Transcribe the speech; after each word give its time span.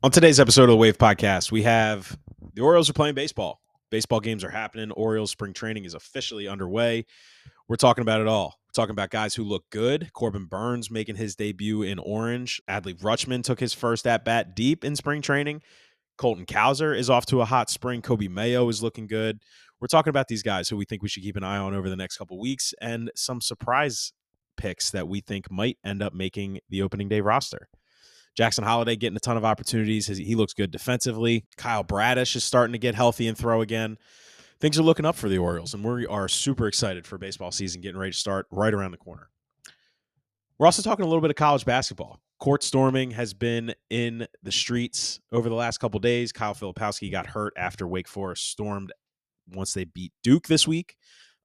On 0.00 0.12
today's 0.12 0.38
episode 0.38 0.62
of 0.62 0.68
the 0.68 0.76
Wave 0.76 0.96
Podcast, 0.96 1.50
we 1.50 1.64
have 1.64 2.16
the 2.54 2.62
Orioles 2.62 2.88
are 2.88 2.92
playing 2.92 3.16
baseball. 3.16 3.60
Baseball 3.90 4.20
games 4.20 4.44
are 4.44 4.50
happening. 4.50 4.92
Orioles 4.92 5.32
spring 5.32 5.52
training 5.52 5.84
is 5.84 5.94
officially 5.94 6.46
underway. 6.46 7.04
We're 7.66 7.74
talking 7.74 8.02
about 8.02 8.20
it 8.20 8.28
all. 8.28 8.60
We're 8.68 8.80
talking 8.80 8.92
about 8.92 9.10
guys 9.10 9.34
who 9.34 9.42
look 9.42 9.64
good. 9.70 10.12
Corbin 10.12 10.44
Burnes 10.44 10.88
making 10.88 11.16
his 11.16 11.34
debut 11.34 11.82
in 11.82 11.98
orange. 11.98 12.62
Adley 12.70 12.96
Rutschman 12.96 13.42
took 13.42 13.58
his 13.58 13.74
first 13.74 14.06
at 14.06 14.24
bat 14.24 14.54
deep 14.54 14.84
in 14.84 14.94
spring 14.94 15.20
training. 15.20 15.62
Colton 16.16 16.46
Cowser 16.46 16.96
is 16.96 17.10
off 17.10 17.26
to 17.26 17.40
a 17.40 17.44
hot 17.44 17.68
spring. 17.68 18.00
Coby 18.00 18.30
Mayo 18.30 18.68
is 18.68 18.80
looking 18.80 19.08
good. 19.08 19.40
We're 19.80 19.88
talking 19.88 20.10
about 20.10 20.28
these 20.28 20.44
guys 20.44 20.68
who 20.68 20.76
we 20.76 20.84
think 20.84 21.02
we 21.02 21.08
should 21.08 21.24
keep 21.24 21.36
an 21.36 21.42
eye 21.42 21.58
on 21.58 21.74
over 21.74 21.90
the 21.90 21.96
next 21.96 22.18
couple 22.18 22.38
weeks 22.38 22.72
and 22.80 23.10
some 23.16 23.40
surprise 23.40 24.12
picks 24.56 24.92
that 24.92 25.08
we 25.08 25.20
think 25.20 25.50
might 25.50 25.76
end 25.84 26.04
up 26.04 26.14
making 26.14 26.60
the 26.70 26.82
opening 26.82 27.08
day 27.08 27.20
roster. 27.20 27.68
Jackson 28.36 28.64
Holliday 28.64 28.96
getting 28.96 29.16
a 29.16 29.20
ton 29.20 29.36
of 29.36 29.44
opportunities. 29.44 30.06
He 30.06 30.34
looks 30.34 30.54
good 30.54 30.70
defensively. 30.70 31.44
Kyle 31.56 31.82
Bradish 31.82 32.36
is 32.36 32.44
starting 32.44 32.72
to 32.72 32.78
get 32.78 32.94
healthy 32.94 33.26
and 33.26 33.36
throw 33.36 33.60
again. 33.60 33.98
Things 34.60 34.78
are 34.78 34.82
looking 34.82 35.04
up 35.04 35.16
for 35.16 35.28
the 35.28 35.38
Orioles, 35.38 35.74
and 35.74 35.84
we 35.84 36.06
are 36.06 36.28
super 36.28 36.66
excited 36.66 37.06
for 37.06 37.18
baseball 37.18 37.52
season 37.52 37.80
getting 37.80 37.98
ready 37.98 38.12
to 38.12 38.18
start 38.18 38.46
right 38.50 38.74
around 38.74 38.90
the 38.90 38.96
corner. 38.96 39.28
We're 40.58 40.66
also 40.66 40.82
talking 40.82 41.04
a 41.04 41.08
little 41.08 41.20
bit 41.20 41.30
of 41.30 41.36
college 41.36 41.64
basketball. 41.64 42.20
Court 42.40 42.62
storming 42.62 43.12
has 43.12 43.34
been 43.34 43.74
in 43.90 44.26
the 44.42 44.52
streets 44.52 45.20
over 45.32 45.48
the 45.48 45.54
last 45.54 45.78
couple 45.78 46.00
days. 46.00 46.32
Kyle 46.32 46.54
Filipowski 46.54 47.10
got 47.10 47.26
hurt 47.26 47.52
after 47.56 47.86
Wake 47.86 48.08
Forest 48.08 48.50
stormed 48.50 48.92
once 49.52 49.74
they 49.74 49.84
beat 49.84 50.12
Duke 50.22 50.46
this 50.46 50.66
week 50.66 50.96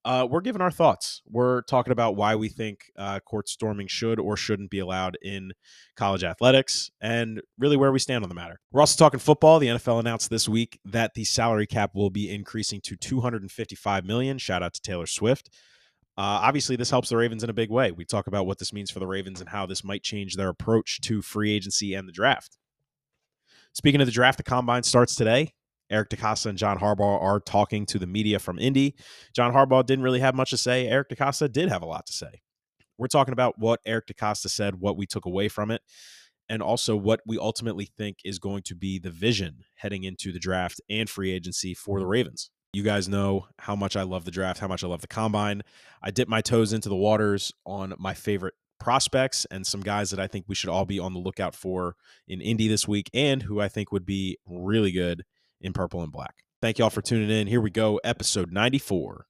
uh, 0.06 0.28
we're 0.30 0.42
giving 0.42 0.62
our 0.62 0.72
thoughts. 0.72 1.22
We're 1.26 1.62
talking 1.62 1.92
about 1.92 2.16
why 2.16 2.36
we 2.36 2.50
think 2.50 2.92
uh, 2.98 3.20
court 3.22 3.48
storming 3.48 3.88
should 3.88 4.20
or 4.20 4.36
shouldn't 4.36 4.70
be 4.70 4.80
allowed 4.80 5.18
in 5.22 5.52
college 5.96 6.24
athletics 6.24 6.92
and 7.00 7.42
really 7.58 7.78
where 7.78 7.92
we 7.92 8.00
stand 8.00 8.24
on 8.24 8.30
the 8.30 8.36
matter. 8.36 8.60
We're 8.72 8.82
also 8.82 8.98
talking 8.98 9.20
football. 9.20 9.60
The 9.60 9.68
NFL 9.68 10.00
announced 10.00 10.30
this 10.30 10.50
week 10.50 10.80
that 10.86 11.14
the 11.14 11.24
salary 11.24 11.68
cap 11.68 11.92
will 11.94 12.10
be 12.10 12.34
increasing 12.34 12.82
to 12.82 12.98
255 12.98 14.06
million. 14.06 14.38
Shout 14.38 14.62
out 14.62 14.74
to 14.74 14.82
Taylor 14.82 15.08
Swift. 15.08 15.50
Uh, 16.16 16.46
obviously, 16.46 16.76
this 16.76 16.92
helps 16.92 17.10
the 17.10 17.18
Ravens 17.18 17.44
in 17.44 17.50
a 17.50 17.54
big 17.54 17.72
way. 17.72 17.92
We 17.92 18.06
talk 18.06 18.28
about 18.28 18.46
what 18.46 18.60
this 18.60 18.74
means 18.74 18.92
for 18.92 19.00
the 19.00 19.08
Ravens 19.08 19.40
and 19.40 19.50
how 19.50 19.66
this 19.66 19.84
might 19.84 20.04
change 20.04 20.36
their 20.36 20.50
approach 20.50 21.02
to 21.02 21.22
free 21.22 21.52
agency 21.52 21.94
and 21.96 22.08
the 22.08 22.12
draft. 22.12 22.58
Speaking 23.74 24.02
of 24.02 24.06
the 24.06 24.14
draft, 24.14 24.38
the 24.38 24.44
combine 24.44 24.84
starts 24.84 25.16
today. 25.16 25.54
Eric 25.94 26.10
DeCosta 26.10 26.48
and 26.48 26.58
John 26.58 26.80
Harbaugh 26.80 27.22
are 27.22 27.40
talking 27.40 27.86
to 27.86 28.00
the 28.00 28.08
media 28.08 28.40
from 28.40 28.58
Indy. 28.58 28.96
John 29.36 29.54
Harbaugh 29.54 29.86
didn't 29.86 30.04
really 30.04 30.22
have 30.22 30.34
much 30.34 30.50
to 30.50 30.58
say. 30.58 30.88
Eric 30.88 31.10
DeCosta 31.10 31.52
did 31.52 31.70
have 31.70 31.84
a 31.84 31.86
lot 31.86 32.08
to 32.08 32.14
say. 32.14 32.42
We're 32.98 33.08
talking 33.08 33.32
about 33.32 33.60
what 33.60 33.80
Eric 33.86 34.08
DeCosta 34.08 34.50
said, 34.50 34.80
what 34.80 34.98
we 34.98 35.06
took 35.06 35.26
away 35.26 35.50
from 35.50 35.70
it, 35.70 35.84
and 36.50 36.64
also 36.64 36.96
what 36.96 37.22
we 37.28 37.38
ultimately 37.38 37.86
think 37.86 38.18
is 38.26 38.40
going 38.40 38.64
to 38.64 38.76
be 38.76 38.98
the 38.98 39.12
vision 39.12 39.60
heading 39.76 40.04
into 40.04 40.32
the 40.32 40.40
draft 40.40 40.82
and 40.90 41.08
free 41.08 41.32
agency 41.32 41.76
for 41.76 42.00
the 42.00 42.08
Ravens. 42.08 42.50
You 42.74 42.82
guys 42.82 43.08
know 43.08 43.46
how 43.60 43.76
much 43.76 43.96
I 43.96 44.02
love 44.02 44.26
the 44.26 44.32
draft, 44.32 44.60
how 44.60 44.68
much 44.68 44.84
I 44.84 44.88
love 44.88 45.02
the 45.02 45.08
combine. 45.08 45.62
I 46.02 46.10
dip 46.10 46.28
my 46.28 46.42
toes 46.42 46.74
into 46.74 46.90
the 46.90 46.96
waters 46.96 47.52
on 47.68 47.94
my 48.00 48.16
favorite 48.16 48.56
prospects 48.80 49.46
and 49.52 49.66
some 49.66 49.82
guys 49.82 50.10
that 50.10 50.20
I 50.20 50.26
think 50.26 50.46
we 50.48 50.56
should 50.56 50.72
all 50.72 50.86
be 50.86 50.98
on 50.98 51.14
the 51.14 51.20
lookout 51.20 51.54
for 51.54 51.96
in 52.28 52.42
Indy 52.42 52.68
this 52.68 52.88
week 52.88 53.12
and 53.14 53.44
who 53.44 53.62
I 53.62 53.68
think 53.68 53.92
would 53.92 54.08
be 54.08 54.38
really 54.48 54.92
good 54.92 55.24
in 55.64 55.74
purple 55.74 56.04
and 56.04 56.12
black. 56.12 56.44
Thank 56.62 56.78
you 56.78 56.84
all 56.84 56.90
for 56.90 57.02
tuning 57.02 57.30
in. 57.30 57.48
Here 57.48 57.60
we 57.60 57.72
go, 57.72 58.00
episode 58.04 58.52
94. 58.52 59.26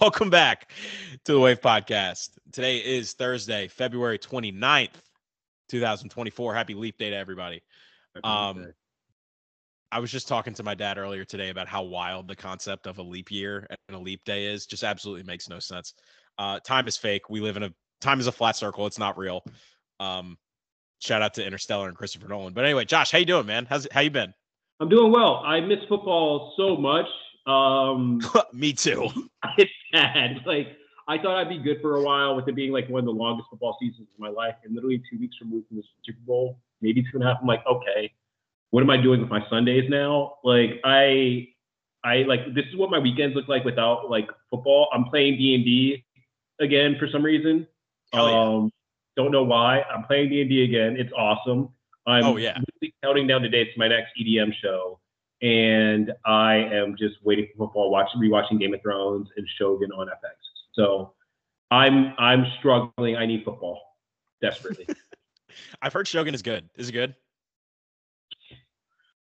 Welcome 0.00 0.30
back 0.30 0.72
to 1.24 1.32
the 1.32 1.40
Wave 1.40 1.60
Podcast. 1.60 2.30
Today 2.52 2.78
is 2.78 3.12
Thursday, 3.12 3.68
February 3.68 4.18
29th, 4.18 4.90
2024. 5.68 6.54
Happy 6.54 6.74
Leap 6.74 6.98
Day 6.98 7.10
to 7.10 7.16
everybody. 7.16 7.62
Um, 8.24 8.66
I 9.92 10.00
was 10.00 10.10
just 10.10 10.28
talking 10.28 10.52
to 10.54 10.62
my 10.62 10.74
dad 10.74 10.98
earlier 10.98 11.24
today 11.24 11.50
about 11.50 11.68
how 11.68 11.82
wild 11.82 12.28
the 12.28 12.36
concept 12.36 12.86
of 12.86 12.98
a 12.98 13.02
leap 13.02 13.30
year 13.30 13.66
and 13.88 13.96
a 13.96 14.00
leap 14.00 14.24
day 14.24 14.46
is. 14.46 14.66
Just 14.66 14.82
absolutely 14.82 15.22
makes 15.22 15.48
no 15.48 15.60
sense. 15.60 15.94
Uh, 16.36 16.58
time 16.60 16.88
is 16.88 16.96
fake. 16.96 17.30
We 17.30 17.40
live 17.40 17.56
in 17.56 17.62
a 17.62 17.70
time 18.00 18.20
is 18.20 18.26
a 18.26 18.32
flat 18.32 18.56
circle. 18.56 18.86
It's 18.86 18.98
not 18.98 19.16
real. 19.16 19.44
Um, 20.00 20.36
shout 20.98 21.22
out 21.22 21.34
to 21.34 21.44
Interstellar 21.44 21.88
and 21.88 21.96
Christopher 21.96 22.28
Nolan. 22.28 22.52
But 22.52 22.64
anyway, 22.64 22.84
Josh, 22.84 23.12
how 23.12 23.18
you 23.18 23.24
doing, 23.24 23.46
man? 23.46 23.66
How's 23.66 23.86
how 23.90 24.00
you 24.00 24.10
been? 24.10 24.34
I'm 24.80 24.88
doing 24.88 25.12
well. 25.12 25.42
I 25.46 25.60
miss 25.60 25.78
football 25.88 26.52
so 26.56 26.76
much. 26.76 27.06
Um, 27.46 28.20
Me 28.52 28.72
too. 28.72 29.08
It's 29.58 29.70
bad. 29.92 30.40
Like 30.44 30.76
I 31.08 31.18
thought 31.18 31.38
I'd 31.38 31.48
be 31.48 31.58
good 31.58 31.80
for 31.80 31.96
a 31.96 32.02
while 32.02 32.34
with 32.34 32.48
it 32.48 32.56
being 32.56 32.72
like 32.72 32.88
one 32.88 32.98
of 32.98 33.04
the 33.04 33.12
longest 33.12 33.48
football 33.48 33.76
seasons 33.80 34.08
of 34.12 34.18
my 34.18 34.28
life, 34.28 34.56
and 34.64 34.74
literally 34.74 35.00
two 35.08 35.18
weeks 35.18 35.36
removed 35.40 35.68
from 35.68 35.76
the 35.76 35.84
Super 36.04 36.18
Bowl, 36.26 36.58
maybe 36.80 37.02
two 37.02 37.10
and 37.14 37.22
a 37.22 37.26
half. 37.26 37.38
I'm 37.40 37.46
like, 37.46 37.64
okay, 37.64 38.12
what 38.70 38.82
am 38.82 38.90
I 38.90 38.96
doing 38.96 39.20
with 39.20 39.30
my 39.30 39.40
Sundays 39.48 39.88
now? 39.88 40.34
Like 40.42 40.80
I, 40.84 41.48
I 42.02 42.24
like 42.26 42.54
this 42.54 42.64
is 42.66 42.76
what 42.76 42.90
my 42.90 42.98
weekends 42.98 43.36
look 43.36 43.46
like 43.46 43.64
without 43.64 44.10
like 44.10 44.28
football. 44.50 44.88
I'm 44.92 45.04
playing 45.04 45.38
D 45.38 45.54
and 45.54 45.64
D 45.64 46.04
again 46.60 46.96
for 46.98 47.08
some 47.08 47.24
reason. 47.24 47.68
Oh, 48.12 48.26
yeah. 48.26 48.42
Um, 48.42 48.72
don't 49.16 49.30
know 49.30 49.44
why. 49.44 49.82
I'm 49.82 50.02
playing 50.04 50.30
D 50.30 50.40
and 50.40 50.50
D 50.50 50.64
again. 50.64 50.96
It's 50.98 51.12
awesome. 51.16 51.68
I'm 52.06 52.24
oh 52.24 52.36
yeah. 52.36 52.58
Counting 53.04 53.28
down 53.28 53.42
the 53.42 53.48
days 53.48 53.68
to 53.72 53.78
my 53.78 53.88
next 53.88 54.10
EDM 54.20 54.52
show 54.60 54.98
and 55.42 56.12
I 56.24 56.54
am 56.54 56.96
just 56.98 57.16
waiting 57.22 57.48
for 57.56 57.66
football, 57.66 57.90
watching 57.90 58.20
rewatching 58.20 58.58
Game 58.58 58.74
of 58.74 58.82
Thrones 58.82 59.28
and 59.36 59.46
Shogun 59.58 59.92
on 59.92 60.08
FX. 60.08 60.34
So 60.74 61.12
I'm 61.70 62.14
I'm 62.18 62.46
struggling. 62.58 63.16
I 63.16 63.26
need 63.26 63.44
football 63.44 63.80
desperately. 64.40 64.86
I've 65.82 65.92
heard 65.92 66.08
Shogun 66.08 66.34
is 66.34 66.42
good. 66.42 66.68
Is 66.76 66.88
it 66.88 66.92
good? 66.92 67.14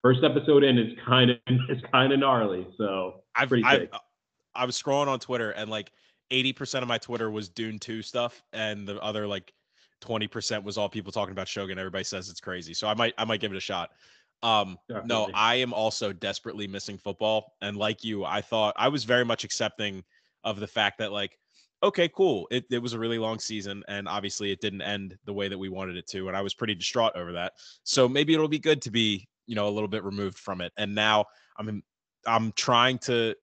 First 0.02 0.24
episode 0.24 0.64
in 0.64 0.78
is 0.78 0.98
kind 1.06 1.30
of 1.30 1.38
it's 1.68 1.82
kind 1.92 2.12
of 2.12 2.18
gnarly. 2.18 2.66
So 2.76 3.22
I've, 3.34 3.52
I've 3.64 3.88
I 4.54 4.64
was 4.64 4.80
scrolling 4.80 5.08
on 5.08 5.18
Twitter 5.18 5.52
and 5.52 5.70
like 5.70 5.92
80% 6.30 6.82
of 6.82 6.88
my 6.88 6.98
Twitter 6.98 7.30
was 7.30 7.48
Dune 7.48 7.78
2 7.78 8.02
stuff 8.02 8.42
and 8.52 8.86
the 8.86 9.00
other 9.00 9.26
like 9.26 9.52
20% 10.02 10.64
was 10.64 10.76
all 10.76 10.88
people 10.88 11.12
talking 11.12 11.32
about 11.32 11.48
Shogun. 11.48 11.78
Everybody 11.78 12.04
says 12.04 12.28
it's 12.28 12.40
crazy. 12.40 12.74
So 12.74 12.88
I 12.88 12.94
might 12.94 13.14
I 13.16 13.24
might 13.24 13.40
give 13.40 13.52
it 13.52 13.56
a 13.56 13.60
shot. 13.60 13.90
Um, 14.42 14.76
no, 15.04 15.30
I 15.34 15.56
am 15.56 15.72
also 15.72 16.12
desperately 16.12 16.66
missing 16.66 16.98
football. 16.98 17.52
And 17.62 17.76
like 17.76 18.02
you, 18.02 18.24
I 18.24 18.40
thought 18.40 18.74
I 18.76 18.88
was 18.88 19.04
very 19.04 19.24
much 19.24 19.44
accepting 19.44 20.02
of 20.42 20.58
the 20.58 20.66
fact 20.66 20.98
that, 20.98 21.12
like, 21.12 21.38
okay, 21.82 22.08
cool. 22.08 22.48
It, 22.50 22.64
it 22.70 22.78
was 22.78 22.92
a 22.92 22.98
really 22.98 23.18
long 23.18 23.38
season. 23.38 23.84
And 23.88 24.08
obviously 24.08 24.50
it 24.50 24.60
didn't 24.60 24.82
end 24.82 25.16
the 25.24 25.32
way 25.32 25.48
that 25.48 25.58
we 25.58 25.68
wanted 25.68 25.96
it 25.96 26.06
to. 26.08 26.28
And 26.28 26.36
I 26.36 26.40
was 26.40 26.54
pretty 26.54 26.74
distraught 26.74 27.12
over 27.14 27.32
that. 27.32 27.52
So 27.84 28.08
maybe 28.08 28.34
it'll 28.34 28.48
be 28.48 28.58
good 28.58 28.82
to 28.82 28.90
be, 28.90 29.28
you 29.46 29.54
know, 29.54 29.68
a 29.68 29.70
little 29.70 29.88
bit 29.88 30.04
removed 30.04 30.38
from 30.38 30.60
it. 30.60 30.72
And 30.76 30.94
now 30.94 31.26
I'm, 31.56 31.82
I'm 32.26 32.52
trying 32.52 32.98
to, 32.98 33.34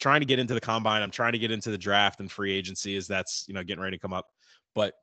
trying 0.00 0.20
to 0.20 0.26
get 0.26 0.38
into 0.38 0.54
the 0.54 0.60
combine. 0.60 1.02
I'm 1.02 1.10
trying 1.10 1.32
to 1.32 1.38
get 1.38 1.50
into 1.50 1.70
the 1.70 1.78
draft 1.78 2.20
and 2.20 2.30
free 2.30 2.52
agency 2.52 2.96
as 2.96 3.08
that's, 3.08 3.44
you 3.48 3.54
know, 3.54 3.64
getting 3.64 3.82
ready 3.82 3.96
to 3.96 4.00
come 4.00 4.12
up. 4.12 4.26
But 4.74 4.94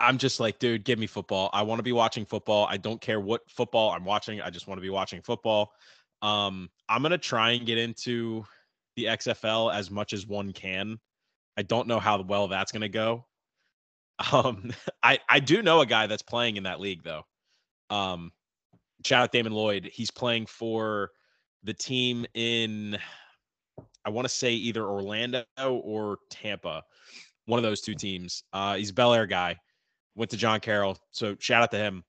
I'm 0.00 0.18
just 0.18 0.38
like, 0.38 0.58
dude, 0.58 0.84
give 0.84 0.98
me 0.98 1.06
football. 1.06 1.50
I 1.52 1.62
want 1.62 1.78
to 1.80 1.82
be 1.82 1.92
watching 1.92 2.24
football. 2.24 2.66
I 2.70 2.76
don't 2.76 3.00
care 3.00 3.20
what 3.20 3.42
football 3.50 3.90
I'm 3.90 4.04
watching. 4.04 4.40
I 4.40 4.50
just 4.50 4.68
want 4.68 4.78
to 4.78 4.82
be 4.82 4.90
watching 4.90 5.22
football. 5.22 5.72
Um, 6.22 6.68
I'm 6.88 7.02
gonna 7.02 7.18
try 7.18 7.52
and 7.52 7.66
get 7.66 7.78
into 7.78 8.44
the 8.96 9.06
XFL 9.06 9.74
as 9.74 9.90
much 9.90 10.12
as 10.12 10.26
one 10.26 10.52
can. 10.52 10.98
I 11.56 11.62
don't 11.62 11.88
know 11.88 12.00
how 12.00 12.20
well 12.22 12.48
that's 12.48 12.72
gonna 12.72 12.88
go. 12.88 13.24
Um, 14.32 14.72
I 15.00 15.20
I 15.28 15.38
do 15.38 15.62
know 15.62 15.80
a 15.80 15.86
guy 15.86 16.08
that's 16.08 16.24
playing 16.24 16.56
in 16.56 16.64
that 16.64 16.80
league 16.80 17.04
though. 17.04 17.22
Um, 17.88 18.32
shout 19.04 19.22
out 19.22 19.30
Damon 19.30 19.52
Lloyd. 19.52 19.88
He's 19.92 20.10
playing 20.10 20.46
for 20.46 21.12
the 21.62 21.72
team 21.72 22.26
in 22.34 22.98
I 24.04 24.10
want 24.10 24.24
to 24.24 24.34
say 24.34 24.54
either 24.54 24.84
Orlando 24.84 25.44
or 25.56 26.18
Tampa, 26.30 26.82
one 27.46 27.60
of 27.60 27.62
those 27.62 27.80
two 27.80 27.94
teams. 27.94 28.42
Uh, 28.52 28.74
he's 28.74 28.90
a 28.90 28.94
Bel 28.94 29.14
Air 29.14 29.26
guy 29.26 29.56
went 30.18 30.30
to 30.32 30.36
John 30.36 30.60
Carroll. 30.60 30.98
So 31.12 31.36
shout 31.38 31.62
out 31.62 31.70
to 31.70 31.78
him. 31.78 32.04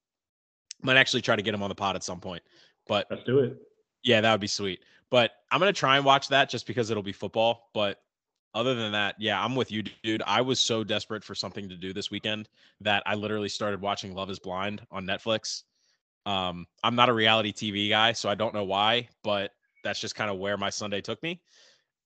Might 0.82 0.98
actually 0.98 1.22
try 1.22 1.36
to 1.36 1.42
get 1.42 1.54
him 1.54 1.62
on 1.62 1.70
the 1.70 1.76
pod 1.76 1.96
at 1.96 2.04
some 2.04 2.20
point. 2.20 2.42
But 2.88 3.08
let's 3.10 3.24
do 3.24 3.40
it. 3.40 3.58
Yeah, 4.04 4.20
that 4.22 4.32
would 4.32 4.42
be 4.42 4.48
sweet. 4.48 4.80
But 5.12 5.32
I'm 5.52 5.60
gonna 5.60 5.72
try 5.72 5.96
and 5.96 6.06
watch 6.06 6.28
that 6.30 6.50
just 6.50 6.68
because 6.68 6.90
it'll 6.90 7.04
be 7.04 7.12
football. 7.12 7.70
But 7.74 8.02
other 8.54 8.74
than 8.74 8.92
that, 8.94 9.16
yeah, 9.20 9.44
I'm 9.44 9.56
with 9.56 9.72
you, 9.72 9.84
dude. 10.04 10.24
I 10.26 10.42
was 10.42 10.60
so 10.60 10.84
desperate 10.84 11.24
for 11.24 11.36
something 11.36 11.70
to 11.70 11.76
do 11.76 11.94
this 11.94 12.10
weekend 12.10 12.50
that 12.82 13.04
I 13.06 13.14
literally 13.16 13.50
started 13.50 13.80
watching 13.80 14.16
Love 14.16 14.30
Is 14.30 14.40
Blind 14.40 14.82
on 14.92 15.06
Netflix. 15.06 15.64
Um, 16.26 16.66
I'm 16.84 16.96
not 16.96 17.10
a 17.10 17.14
reality 17.14 17.54
TV 17.54 17.90
guy, 17.90 18.14
so 18.14 18.30
I 18.30 18.36
don't 18.36 18.54
know 18.54 18.64
why, 18.64 19.08
but 19.24 19.52
that's 19.84 20.00
just 20.00 20.16
kind 20.16 20.32
of 20.32 20.38
where 20.38 20.58
my 20.58 20.70
Sunday 20.70 21.02
took 21.02 21.22
me. 21.22 21.42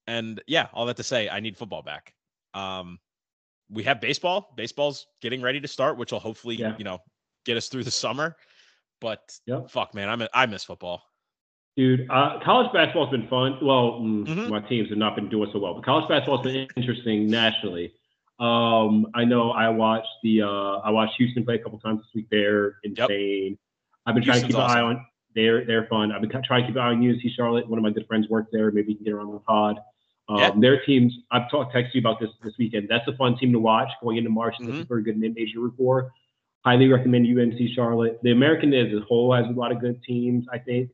And 0.08 0.42
yeah, 0.48 0.68
all 0.74 0.86
that 0.88 0.98
to 0.98 1.04
say, 1.04 1.30
I 1.30 1.40
need 1.40 1.58
football 1.58 1.82
back. 1.82 2.14
Um, 2.54 3.00
we 3.74 3.84
have 3.84 4.00
baseball. 4.00 4.54
Baseball's 4.56 5.08
getting 5.22 5.42
ready 5.42 5.60
to 5.60 5.68
start, 5.68 5.98
which 5.98 6.12
will 6.12 6.20
hopefully, 6.20 6.56
yeah. 6.56 6.76
you 6.78 6.84
know, 6.84 7.00
get 7.46 7.58
us 7.58 7.68
through 7.68 7.84
the 7.84 7.92
summer. 7.92 8.36
But 9.02 9.38
yep. 9.46 9.70
fuck, 9.70 9.94
man, 9.94 10.10
I'm 10.10 10.28
I 10.34 10.46
miss 10.46 10.64
football. 10.64 11.04
Dude, 11.76 12.08
uh, 12.10 12.40
college 12.44 12.72
basketball's 12.72 13.10
been 13.10 13.28
fun. 13.28 13.58
Well, 13.62 14.00
mm, 14.00 14.28
mm-hmm. 14.28 14.50
my 14.50 14.60
teams 14.62 14.90
have 14.90 14.98
not 14.98 15.16
been 15.16 15.28
doing 15.28 15.50
so 15.52 15.60
well, 15.60 15.74
but 15.74 15.84
college 15.84 16.08
basketball's 16.08 16.44
been 16.44 16.68
interesting 16.78 17.28
nationally. 17.28 17.94
Um, 18.40 19.08
I 19.16 19.26
know 19.26 19.52
I 19.52 19.70
watched 19.70 20.08
the 20.24 20.44
uh, 20.44 20.80
I 20.80 20.92
watched 20.92 21.16
Houston 21.18 21.44
play 21.44 21.56
a 21.56 21.60
couple 21.60 21.80
times 21.80 22.02
this 22.02 22.10
week. 22.14 22.28
They're 22.30 22.76
insane. 22.84 23.52
Yep. 23.52 23.60
I've 24.06 24.16
been 24.16 24.24
trying 24.24 24.44
Houston's 24.44 24.56
to 24.56 24.60
keep 24.60 24.70
an 24.70 24.78
eye 24.78 24.82
on. 24.82 25.06
They're 25.36 25.66
they're 25.66 25.88
fun. 25.88 26.12
I've 26.12 26.22
been 26.22 26.30
trying 26.30 26.62
to 26.62 26.68
keep 26.68 26.76
an 26.76 26.82
eye 26.82 26.90
on 26.90 27.08
UNC 27.08 27.22
Charlotte. 27.36 27.68
One 27.68 27.80
of 27.80 27.84
my 27.84 27.90
good 27.92 28.06
friends 28.08 28.30
works 28.30 28.50
there. 28.52 28.72
Maybe 28.72 28.92
you 28.92 28.96
can 28.96 29.06
get 29.06 29.14
around 29.14 29.32
the 29.34 29.40
pod. 29.40 29.80
Um, 30.30 30.38
yeah. 30.38 30.52
Their 30.58 30.84
teams. 30.86 31.14
I've 31.32 31.50
talked 31.52 31.74
texted 31.74 31.96
you 31.96 32.02
about 32.02 32.20
this 32.20 32.30
this 32.44 32.54
weekend. 32.58 32.88
That's 32.90 33.08
a 33.08 33.16
fun 33.18 33.38
team 33.38 33.52
to 33.54 33.60
watch 33.60 33.90
going 34.02 34.18
into 34.18 34.30
March. 34.30 34.56
Mm-hmm. 34.56 34.72
That's 34.72 34.84
a 34.84 34.88
very 34.88 35.04
good 35.04 35.18
mid-major 35.18 35.60
for. 35.78 36.12
Highly 36.64 36.88
recommend 36.88 37.28
UNC 37.28 37.60
Charlotte. 37.76 38.20
The 38.24 38.32
American 38.32 38.74
as 38.74 38.94
a 38.94 39.02
whole 39.02 39.34
has 39.34 39.46
a 39.46 39.60
lot 39.60 39.72
of 39.72 39.82
good 39.82 40.02
teams. 40.04 40.46
I 40.52 40.60
think. 40.60 40.90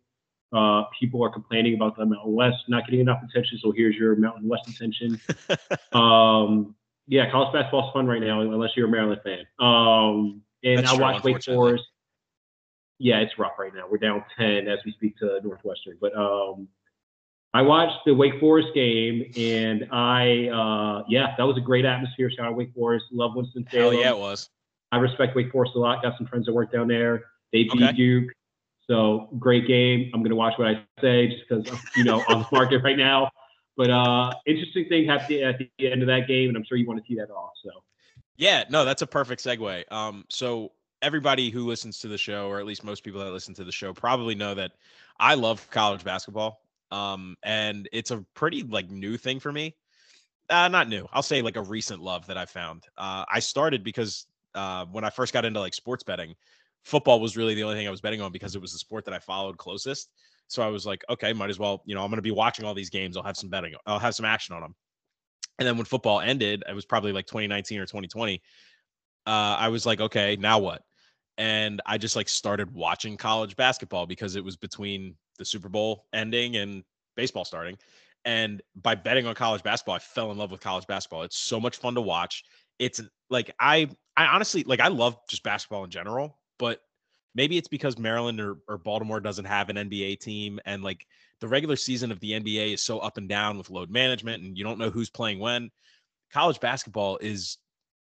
Uh, 0.51 0.83
people 0.99 1.23
are 1.23 1.29
complaining 1.29 1.75
about 1.75 1.95
the 1.95 2.03
Mountain 2.03 2.33
West 2.33 2.57
not 2.67 2.83
getting 2.85 3.01
enough 3.01 3.21
attention. 3.21 3.59
So 3.61 3.71
here's 3.71 3.95
your 3.95 4.15
Mountain 4.15 4.47
West 4.47 4.67
attention. 4.67 5.21
um, 5.93 6.75
yeah, 7.07 7.29
college 7.29 7.53
basketball's 7.53 7.93
fun 7.93 8.07
right 8.07 8.21
now, 8.21 8.41
unless 8.41 8.71
you're 8.75 8.87
a 8.87 8.91
Maryland 8.91 9.21
fan. 9.23 9.45
Um, 9.59 10.41
and 10.63 10.79
That's 10.79 10.93
I 10.93 10.97
watch 10.97 11.23
Wake 11.23 11.43
Forest. 11.43 11.83
Yeah, 12.97 13.19
it's 13.19 13.37
rough 13.37 13.53
right 13.57 13.73
now. 13.73 13.85
We're 13.89 13.97
down 13.97 14.23
10 14.37 14.67
as 14.67 14.79
we 14.85 14.91
speak 14.91 15.17
to 15.19 15.39
Northwestern. 15.43 15.97
But 16.01 16.15
um, 16.15 16.67
I 17.54 17.63
watched 17.63 18.06
the 18.06 18.13
Wake 18.13 18.40
Forest 18.40 18.69
game, 18.75 19.31
and 19.36 19.88
I, 19.92 20.50
uh, 20.50 21.04
yeah, 21.07 21.34
that 21.38 21.44
was 21.44 21.57
a 21.57 21.62
great 21.62 21.84
atmosphere. 21.84 22.30
Shout 22.30 22.46
out 22.46 22.56
Wake 22.56 22.74
Forest. 22.75 23.06
Love 23.12 23.36
Winston 23.36 23.66
Salem. 23.72 23.94
Hell 23.94 24.01
yeah, 24.01 24.10
it 24.10 24.18
was. 24.18 24.50
I 24.92 24.98
respect 24.98 25.36
Wake 25.36 25.51
Forest 25.51 25.74
a 25.75 25.80
lot. 25.80 26.04
Got 26.04 26.18
some 26.18 26.28
friends 26.28 26.46
that 26.46 26.54
work 26.54 26.72
down 26.72 26.88
there. 26.88 27.25
They 27.51 27.63
beat 27.63 27.81
okay. 27.81 27.92
Duke. 27.94 28.31
So 28.88 29.30
great 29.40 29.68
game. 29.68 30.12
I'm 30.13 30.22
going 30.22 30.31
to 30.31 30.36
watch 30.36 30.54
what 30.57 30.68
I 30.68 30.81
say 31.01 31.28
just 31.28 31.44
because, 31.48 31.80
you 31.96 32.04
know, 32.04 32.24
on 32.28 32.40
the 32.40 32.48
market 32.51 32.84
right 32.84 32.98
now. 32.98 33.30
But 33.78 33.90
uh, 33.90 34.34
interesting 34.46 34.90
thing 34.90 35.07
happened 35.07 35.42
at 35.42 35.57
the 35.57 35.92
end 35.92 36.01
of 36.01 36.07
that 36.07 36.28
game, 36.28 36.50
and 36.50 36.57
I'm 36.57 36.63
sure 36.63 36.78
you 36.78 36.88
want 36.88 37.00
to 37.00 37.07
see 37.07 37.16
that 37.16 37.30
off. 37.31 37.51
So. 37.63 37.69
Yeah, 38.38 38.63
no, 38.69 38.86
that's 38.86 39.01
a 39.01 39.07
perfect 39.07 39.44
segue. 39.44 39.92
Um, 39.92 40.25
so 40.30 40.72
everybody 41.01 41.50
who 41.50 41.68
listens 41.68 42.00
to 42.00 42.07
the 42.07 42.18
show, 42.18 42.48
or 42.48 42.60
at 42.60 42.66
least 42.66 42.84
most 42.84 43.04
people 43.04 43.24
that 43.24 43.31
listen 43.31 43.54
to 43.56 43.63
the 43.63 43.72
show, 43.72 43.94
probably 43.94 44.36
know 44.36 44.54
that 44.56 44.72
I 45.19 45.36
love 45.36 45.69
college 45.72 46.04
basketball. 46.04 46.62
Um, 46.91 47.36
and 47.44 47.88
it's 47.91 48.12
a 48.12 48.25
pretty 48.33 48.63
like 48.63 48.89
new 48.89 49.18
thing 49.18 49.39
for 49.39 49.51
me. 49.51 49.75
Uh, 50.50 50.68
not 50.68 50.89
new. 50.89 51.07
I'll 51.13 51.24
say 51.24 51.41
like 51.41 51.57
a 51.57 51.62
recent 51.62 52.01
love 52.01 52.25
that 52.27 52.38
I 52.38 52.45
found. 52.45 52.83
Uh, 52.97 53.24
I 53.31 53.39
started 53.39 53.83
because 53.83 54.25
uh, 54.56 54.86
when 54.91 55.03
I 55.03 55.09
first 55.09 55.31
got 55.31 55.45
into 55.45 55.59
like 55.59 55.75
sports 55.75 56.03
betting, 56.03 56.33
football 56.83 57.19
was 57.19 57.38
really 57.38 57.53
the 57.53 57.63
only 57.63 57.75
thing 57.75 57.88
I 57.88 57.91
was 57.91 58.01
betting 58.01 58.21
on 58.21 58.31
because 58.31 58.56
it 58.56 58.62
was 58.62 58.71
the 58.71 58.80
sport 58.80 59.06
that 59.06 59.13
I 59.13 59.19
followed 59.19 59.57
closest. 59.57 60.09
So 60.47 60.63
I 60.63 60.68
was 60.68 60.86
like, 60.86 61.03
okay, 61.09 61.31
might 61.33 61.51
as 61.51 61.59
well, 61.59 61.83
you 61.86 61.94
know, 61.94 62.01
I'm 62.01 62.09
going 62.09 62.18
to 62.18 62.24
be 62.24 62.31
watching 62.31 62.65
all 62.65 62.74
these 62.74 62.89
games. 62.89 63.15
I'll 63.15 63.24
have 63.24 63.38
some 63.38 63.50
betting. 63.50 63.75
I'll 63.86 64.00
have 64.00 64.15
some 64.15 64.25
action 64.25 64.56
on 64.56 64.62
them. 64.62 64.75
And 65.59 65.68
then 65.68 65.75
when 65.77 65.86
football 65.86 66.21
ended, 66.21 66.63
it 66.68 66.74
was 66.74 66.86
probably 66.86 67.12
like 67.12 67.27
2019 67.27 67.80
or 67.80 67.86
2020. 67.86 68.41
Uh, 69.27 69.30
I 69.30 69.68
was 69.68 69.86
like, 69.86 70.01
okay, 70.01 70.38
now 70.39 70.57
what? 70.57 70.81
And 71.39 71.81
I 71.86 71.97
just 71.97 72.18
like 72.18 72.27
started 72.27 72.71
watching 72.74 73.15
college 73.15 73.56
basketball 73.56 74.06
because 74.06 74.36
it 74.36 74.44
was 74.44 74.57
between 74.57 75.15
the 75.38 75.45
Super 75.45 75.69
Bowl 75.69 76.06
ending 76.13 76.57
and 76.57 76.83
baseball 77.15 77.45
starting. 77.45 77.77
And 78.25 78.62
by 78.75 78.95
betting 78.95 79.25
on 79.25 79.33
college 79.36 79.63
basketball, 79.63 79.95
I 79.95 80.00
fell 80.00 80.31
in 80.31 80.38
love 80.38 80.51
with 80.51 80.59
college 80.59 80.86
basketball. 80.86 81.24
It's 81.24 81.38
so 81.38 81.57
much 81.59 81.77
fun 81.77 81.95
to 81.95 82.01
watch. 82.01 82.44
It's 82.77 83.01
like 83.30 83.56
I 83.57 83.89
I 84.18 84.25
honestly 84.25 84.63
like 84.65 84.81
I 84.81 84.89
love 84.89 85.18
just 85.30 85.41
basketball 85.44 85.86
in 85.86 85.89
general, 85.89 86.38
but 86.57 86.81
maybe 87.36 87.57
it's 87.57 87.69
because 87.69 87.97
Maryland 87.97 88.41
or, 88.41 88.57
or 88.68 88.77
Baltimore 88.77 89.21
doesn't 89.21 89.45
have 89.45 89.69
an 89.69 89.77
NBA 89.77 90.19
team 90.19 90.59
and 90.65 90.83
like 90.83 91.06
the 91.39 91.47
regular 91.47 91.77
season 91.77 92.12
of 92.12 92.19
the 92.19 92.33
NBA 92.33 92.74
is 92.74 92.83
so 92.83 93.00
up 93.00 93.18
and 93.18 93.30
down 93.30 93.57
with 93.57 93.69
load 93.69 93.89
management 93.89 94.44
and 94.44 94.57
you 94.57 94.65
don't 94.65 94.77
know 94.77 94.89
who's 94.89 95.09
playing 95.09 95.39
when. 95.39 95.71
College 96.33 96.59
basketball 96.59 97.18
is 97.21 97.57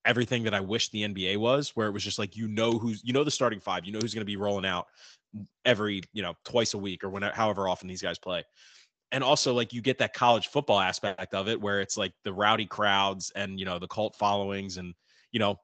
everything 0.06 0.44
that 0.44 0.54
I 0.54 0.60
wish 0.60 0.90
the 0.90 1.04
NBA 1.04 1.38
was, 1.38 1.72
where 1.76 1.88
it 1.88 1.92
was 1.92 2.04
just 2.04 2.20
like 2.20 2.36
you 2.36 2.48
know 2.48 2.74
who's 2.74 3.02
you 3.04 3.14
know 3.14 3.24
the 3.24 3.32
starting 3.32 3.60
five, 3.60 3.86
you 3.86 3.92
know 3.92 4.00
who's 4.00 4.14
going 4.14 4.22
to 4.22 4.26
be 4.26 4.38
rolling 4.38 4.66
out 4.66 4.88
every 5.66 6.04
you 6.14 6.22
know 6.22 6.34
twice 6.46 6.74
a 6.74 6.78
week 6.78 7.04
or 7.04 7.10
whenever 7.10 7.36
however 7.36 7.68
often 7.68 7.88
these 7.88 8.02
guys 8.02 8.20
play. 8.20 8.44
And 9.12 9.24
also 9.24 9.54
like 9.54 9.74
you 9.74 9.82
get 9.82 10.00
that 10.00 10.14
college 10.14 10.48
football 10.48 10.80
aspect 10.80 11.34
of 11.34 11.48
it 11.48 11.62
where 11.62 11.82
it's 11.82 11.98
like 11.98 12.14
the 12.24 12.34
rowdy 12.34 12.66
crowds 12.66 13.32
and 13.36 13.60
you 13.60 13.66
know 13.66 13.80
the 13.80 13.88
cult 13.88 14.16
followings 14.16 14.78
and 14.78 14.94
you 15.32 15.40
know 15.40 15.60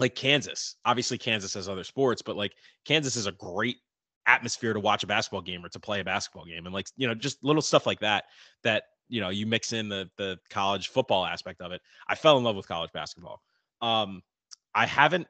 like 0.00 0.14
Kansas. 0.14 0.76
Obviously, 0.84 1.18
Kansas 1.18 1.54
has 1.54 1.68
other 1.68 1.84
sports, 1.84 2.22
but 2.22 2.36
like 2.36 2.52
Kansas 2.84 3.16
is 3.16 3.26
a 3.26 3.32
great 3.32 3.76
atmosphere 4.26 4.72
to 4.72 4.80
watch 4.80 5.02
a 5.02 5.06
basketball 5.06 5.42
game 5.42 5.64
or 5.64 5.68
to 5.68 5.80
play 5.80 6.00
a 6.00 6.04
basketball 6.04 6.44
game, 6.44 6.64
and 6.64 6.74
like 6.74 6.86
you 6.96 7.06
know, 7.06 7.14
just 7.14 7.44
little 7.44 7.62
stuff 7.62 7.86
like 7.86 8.00
that. 8.00 8.24
That 8.64 8.84
you 9.08 9.20
know, 9.20 9.28
you 9.28 9.46
mix 9.46 9.72
in 9.72 9.88
the 9.88 10.08
the 10.16 10.38
college 10.48 10.88
football 10.88 11.24
aspect 11.26 11.60
of 11.60 11.72
it. 11.72 11.82
I 12.08 12.14
fell 12.14 12.38
in 12.38 12.44
love 12.44 12.56
with 12.56 12.66
college 12.66 12.90
basketball. 12.92 13.42
Um, 13.82 14.22
I 14.74 14.86
haven't 14.86 15.26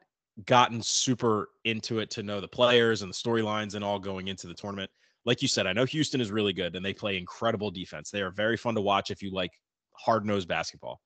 gotten 0.46 0.82
super 0.82 1.48
into 1.64 1.98
it 1.98 2.10
to 2.10 2.22
know 2.22 2.40
the 2.40 2.48
players 2.48 3.02
and 3.02 3.12
the 3.12 3.16
storylines 3.16 3.74
and 3.74 3.84
all 3.84 3.98
going 3.98 4.28
into 4.28 4.46
the 4.46 4.54
tournament. 4.54 4.90
Like 5.24 5.42
you 5.42 5.48
said, 5.48 5.66
I 5.66 5.72
know 5.72 5.84
Houston 5.84 6.20
is 6.20 6.30
really 6.30 6.52
good 6.52 6.76
and 6.76 6.84
they 6.84 6.94
play 6.94 7.18
incredible 7.18 7.70
defense. 7.70 8.10
They 8.10 8.22
are 8.22 8.30
very 8.30 8.56
fun 8.56 8.74
to 8.74 8.80
watch 8.80 9.10
if 9.10 9.22
you 9.22 9.30
like 9.32 9.50
hard 9.92 10.24
nosed 10.24 10.48
basketball. 10.48 11.00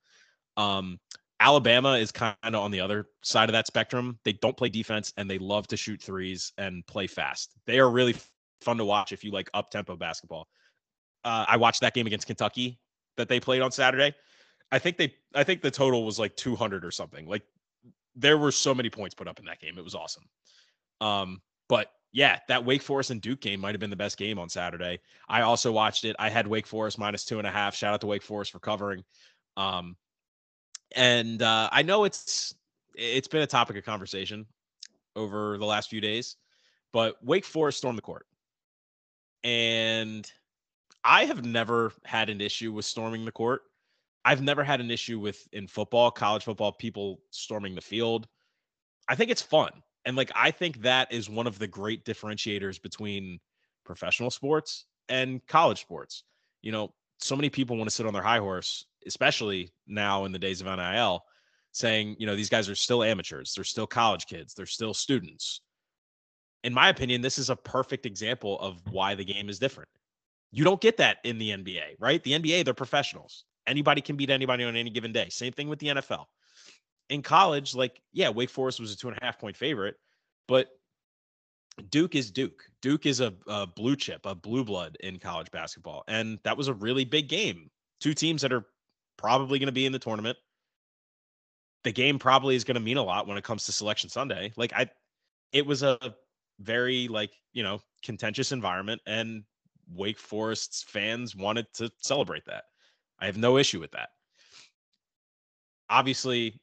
Um, 0.56 0.98
Alabama 1.40 1.94
is 1.94 2.12
kind 2.12 2.36
of 2.44 2.54
on 2.54 2.70
the 2.70 2.80
other 2.80 3.08
side 3.22 3.48
of 3.48 3.54
that 3.54 3.66
spectrum. 3.66 4.18
They 4.24 4.34
don't 4.34 4.56
play 4.56 4.68
defense 4.68 5.12
and 5.16 5.28
they 5.28 5.38
love 5.38 5.66
to 5.68 5.76
shoot 5.76 6.00
threes 6.00 6.52
and 6.58 6.86
play 6.86 7.06
fast. 7.06 7.54
They 7.66 7.80
are 7.80 7.90
really 7.90 8.14
fun 8.60 8.78
to 8.78 8.84
watch 8.84 9.12
if 9.12 9.24
you 9.24 9.32
like 9.32 9.50
up 9.52 9.70
tempo 9.70 9.96
basketball. 9.96 10.46
Uh, 11.24 11.44
I 11.48 11.56
watched 11.56 11.80
that 11.80 11.94
game 11.94 12.06
against 12.06 12.26
Kentucky 12.26 12.78
that 13.16 13.28
they 13.28 13.40
played 13.40 13.62
on 13.62 13.72
Saturday. 13.72 14.14
I 14.72 14.78
think 14.78 14.96
they, 14.96 15.14
I 15.34 15.44
think 15.44 15.62
the 15.62 15.70
total 15.70 16.04
was 16.04 16.18
like 16.18 16.36
200 16.36 16.84
or 16.84 16.90
something. 16.90 17.26
Like 17.26 17.42
there 18.16 18.38
were 18.38 18.52
so 18.52 18.74
many 18.74 18.90
points 18.90 19.14
put 19.14 19.28
up 19.28 19.38
in 19.38 19.44
that 19.46 19.60
game. 19.60 19.78
It 19.78 19.84
was 19.84 19.94
awesome. 19.94 20.24
Um, 21.00 21.42
but 21.68 21.90
yeah, 22.12 22.38
that 22.48 22.64
Wake 22.64 22.82
Forest 22.82 23.10
and 23.10 23.20
Duke 23.20 23.40
game 23.40 23.60
might 23.60 23.74
have 23.74 23.80
been 23.80 23.90
the 23.90 23.96
best 23.96 24.16
game 24.16 24.38
on 24.38 24.48
Saturday. 24.48 25.00
I 25.28 25.42
also 25.42 25.72
watched 25.72 26.04
it. 26.04 26.14
I 26.18 26.30
had 26.30 26.46
Wake 26.46 26.66
Forest 26.66 26.98
minus 26.98 27.24
two 27.24 27.38
and 27.38 27.46
a 27.46 27.50
half. 27.50 27.74
Shout 27.74 27.92
out 27.92 28.00
to 28.02 28.06
Wake 28.06 28.22
Forest 28.22 28.52
for 28.52 28.60
covering. 28.60 29.02
Um, 29.56 29.96
and 30.94 31.42
uh, 31.42 31.68
I 31.72 31.82
know 31.82 32.04
it's 32.04 32.54
it's 32.94 33.26
been 33.26 33.42
a 33.42 33.46
topic 33.48 33.76
of 33.76 33.84
conversation 33.84 34.46
over 35.16 35.58
the 35.58 35.64
last 35.64 35.90
few 35.90 36.00
days, 36.00 36.36
but 36.92 37.16
Wake 37.24 37.44
Forest 37.44 37.78
stormed 37.78 37.98
the 37.98 38.02
court, 38.02 38.26
and 39.42 40.30
I 41.02 41.24
have 41.24 41.44
never 41.44 41.92
had 42.04 42.30
an 42.30 42.40
issue 42.40 42.72
with 42.72 42.84
storming 42.84 43.24
the 43.24 43.32
court. 43.32 43.62
I've 44.24 44.42
never 44.42 44.64
had 44.64 44.80
an 44.80 44.90
issue 44.90 45.18
with 45.18 45.46
in 45.52 45.66
football, 45.66 46.10
college 46.10 46.44
football, 46.44 46.72
people 46.72 47.20
storming 47.30 47.74
the 47.74 47.80
field. 47.80 48.26
I 49.08 49.14
think 49.14 49.30
it's 49.30 49.42
fun. 49.42 49.70
And 50.06 50.16
like 50.16 50.30
I 50.34 50.50
think 50.50 50.82
that 50.82 51.12
is 51.12 51.28
one 51.28 51.46
of 51.46 51.58
the 51.58 51.66
great 51.66 52.04
differentiators 52.04 52.80
between 52.80 53.38
professional 53.84 54.30
sports 54.30 54.86
and 55.08 55.46
college 55.46 55.80
sports. 55.80 56.24
You 56.62 56.72
know, 56.72 56.94
so 57.18 57.36
many 57.36 57.50
people 57.50 57.76
want 57.76 57.88
to 57.88 57.94
sit 57.94 58.06
on 58.06 58.12
their 58.12 58.22
high 58.22 58.38
horse 58.38 58.86
especially 59.06 59.72
now 59.86 60.24
in 60.24 60.32
the 60.32 60.38
days 60.38 60.60
of 60.60 60.66
NIL, 60.66 61.24
saying, 61.72 62.16
you 62.18 62.26
know, 62.26 62.36
these 62.36 62.48
guys 62.48 62.68
are 62.68 62.74
still 62.74 63.02
amateurs, 63.02 63.52
they're 63.54 63.64
still 63.64 63.86
college 63.86 64.26
kids, 64.26 64.54
they're 64.54 64.66
still 64.66 64.94
students. 64.94 65.60
In 66.62 66.72
my 66.72 66.88
opinion, 66.88 67.20
this 67.20 67.38
is 67.38 67.50
a 67.50 67.56
perfect 67.56 68.06
example 68.06 68.58
of 68.60 68.80
why 68.90 69.14
the 69.14 69.24
game 69.24 69.48
is 69.48 69.58
different. 69.58 69.88
You 70.50 70.64
don't 70.64 70.80
get 70.80 70.96
that 70.98 71.18
in 71.24 71.38
the 71.38 71.50
NBA, 71.50 71.96
right? 71.98 72.22
The 72.22 72.32
NBA, 72.32 72.64
they're 72.64 72.74
professionals. 72.74 73.44
Anybody 73.66 74.00
can 74.00 74.16
beat 74.16 74.30
anybody 74.30 74.64
on 74.64 74.76
any 74.76 74.90
given 74.90 75.12
day. 75.12 75.28
Same 75.30 75.52
thing 75.52 75.68
with 75.68 75.78
the 75.78 75.88
NFL. 75.88 76.26
In 77.10 77.22
college, 77.22 77.74
like, 77.74 78.00
yeah, 78.12 78.30
Wake 78.30 78.50
Forest 78.50 78.80
was 78.80 78.92
a 78.92 78.96
two 78.96 79.08
and 79.08 79.18
a 79.20 79.24
half 79.24 79.38
point 79.38 79.56
favorite, 79.56 79.96
but 80.48 80.68
Duke 81.90 82.14
is 82.14 82.30
Duke. 82.30 82.62
Duke 82.82 83.06
is 83.06 83.20
a, 83.20 83.34
a, 83.46 83.66
blue 83.66 83.96
chip, 83.96 84.20
a 84.24 84.34
blue 84.34 84.64
blood 84.64 84.96
in 85.00 85.18
college 85.18 85.50
basketball. 85.50 86.04
And 86.08 86.38
that 86.44 86.56
was 86.56 86.68
a 86.68 86.74
really 86.74 87.04
big 87.04 87.28
game. 87.28 87.70
Two 88.00 88.14
teams 88.14 88.42
that 88.42 88.52
are 88.52 88.64
probably 89.16 89.58
going 89.58 89.66
to 89.66 89.72
be 89.72 89.86
in 89.86 89.92
the 89.92 89.98
tournament. 89.98 90.38
The 91.82 91.92
game 91.92 92.18
probably 92.18 92.56
is 92.56 92.64
going 92.64 92.76
to 92.76 92.80
mean 92.80 92.96
a 92.96 93.02
lot 93.02 93.26
when 93.26 93.36
it 93.36 93.44
comes 93.44 93.66
to 93.66 93.72
selection 93.72 94.08
Sunday. 94.08 94.52
Like 94.56 94.72
I 94.72 94.88
it 95.52 95.66
was 95.66 95.82
a 95.82 95.98
very 96.60 97.08
like, 97.08 97.32
you 97.52 97.62
know, 97.62 97.80
contentious 98.02 98.52
environment, 98.52 99.00
and 99.06 99.44
Wake 99.92 100.18
Forest's 100.18 100.82
fans 100.82 101.36
wanted 101.36 101.66
to 101.74 101.90
celebrate 102.00 102.44
that. 102.46 102.64
I 103.24 103.26
have 103.26 103.38
no 103.38 103.56
issue 103.56 103.80
with 103.80 103.92
that. 103.92 104.10
Obviously, 105.88 106.60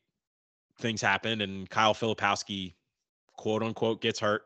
things 0.78 1.02
happen, 1.02 1.42
and 1.42 1.68
Kyle 1.68 1.96
Filipowski, 1.96 2.76
quote 3.36 3.64
unquote, 3.64 4.00
gets 4.00 4.20
hurt. 4.20 4.44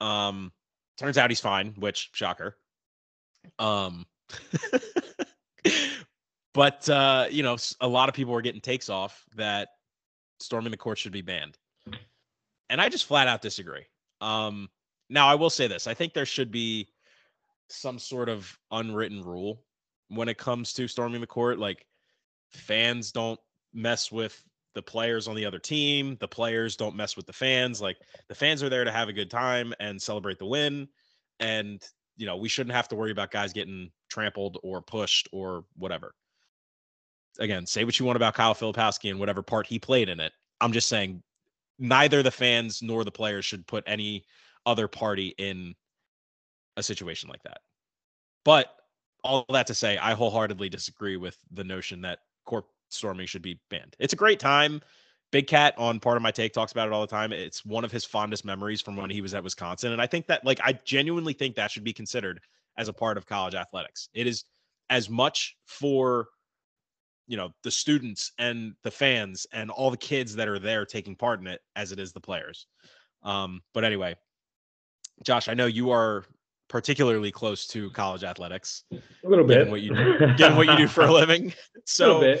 Um, 0.00 0.52
turns 0.96 1.18
out 1.18 1.28
he's 1.28 1.40
fine, 1.40 1.74
which 1.76 2.08
shocker. 2.14 2.56
Um, 3.58 4.06
but 6.54 6.88
uh, 6.88 7.26
you 7.30 7.42
know, 7.42 7.58
a 7.82 7.88
lot 7.88 8.08
of 8.08 8.14
people 8.14 8.32
were 8.32 8.40
getting 8.40 8.62
takes 8.62 8.88
off 8.88 9.22
that 9.36 9.68
storming 10.40 10.70
the 10.70 10.78
court 10.78 10.96
should 10.96 11.12
be 11.12 11.20
banned, 11.20 11.58
and 12.70 12.80
I 12.80 12.88
just 12.88 13.04
flat 13.04 13.28
out 13.28 13.42
disagree. 13.42 13.84
Um, 14.22 14.70
now 15.10 15.28
I 15.28 15.34
will 15.34 15.50
say 15.50 15.66
this: 15.66 15.86
I 15.86 15.92
think 15.92 16.14
there 16.14 16.24
should 16.24 16.50
be 16.50 16.88
some 17.68 17.98
sort 17.98 18.30
of 18.30 18.58
unwritten 18.70 19.20
rule 19.20 19.62
when 20.08 20.28
it 20.28 20.38
comes 20.38 20.72
to 20.74 20.88
storming 20.88 21.20
the 21.20 21.26
court. 21.26 21.58
Like 21.58 21.86
fans 22.50 23.12
don't 23.12 23.38
mess 23.72 24.10
with 24.10 24.42
the 24.74 24.82
players 24.82 25.28
on 25.28 25.34
the 25.34 25.44
other 25.44 25.58
team. 25.58 26.16
The 26.20 26.28
players 26.28 26.76
don't 26.76 26.96
mess 26.96 27.16
with 27.16 27.26
the 27.26 27.32
fans. 27.32 27.80
Like 27.80 27.96
the 28.28 28.34
fans 28.34 28.62
are 28.62 28.68
there 28.68 28.84
to 28.84 28.92
have 28.92 29.08
a 29.08 29.12
good 29.12 29.30
time 29.30 29.74
and 29.80 30.00
celebrate 30.00 30.38
the 30.38 30.46
win. 30.46 30.88
And, 31.40 31.82
you 32.16 32.26
know, 32.26 32.36
we 32.36 32.48
shouldn't 32.48 32.74
have 32.74 32.88
to 32.88 32.96
worry 32.96 33.10
about 33.10 33.30
guys 33.30 33.52
getting 33.52 33.90
trampled 34.08 34.58
or 34.62 34.82
pushed 34.82 35.28
or 35.32 35.64
whatever. 35.76 36.14
Again, 37.38 37.66
say 37.66 37.84
what 37.84 37.98
you 37.98 38.06
want 38.06 38.16
about 38.16 38.34
Kyle 38.34 38.54
Filipowski 38.54 39.10
and 39.10 39.20
whatever 39.20 39.42
part 39.42 39.66
he 39.66 39.78
played 39.78 40.08
in 40.08 40.20
it. 40.20 40.32
I'm 40.60 40.72
just 40.72 40.88
saying 40.88 41.22
neither 41.78 42.22
the 42.22 42.30
fans 42.30 42.82
nor 42.82 43.04
the 43.04 43.12
players 43.12 43.44
should 43.44 43.66
put 43.66 43.84
any 43.86 44.24
other 44.66 44.88
party 44.88 45.34
in 45.38 45.74
a 46.76 46.82
situation 46.82 47.28
like 47.28 47.42
that. 47.44 47.58
But 48.44 48.72
all 49.24 49.44
that 49.50 49.66
to 49.66 49.74
say, 49.74 49.98
I 49.98 50.14
wholeheartedly 50.14 50.68
disagree 50.68 51.16
with 51.16 51.36
the 51.50 51.64
notion 51.64 52.02
that 52.02 52.20
court 52.44 52.64
storming 52.88 53.26
should 53.26 53.42
be 53.42 53.60
banned. 53.70 53.96
It's 53.98 54.12
a 54.12 54.16
great 54.16 54.40
time. 54.40 54.80
Big 55.30 55.46
Cat 55.46 55.74
on 55.76 56.00
Pardon 56.00 56.22
My 56.22 56.30
Take 56.30 56.54
talks 56.54 56.72
about 56.72 56.88
it 56.88 56.94
all 56.94 57.02
the 57.02 57.06
time. 57.06 57.32
It's 57.32 57.64
one 57.64 57.84
of 57.84 57.92
his 57.92 58.04
fondest 58.04 58.44
memories 58.44 58.80
from 58.80 58.96
when 58.96 59.10
he 59.10 59.20
was 59.20 59.34
at 59.34 59.44
Wisconsin. 59.44 59.92
And 59.92 60.00
I 60.00 60.06
think 60.06 60.26
that, 60.28 60.44
like, 60.44 60.60
I 60.64 60.72
genuinely 60.84 61.34
think 61.34 61.56
that 61.56 61.70
should 61.70 61.84
be 61.84 61.92
considered 61.92 62.40
as 62.78 62.88
a 62.88 62.94
part 62.94 63.18
of 63.18 63.26
college 63.26 63.54
athletics. 63.54 64.08
It 64.14 64.26
is 64.26 64.44
as 64.88 65.10
much 65.10 65.56
for, 65.66 66.28
you 67.26 67.36
know, 67.36 67.50
the 67.62 67.70
students 67.70 68.32
and 68.38 68.72
the 68.84 68.90
fans 68.90 69.46
and 69.52 69.70
all 69.70 69.90
the 69.90 69.98
kids 69.98 70.34
that 70.36 70.48
are 70.48 70.58
there 70.58 70.86
taking 70.86 71.14
part 71.14 71.40
in 71.40 71.46
it 71.46 71.60
as 71.76 71.92
it 71.92 71.98
is 71.98 72.12
the 72.12 72.20
players. 72.20 72.66
Um, 73.22 73.60
but 73.74 73.84
anyway, 73.84 74.16
Josh, 75.24 75.48
I 75.48 75.54
know 75.54 75.66
you 75.66 75.90
are 75.90 76.24
particularly 76.68 77.32
close 77.32 77.66
to 77.68 77.90
college 77.90 78.24
athletics. 78.24 78.84
A 78.92 79.28
little 79.28 79.46
bit. 79.46 79.68
What 79.68 79.80
you 79.80 79.94
do, 79.94 80.34
given 80.36 80.56
what 80.56 80.66
you 80.66 80.76
do 80.76 80.88
for 80.88 81.02
a 81.02 81.12
living. 81.12 81.52
So 81.86 82.22
a 82.22 82.38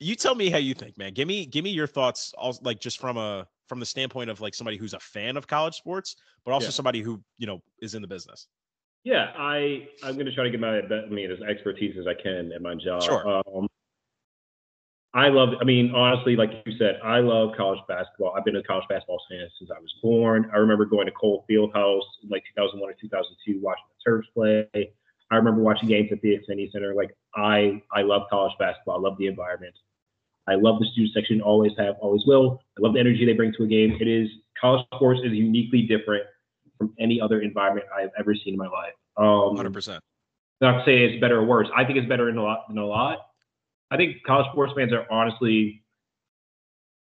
you 0.00 0.14
tell 0.14 0.34
me 0.34 0.50
how 0.50 0.58
you 0.58 0.74
think, 0.74 0.96
man. 0.98 1.12
Give 1.12 1.26
me 1.26 1.46
give 1.46 1.64
me 1.64 1.70
your 1.70 1.86
thoughts, 1.86 2.32
also, 2.36 2.60
like 2.62 2.80
just 2.80 3.00
from 3.00 3.16
a 3.16 3.46
from 3.66 3.80
the 3.80 3.86
standpoint 3.86 4.30
of 4.30 4.40
like 4.40 4.54
somebody 4.54 4.76
who's 4.76 4.94
a 4.94 5.00
fan 5.00 5.36
of 5.36 5.46
college 5.46 5.74
sports, 5.74 6.16
but 6.44 6.52
also 6.52 6.66
yeah. 6.66 6.72
somebody 6.72 7.00
who 7.00 7.20
you 7.38 7.46
know 7.46 7.60
is 7.82 7.94
in 7.94 8.02
the 8.02 8.08
business. 8.08 8.46
Yeah, 9.04 9.32
I 9.36 9.88
I'm 10.02 10.14
going 10.14 10.26
to 10.26 10.34
try 10.34 10.44
to 10.44 10.50
get 10.50 10.60
my 10.60 10.80
I 10.80 11.08
mean 11.08 11.30
as 11.30 11.40
expertise 11.40 11.96
as 11.98 12.06
I 12.06 12.14
can 12.14 12.52
at 12.52 12.62
my 12.62 12.74
job. 12.74 13.02
Sure. 13.02 13.26
Um, 13.26 13.68
I 15.14 15.28
love. 15.28 15.50
I 15.60 15.64
mean, 15.64 15.92
honestly, 15.94 16.36
like 16.36 16.50
you 16.66 16.76
said, 16.78 17.00
I 17.02 17.20
love 17.20 17.56
college 17.56 17.80
basketball. 17.88 18.34
I've 18.36 18.44
been 18.44 18.56
a 18.56 18.62
college 18.62 18.84
basketball 18.88 19.20
fan 19.30 19.48
since 19.58 19.70
I 19.74 19.80
was 19.80 19.92
born. 20.02 20.50
I 20.52 20.58
remember 20.58 20.84
going 20.84 21.06
to 21.06 21.12
Cole 21.12 21.46
Fieldhouse 21.50 22.02
in 22.22 22.28
like 22.28 22.44
2001 22.54 22.90
or 22.90 22.94
2002, 23.00 23.60
watching 23.62 23.84
the 24.04 24.10
Terps 24.10 24.24
play. 24.34 24.92
I 25.30 25.36
remember 25.36 25.62
watching 25.62 25.88
games 25.88 26.10
at 26.12 26.20
the 26.20 26.38
Xfinity 26.38 26.70
Center. 26.72 26.94
Like 26.94 27.16
I, 27.34 27.82
I 27.92 28.02
love 28.02 28.22
college 28.30 28.52
basketball. 28.58 28.96
I 28.96 29.08
love 29.08 29.18
the 29.18 29.26
environment. 29.26 29.74
I 30.46 30.54
love 30.54 30.78
the 30.80 30.86
student 30.92 31.12
section. 31.14 31.40
Always 31.40 31.72
have, 31.78 31.96
always 32.00 32.22
will. 32.26 32.62
I 32.78 32.82
love 32.82 32.94
the 32.94 33.00
energy 33.00 33.26
they 33.26 33.34
bring 33.34 33.52
to 33.58 33.64
a 33.64 33.66
game. 33.66 33.96
It 34.00 34.08
is 34.08 34.28
college 34.60 34.86
sports 34.94 35.20
is 35.24 35.32
uniquely 35.32 35.82
different 35.82 36.24
from 36.78 36.94
any 36.98 37.20
other 37.20 37.40
environment 37.40 37.86
I've 37.94 38.10
ever 38.18 38.34
seen 38.34 38.54
in 38.54 38.56
my 38.56 38.68
life. 38.68 38.94
Um, 39.16 39.56
100%. 39.56 39.98
Not 40.60 40.78
to 40.78 40.84
say 40.84 41.04
it's 41.04 41.20
better 41.20 41.38
or 41.38 41.44
worse. 41.44 41.68
I 41.76 41.84
think 41.84 41.98
it's 41.98 42.08
better 42.08 42.28
in 42.28 42.38
a 42.38 42.42
lot 42.42 42.68
than 42.68 42.78
a 42.78 42.86
lot. 42.86 43.27
I 43.90 43.96
think 43.96 44.22
college 44.26 44.46
sports 44.52 44.72
fans 44.76 44.92
are 44.92 45.06
honestly 45.10 45.82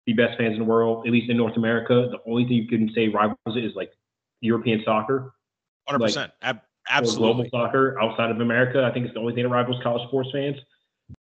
the 0.07 0.13
best 0.13 0.39
fans 0.39 0.53
in 0.53 0.59
the 0.59 0.65
world, 0.65 1.07
at 1.07 1.13
least 1.13 1.31
in 1.31 1.37
North 1.37 1.57
America. 1.57 2.09
The 2.11 2.31
only 2.31 2.45
thing 2.45 2.55
you 2.55 2.69
can 2.69 2.91
say 2.95 3.09
rivals 3.09 3.39
it 3.47 3.65
is 3.65 3.73
like 3.75 3.91
European 4.41 4.83
soccer. 4.85 5.35
100%. 5.89 6.17
Like, 6.17 6.31
Ab- 6.43 6.61
absolutely. 6.89 7.49
Global 7.49 7.51
soccer 7.51 8.01
outside 8.01 8.31
of 8.31 8.41
America. 8.41 8.85
I 8.85 8.93
think 8.93 9.07
it's 9.07 9.15
the 9.15 9.21
only 9.21 9.35
thing 9.35 9.45
that 9.45 9.49
rivals 9.49 9.83
college 9.83 10.07
sports 10.09 10.31
fans. 10.33 10.57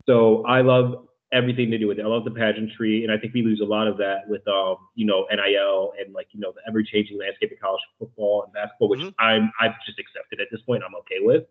So 0.07 0.45
I 0.45 0.61
love 0.61 1.07
everything 1.33 1.71
to 1.71 1.79
do 1.79 1.89
with 1.89 1.99
it. 1.99 2.03
I 2.05 2.09
love 2.09 2.25
the 2.25 2.31
pageantry, 2.31 3.05
and 3.05 3.13
I 3.13 3.19
think 3.19 3.35
we 3.35 3.43
lose 3.43 3.61
a 3.61 3.65
lot 3.65 3.87
of 3.87 3.99
that 3.99 4.29
with, 4.29 4.47
um, 4.49 4.77
you 4.95 5.05
know, 5.05 5.27
NIL 5.31 5.93
and 5.99 6.15
like 6.15 6.29
you 6.33 6.41
know 6.41 6.53
the 6.53 6.63
ever-changing 6.67 7.19
landscape 7.19 7.53
of 7.53 7.59
college 7.61 7.81
football 7.99 8.45
and 8.45 8.53
basketball, 8.53 8.89
which 8.89 9.01
mm-hmm. 9.01 9.21
I'm 9.21 9.53
I've 9.61 9.75
just 9.85 9.99
accepted 9.99 10.41
at 10.41 10.49
this 10.51 10.61
point. 10.63 10.83
I'm 10.87 10.95
okay 10.97 11.19
with. 11.21 11.45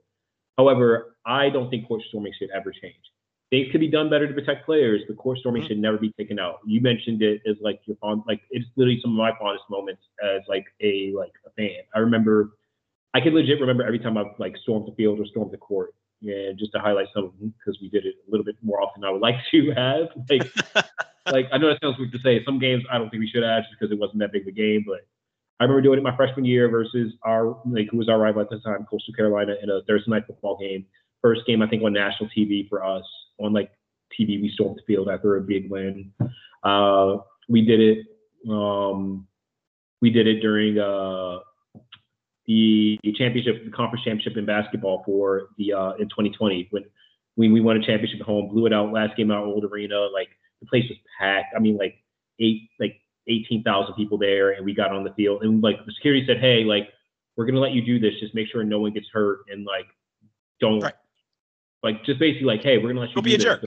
However, 0.57 1.15
I 1.25 1.49
don't 1.49 1.69
think 1.69 1.87
court 1.87 2.01
storming 2.09 2.33
should 2.39 2.49
ever 2.49 2.71
change. 2.71 2.95
Things 3.49 3.71
could 3.71 3.79
be 3.79 3.87
done 3.87 4.09
better 4.09 4.27
to 4.27 4.33
protect 4.33 4.65
players, 4.65 5.01
The 5.07 5.13
court 5.13 5.39
storming 5.39 5.61
mm-hmm. 5.61 5.69
should 5.69 5.79
never 5.79 5.97
be 5.97 6.11
taken 6.19 6.37
out. 6.37 6.59
You 6.65 6.81
mentioned 6.81 7.21
it 7.21 7.41
as 7.47 7.55
like 7.61 7.79
your 7.85 7.95
fond, 7.97 8.23
like 8.27 8.41
it's 8.51 8.65
literally 8.75 8.99
some 9.01 9.11
of 9.11 9.17
my 9.17 9.31
fondest 9.39 9.63
moments 9.69 10.01
as 10.21 10.41
like 10.49 10.65
a 10.81 11.13
like 11.15 11.31
a 11.45 11.49
fan. 11.51 11.79
I 11.95 11.99
remember, 11.99 12.51
I 13.13 13.21
can 13.21 13.33
legit 13.33 13.61
remember 13.61 13.85
every 13.85 13.99
time 13.99 14.17
I've 14.17 14.37
like 14.37 14.57
stormed 14.63 14.87
the 14.87 14.95
field 14.95 15.19
or 15.19 15.25
stormed 15.25 15.51
the 15.51 15.57
court 15.57 15.93
and 16.21 16.57
just 16.57 16.73
to 16.73 16.79
highlight 16.79 17.07
some 17.13 17.25
of 17.25 17.39
them 17.39 17.53
because 17.57 17.79
we 17.81 17.89
did 17.89 18.05
it 18.05 18.15
a 18.27 18.31
little 18.31 18.43
bit 18.43 18.55
more 18.61 18.81
often 18.81 19.01
than 19.01 19.09
I 19.09 19.11
would 19.11 19.21
like 19.21 19.35
to 19.51 19.71
have. 19.71 20.07
Like, 20.29 20.85
like 21.31 21.45
I 21.51 21.57
know 21.57 21.69
that 21.69 21.79
sounds 21.81 21.97
weird 21.97 22.11
to 22.13 22.19
say. 22.19 22.43
Some 22.43 22.59
games 22.59 22.83
I 22.91 22.97
don't 22.97 23.09
think 23.09 23.21
we 23.21 23.29
should 23.29 23.43
have 23.43 23.63
just 23.63 23.75
because 23.79 23.91
it 23.91 23.99
wasn't 23.99 24.19
that 24.19 24.31
big 24.31 24.43
of 24.43 24.47
a 24.47 24.51
game, 24.51 24.83
but 24.85 25.07
I 25.59 25.63
remember 25.63 25.81
doing 25.81 25.99
it 25.99 26.03
my 26.03 26.15
freshman 26.15 26.45
year 26.45 26.69
versus 26.69 27.13
our 27.23 27.61
like 27.65 27.87
who 27.91 27.97
was 27.97 28.09
our 28.09 28.19
rival 28.19 28.41
at 28.41 28.49
the 28.49 28.59
time, 28.59 28.85
Coastal 28.89 29.13
Carolina, 29.13 29.55
in 29.61 29.69
a 29.69 29.81
Thursday 29.87 30.11
night 30.11 30.23
football 30.27 30.57
game. 30.57 30.85
First 31.21 31.41
game 31.47 31.61
I 31.61 31.67
think 31.67 31.83
on 31.83 31.93
national 31.93 32.29
TV 32.29 32.67
for 32.69 32.83
us 32.83 33.03
on 33.39 33.53
like 33.53 33.71
TV. 34.17 34.41
We 34.41 34.51
stormed 34.53 34.77
the 34.77 34.83
field 34.93 35.09
after 35.09 35.37
a 35.37 35.41
big 35.41 35.69
win. 35.69 36.11
Uh, 36.63 37.17
we 37.47 37.61
did 37.61 37.79
it. 37.79 38.05
Um, 38.49 39.27
we 40.01 40.09
did 40.09 40.27
it 40.27 40.41
during 40.41 40.77
uh, 40.77 41.39
the 42.45 42.99
championship, 43.17 43.65
the 43.65 43.71
conference 43.71 44.05
championship 44.05 44.37
in 44.37 44.45
basketball 44.45 45.03
for 45.05 45.49
the 45.57 45.73
uh, 45.73 45.91
in 45.93 46.07
2020 46.09 46.67
when 46.71 46.83
when 47.35 47.53
we 47.53 47.61
won 47.61 47.77
a 47.77 47.85
championship 47.85 48.19
at 48.19 48.25
home, 48.25 48.49
blew 48.49 48.65
it 48.65 48.73
out 48.73 48.91
last 48.91 49.15
game 49.15 49.31
out 49.31 49.45
old 49.45 49.63
arena. 49.63 50.07
Like 50.13 50.29
the 50.61 50.67
place 50.67 50.85
was 50.89 50.97
packed. 51.19 51.53
I 51.55 51.59
mean, 51.59 51.77
like 51.77 51.95
eight 52.39 52.69
like 52.79 52.99
18,000 53.27 53.93
people 53.95 54.17
there, 54.17 54.51
and 54.51 54.65
we 54.65 54.73
got 54.73 54.91
on 54.91 55.03
the 55.03 55.13
field. 55.13 55.43
And 55.43 55.61
like 55.61 55.85
the 55.85 55.91
security 55.93 56.25
said, 56.25 56.39
hey, 56.39 56.63
like 56.63 56.89
we're 57.35 57.45
gonna 57.45 57.59
let 57.59 57.73
you 57.73 57.85
do 57.85 57.99
this. 57.99 58.19
Just 58.19 58.33
make 58.33 58.47
sure 58.49 58.63
no 58.63 58.79
one 58.79 58.93
gets 58.93 59.07
hurt 59.11 59.41
and 59.51 59.65
like 59.65 59.85
don't 60.59 60.79
right. 60.79 60.93
Like 61.83 62.03
just 62.05 62.19
basically 62.19 62.47
like 62.47 62.61
hey, 62.61 62.77
we're 62.77 62.89
gonna 62.89 63.01
let 63.01 63.09
you 63.09 63.15
don't 63.15 63.23
do 63.23 63.29
be 63.29 63.35
a 63.35 63.37
this. 63.37 63.43
jerk. 63.45 63.65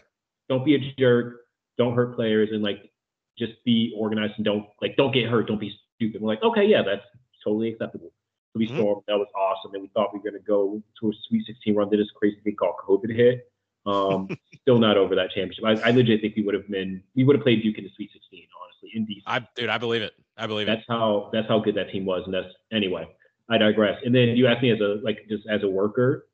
Don't 0.48 0.64
be 0.64 0.74
a 0.74 0.94
jerk. 0.98 1.40
Don't 1.78 1.94
hurt 1.94 2.14
players 2.14 2.50
and 2.52 2.62
like 2.62 2.90
just 3.38 3.52
be 3.64 3.94
organized 3.96 4.34
and 4.36 4.44
don't 4.44 4.66
like 4.80 4.96
don't 4.96 5.12
get 5.12 5.28
hurt. 5.28 5.48
Don't 5.48 5.60
be 5.60 5.74
stupid. 5.96 6.20
We're 6.20 6.28
like 6.28 6.42
okay, 6.42 6.64
yeah, 6.64 6.82
that's 6.82 7.04
totally 7.42 7.70
acceptable. 7.70 8.12
So 8.52 8.58
we 8.58 8.66
mm-hmm. 8.66 8.78
saw 8.78 9.00
that 9.06 9.16
was 9.16 9.28
awesome, 9.36 9.74
and 9.74 9.82
we 9.82 9.88
thought 9.94 10.12
we 10.12 10.20
were 10.20 10.36
to 10.36 10.44
go 10.44 10.82
to 11.00 11.08
a 11.08 11.12
Sweet 11.28 11.46
16 11.46 11.74
run. 11.74 11.88
This 11.90 12.10
crazy 12.16 12.38
thing 12.42 12.56
called 12.56 12.74
COVID 12.86 13.14
hit. 13.14 13.50
Um, 13.86 14.28
still 14.60 14.78
not 14.78 14.96
over 14.96 15.14
that 15.14 15.30
championship. 15.30 15.64
I, 15.64 15.88
I 15.88 15.90
legit 15.92 16.20
think 16.20 16.36
we 16.36 16.42
would 16.42 16.54
have 16.54 16.68
been 16.68 17.02
we 17.14 17.24
would 17.24 17.36
have 17.36 17.44
played 17.44 17.62
Duke 17.62 17.78
in 17.78 17.84
the 17.84 17.90
Sweet 17.94 18.10
16. 18.12 18.46
Honestly, 18.62 18.90
in 18.94 19.06
DC. 19.06 19.22
I 19.26 19.46
dude, 19.54 19.70
I 19.70 19.78
believe 19.78 20.02
it. 20.02 20.14
I 20.36 20.46
believe 20.46 20.66
that's 20.66 20.80
it. 20.80 20.84
That's 20.88 20.98
how 20.98 21.30
that's 21.32 21.48
how 21.48 21.60
good 21.60 21.76
that 21.76 21.90
team 21.90 22.04
was, 22.04 22.22
and 22.24 22.34
that's 22.34 22.52
anyway. 22.72 23.08
I 23.48 23.58
digress. 23.58 23.98
And 24.04 24.14
then 24.14 24.36
you 24.36 24.46
asked 24.46 24.62
me 24.62 24.70
as 24.70 24.80
a 24.80 25.00
like 25.02 25.26
just 25.28 25.46
as 25.48 25.62
a 25.62 25.68
worker. 25.68 26.26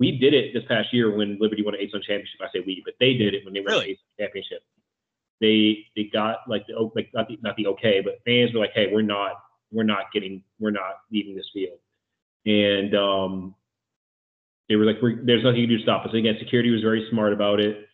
We 0.00 0.18
did 0.18 0.34
it 0.34 0.52
this 0.52 0.64
past 0.68 0.92
year 0.92 1.14
when 1.14 1.38
Liberty 1.40 1.62
won 1.62 1.74
an 1.74 1.80
eight 1.80 1.92
zone 1.92 2.02
championship. 2.02 2.40
I 2.42 2.48
say 2.52 2.62
we, 2.66 2.82
but 2.84 2.94
they 2.98 3.14
did 3.14 3.34
it 3.34 3.44
when 3.44 3.54
they 3.54 3.60
won 3.60 3.72
really? 3.72 3.98
the 4.16 4.24
championship. 4.24 4.62
They 5.40 5.86
they 5.96 6.10
got 6.12 6.38
like 6.48 6.66
the 6.66 6.90
like 6.94 7.10
not 7.14 7.28
the 7.28 7.38
not 7.42 7.56
the 7.56 7.66
okay, 7.68 8.00
but 8.00 8.20
fans 8.24 8.52
were 8.52 8.60
like, 8.60 8.72
hey, 8.74 8.88
we're 8.92 9.02
not 9.02 9.42
we're 9.72 9.84
not 9.84 10.12
getting 10.12 10.42
we're 10.58 10.70
not 10.70 11.00
leaving 11.10 11.36
this 11.36 11.48
field 11.52 11.78
and 12.46 12.94
um, 12.94 13.54
they 14.68 14.76
were 14.76 14.84
like, 14.84 14.96
"There's 15.00 15.44
nothing 15.44 15.60
you 15.60 15.66
can 15.66 15.76
do 15.76 15.78
to 15.78 15.82
stop 15.82 16.04
us." 16.04 16.10
And 16.10 16.20
again, 16.20 16.36
security 16.38 16.70
was 16.70 16.82
very 16.82 17.06
smart 17.10 17.32
about 17.32 17.60
it. 17.60 17.88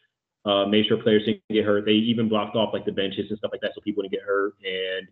Uh, 0.45 0.65
made 0.67 0.87
sure 0.87 0.97
players 0.97 1.25
didn't 1.25 1.43
get 1.51 1.65
hurt. 1.65 1.85
They 1.85 1.93
even 1.93 2.29
blocked 2.29 2.57
off 2.57 2.73
like 2.73 2.85
the 2.85 2.93
benches 2.93 3.27
and 3.29 3.39
stuff 3.39 3.51
like 3.53 3.61
that 3.61 3.73
so 3.75 3.81
people 3.83 4.03
wouldn't 4.03 4.13
get 4.13 4.23
hurt. 4.23 4.55
And 4.65 5.07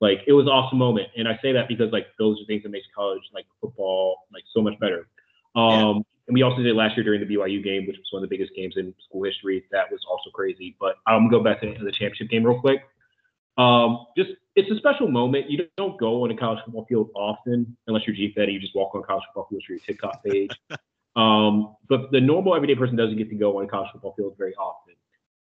like 0.00 0.20
it 0.26 0.32
was 0.32 0.46
an 0.46 0.52
awesome 0.52 0.78
moment. 0.78 1.08
And 1.16 1.26
I 1.26 1.38
say 1.42 1.52
that 1.52 1.68
because 1.68 1.92
like 1.92 2.06
those 2.18 2.40
are 2.40 2.46
things 2.46 2.62
that 2.62 2.70
makes 2.70 2.86
college 2.94 3.22
like 3.34 3.46
football 3.60 4.18
like 4.32 4.44
so 4.54 4.62
much 4.62 4.78
better. 4.78 5.08
Um. 5.54 6.04
And 6.30 6.34
we 6.36 6.42
also 6.42 6.58
did 6.58 6.66
it 6.66 6.76
last 6.76 6.96
year 6.96 7.02
during 7.02 7.18
the 7.18 7.26
BYU 7.26 7.60
game, 7.60 7.88
which 7.88 7.96
was 7.96 8.06
one 8.12 8.22
of 8.22 8.30
the 8.30 8.32
biggest 8.32 8.54
games 8.54 8.74
in 8.76 8.94
school 9.04 9.24
history. 9.24 9.64
That 9.72 9.90
was 9.90 10.00
also 10.08 10.30
crazy. 10.30 10.76
But 10.78 10.94
I'm 11.08 11.28
gonna 11.28 11.30
go 11.30 11.42
back 11.42 11.60
to 11.62 11.66
the 11.66 11.90
championship 11.90 12.28
game 12.28 12.46
real 12.46 12.60
quick. 12.60 12.82
Um, 13.58 14.06
just 14.16 14.30
it's 14.54 14.70
a 14.70 14.76
special 14.76 15.08
moment. 15.08 15.50
You 15.50 15.66
don't 15.76 15.98
go 15.98 16.22
on 16.22 16.30
a 16.30 16.36
college 16.36 16.60
football 16.64 16.84
field 16.84 17.10
often 17.16 17.76
unless 17.88 18.06
you're 18.06 18.14
G 18.14 18.32
Fed. 18.32 18.48
You 18.48 18.60
just 18.60 18.76
walk 18.76 18.94
on 18.94 19.02
college 19.02 19.24
football 19.26 19.48
field 19.50 19.64
for 19.66 19.72
your 19.72 19.80
TikTok 19.80 20.22
page. 20.22 20.52
um, 21.16 21.74
but 21.88 22.12
the 22.12 22.20
normal 22.20 22.54
everyday 22.54 22.76
person 22.76 22.94
doesn't 22.94 23.18
get 23.18 23.28
to 23.30 23.34
go 23.34 23.58
on 23.58 23.64
a 23.64 23.68
college 23.68 23.90
football 23.92 24.14
field 24.16 24.36
very 24.38 24.54
often. 24.54 24.94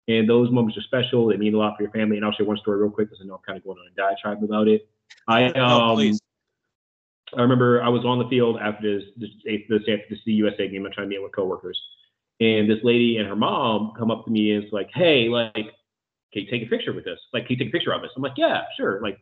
And 0.07 0.27
those 0.27 0.49
moments 0.49 0.75
are 0.75 0.81
special. 0.81 1.27
They 1.27 1.37
mean 1.37 1.53
a 1.53 1.59
lot 1.59 1.77
for 1.77 1.83
your 1.83 1.91
family. 1.91 2.17
And 2.17 2.25
I'll 2.25 2.31
share 2.31 2.47
one 2.47 2.57
story 2.57 2.79
real 2.79 2.89
quick 2.89 3.11
because 3.11 3.23
I 3.23 3.27
know 3.27 3.35
I'm 3.35 3.41
kind 3.45 3.59
of 3.59 3.63
going 3.63 3.77
on 3.77 3.85
a 3.91 3.95
diatribe 3.95 4.43
about 4.43 4.67
it. 4.67 4.89
I 5.27 5.45
um, 5.51 6.17
I 7.37 7.41
remember 7.41 7.81
I 7.81 7.89
was 7.89 8.05
on 8.05 8.19
the 8.19 8.27
field 8.27 8.57
after 8.61 8.99
this, 8.99 9.07
this 9.17 9.29
the 9.45 9.99
the 10.25 10.33
USA 10.33 10.67
game. 10.67 10.85
I'm 10.85 10.91
trying 10.91 11.09
to 11.09 11.09
meet 11.09 11.21
with 11.21 11.35
coworkers, 11.35 11.79
and 12.39 12.69
this 12.69 12.79
lady 12.83 13.17
and 13.17 13.27
her 13.27 13.35
mom 13.35 13.93
come 13.97 14.11
up 14.11 14.25
to 14.25 14.31
me 14.31 14.53
and 14.53 14.63
it's 14.63 14.73
like, 14.73 14.89
"Hey, 14.93 15.29
like, 15.29 15.53
can 16.33 16.43
you 16.43 16.49
take 16.49 16.63
a 16.63 16.69
picture 16.69 16.93
with 16.93 17.07
us? 17.07 17.19
Like, 17.33 17.47
can 17.47 17.57
you 17.57 17.65
take 17.65 17.69
a 17.69 17.77
picture 17.77 17.93
of 17.93 18.03
us?" 18.03 18.09
I'm 18.15 18.23
like, 18.23 18.37
"Yeah, 18.37 18.63
sure." 18.77 19.01
Like, 19.01 19.19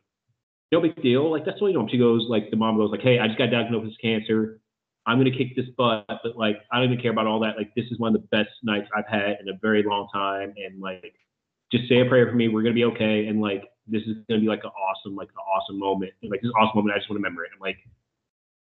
no 0.71 0.81
big 0.81 1.01
deal. 1.01 1.29
Like, 1.29 1.45
that's 1.45 1.61
what 1.61 1.67
you 1.67 1.73
know. 1.73 1.87
She 1.89 1.97
goes, 1.97 2.27
like, 2.29 2.49
the 2.49 2.57
mom 2.57 2.77
goes, 2.77 2.91
like, 2.91 3.01
"Hey, 3.01 3.19
I 3.19 3.27
just 3.27 3.37
got 3.39 3.51
diagnosed 3.51 3.85
with 3.85 4.01
cancer. 4.01 4.59
I'm 5.05 5.17
gonna 5.17 5.31
kick 5.31 5.55
this 5.55 5.67
butt, 5.77 6.05
but 6.07 6.35
like, 6.37 6.61
I 6.71 6.77
don't 6.77 6.91
even 6.91 7.01
care 7.01 7.11
about 7.11 7.27
all 7.27 7.39
that. 7.41 7.57
Like, 7.57 7.73
this 7.75 7.85
is 7.91 7.99
one 7.99 8.15
of 8.15 8.21
the 8.21 8.27
best 8.27 8.49
nights 8.63 8.89
I've 8.95 9.07
had 9.07 9.37
in 9.41 9.49
a 9.49 9.57
very 9.61 9.83
long 9.83 10.07
time, 10.13 10.53
and 10.57 10.81
like, 10.81 11.15
just 11.71 11.87
say 11.89 11.99
a 11.99 12.05
prayer 12.05 12.27
for 12.27 12.35
me. 12.35 12.47
We're 12.49 12.63
gonna 12.63 12.75
be 12.75 12.85
okay, 12.85 13.27
and 13.27 13.41
like, 13.41 13.63
this 13.87 14.03
is 14.03 14.17
gonna 14.29 14.41
be 14.41 14.47
like 14.47 14.63
an 14.63 14.71
awesome, 14.71 15.15
like, 15.15 15.29
an 15.29 15.37
awesome 15.37 15.79
moment. 15.79 16.13
Like, 16.23 16.41
this 16.41 16.51
awesome 16.59 16.77
moment. 16.77 16.95
I 16.95 16.99
just 16.99 17.09
want 17.09 17.19
to 17.19 17.23
remember 17.23 17.43
it. 17.45 17.51
I'm 17.53 17.59
like 17.61 17.77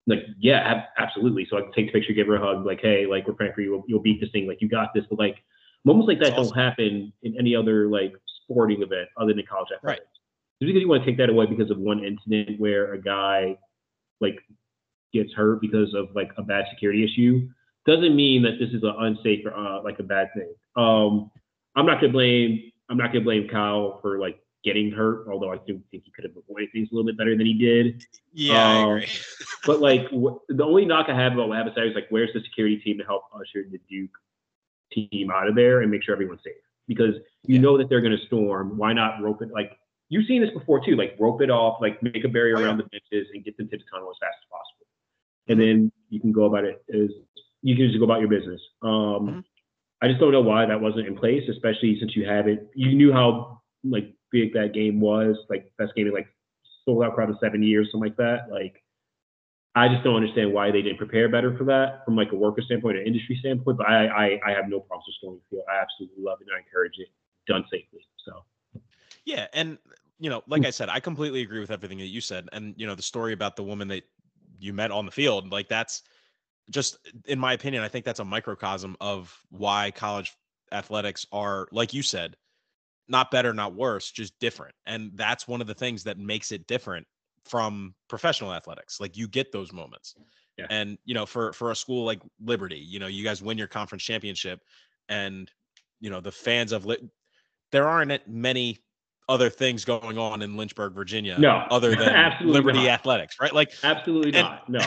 like, 0.07 0.21
yeah, 0.39 0.59
ab- 0.59 0.89
absolutely. 0.99 1.47
So 1.49 1.59
I 1.59 1.63
take 1.75 1.87
the 1.87 1.93
picture, 1.93 2.13
give 2.13 2.27
her 2.27 2.37
a 2.37 2.41
hug, 2.41 2.67
like, 2.67 2.81
hey, 2.81 3.07
like 3.07 3.27
we're 3.27 3.35
praying 3.35 3.53
for 3.55 3.63
you. 3.63 3.73
You'll, 3.73 3.85
you'll 3.87 4.03
beat 4.03 4.21
this 4.21 4.31
thing. 4.31 4.47
Like 4.47 4.61
you 4.61 4.69
got 4.69 4.93
this. 4.95 5.05
But 5.09 5.19
like 5.19 5.37
moments 5.85 6.09
like 6.09 6.21
that 6.21 6.33
awesome. 6.33 6.55
don't 6.55 6.57
happen 6.57 7.13
in 7.23 7.37
any 7.39 7.57
other 7.57 7.89
like 7.89 8.15
sporting 8.43 8.83
event 8.83 9.09
other 9.17 9.33
than 9.33 9.45
college 9.47 9.69
athletics. 9.75 9.83
Right. 9.83 10.01
Just 10.61 10.73
because 10.73 10.81
you 10.81 10.89
want 10.89 11.05
to 11.05 11.11
take 11.11 11.19
that 11.19 11.31
away 11.31 11.47
because 11.47 11.71
of 11.71 11.79
one 11.79 12.05
incident 12.05 12.61
where 12.61 12.93
a 12.93 13.01
guy 13.01 13.59
like 14.21 14.39
gets 15.13 15.33
hurt 15.33 15.61
because 15.61 15.95
of 15.95 16.09
like 16.15 16.31
a 16.37 16.43
bad 16.43 16.65
security 16.71 17.05
issue 17.05 17.49
doesn't 17.87 18.15
mean 18.15 18.43
that 18.43 18.59
this 18.59 18.71
is 18.71 18.83
an 18.83 18.95
unsafe 18.99 19.45
or 19.45 19.55
uh, 19.55 19.83
like 19.83 19.99
a 19.99 20.03
bad 20.03 20.29
thing. 20.35 20.53
Um, 20.77 21.31
I'm 21.77 21.87
not 21.87 22.01
gonna 22.01 22.13
blame 22.13 22.73
I'm 22.89 22.97
not 22.97 23.09
gonna 23.09 23.25
blame 23.25 23.49
Kyle 23.49 23.99
for 24.01 24.19
like 24.19 24.39
getting 24.65 24.91
hurt, 24.91 25.27
although 25.29 25.53
I 25.53 25.57
do 25.67 25.81
think 25.91 26.05
he 26.05 26.11
could 26.11 26.25
have 26.25 26.37
avoided 26.37 26.73
things 26.73 26.89
a 26.91 26.95
little 26.95 27.07
bit 27.07 27.19
better 27.19 27.37
than 27.37 27.47
he 27.47 27.55
did. 27.55 28.05
Yeah, 28.33 28.63
um, 28.63 28.77
I 28.77 28.93
agree. 28.97 29.09
but 29.67 29.81
like 29.81 30.05
w- 30.11 30.41
the 30.49 30.65
only 30.65 30.85
knock 30.85 31.07
I 31.09 31.15
have 31.15 31.35
about 31.35 31.49
what 31.49 31.59
happened 31.59 31.77
is 31.79 31.95
like, 31.95 32.07
where's 32.09 32.31
the 32.33 32.41
security 32.41 32.79
team 32.79 32.99
to 32.99 33.05
help 33.05 33.25
usher 33.35 33.65
the 33.71 33.81
Duke 33.89 34.11
team 34.93 35.31
out 35.31 35.49
of 35.49 35.55
there 35.55 35.83
and 35.83 35.91
make 35.91 36.03
sure 36.03 36.15
everyone's 36.15 36.41
safe? 36.45 36.55
Because 36.89 37.15
you 37.45 37.57
yeah. 37.57 37.61
know 37.61 37.79
that 37.79 37.89
they're 37.89 38.01
going 38.01 38.17
to 38.17 38.27
storm. 38.27 38.77
Why 38.77 38.93
not 38.93 39.23
rope 39.23 39.43
it? 39.43 39.51
Like 39.51 39.79
you've 40.09 40.27
seen 40.27 40.43
this 40.43 40.51
before 40.53 40.85
too. 40.85 40.97
Like 40.97 41.17
rope 41.19 41.43
it 41.43 41.51
off, 41.51 41.81
like 41.81 42.03
make 42.03 42.25
a 42.25 42.29
barrier 42.29 42.57
oh, 42.59 42.63
around 42.63 42.79
the 42.79 42.85
benches 42.85 43.29
and 43.35 43.45
get 43.45 43.57
them 43.57 43.69
to 43.69 43.77
the 43.77 43.85
tunnel 43.93 44.11
as 44.11 44.17
fast 44.21 44.37
as 44.43 44.49
possible. 44.51 44.87
And 45.49 45.61
then 45.61 45.93
you 46.09 46.21
can 46.21 46.33
go 46.33 46.45
about 46.45 46.65
it 46.65 46.83
as 46.93 47.11
you 47.61 47.77
can 47.77 47.87
just 47.87 47.99
go 47.99 48.05
about 48.05 48.21
your 48.21 48.29
business. 48.29 48.61
Um, 48.83 48.91
mm-hmm. 48.91 49.41
I 50.03 50.09
just 50.09 50.21
don't 50.21 50.33
know 50.33 50.43
why 50.43 50.67
that 50.67 50.81
wasn't 50.81 51.07
in 51.07 51.17
place, 51.17 51.43
especially 51.51 51.99
since 51.99 52.15
you 52.15 52.27
haven't. 52.27 52.61
You 52.75 52.95
knew 52.95 53.13
how 53.13 53.63
like 53.83 54.15
big 54.35 54.53
that 54.53 54.75
game 54.75 55.01
was, 55.01 55.37
like 55.49 55.71
best 55.79 55.95
game 55.95 56.09
in 56.09 56.13
like 56.13 56.27
sold 56.85 57.05
out 57.05 57.15
crowd 57.15 57.31
of 57.31 57.37
seven 57.41 57.63
years, 57.63 57.89
something 57.91 58.11
like 58.11 58.17
that. 58.17 58.51
Like, 58.51 58.83
I 59.77 59.89
just 59.89 60.03
don't 60.03 60.17
understand 60.17 60.53
why 60.53 60.73
they 60.73 60.83
didn't 60.83 60.99
prepare 60.99 61.29
better 61.29 61.57
for 61.57 61.65
that 61.65 62.05
from 62.05 62.17
like 62.17 62.33
a 62.33 62.37
worker 62.37 62.63
standpoint, 62.63 62.99
an 62.99 63.07
industry 63.07 63.37
standpoint. 63.39 63.79
But 63.79 63.89
I, 63.89 64.07
I, 64.07 64.41
I 64.49 64.51
have 64.51 64.69
no 64.69 64.81
problems 64.81 65.05
with 65.07 65.15
storming 65.19 65.41
field. 65.49 65.63
I 65.73 65.81
absolutely 65.81 66.23
love 66.23 66.39
it 66.41 66.49
and 66.49 66.57
I 66.57 66.59
encourage 66.67 66.99
it 66.99 67.09
done 67.47 67.65
safely. 67.71 68.07
So, 68.27 68.45
yeah, 69.25 69.47
and 69.53 69.79
you 70.19 70.31
know, 70.31 70.43
like 70.49 70.67
I 70.67 70.71
said, 70.71 70.89
I 70.89 71.01
completely 71.01 71.43
agree 71.43 71.61
with 71.61 71.71
everything 71.71 71.99
that 71.99 72.07
you 72.07 72.21
said, 72.21 72.49
and 72.53 72.75
you 72.77 72.87
know, 72.87 72.95
the 72.95 73.03
story 73.03 73.33
about 73.33 73.57
the 73.57 73.65
woman 73.65 73.89
that 73.89 74.03
you 74.59 74.73
met 74.73 74.91
on 74.91 75.07
the 75.07 75.13
field, 75.13 75.51
like 75.51 75.69
that's 75.69 76.03
just, 76.71 76.99
in 77.27 77.39
my 77.39 77.53
opinion, 77.53 77.83
I 77.83 77.89
think 77.89 78.05
that's 78.05 78.21
a 78.21 78.25
microcosm 78.25 78.97
of 79.01 79.37
why 79.51 79.91
college 79.91 80.35
athletics 80.73 81.27
are, 81.33 81.69
like 81.73 81.93
you 81.93 82.03
said, 82.03 82.37
not 83.09 83.31
better, 83.31 83.53
not 83.53 83.75
worse, 83.75 84.11
just 84.11 84.39
different. 84.39 84.75
And 84.87 85.11
that's 85.15 85.47
one 85.47 85.61
of 85.61 85.67
the 85.67 85.75
things 85.75 86.05
that 86.05 86.19
makes 86.19 86.53
it 86.53 86.67
different 86.67 87.07
from 87.45 87.95
professional 88.09 88.53
athletics. 88.53 89.01
Like 89.01 89.17
you 89.17 89.29
get 89.29 89.53
those 89.53 89.73
moments. 89.73 90.15
Yeah. 90.57 90.67
And 90.71 90.99
you 91.05 91.15
know, 91.15 91.27
for 91.27 91.53
for 91.53 91.71
a 91.71 91.77
school 91.77 92.05
like 92.05 92.21
Liberty, 92.43 92.79
you 92.79 92.99
know, 92.99 93.07
you 93.07 93.25
guys 93.25 93.43
win 93.43 93.59
your 93.59 93.67
conference 93.67 94.05
championship 94.05 94.61
and 95.09 95.51
you 96.01 96.11
know, 96.11 96.21
the 96.21 96.33
fans 96.33 96.73
of 96.73 96.85
Lit 96.85 97.01
there 97.73 97.89
aren't 97.89 98.29
many 98.29 98.79
other 99.29 99.51
things 99.51 99.85
going 99.85 100.19
on 100.19 100.43
in 100.43 100.57
Lynchburg, 100.57 100.95
Virginia, 100.95 101.37
no, 101.39 101.65
other 101.71 101.97
than 101.97 102.35
Liberty 102.43 102.81
not. 102.81 102.89
Athletics, 102.89 103.37
right? 103.41 103.53
Like 103.53 103.73
absolutely 103.83 104.35
and, 104.35 104.49
not. 104.49 104.69
No. 104.69 104.81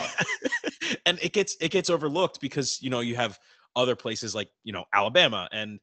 and 1.06 1.18
it 1.20 1.32
gets 1.32 1.56
it 1.60 1.70
gets 1.70 1.90
overlooked 1.90 2.40
because 2.40 2.80
you 2.80 2.88
know 2.90 3.00
you 3.00 3.16
have 3.16 3.38
other 3.76 3.94
places 3.94 4.34
like 4.34 4.48
you 4.64 4.72
know 4.72 4.84
Alabama 4.94 5.48
and 5.52 5.78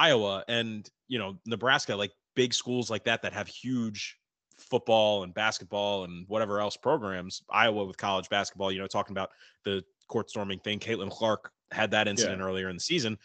Iowa 0.00 0.44
and 0.48 0.88
you 1.08 1.18
know 1.18 1.38
Nebraska, 1.44 1.94
like 1.94 2.12
big 2.34 2.54
schools 2.54 2.90
like 2.90 3.04
that 3.04 3.20
that 3.22 3.34
have 3.34 3.48
huge 3.48 4.16
football 4.58 5.24
and 5.24 5.34
basketball 5.34 6.04
and 6.04 6.26
whatever 6.26 6.58
else 6.60 6.76
programs. 6.76 7.42
Iowa 7.50 7.84
with 7.84 7.98
college 7.98 8.28
basketball, 8.30 8.72
you 8.72 8.78
know, 8.78 8.86
talking 8.86 9.12
about 9.12 9.30
the 9.64 9.84
court 10.08 10.30
storming 10.30 10.58
thing. 10.60 10.78
Caitlin 10.78 11.10
Clark 11.10 11.52
had 11.70 11.90
that 11.90 12.08
incident 12.08 12.40
yeah. 12.40 12.46
earlier 12.46 12.68
in 12.70 12.76
the 12.76 12.80
season. 12.80 13.18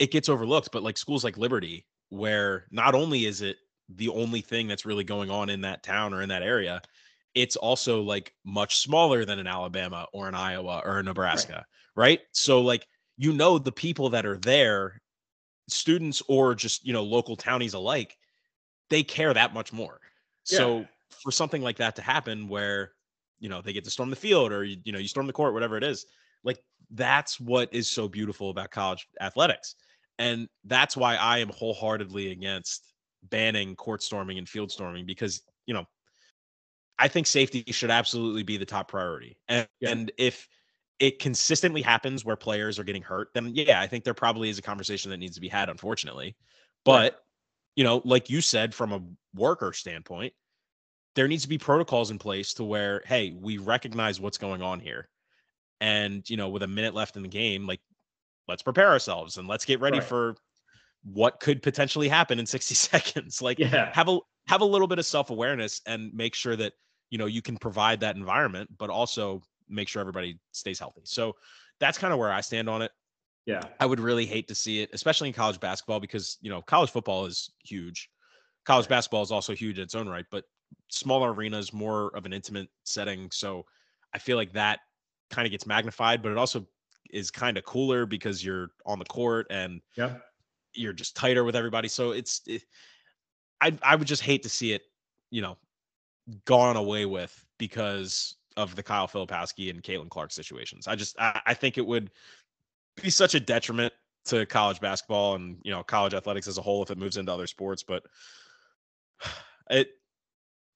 It 0.00 0.10
gets 0.10 0.28
overlooked, 0.28 0.70
but 0.72 0.82
like 0.82 0.98
schools 0.98 1.22
like 1.22 1.38
Liberty, 1.38 1.86
where 2.08 2.66
not 2.72 2.96
only 2.96 3.26
is 3.26 3.40
it 3.40 3.56
the 3.88 4.08
only 4.08 4.40
thing 4.40 4.66
that's 4.66 4.84
really 4.84 5.04
going 5.04 5.30
on 5.30 5.48
in 5.48 5.60
that 5.60 5.84
town 5.84 6.12
or 6.12 6.22
in 6.22 6.28
that 6.30 6.42
area, 6.42 6.82
it's 7.34 7.54
also 7.54 8.02
like 8.02 8.34
much 8.44 8.78
smaller 8.78 9.24
than 9.24 9.38
an 9.38 9.46
Alabama 9.46 10.06
or 10.12 10.26
an 10.26 10.34
Iowa 10.34 10.82
or 10.84 10.98
a 10.98 11.02
Nebraska, 11.04 11.64
right? 11.94 12.18
right? 12.18 12.20
So 12.32 12.62
like 12.62 12.86
you 13.18 13.32
know 13.32 13.58
the 13.58 13.72
people 13.72 14.08
that 14.10 14.24
are 14.24 14.38
there 14.38 15.02
students 15.68 16.22
or 16.28 16.54
just 16.54 16.86
you 16.86 16.92
know 16.94 17.02
local 17.02 17.36
townies 17.36 17.74
alike 17.74 18.16
they 18.88 19.02
care 19.02 19.34
that 19.34 19.52
much 19.52 19.72
more 19.72 20.00
yeah. 20.50 20.58
so 20.58 20.86
for 21.22 21.30
something 21.30 21.60
like 21.60 21.76
that 21.76 21.96
to 21.96 22.02
happen 22.02 22.48
where 22.48 22.92
you 23.38 23.48
know 23.48 23.60
they 23.60 23.72
get 23.72 23.84
to 23.84 23.90
storm 23.90 24.08
the 24.08 24.16
field 24.16 24.50
or 24.50 24.64
you, 24.64 24.78
you 24.84 24.92
know 24.92 24.98
you 24.98 25.08
storm 25.08 25.26
the 25.26 25.32
court 25.32 25.52
whatever 25.52 25.76
it 25.76 25.84
is 25.84 26.06
like 26.44 26.58
that's 26.92 27.38
what 27.38 27.68
is 27.72 27.90
so 27.90 28.08
beautiful 28.08 28.48
about 28.48 28.70
college 28.70 29.06
athletics 29.20 29.74
and 30.18 30.48
that's 30.64 30.96
why 30.96 31.16
i 31.16 31.38
am 31.38 31.50
wholeheartedly 31.50 32.30
against 32.30 32.94
banning 33.24 33.74
court 33.76 34.02
storming 34.02 34.38
and 34.38 34.48
field 34.48 34.70
storming 34.70 35.04
because 35.04 35.42
you 35.66 35.74
know 35.74 35.84
i 36.98 37.08
think 37.08 37.26
safety 37.26 37.64
should 37.72 37.90
absolutely 37.90 38.42
be 38.42 38.56
the 38.56 38.64
top 38.64 38.88
priority 38.88 39.36
and, 39.48 39.68
yeah. 39.80 39.90
and 39.90 40.12
if 40.16 40.48
it 40.98 41.20
consistently 41.20 41.82
happens 41.82 42.24
where 42.24 42.36
players 42.36 42.78
are 42.78 42.84
getting 42.84 43.02
hurt, 43.02 43.28
then 43.34 43.52
yeah, 43.54 43.80
I 43.80 43.86
think 43.86 44.04
there 44.04 44.14
probably 44.14 44.50
is 44.50 44.58
a 44.58 44.62
conversation 44.62 45.10
that 45.10 45.18
needs 45.18 45.34
to 45.36 45.40
be 45.40 45.48
had, 45.48 45.68
unfortunately. 45.68 46.36
But, 46.84 47.12
right. 47.12 47.12
you 47.76 47.84
know, 47.84 48.02
like 48.04 48.28
you 48.30 48.40
said, 48.40 48.74
from 48.74 48.92
a 48.92 49.02
worker 49.34 49.72
standpoint, 49.72 50.32
there 51.14 51.28
needs 51.28 51.42
to 51.42 51.48
be 51.48 51.58
protocols 51.58 52.10
in 52.10 52.18
place 52.18 52.54
to 52.54 52.64
where, 52.64 53.02
hey, 53.06 53.36
we 53.38 53.58
recognize 53.58 54.20
what's 54.20 54.38
going 54.38 54.62
on 54.62 54.80
here. 54.80 55.08
And, 55.80 56.28
you 56.28 56.36
know, 56.36 56.48
with 56.48 56.62
a 56.62 56.68
minute 56.68 56.94
left 56.94 57.16
in 57.16 57.22
the 57.22 57.28
game, 57.28 57.66
like, 57.66 57.80
let's 58.48 58.62
prepare 58.62 58.88
ourselves 58.88 59.36
and 59.36 59.46
let's 59.46 59.64
get 59.64 59.80
ready 59.80 59.98
right. 59.98 60.08
for 60.08 60.36
what 61.04 61.38
could 61.38 61.62
potentially 61.62 62.08
happen 62.08 62.40
in 62.40 62.46
60 62.46 62.74
seconds. 62.74 63.40
Like, 63.40 63.58
yeah. 63.58 63.92
have 63.92 64.08
a 64.08 64.18
have 64.48 64.62
a 64.62 64.64
little 64.64 64.88
bit 64.88 64.98
of 64.98 65.06
self-awareness 65.06 65.82
and 65.86 66.12
make 66.14 66.34
sure 66.34 66.56
that, 66.56 66.72
you 67.10 67.18
know, 67.18 67.26
you 67.26 67.42
can 67.42 67.56
provide 67.56 68.00
that 68.00 68.16
environment, 68.16 68.70
but 68.78 68.88
also 68.90 69.42
make 69.68 69.88
sure 69.88 70.00
everybody 70.00 70.38
stays 70.52 70.78
healthy. 70.78 71.02
So 71.04 71.36
that's 71.80 71.98
kind 71.98 72.12
of 72.12 72.18
where 72.18 72.32
I 72.32 72.40
stand 72.40 72.68
on 72.68 72.82
it. 72.82 72.90
Yeah. 73.46 73.62
I 73.80 73.86
would 73.86 74.00
really 74.00 74.26
hate 74.26 74.48
to 74.48 74.54
see 74.54 74.82
it, 74.82 74.90
especially 74.92 75.28
in 75.28 75.34
college 75.34 75.58
basketball, 75.58 76.00
because, 76.00 76.36
you 76.42 76.50
know, 76.50 76.60
college 76.60 76.90
football 76.90 77.24
is 77.26 77.50
huge. 77.64 78.10
College 78.66 78.88
basketball 78.88 79.22
is 79.22 79.30
also 79.30 79.54
huge 79.54 79.78
in 79.78 79.84
its 79.84 79.94
own 79.94 80.08
right, 80.08 80.26
but 80.30 80.44
smaller 80.88 81.32
arenas, 81.32 81.72
more 81.72 82.14
of 82.14 82.26
an 82.26 82.32
intimate 82.34 82.68
setting. 82.84 83.30
So 83.30 83.64
I 84.12 84.18
feel 84.18 84.36
like 84.36 84.52
that 84.52 84.80
kind 85.30 85.46
of 85.46 85.50
gets 85.50 85.66
magnified, 85.66 86.22
but 86.22 86.32
it 86.32 86.38
also 86.38 86.66
is 87.10 87.30
kind 87.30 87.56
of 87.56 87.64
cooler 87.64 88.04
because 88.04 88.44
you're 88.44 88.68
on 88.84 88.98
the 88.98 89.04
court 89.06 89.46
and 89.48 89.80
yeah. 89.96 90.16
you're 90.74 90.92
just 90.92 91.16
tighter 91.16 91.44
with 91.44 91.56
everybody. 91.56 91.88
So 91.88 92.10
it's, 92.10 92.42
it, 92.46 92.62
I, 93.62 93.76
I 93.82 93.96
would 93.96 94.06
just 94.06 94.22
hate 94.22 94.42
to 94.42 94.50
see 94.50 94.72
it, 94.72 94.82
you 95.30 95.40
know, 95.40 95.56
gone 96.44 96.76
away 96.76 97.06
with 97.06 97.44
because 97.56 98.34
of 98.58 98.74
the 98.74 98.82
Kyle 98.82 99.06
Filipowski 99.06 99.70
and 99.70 99.82
Caitlin 99.82 100.10
Clark 100.10 100.32
situations. 100.32 100.88
I 100.88 100.96
just 100.96 101.18
I, 101.18 101.40
I 101.46 101.54
think 101.54 101.78
it 101.78 101.86
would 101.86 102.10
be 103.00 103.08
such 103.08 103.36
a 103.36 103.40
detriment 103.40 103.92
to 104.26 104.44
college 104.46 104.80
basketball 104.80 105.36
and 105.36 105.58
you 105.62 105.70
know 105.70 105.84
college 105.84 106.12
athletics 106.12 106.48
as 106.48 106.58
a 106.58 106.62
whole 106.62 106.82
if 106.82 106.90
it 106.90 106.98
moves 106.98 107.16
into 107.16 107.32
other 107.32 107.46
sports. 107.46 107.84
But 107.84 108.02
it 109.70 109.90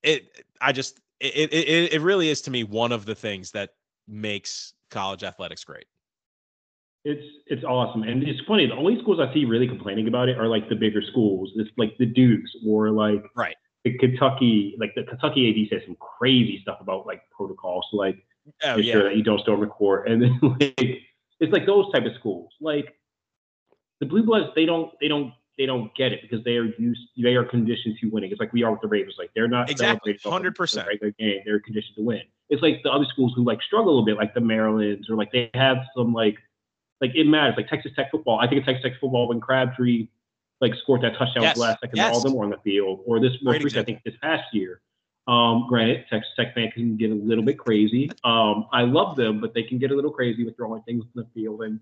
it 0.05 0.45
I 0.61 0.71
just 0.71 1.01
it 1.19 1.53
it 1.53 1.93
it 1.93 2.01
really 2.01 2.29
is 2.29 2.41
to 2.43 2.53
me 2.53 2.63
one 2.63 2.93
of 2.93 3.05
the 3.05 3.17
things 3.17 3.51
that 3.51 3.71
makes 4.07 4.75
college 4.91 5.25
athletics 5.25 5.65
great. 5.65 5.87
It's 7.05 7.27
it's 7.49 7.65
awesome, 7.65 8.05
and 8.05 8.23
it's 8.23 8.41
funny. 8.47 8.67
The 8.67 8.77
only 8.77 9.01
schools 9.01 9.19
I 9.19 9.35
see 9.35 9.45
really 9.45 9.67
complaining 9.67 10.07
about 10.07 10.29
it 10.29 10.39
are 10.39 10.47
like 10.47 10.69
the 10.69 10.77
bigger 10.77 11.03
schools. 11.03 11.51
It's 11.57 11.71
like 11.77 11.99
the 11.99 12.07
Dukes 12.07 12.53
or 12.65 12.91
like 12.91 13.25
right 13.35 13.57
the 13.85 13.99
Kentucky, 13.99 14.77
like 14.79 14.95
the 14.95 15.03
Kentucky 15.05 15.51
AD 15.51 15.69
says 15.71 15.87
some 15.87 15.97
crazy 15.97 16.61
stuff 16.63 16.79
about 16.81 17.07
like 17.07 17.23
protocols, 17.31 17.87
so 17.91 17.97
like 17.97 18.25
Oh 18.65 18.77
make 18.77 18.87
yeah. 18.87 18.93
sure 18.95 19.05
that 19.05 19.17
you 19.17 19.23
don't 19.23 19.41
storm 19.41 19.61
the 19.61 19.67
court, 19.67 20.09
and 20.09 20.23
then 20.23 20.39
like 20.43 20.75
it's 21.41 21.53
like 21.53 21.67
those 21.67 21.91
type 21.93 22.05
of 22.05 22.13
schools. 22.19 22.53
Like 22.61 22.97
the 24.01 24.07
Blue 24.07 24.23
Bloods, 24.25 24.51
they 24.55 24.67
don't 24.67 24.93
they 25.01 25.09
don't 25.09 25.33
they 25.59 25.67
don't 25.67 25.95
get 25.95 26.13
it 26.13 26.23
because 26.23 26.43
they 26.45 26.57
are 26.57 26.65
used 26.79 27.01
they 27.17 27.35
are 27.35 27.45
conditioned 27.45 27.99
to 28.01 28.09
winning. 28.09 28.31
It's 28.31 28.41
like 28.41 28.53
we 28.53 28.63
are 28.63 28.73
with 28.73 28.81
the 28.81 28.89
Ravens. 28.89 29.15
Like 29.19 29.31
they're 29.35 29.49
not 29.49 29.71
Exactly, 29.71 30.13
of 30.13 30.19
100%. 30.21 30.73
the 30.73 30.85
regular 30.87 31.13
game. 31.13 31.41
They're 31.45 31.61
conditioned 31.61 31.97
to 31.97 32.03
win. 32.03 32.23
It's 32.49 32.63
like 32.63 32.83
the 32.83 32.91
other 32.91 33.05
schools 33.05 33.33
who 33.37 33.45
like 33.45 33.63
struggle 33.63 33.89
a 33.89 33.93
little 33.93 34.05
bit, 34.05 34.17
like 34.17 34.35
the 34.35 34.41
Marylands, 34.41 35.09
or 35.09 35.17
like 35.17 35.31
they 35.33 35.51
have 35.55 35.79
some 35.97 36.13
like 36.13 36.37
like 37.01 37.13
it 37.15 37.27
matters. 37.27 37.55
Like 37.57 37.69
Texas 37.69 37.93
Tech 37.95 38.11
football. 38.11 38.39
I 38.41 38.47
think 38.49 38.59
it's 38.59 38.67
Texas 38.67 38.83
Tech 38.83 39.01
football 39.01 39.29
when 39.29 39.41
Crabtree 39.41 40.09
like 40.63 40.73
scored 40.77 41.03
that 41.03 41.19
touchdown 41.19 41.43
Yes, 41.43 41.57
last 41.59 41.81
second. 41.81 41.97
yes. 41.97 42.11
All 42.13 42.19
of 42.19 42.23
them 42.23 42.35
were 42.35 42.45
on 42.45 42.51
the 42.51 42.57
field. 42.59 43.01
Or 43.05 43.21
this 43.21 43.33
most 43.43 43.63
recent, 43.63 43.83
I 43.83 43.85
think 43.85 44.03
this 44.05 44.15
past 44.23 44.45
year. 44.55 44.81
Um, 45.29 45.67
granted, 45.69 46.05
Texas 46.09 46.31
Tech 46.37 46.55
fans 46.55 46.73
can 46.73 46.97
get 46.97 47.11
a 47.11 47.15
little 47.15 47.45
bit 47.45 47.59
crazy. 47.59 48.11
Um, 48.25 48.67
I 48.73 48.83
love 48.83 49.17
them, 49.17 49.41
but 49.41 49.53
they 49.55 49.63
can 49.65 49.79
get 49.79 49.91
a 49.91 49.95
little 49.95 50.11
crazy 50.11 50.45
with 50.45 50.57
throwing 50.57 50.83
things 50.83 51.05
in 51.15 51.23
the 51.23 51.29
field 51.35 51.63
and 51.63 51.79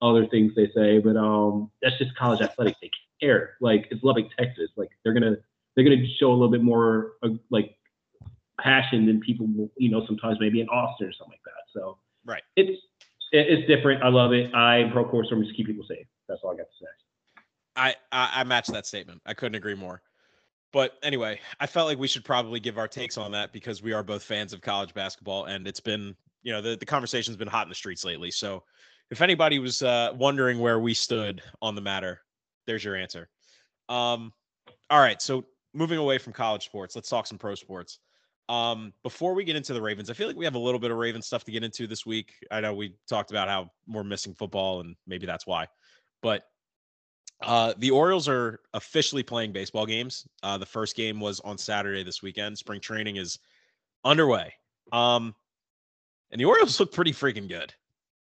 other 0.00 0.26
things 0.26 0.52
they 0.56 0.70
say. 0.74 0.98
But 1.00 1.16
um, 1.16 1.70
that's 1.82 1.98
just 1.98 2.16
college 2.16 2.40
athletics. 2.40 2.78
They 2.80 2.90
care. 3.20 3.56
Like 3.60 3.88
it's 3.90 4.02
Lubbock, 4.02 4.26
Texas. 4.38 4.70
Like 4.76 4.90
they're 5.02 5.12
gonna 5.12 5.36
they're 5.74 5.84
gonna 5.84 6.04
show 6.18 6.30
a 6.30 6.34
little 6.34 6.50
bit 6.50 6.62
more 6.62 7.12
uh, 7.22 7.30
like 7.50 7.76
passion 8.60 9.06
than 9.06 9.20
people, 9.20 9.46
will, 9.46 9.70
you 9.76 9.90
know, 9.90 10.06
sometimes 10.06 10.38
maybe 10.40 10.60
in 10.60 10.68
Austin 10.68 11.08
or 11.08 11.12
something 11.12 11.32
like 11.32 11.40
that. 11.44 11.62
So 11.78 11.98
Right. 12.24 12.42
it's 12.56 12.80
it's 13.32 13.66
different. 13.66 14.02
I 14.04 14.08
love 14.08 14.32
it. 14.32 14.54
I'm 14.54 14.90
pro 14.92 15.04
course 15.04 15.28
from 15.28 15.42
just 15.42 15.56
keep 15.56 15.66
people 15.66 15.84
safe. 15.88 16.06
That's 16.28 16.40
all 16.44 16.52
I 16.52 16.56
got 16.56 16.64
to 16.64 16.84
say. 16.84 16.86
I, 17.76 17.94
I 18.12 18.30
I 18.36 18.44
match 18.44 18.68
that 18.68 18.86
statement. 18.86 19.20
I 19.26 19.34
couldn't 19.34 19.56
agree 19.56 19.74
more. 19.74 20.02
But 20.72 20.98
anyway, 21.04 21.38
I 21.60 21.66
felt 21.66 21.86
like 21.86 21.98
we 21.98 22.08
should 22.08 22.24
probably 22.24 22.58
give 22.58 22.78
our 22.78 22.88
takes 22.88 23.16
on 23.16 23.30
that 23.32 23.52
because 23.52 23.82
we 23.82 23.92
are 23.92 24.02
both 24.02 24.24
fans 24.24 24.52
of 24.52 24.60
college 24.60 24.92
basketball, 24.92 25.44
and 25.44 25.68
it's 25.68 25.80
been 25.80 26.16
you 26.42 26.52
know 26.52 26.60
the 26.60 26.76
the 26.76 26.86
conversation's 26.86 27.36
been 27.36 27.48
hot 27.48 27.64
in 27.64 27.68
the 27.68 27.74
streets 27.74 28.04
lately. 28.04 28.30
So 28.30 28.64
if 29.10 29.22
anybody 29.22 29.58
was 29.58 29.82
uh, 29.82 30.12
wondering 30.16 30.58
where 30.58 30.80
we 30.80 30.94
stood 30.94 31.42
on 31.62 31.74
the 31.74 31.80
matter, 31.80 32.20
there's 32.66 32.82
your 32.82 32.96
answer. 32.96 33.28
Um, 33.88 34.32
all 34.90 35.00
right, 35.00 35.20
so 35.20 35.44
moving 35.74 35.98
away 35.98 36.18
from 36.18 36.32
college 36.32 36.64
sports, 36.64 36.96
let's 36.96 37.08
talk 37.08 37.26
some 37.26 37.38
pro 37.38 37.54
sports. 37.54 37.98
Um, 38.48 38.92
before 39.02 39.34
we 39.34 39.44
get 39.44 39.56
into 39.56 39.72
the 39.74 39.80
Ravens, 39.80 40.10
I 40.10 40.14
feel 40.14 40.26
like 40.26 40.36
we 40.36 40.44
have 40.44 40.54
a 40.54 40.58
little 40.58 40.80
bit 40.80 40.90
of 40.90 40.96
Ravens 40.96 41.26
stuff 41.26 41.44
to 41.44 41.52
get 41.52 41.64
into 41.64 41.86
this 41.86 42.04
week. 42.04 42.32
I 42.50 42.60
know 42.60 42.74
we 42.74 42.96
talked 43.08 43.30
about 43.30 43.48
how 43.48 43.70
we're 43.86 44.04
missing 44.04 44.34
football, 44.34 44.80
and 44.80 44.96
maybe 45.06 45.26
that's 45.26 45.46
why. 45.46 45.66
But 46.22 46.42
uh, 47.46 47.74
the 47.78 47.90
Orioles 47.90 48.28
are 48.28 48.60
officially 48.72 49.22
playing 49.22 49.52
baseball 49.52 49.86
games. 49.86 50.26
Uh, 50.42 50.58
the 50.58 50.66
first 50.66 50.96
game 50.96 51.20
was 51.20 51.40
on 51.40 51.58
Saturday 51.58 52.02
this 52.02 52.22
weekend. 52.22 52.58
Spring 52.58 52.80
training 52.80 53.16
is 53.16 53.38
underway. 54.04 54.52
Um, 54.92 55.34
and 56.30 56.40
the 56.40 56.44
Orioles 56.44 56.78
look 56.80 56.92
pretty 56.92 57.12
freaking 57.12 57.48
good. 57.48 57.72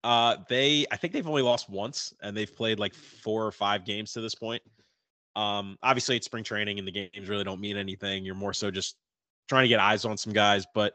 Uh, 0.05 0.37
they, 0.49 0.87
I 0.91 0.97
think 0.97 1.13
they've 1.13 1.27
only 1.27 1.43
lost 1.43 1.69
once, 1.69 2.15
and 2.23 2.37
they've 2.37 2.55
played 2.55 2.79
like 2.79 2.95
four 2.95 3.45
or 3.45 3.51
five 3.51 3.85
games 3.85 4.13
to 4.13 4.21
this 4.21 4.35
point. 4.35 4.63
Um, 5.35 5.77
obviously, 5.83 6.17
it's 6.17 6.27
spring 6.27 6.45
training, 6.45 6.79
and 6.79 6.87
the 6.87 6.93
games 6.93 7.29
really 7.29 7.45
don't 7.45 7.61
mean 7.61 7.77
anything. 7.77 8.25
You're 8.25 8.35
more 8.35 8.55
so 8.55 8.71
just 8.71 8.97
trying 9.49 9.65
to 9.65 9.69
get 9.69 9.81
eyes 9.81 10.05
on 10.05 10.17
some 10.17 10.33
guys. 10.33 10.65
But 10.75 10.95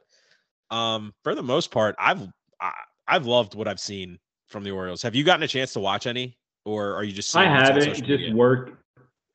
um, 0.70 1.14
for 1.24 1.36
the 1.36 1.44
most 1.44 1.72
part, 1.72 1.96
I've 2.00 2.26
I, 2.60 2.72
I've 3.08 3.26
loved 3.26 3.54
what 3.56 3.68
I've 3.68 3.80
seen 3.80 4.18
from 4.48 4.64
the 4.64 4.72
Orioles. 4.72 5.02
Have 5.02 5.16
you 5.16 5.24
gotten 5.24 5.44
a 5.44 5.48
chance 5.48 5.74
to 5.74 5.80
watch 5.80 6.08
any, 6.08 6.38
or 6.65 6.95
are 6.95 7.04
you 7.04 7.12
just? 7.13 7.36
I 7.36 7.43
haven't 7.45 7.93
just 7.95 8.02
media? 8.10 8.36
work. 8.36 8.78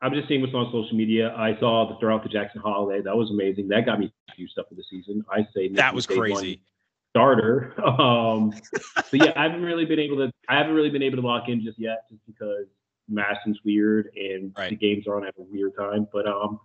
I'm 0.02 0.12
just 0.12 0.28
seeing 0.28 0.42
what's 0.42 0.54
on 0.54 0.66
social 0.72 0.94
media. 0.96 1.34
I 1.36 1.58
saw 1.58 1.88
the 1.88 1.98
throw 1.98 2.14
out 2.14 2.22
the 2.22 2.28
Jackson 2.28 2.60
Holliday. 2.60 3.02
That 3.02 3.16
was 3.16 3.30
amazing. 3.30 3.68
That 3.68 3.86
got 3.86 3.98
me 3.98 4.12
few 4.36 4.46
stuff 4.46 4.66
for 4.68 4.74
the 4.74 4.84
season. 4.90 5.24
I 5.30 5.46
say 5.54 5.68
That 5.68 5.94
was 5.94 6.06
crazy. 6.06 6.60
starter. 7.10 7.74
Um, 7.82 8.52
so 9.08 9.14
yeah, 9.14 9.32
I 9.36 9.44
haven't 9.44 9.62
really 9.62 9.86
been 9.86 9.98
able 9.98 10.16
to. 10.18 10.30
I 10.48 10.56
haven't 10.58 10.74
really 10.74 10.90
been 10.90 11.02
able 11.02 11.16
to 11.16 11.26
lock 11.26 11.48
in 11.48 11.64
just 11.64 11.78
yet, 11.78 12.04
just 12.10 12.20
because 12.26 12.66
Madison's 13.08 13.58
weird 13.64 14.10
and 14.16 14.52
Right. 14.56 14.70
the 14.70 14.76
games 14.76 15.06
are 15.06 15.16
on 15.16 15.26
at 15.26 15.34
a 15.38 15.42
weird 15.42 15.72
time. 15.78 16.06
But 16.12 16.26
um, 16.28 16.60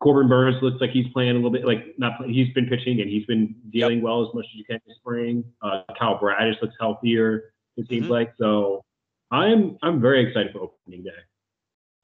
Corbin 0.00 0.28
Burnes 0.28 0.56
looks 0.62 0.80
like 0.80 0.90
he's 0.90 1.06
playing 1.12 1.30
a 1.32 1.34
little 1.34 1.50
bit. 1.50 1.64
Like 1.66 1.94
not, 1.98 2.16
play- 2.18 2.32
he's 2.32 2.52
been 2.54 2.66
pitching 2.68 3.00
and 3.00 3.10
he's 3.10 3.26
been 3.26 3.54
dealing 3.70 4.00
well 4.02 4.26
as 4.26 4.34
much 4.34 4.46
as 4.46 4.54
you 4.54 4.64
can 4.64 4.80
this 4.86 4.96
spring. 4.96 5.44
Uh, 5.62 5.82
Kyle 5.98 6.18
Bradish 6.18 6.56
looks 6.62 6.74
healthier. 6.80 7.52
It 7.76 7.86
seems 7.88 8.06
Mhm. 8.06 8.10
like 8.10 8.32
so. 8.38 8.82
I'm 9.34 9.76
I'm 9.82 10.00
very 10.00 10.26
excited 10.26 10.52
for 10.52 10.60
opening 10.60 11.02
day. 11.02 11.10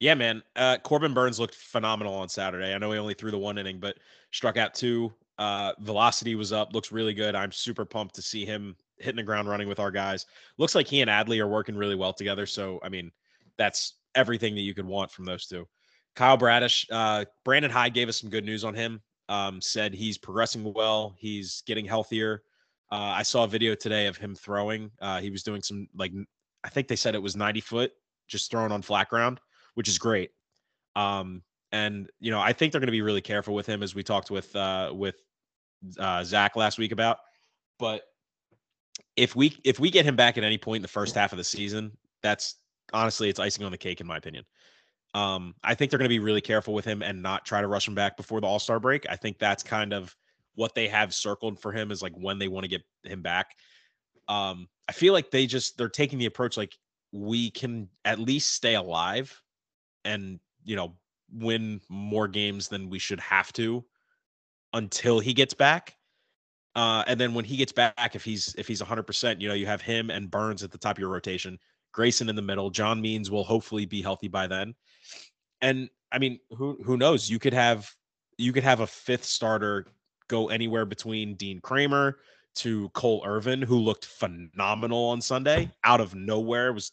Yeah, 0.01 0.15
man. 0.15 0.43
Uh, 0.57 0.79
Corbin 0.83 1.15
Burnes 1.15 1.39
looked 1.39 1.55
phenomenal 1.55 2.15
on 2.15 2.29
Saturday. 2.29 2.75
I 2.75 2.79
know 2.79 2.91
he 2.91 2.99
only 2.99 3.15
threw 3.15 3.31
the 3.31 3.39
one 3.39 3.59
inning, 3.59 3.79
but 3.79 3.99
struck 4.33 4.57
out 4.57 4.75
two. 4.75 5.13
Uh, 5.39 5.73
velocity 5.81 6.35
was 6.35 6.53
up. 6.53 6.75
Looks 6.75 6.91
really 6.91 7.15
good. 7.15 7.35
I'm 7.35 7.53
super 7.53 7.85
pumped 7.85 8.15
to 8.17 8.23
see 8.23 8.45
him 8.45 8.77
hitting 8.99 9.17
the 9.17 9.23
ground 9.23 9.49
running 9.49 9.69
with 9.69 9.79
our 9.79 9.91
guys. 9.91 10.27
Looks 10.59 10.75
like 10.75 10.87
he 10.87 11.03
and 11.03 11.11
Adley 11.11 11.39
are 11.39 11.49
working 11.49 11.77
really 11.77 11.95
well 11.95 12.13
together. 12.13 12.47
So, 12.47 12.81
I 12.83 12.89
mean, 12.89 13.13
that's 13.57 13.95
everything 14.15 14.55
that 14.55 14.63
you 14.63 14.75
could 14.75 14.87
want 14.87 15.11
from 15.11 15.25
those 15.25 15.47
two. 15.47 15.69
Kyle 16.17 16.37
Bradish, 16.37 16.87
uh, 16.91 17.25
Brandon 17.45 17.71
Hyde 17.71 17.95
gave 17.95 18.09
us 18.09 18.21
some 18.21 18.31
good 18.31 18.45
news 18.45 18.65
on 18.65 18.75
him. 18.75 19.01
Um, 19.29 19.61
said 19.61 19.95
he's 19.95 20.19
progressing 20.19 20.73
well. 20.75 21.15
He's 21.17 21.63
getting 21.67 21.85
healthier. 21.85 22.43
Uh, 22.91 23.15
I 23.17 23.23
saw 23.23 23.45
a 23.45 23.49
video 23.49 23.75
today 23.75 24.09
of 24.09 24.17
him 24.17 24.35
throwing. 24.35 24.91
Uh, 25.01 25.21
he 25.21 25.31
was 25.31 25.45
doing 25.45 25.63
some 25.63 25.87
like 25.95 26.13
I 26.65 26.69
think 26.69 26.89
they 26.89 26.97
said 26.97 27.15
it 27.15 27.23
was 27.23 27.37
90 27.37 27.61
foot, 27.61 27.93
just 28.29 28.51
thrown 28.51 28.73
on 28.73 28.83
flat 28.83 29.09
ground, 29.09 29.41
which 29.75 29.89
is 29.89 29.99
great. 29.99 30.31
Um, 30.97 31.43
and 31.73 32.11
you 32.19 32.31
know, 32.31 32.41
I 32.41 32.53
think 32.53 32.73
they're 32.73 32.81
going 32.81 32.89
to 32.89 32.93
be 32.93 33.03
really 33.03 33.21
careful 33.21 33.55
with 33.55 33.67
him, 33.67 33.83
as 33.83 33.95
we 33.95 34.03
talked 34.03 34.31
with 34.31 34.55
uh, 34.57 34.93
with 34.95 35.17
uh, 35.99 36.25
Zach 36.25 36.57
last 36.57 36.79
week 36.79 36.93
about. 36.93 37.19
But 37.79 38.03
if 39.17 39.37
we 39.37 39.57
if 39.65 39.79
we 39.79 39.91
get 39.91 40.05
him 40.05 40.17
back 40.17 40.37
at 40.37 40.45
any 40.45 40.59
point 40.59 40.77
in 40.77 40.83
the 40.83 40.89
first 40.89 41.15
half 41.15 41.33
of 41.33 41.39
the 41.39 41.45
season, 41.45 41.97
that's 42.23 42.57
honestly 42.93 43.29
it's 43.29 43.39
icing 43.39 43.65
on 43.65 43.71
the 43.71 43.79
cake 43.79 44.01
in 44.01 44.07
my 44.07 44.17
opinion. 44.17 44.45
Um, 45.15 45.55
I 45.65 45.75
think 45.75 45.91
they're 45.91 45.99
going 45.99 46.09
to 46.09 46.15
be 46.15 46.21
really 46.21 46.41
careful 46.41 46.73
with 46.75 46.85
him 46.85 47.03
and 47.03 47.23
not 47.23 47.45
try 47.45 47.61
to 47.61 47.67
rush 47.67 47.87
him 47.87 47.95
back 47.95 48.17
before 48.17 48.41
the 48.41 48.47
All 48.47 48.59
Star 48.59 48.81
break. 48.81 49.07
I 49.09 49.17
think 49.17 49.39
that's 49.39 49.63
kind 49.63 49.93
of 49.93 50.15
what 50.55 50.75
they 50.75 50.89
have 50.89 51.15
circled 51.15 51.61
for 51.61 51.73
him 51.73 51.91
is 51.91 52.03
like 52.03 52.13
when 52.15 52.39
they 52.39 52.49
want 52.49 52.65
to 52.65 52.69
get 52.69 52.83
him 53.05 53.23
back. 53.23 53.57
Um, 54.31 54.69
I 54.89 54.93
feel 54.93 55.13
like 55.13 55.31
they 55.31 55.47
just 55.47 55.77
they're 55.77 55.89
taking 55.89 56.19
the 56.19 56.27
approach 56.27 56.57
like 56.57 56.77
we 57.13 57.51
can 57.51 57.89
at 58.05 58.21
least 58.21 58.55
stay 58.55 58.77
alive 58.77 59.43
and 60.05 60.39
you 60.65 60.77
know 60.77 60.95
win 61.33 61.81
more 61.89 62.29
games 62.29 62.69
than 62.69 62.89
we 62.89 62.99
should 62.99 63.21
have 63.21 63.53
to 63.55 63.85
until 64.73 65.21
he 65.21 65.35
gets 65.35 65.53
back. 65.53 65.97
Uh, 66.77 67.03
and 67.09 67.19
then 67.21 67.35
when 67.35 67.45
he 67.45 67.57
gets 67.57 67.73
back, 67.73 68.15
if 68.15 68.25
he's 68.25 68.55
if 68.57 68.69
he's 68.69 68.81
100%, 68.81 69.41
you 69.41 69.49
know, 69.49 69.55
you 69.55 69.67
have 69.67 69.83
him 69.83 70.11
and 70.11 70.31
Burnes 70.31 70.63
at 70.63 70.71
the 70.71 70.79
top 70.79 70.97
of 70.97 71.01
your 71.01 71.09
rotation, 71.09 71.59
Grayson 71.93 72.29
in 72.29 72.37
the 72.37 72.43
middle. 72.43 72.71
John 72.71 73.01
Means 73.01 73.31
will 73.31 73.45
hopefully 73.45 73.87
be 73.87 74.01
healthy 74.01 74.29
by 74.29 74.47
then. 74.47 74.75
And 75.61 75.91
I 76.13 76.19
mean, 76.19 76.39
who 76.51 76.79
who 76.85 76.97
knows? 76.97 77.29
You 77.29 77.41
could 77.41 77.55
have 77.55 77.91
you 78.39 78.53
could 78.53 78.63
have 78.63 78.81
a 78.81 78.87
fifth 78.87 79.25
starter 79.25 79.87
go 80.29 80.49
anywhere 80.49 80.87
between 80.87 81.35
Dean 81.35 81.61
Kremer 81.61 82.19
to 82.57 82.89
Cole 82.91 83.23
Irvin, 83.25 83.63
who 83.63 83.79
looked 83.79 84.05
phenomenal 84.05 85.07
on 85.07 85.21
Sunday 85.21 85.71
out 85.85 86.01
of 86.01 86.15
nowhere, 86.15 86.73
was 86.73 86.93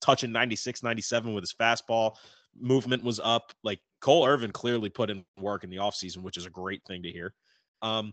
touching 0.00 0.32
96, 0.32 0.82
97 0.82 1.34
with 1.34 1.42
his 1.42 1.54
fastball. 1.58 2.16
Movement 2.58 3.04
was 3.04 3.20
up. 3.22 3.52
Like 3.62 3.80
Cole 4.00 4.26
Irvin 4.26 4.50
clearly 4.50 4.88
put 4.88 5.10
in 5.10 5.24
work 5.38 5.64
in 5.64 5.70
the 5.70 5.76
offseason, 5.76 6.18
which 6.18 6.36
is 6.36 6.46
a 6.46 6.50
great 6.50 6.82
thing 6.86 7.02
to 7.02 7.10
hear. 7.10 7.34
Um, 7.82 8.12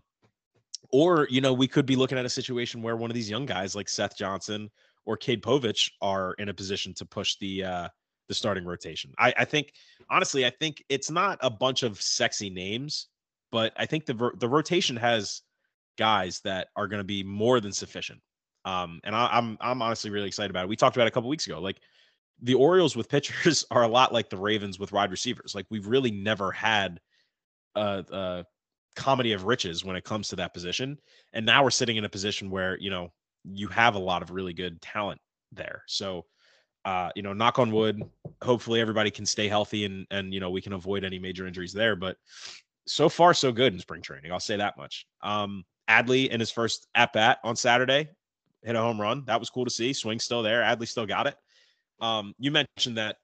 or, 0.90 1.26
you 1.30 1.40
know, 1.40 1.52
we 1.52 1.68
could 1.68 1.86
be 1.86 1.96
looking 1.96 2.18
at 2.18 2.24
a 2.24 2.30
situation 2.30 2.82
where 2.82 2.96
one 2.96 3.10
of 3.10 3.14
these 3.14 3.30
young 3.30 3.46
guys 3.46 3.74
like 3.74 3.88
Seth 3.88 4.16
Johnson 4.16 4.70
or 5.04 5.16
Cade 5.16 5.42
Povich 5.42 5.90
are 6.00 6.34
in 6.34 6.48
a 6.48 6.54
position 6.54 6.94
to 6.94 7.04
push 7.04 7.36
the 7.40 7.64
uh 7.64 7.88
the 8.28 8.34
starting 8.34 8.64
rotation. 8.64 9.12
I, 9.18 9.32
I 9.38 9.44
think 9.44 9.72
honestly, 10.10 10.44
I 10.44 10.50
think 10.50 10.82
it's 10.88 11.10
not 11.10 11.38
a 11.42 11.50
bunch 11.50 11.82
of 11.82 12.00
sexy 12.00 12.50
names, 12.50 13.08
but 13.52 13.72
I 13.76 13.86
think 13.86 14.06
the 14.06 14.32
the 14.38 14.48
rotation 14.48 14.96
has 14.96 15.42
guys 15.96 16.40
that 16.40 16.68
are 16.76 16.86
going 16.86 17.00
to 17.00 17.04
be 17.04 17.22
more 17.22 17.60
than 17.60 17.72
sufficient. 17.72 18.20
Um, 18.64 19.00
and 19.04 19.14
I, 19.14 19.28
I'm 19.32 19.56
I'm 19.60 19.80
honestly 19.80 20.10
really 20.10 20.26
excited 20.26 20.50
about 20.50 20.64
it. 20.64 20.68
We 20.68 20.76
talked 20.76 20.96
about 20.96 21.06
it 21.06 21.08
a 21.08 21.12
couple 21.12 21.30
weeks 21.30 21.46
ago. 21.46 21.60
Like 21.60 21.80
the 22.42 22.54
Orioles 22.54 22.96
with 22.96 23.08
pitchers 23.08 23.64
are 23.70 23.84
a 23.84 23.88
lot 23.88 24.12
like 24.12 24.28
the 24.28 24.36
Ravens 24.36 24.78
with 24.78 24.92
wide 24.92 25.10
receivers. 25.10 25.54
Like 25.54 25.66
we've 25.70 25.86
really 25.86 26.10
never 26.10 26.50
had 26.50 27.00
a, 27.76 28.04
a 28.10 28.44
comedy 28.96 29.32
of 29.32 29.44
riches 29.44 29.84
when 29.84 29.96
it 29.96 30.04
comes 30.04 30.28
to 30.28 30.36
that 30.36 30.52
position, 30.52 30.98
and 31.32 31.46
now 31.46 31.62
we're 31.62 31.70
sitting 31.70 31.96
in 31.96 32.04
a 32.04 32.08
position 32.08 32.50
where 32.50 32.76
you 32.78 32.90
know 32.90 33.12
you 33.44 33.68
have 33.68 33.94
a 33.94 34.00
lot 34.00 34.22
of 34.22 34.30
really 34.30 34.52
good 34.52 34.80
talent 34.82 35.20
there. 35.52 35.82
So. 35.86 36.26
Uh, 36.84 37.10
you 37.16 37.22
know, 37.24 37.32
knock 37.32 37.58
on 37.58 37.72
wood. 37.72 38.00
Hopefully, 38.44 38.80
everybody 38.80 39.10
can 39.10 39.26
stay 39.26 39.48
healthy 39.48 39.86
and 39.86 40.06
and 40.12 40.32
you 40.32 40.38
know 40.38 40.50
we 40.50 40.60
can 40.60 40.72
avoid 40.72 41.02
any 41.02 41.18
major 41.18 41.44
injuries 41.44 41.72
there. 41.72 41.96
But 41.96 42.16
so 42.86 43.08
far, 43.08 43.34
so 43.34 43.52
good 43.52 43.72
in 43.72 43.80
spring 43.80 44.02
training. 44.02 44.32
I'll 44.32 44.38
say 44.38 44.56
that 44.56 44.76
much. 44.76 45.04
Um, 45.20 45.64
Adley 45.88 46.28
in 46.28 46.40
his 46.40 46.50
first 46.50 46.86
at 46.94 47.12
bat 47.12 47.38
on 47.44 47.56
Saturday 47.56 48.08
hit 48.62 48.74
a 48.74 48.80
home 48.80 49.00
run. 49.00 49.24
That 49.26 49.40
was 49.40 49.48
cool 49.48 49.64
to 49.64 49.70
see. 49.70 49.92
Swing 49.92 50.18
still 50.18 50.42
there. 50.42 50.62
Adley 50.62 50.88
still 50.88 51.06
got 51.06 51.26
it. 51.26 51.36
Um, 52.00 52.34
you 52.38 52.50
mentioned 52.50 52.98
that 52.98 53.16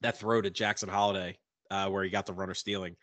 that 0.00 0.18
throw 0.18 0.40
to 0.40 0.50
Jackson 0.50 0.88
Holliday 0.88 1.38
uh, 1.70 1.88
where 1.88 2.02
he 2.02 2.10
got 2.10 2.26
the 2.26 2.32
runner 2.32 2.54
stealing. 2.54 2.96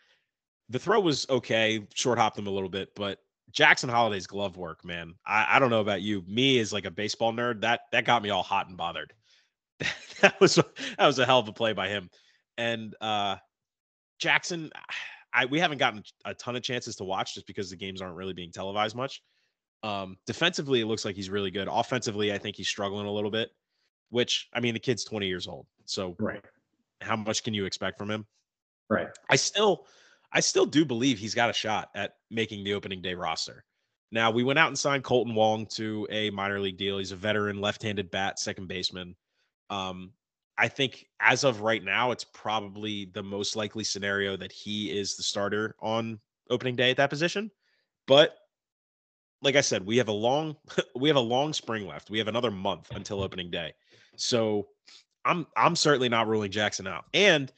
the 0.68 0.78
throw 0.78 1.00
was 1.00 1.26
okay, 1.30 1.86
short 1.94 2.18
hopped 2.18 2.38
him 2.38 2.46
a 2.46 2.50
little 2.50 2.68
bit, 2.68 2.90
but 2.94 3.18
Jackson 3.52 3.88
Holliday's 3.88 4.26
glove 4.26 4.56
work, 4.56 4.84
man. 4.84 5.14
I, 5.26 5.46
I 5.50 5.58
don't 5.58 5.70
know 5.70 5.80
about 5.80 6.02
you. 6.02 6.22
Me 6.26 6.58
as 6.58 6.72
like 6.72 6.84
a 6.84 6.90
baseball 6.90 7.32
nerd, 7.32 7.60
that 7.62 7.80
that 7.92 8.04
got 8.04 8.22
me 8.22 8.30
all 8.30 8.42
hot 8.42 8.68
and 8.68 8.76
bothered. 8.76 9.12
that 10.20 10.40
was 10.40 10.56
that 10.56 11.06
was 11.06 11.18
a 11.18 11.26
hell 11.26 11.38
of 11.38 11.48
a 11.48 11.52
play 11.52 11.72
by 11.72 11.88
him. 11.88 12.10
And 12.56 12.94
uh 13.00 13.36
Jackson, 14.18 14.70
I 15.32 15.46
we 15.46 15.58
haven't 15.58 15.78
gotten 15.78 16.02
a 16.24 16.34
ton 16.34 16.56
of 16.56 16.62
chances 16.62 16.96
to 16.96 17.04
watch 17.04 17.34
just 17.34 17.46
because 17.46 17.70
the 17.70 17.76
games 17.76 18.02
aren't 18.02 18.16
really 18.16 18.34
being 18.34 18.52
televised 18.52 18.96
much. 18.96 19.22
Um, 19.82 20.16
defensively, 20.26 20.80
it 20.80 20.86
looks 20.86 21.04
like 21.04 21.16
he's 21.16 21.30
really 21.30 21.50
good. 21.50 21.68
Offensively, 21.70 22.32
I 22.32 22.38
think 22.38 22.56
he's 22.56 22.68
struggling 22.68 23.06
a 23.06 23.12
little 23.12 23.30
bit. 23.30 23.50
Which 24.10 24.48
I 24.52 24.60
mean, 24.60 24.74
the 24.74 24.80
kid's 24.80 25.04
20 25.04 25.26
years 25.26 25.46
old, 25.46 25.66
so 25.86 26.14
right. 26.18 26.44
How 27.00 27.16
much 27.16 27.42
can 27.42 27.54
you 27.54 27.64
expect 27.64 27.98
from 27.98 28.10
him? 28.10 28.26
Right. 28.88 29.08
I 29.30 29.36
still, 29.36 29.86
I 30.32 30.40
still 30.40 30.66
do 30.66 30.84
believe 30.84 31.18
he's 31.18 31.34
got 31.34 31.50
a 31.50 31.54
shot 31.54 31.88
at 31.94 32.16
making 32.30 32.62
the 32.62 32.74
opening 32.74 33.00
day 33.00 33.14
roster. 33.14 33.64
Now 34.12 34.30
we 34.30 34.44
went 34.44 34.58
out 34.58 34.68
and 34.68 34.78
signed 34.78 35.02
Kolten 35.02 35.34
Wong 35.34 35.66
to 35.72 36.06
a 36.10 36.28
minor 36.30 36.60
league 36.60 36.76
deal. 36.76 36.98
He's 36.98 37.12
a 37.12 37.16
veteran 37.16 37.60
left-handed 37.60 38.10
bat, 38.10 38.38
second 38.38 38.68
baseman. 38.68 39.16
Um, 39.70 40.12
I 40.58 40.68
think 40.68 41.06
as 41.20 41.44
of 41.44 41.60
right 41.60 41.82
now, 41.82 42.10
it's 42.10 42.24
probably 42.24 43.06
the 43.06 43.22
most 43.22 43.56
likely 43.56 43.84
scenario 43.84 44.36
that 44.36 44.52
he 44.52 44.96
is 44.96 45.16
the 45.16 45.22
starter 45.22 45.74
on 45.80 46.20
opening 46.50 46.76
day 46.76 46.90
at 46.90 46.98
that 46.98 47.10
position. 47.10 47.50
But 48.06 48.36
like 49.40 49.56
I 49.56 49.60
said, 49.60 49.84
we 49.84 49.96
have 49.98 50.08
a 50.08 50.12
long 50.12 50.56
we 50.94 51.08
have 51.08 51.16
a 51.16 51.20
long 51.20 51.52
spring 51.52 51.86
left. 51.86 52.10
We 52.10 52.18
have 52.18 52.28
another 52.28 52.50
month 52.50 52.90
until 52.92 53.22
opening 53.22 53.50
day. 53.50 53.72
So 54.16 54.68
I'm 55.24 55.46
I'm 55.56 55.76
certainly 55.76 56.08
not 56.08 56.28
ruling 56.28 56.50
Jackson 56.50 56.86
out. 56.86 57.04
And 57.14 57.52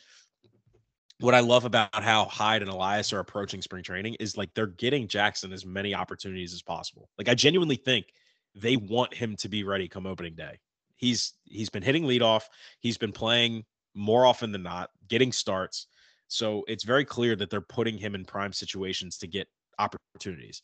what 1.20 1.34
I 1.34 1.40
love 1.40 1.64
about 1.64 2.02
how 2.02 2.24
Hyde 2.24 2.62
and 2.62 2.70
Elias 2.70 3.12
are 3.12 3.20
approaching 3.20 3.62
spring 3.62 3.82
training 3.82 4.16
is 4.18 4.36
like 4.36 4.52
they're 4.54 4.66
getting 4.66 5.08
Jackson 5.08 5.52
as 5.52 5.64
many 5.64 5.94
opportunities 5.94 6.52
as 6.52 6.62
possible. 6.62 7.08
Like 7.18 7.28
I 7.28 7.34
genuinely 7.34 7.76
think 7.76 8.06
they 8.54 8.76
want 8.76 9.14
him 9.14 9.36
to 9.36 9.48
be 9.48 9.64
ready 9.64 9.88
come 9.88 10.06
opening 10.06 10.34
day. 10.34 10.58
He's 11.04 11.34
he's 11.44 11.68
been 11.68 11.82
hitting 11.82 12.04
leadoff. 12.04 12.44
He's 12.80 12.96
been 12.96 13.12
playing 13.12 13.64
more 13.94 14.24
often 14.24 14.52
than 14.52 14.62
not, 14.62 14.88
getting 15.06 15.32
starts. 15.32 15.86
So 16.28 16.64
it's 16.66 16.82
very 16.84 17.04
clear 17.04 17.36
that 17.36 17.50
they're 17.50 17.60
putting 17.60 17.98
him 17.98 18.14
in 18.14 18.24
prime 18.24 18.54
situations 18.54 19.18
to 19.18 19.26
get 19.26 19.46
opportunities. 19.78 20.62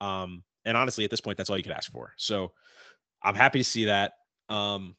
Um, 0.00 0.42
and 0.64 0.76
honestly, 0.76 1.04
at 1.04 1.10
this 1.10 1.20
point, 1.20 1.38
that's 1.38 1.48
all 1.50 1.56
you 1.56 1.62
could 1.62 1.72
ask 1.72 1.92
for. 1.92 2.12
So 2.16 2.50
I'm 3.22 3.36
happy 3.36 3.60
to 3.60 3.64
see 3.64 3.84
that. 3.84 4.14
Um, 4.48 4.96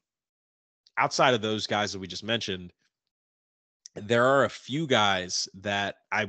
outside 0.97 1.33
of 1.33 1.41
those 1.41 1.67
guys 1.67 1.91
that 1.91 1.99
we 1.99 2.07
just 2.07 2.23
mentioned, 2.23 2.71
there 3.95 4.25
are 4.25 4.45
a 4.45 4.49
few 4.49 4.87
guys 4.87 5.49
that 5.55 5.95
I 6.13 6.23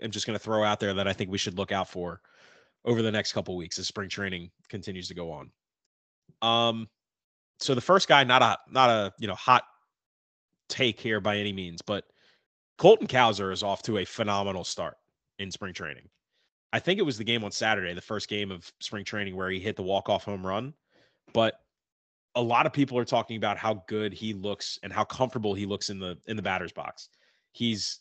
am 0.00 0.10
just 0.10 0.26
going 0.26 0.38
to 0.38 0.42
throw 0.42 0.62
out 0.62 0.78
there 0.78 0.94
that 0.94 1.08
I 1.08 1.12
think 1.12 1.30
we 1.30 1.38
should 1.38 1.58
look 1.58 1.72
out 1.72 1.88
for 1.88 2.20
over 2.84 3.02
the 3.02 3.12
next 3.12 3.32
couple 3.32 3.56
weeks 3.56 3.78
as 3.80 3.88
spring 3.88 4.08
training 4.08 4.52
continues 4.68 5.08
to 5.08 5.14
go 5.14 5.32
on. 5.32 5.50
Um, 6.42 6.88
so 7.62 7.74
the 7.74 7.80
first 7.80 8.08
guy, 8.08 8.24
not 8.24 8.42
a 8.42 8.58
not 8.70 8.90
a 8.90 9.12
you 9.18 9.28
know 9.28 9.34
hot 9.34 9.64
take 10.68 11.00
here 11.00 11.20
by 11.20 11.36
any 11.36 11.52
means, 11.52 11.82
but 11.82 12.04
Colton 12.78 13.06
Cowser 13.06 13.52
is 13.52 13.62
off 13.62 13.82
to 13.82 13.98
a 13.98 14.04
phenomenal 14.04 14.64
start 14.64 14.96
in 15.38 15.50
spring 15.50 15.74
training. 15.74 16.08
I 16.72 16.78
think 16.78 16.98
it 16.98 17.02
was 17.02 17.18
the 17.18 17.24
game 17.24 17.44
on 17.44 17.52
Saturday, 17.52 17.92
the 17.92 18.00
first 18.00 18.28
game 18.28 18.50
of 18.50 18.70
spring 18.80 19.04
training 19.04 19.36
where 19.36 19.50
he 19.50 19.60
hit 19.60 19.76
the 19.76 19.82
walk 19.82 20.08
off 20.08 20.24
home 20.24 20.46
run. 20.46 20.72
But 21.34 21.54
a 22.34 22.42
lot 22.42 22.64
of 22.64 22.72
people 22.72 22.96
are 22.96 23.04
talking 23.04 23.36
about 23.36 23.58
how 23.58 23.84
good 23.86 24.14
he 24.14 24.32
looks 24.32 24.78
and 24.82 24.92
how 24.92 25.04
comfortable 25.04 25.54
he 25.54 25.66
looks 25.66 25.90
in 25.90 25.98
the 25.98 26.18
in 26.26 26.36
the 26.36 26.42
batter's 26.42 26.72
box. 26.72 27.08
He's 27.52 28.00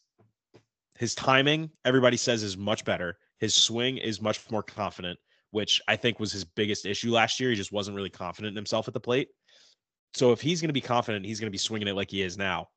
his 0.97 1.15
timing, 1.15 1.69
everybody 1.83 2.17
says, 2.17 2.43
is 2.43 2.57
much 2.57 2.85
better. 2.85 3.17
His 3.39 3.53
swing 3.53 3.97
is 3.97 4.21
much 4.21 4.39
more 4.51 4.63
confident, 4.63 5.19
which 5.49 5.81
I 5.87 5.95
think 5.95 6.19
was 6.19 6.31
his 6.31 6.45
biggest 6.45 6.85
issue 6.85 7.11
last 7.11 7.39
year. 7.39 7.49
He 7.49 7.55
just 7.55 7.71
wasn't 7.71 7.95
really 7.95 8.09
confident 8.09 8.51
in 8.51 8.55
himself 8.55 8.87
at 8.87 8.93
the 8.93 8.99
plate. 8.99 9.29
So 10.13 10.31
if 10.31 10.41
he's 10.41 10.61
going 10.61 10.69
to 10.69 10.73
be 10.73 10.81
confident, 10.81 11.25
he's 11.25 11.39
going 11.39 11.47
to 11.47 11.51
be 11.51 11.57
swinging 11.57 11.87
it 11.87 11.95
like 11.95 12.11
he 12.11 12.21
is 12.21 12.37
now. 12.37 12.67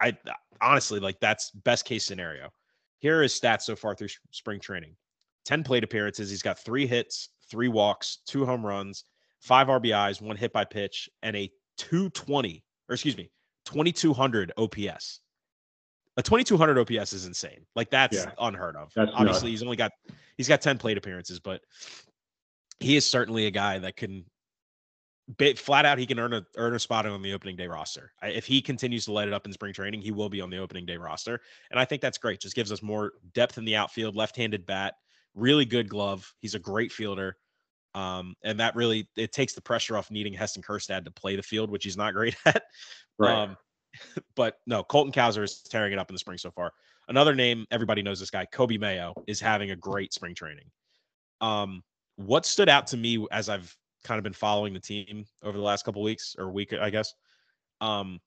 I 0.00 0.16
honestly 0.60 1.00
like 1.00 1.20
that's 1.20 1.50
best 1.50 1.84
case 1.84 2.04
scenario. 2.04 2.50
Here 2.98 3.18
are 3.18 3.22
his 3.22 3.38
stats 3.38 3.62
so 3.62 3.76
far 3.76 3.94
through 3.94 4.08
spring 4.30 4.60
training 4.60 4.96
10 5.44 5.62
plate 5.64 5.84
appearances. 5.84 6.30
He's 6.30 6.42
got 6.42 6.58
three 6.58 6.86
hits, 6.86 7.30
three 7.50 7.68
walks, 7.68 8.18
two 8.26 8.44
home 8.44 8.64
runs, 8.64 9.04
five 9.40 9.68
RBIs, 9.68 10.20
one 10.20 10.36
hit 10.36 10.52
by 10.52 10.64
pitch, 10.64 11.08
and 11.22 11.36
a 11.36 11.50
220, 11.78 12.62
or 12.88 12.94
excuse 12.94 13.16
me, 13.16 13.30
2200 13.66 14.52
OPS. 14.56 15.20
A 16.16 16.22
2200 16.22 16.78
OPS 16.78 17.12
is 17.12 17.24
insane. 17.24 17.64
Like 17.74 17.90
that's 17.90 18.16
yeah. 18.16 18.32
unheard 18.38 18.76
of. 18.76 18.92
That's 18.94 19.10
Obviously, 19.14 19.50
nuts. 19.50 19.60
he's 19.60 19.62
only 19.62 19.76
got 19.76 19.92
he's 20.36 20.48
got 20.48 20.60
10 20.60 20.78
plate 20.78 20.98
appearances, 20.98 21.40
but 21.40 21.62
he 22.80 22.96
is 22.96 23.06
certainly 23.06 23.46
a 23.46 23.50
guy 23.50 23.78
that 23.78 23.96
can 23.96 24.24
flat 25.56 25.84
out 25.84 25.98
he 25.98 26.06
can 26.06 26.18
earn 26.18 26.32
a 26.32 26.44
earn 26.56 26.74
a 26.74 26.78
spot 26.78 27.06
on 27.06 27.22
the 27.22 27.32
opening 27.32 27.56
day 27.56 27.66
roster. 27.66 28.12
If 28.22 28.46
he 28.46 28.60
continues 28.62 29.04
to 29.04 29.12
light 29.12 29.28
it 29.28 29.34
up 29.34 29.46
in 29.46 29.52
spring 29.52 29.72
training, 29.72 30.02
he 30.02 30.10
will 30.10 30.28
be 30.28 30.40
on 30.40 30.50
the 30.50 30.58
opening 30.58 30.86
day 30.86 30.96
roster, 30.96 31.40
and 31.70 31.78
I 31.78 31.84
think 31.84 32.02
that's 32.02 32.18
great. 32.18 32.40
Just 32.40 32.54
gives 32.54 32.72
us 32.72 32.82
more 32.82 33.12
depth 33.34 33.58
in 33.58 33.64
the 33.64 33.76
outfield, 33.76 34.16
left-handed 34.16 34.66
bat, 34.66 34.94
really 35.34 35.64
good 35.64 35.88
glove. 35.88 36.32
He's 36.40 36.54
a 36.54 36.58
great 36.58 36.92
fielder. 36.92 37.36
Um, 37.92 38.36
and 38.44 38.60
that 38.60 38.76
really 38.76 39.08
it 39.16 39.32
takes 39.32 39.54
the 39.54 39.60
pressure 39.60 39.96
off 39.96 40.12
needing 40.12 40.32
Heston 40.32 40.62
Kjerstad 40.62 41.04
to 41.04 41.10
play 41.10 41.34
the 41.34 41.42
field, 41.42 41.70
which 41.70 41.84
he's 41.84 41.96
not 41.96 42.14
great 42.14 42.36
at. 42.46 42.62
Right. 43.18 43.34
Um, 43.34 43.56
but 44.36 44.58
no, 44.66 44.82
Colton 44.82 45.12
Cowser 45.12 45.42
is 45.42 45.62
tearing 45.62 45.92
it 45.92 45.98
up 45.98 46.08
in 46.08 46.14
the 46.14 46.18
spring 46.18 46.38
so 46.38 46.50
far. 46.50 46.72
Another 47.08 47.34
name, 47.34 47.66
everybody 47.72 48.02
knows 48.02 48.20
this 48.20 48.30
guy, 48.30 48.46
Coby 48.52 48.78
Mayo, 48.78 49.14
is 49.26 49.40
having 49.40 49.72
a 49.72 49.76
great 49.76 50.12
spring 50.12 50.34
training. 50.34 50.70
Um, 51.40 51.82
what 52.16 52.46
stood 52.46 52.68
out 52.68 52.86
to 52.88 52.96
me 52.96 53.26
as 53.32 53.48
I've 53.48 53.74
kind 54.04 54.18
of 54.18 54.24
been 54.24 54.32
following 54.32 54.72
the 54.72 54.80
team 54.80 55.24
over 55.42 55.56
the 55.56 55.64
last 55.64 55.84
couple 55.84 56.02
weeks 56.02 56.36
or 56.38 56.50
week, 56.50 56.72
I 56.72 56.90
guess. 56.90 57.14
Um, 57.80 58.20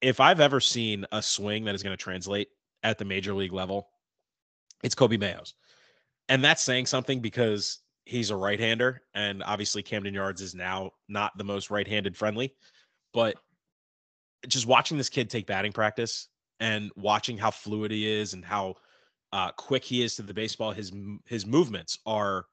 if 0.00 0.20
I've 0.20 0.40
ever 0.40 0.60
seen 0.60 1.06
a 1.12 1.22
swing 1.22 1.64
that 1.64 1.74
is 1.74 1.82
going 1.82 1.96
to 1.96 2.02
translate 2.02 2.48
at 2.82 2.98
the 2.98 3.04
major 3.04 3.34
league 3.34 3.52
level, 3.52 3.88
it's 4.82 4.94
Coby 4.94 5.18
Mayo's. 5.18 5.54
And 6.28 6.42
that's 6.42 6.62
saying 6.62 6.86
something 6.86 7.20
because 7.20 7.78
he's 8.04 8.30
a 8.30 8.36
right 8.36 8.58
hander. 8.58 9.02
And 9.14 9.42
obviously, 9.44 9.82
Camden 9.82 10.14
Yards 10.14 10.40
is 10.40 10.54
now 10.54 10.90
not 11.08 11.36
the 11.38 11.44
most 11.44 11.70
right 11.70 11.86
handed 11.86 12.16
friendly. 12.16 12.54
But 13.12 13.36
just 14.48 14.66
watching 14.66 14.96
this 14.96 15.08
kid 15.08 15.30
take 15.30 15.46
batting 15.46 15.72
practice 15.72 16.28
and 16.58 16.90
watching 16.96 17.38
how 17.38 17.50
fluid 17.50 17.90
he 17.90 18.10
is 18.10 18.34
and 18.34 18.44
how 18.44 18.74
uh, 19.32 19.50
quick 19.52 19.84
he 19.84 20.02
is 20.02 20.16
to 20.16 20.22
the 20.22 20.34
baseball, 20.34 20.72
his 20.72 20.92
his 21.26 21.46
movements 21.46 21.98
are 22.06 22.46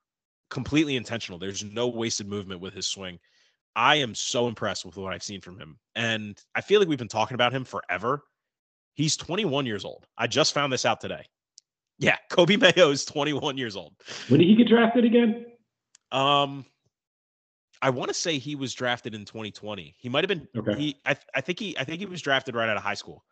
completely 0.50 0.96
intentional. 0.96 1.40
There's 1.40 1.64
no 1.64 1.88
wasted 1.88 2.28
movement 2.28 2.62
with 2.62 2.74
his 2.74 2.88
swing. 2.88 3.20
I 3.76 3.96
am 3.96 4.16
so 4.16 4.48
impressed 4.48 4.86
with 4.86 4.98
what 4.98 5.14
I've 5.14 5.24
seen 5.24 5.42
from 5.42 5.58
him. 5.60 5.78
And 5.96 6.38
I 6.56 6.62
feel 6.62 6.80
like 6.80 6.90
we've 6.90 6.98
been 6.98 7.08
talking 7.08 7.36
about 7.36 7.54
him 7.54 7.64
forever. 7.64 8.24
He's 8.96 9.16
21 9.16 9.66
years 9.66 9.86
old. 9.86 10.06
I 10.18 10.28
just 10.28 10.54
found 10.54 10.74
this 10.74 10.86
out 10.86 11.00
today. 11.00 11.24
Yeah, 11.98 12.18
Coby 12.32 12.60
Mayo 12.60 12.90
is 12.90 13.06
21 13.06 13.58
years 13.58 13.76
old. 13.76 13.94
When 14.28 14.40
did 14.40 14.48
he 14.48 14.56
get 14.56 14.68
drafted 14.68 15.06
again? 15.06 15.46
Um, 16.12 16.66
I 17.82 17.92
want 17.92 18.10
to 18.10 18.14
say 18.14 18.38
he 18.38 18.56
was 18.56 18.74
drafted 18.74 19.16
in 19.16 19.26
2020. 19.26 19.96
He 19.98 20.10
might 20.10 20.24
have 20.24 20.28
been. 20.28 20.48
Okay. 20.58 20.78
He, 20.78 20.96
I, 21.06 21.16
I 21.36 21.42
think 21.42 21.60
he, 21.60 21.78
I 21.78 21.84
think 21.84 22.00
he 22.00 22.06
was 22.06 22.22
drafted 22.22 22.56
right 22.56 22.68
out 22.68 22.76
of 22.76 22.84
high 22.84 22.96
school. 22.96 23.24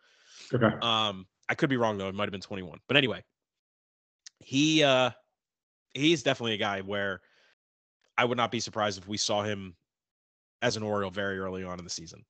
Okay. 0.54 0.70
Um, 0.82 1.26
I 1.50 1.56
could 1.56 1.70
be 1.70 1.78
wrong 1.78 1.98
though. 1.98 2.08
It 2.08 2.16
might 2.16 2.26
have 2.26 2.32
been 2.32 2.42
21. 2.42 2.80
But 2.88 2.98
anyway, 2.98 3.24
he, 4.40 4.84
uh, 4.84 5.10
he's 5.98 6.24
definitely 6.24 6.54
a 6.54 6.58
guy 6.58 6.82
where 6.82 7.22
I 8.18 8.26
would 8.26 8.38
not 8.38 8.52
be 8.52 8.60
surprised 8.60 8.98
if 8.98 9.08
we 9.08 9.18
saw 9.18 9.44
him 9.44 9.76
as 10.62 10.78
an 10.78 10.84
Oriole 10.84 11.12
very 11.12 11.40
early 11.40 11.64
on 11.64 11.78
in 11.80 11.84
the 11.84 11.90
season. 11.90 12.26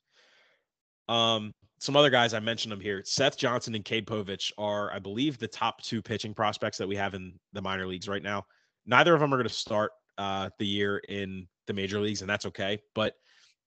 Um, 1.08 1.54
some 1.80 1.96
other 1.96 2.10
guys 2.10 2.34
I 2.34 2.40
mentioned 2.40 2.72
them 2.72 2.80
here. 2.80 3.04
Seth 3.06 3.38
Johnson 3.38 3.76
and 3.76 3.86
Cade 3.86 4.08
Povich 4.08 4.52
are, 4.58 4.92
I 4.92 5.00
believe, 5.00 5.38
the 5.38 5.48
top 5.48 5.82
two 5.82 6.02
pitching 6.02 6.34
prospects 6.34 6.78
that 6.78 6.88
we 6.88 6.96
have 6.96 7.14
in 7.14 7.34
the 7.54 7.62
minor 7.62 7.88
leagues 7.88 8.08
right 8.08 8.24
now. 8.24 8.46
Neither 8.86 9.14
of 9.14 9.20
them 9.20 9.34
are 9.34 9.38
going 9.38 9.48
to 9.48 9.54
start 9.54 9.92
uh, 10.18 10.50
the 10.58 10.66
year 10.66 10.98
in 11.08 11.48
the 11.68 11.74
major 11.74 12.00
leagues, 12.00 12.22
and 12.22 12.30
that's 12.30 12.46
okay. 12.48 12.80
But 12.96 13.14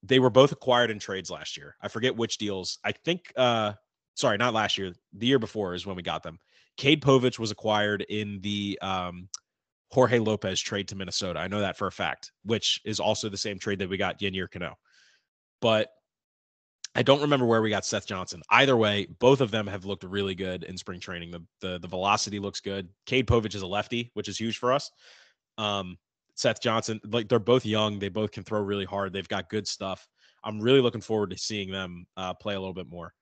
they 0.02 0.18
were 0.18 0.30
both 0.30 0.52
acquired 0.52 0.90
in 0.90 0.98
trades 0.98 1.30
last 1.30 1.56
year. 1.56 1.76
I 1.80 1.88
forget 1.88 2.16
which 2.16 2.38
deals. 2.38 2.78
I 2.84 2.92
think, 2.92 3.32
uh, 3.36 3.74
sorry, 4.14 4.38
not 4.38 4.54
last 4.54 4.76
year. 4.76 4.92
The 5.12 5.26
year 5.26 5.38
before 5.38 5.74
is 5.74 5.86
when 5.86 5.96
we 5.96 6.02
got 6.02 6.22
them. 6.22 6.38
Cade 6.76 7.02
Povich 7.02 7.38
was 7.38 7.50
acquired 7.50 8.02
in 8.08 8.40
the 8.40 8.78
um, 8.82 9.28
Jorge 9.90 10.18
Lopez 10.18 10.60
trade 10.60 10.88
to 10.88 10.96
Minnesota. 10.96 11.40
I 11.40 11.48
know 11.48 11.60
that 11.60 11.76
for 11.76 11.88
a 11.88 11.92
fact, 11.92 12.32
which 12.44 12.80
is 12.84 13.00
also 13.00 13.28
the 13.28 13.36
same 13.36 13.58
trade 13.58 13.78
that 13.80 13.88
we 13.88 13.96
got 13.96 14.20
Yennier 14.20 14.50
Cano. 14.50 14.76
But 15.60 15.88
I 16.94 17.02
don't 17.02 17.20
remember 17.20 17.46
where 17.46 17.62
we 17.62 17.70
got 17.70 17.84
Seth 17.84 18.06
Johnson. 18.06 18.42
Either 18.50 18.76
way, 18.76 19.06
both 19.20 19.40
of 19.40 19.50
them 19.50 19.66
have 19.66 19.84
looked 19.84 20.02
really 20.02 20.34
good 20.34 20.64
in 20.64 20.76
spring 20.76 21.00
training. 21.00 21.30
The 21.30 21.44
the, 21.60 21.78
the 21.78 21.88
velocity 21.88 22.38
looks 22.38 22.60
good. 22.60 22.88
Cade 23.06 23.26
Povich 23.26 23.54
is 23.54 23.62
a 23.62 23.66
lefty, 23.66 24.10
which 24.14 24.28
is 24.28 24.38
huge 24.38 24.58
for 24.58 24.72
us. 24.72 24.90
Um, 25.58 25.98
Seth 26.34 26.60
Johnson, 26.60 27.00
like 27.04 27.28
they're 27.28 27.38
both 27.38 27.66
young. 27.66 27.98
They 27.98 28.08
both 28.08 28.32
can 28.32 28.42
throw 28.42 28.60
really 28.60 28.86
hard. 28.86 29.12
They've 29.12 29.28
got 29.28 29.50
good 29.50 29.68
stuff. 29.68 30.08
I'm 30.42 30.60
really 30.60 30.80
looking 30.80 31.02
forward 31.02 31.30
to 31.30 31.38
seeing 31.38 31.70
them 31.70 32.06
uh, 32.16 32.34
play 32.34 32.54
a 32.54 32.58
little 32.60 32.74
bit 32.74 32.88
more. 32.88 33.12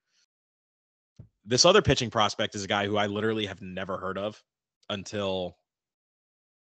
this 1.45 1.65
other 1.65 1.83
pitching 1.83 2.11
prospect 2.11 2.55
is 2.55 2.65
a 2.65 2.69
guy 2.69 2.87
who 2.87 2.97
I 2.97 3.07
literally 3.07 3.47
have 3.47 3.61
never 3.61 3.99
heard 3.99 4.19
of 4.19 4.41
until 4.89 5.58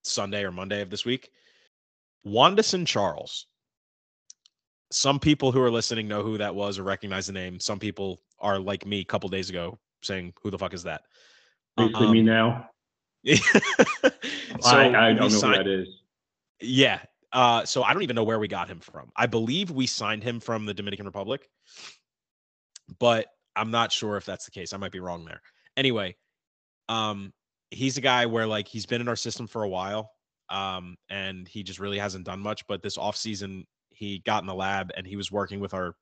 Sunday 0.03 0.43
or 0.43 0.51
Monday 0.51 0.81
of 0.81 0.89
this 0.89 1.05
week. 1.05 1.31
Wandisson 2.25 2.85
Charles. 2.85 3.47
Some 4.91 5.19
people 5.19 5.51
who 5.51 5.61
are 5.61 5.71
listening 5.71 6.07
know 6.07 6.21
who 6.21 6.37
that 6.37 6.53
was 6.53 6.77
or 6.77 6.83
recognize 6.83 7.27
the 7.27 7.33
name. 7.33 7.59
Some 7.59 7.79
people 7.79 8.19
are 8.39 8.59
like 8.59 8.85
me 8.85 8.99
a 8.99 9.05
couple 9.05 9.29
days 9.29 9.49
ago 9.49 9.79
saying, 10.01 10.33
"Who 10.41 10.51
the 10.51 10.57
fuck 10.57 10.73
is 10.73 10.83
that?" 10.83 11.03
Basically, 11.77 12.07
um, 12.07 12.13
me 12.13 12.21
now. 12.21 12.69
so 13.35 13.39
I, 14.63 15.09
I 15.09 15.13
don't 15.13 15.17
know 15.17 15.29
signed, 15.29 15.57
who 15.57 15.63
that 15.63 15.67
is. 15.67 15.87
Yeah. 16.59 16.99
Uh, 17.31 17.63
so 17.63 17.83
I 17.83 17.93
don't 17.93 18.03
even 18.03 18.15
know 18.15 18.23
where 18.23 18.39
we 18.39 18.47
got 18.47 18.67
him 18.67 18.79
from. 18.79 19.09
I 19.15 19.25
believe 19.25 19.71
we 19.71 19.87
signed 19.87 20.23
him 20.23 20.39
from 20.39 20.65
the 20.65 20.73
Dominican 20.73 21.05
Republic, 21.05 21.49
but 22.99 23.27
I'm 23.55 23.71
not 23.71 23.91
sure 23.91 24.17
if 24.17 24.25
that's 24.25 24.45
the 24.45 24.51
case. 24.51 24.73
I 24.73 24.77
might 24.77 24.91
be 24.91 24.99
wrong 24.99 25.23
there. 25.23 25.41
Anyway, 25.77 26.17
um, 26.89 27.31
he's 27.71 27.97
a 27.97 28.01
guy 28.01 28.25
where 28.25 28.45
like 28.45 28.67
he's 28.67 28.85
been 28.85 29.01
in 29.01 29.07
our 29.07 29.15
system 29.15 29.47
for 29.47 29.63
a 29.63 29.69
while, 29.69 30.11
um, 30.49 30.95
and 31.09 31.47
he 31.47 31.63
just 31.63 31.79
really 31.79 31.97
hasn't 31.97 32.25
done 32.25 32.39
much. 32.39 32.67
But 32.67 32.83
this 32.83 32.97
offseason, 32.97 33.65
he 33.89 34.19
got 34.19 34.43
in 34.43 34.47
the 34.47 34.53
lab 34.53 34.91
and 34.95 35.07
he 35.07 35.15
was 35.15 35.31
working 35.31 35.59
with 35.59 35.73
our 35.73 35.95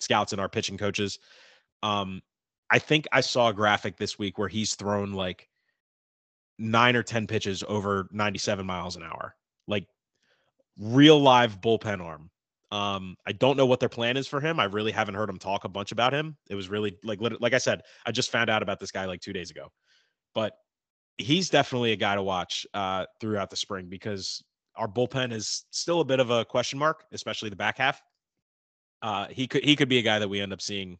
scouts 0.00 0.32
and 0.32 0.40
our 0.40 0.48
pitching 0.48 0.78
coaches. 0.78 1.18
Um, 1.82 2.20
I 2.70 2.78
think 2.78 3.08
I 3.10 3.20
saw 3.20 3.48
a 3.48 3.54
graphic 3.54 3.96
this 3.96 4.18
week 4.18 4.38
where 4.38 4.48
he's 4.48 4.74
thrown 4.74 5.12
like 5.12 5.48
nine 6.58 6.94
or 6.94 7.02
10 7.02 7.26
pitches 7.26 7.64
over 7.66 8.06
97 8.12 8.64
miles 8.64 8.96
an 8.96 9.02
hour, 9.02 9.34
like 9.66 9.86
real 10.78 11.18
live 11.18 11.60
bullpen 11.60 12.00
arm. 12.00 12.30
Um, 12.70 13.16
I 13.26 13.32
don't 13.32 13.56
know 13.56 13.66
what 13.66 13.80
their 13.80 13.88
plan 13.88 14.16
is 14.16 14.28
for 14.28 14.40
him. 14.40 14.60
I 14.60 14.64
really 14.64 14.92
haven't 14.92 15.16
heard 15.16 15.28
him 15.28 15.38
talk 15.38 15.64
a 15.64 15.68
bunch 15.68 15.90
about 15.90 16.12
him. 16.12 16.36
It 16.48 16.54
was 16.54 16.68
really 16.68 16.96
like, 17.02 17.18
like 17.20 17.54
I 17.54 17.58
said, 17.58 17.82
I 18.06 18.12
just 18.12 18.30
found 18.30 18.48
out 18.48 18.62
about 18.62 18.78
this 18.78 18.92
guy 18.92 19.06
like 19.06 19.20
two 19.20 19.32
days 19.32 19.50
ago, 19.50 19.72
but 20.34 20.54
he's 21.18 21.50
definitely 21.50 21.92
a 21.92 21.96
guy 21.96 22.14
to 22.14 22.22
watch 22.22 22.66
uh, 22.74 23.06
throughout 23.20 23.50
the 23.50 23.56
spring 23.56 23.86
because 23.88 24.42
our 24.76 24.88
bullpen 24.88 25.32
is 25.32 25.64
still 25.70 26.00
a 26.00 26.04
bit 26.04 26.20
of 26.20 26.30
a 26.30 26.44
question 26.44 26.78
mark, 26.78 27.04
especially 27.12 27.50
the 27.50 27.56
back 27.56 27.78
half. 27.78 28.00
Uh, 29.02 29.26
he 29.28 29.46
could 29.46 29.64
he 29.64 29.76
could 29.76 29.88
be 29.88 29.98
a 29.98 30.02
guy 30.02 30.18
that 30.18 30.28
we 30.28 30.40
end 30.40 30.52
up 30.52 30.60
seeing 30.60 30.98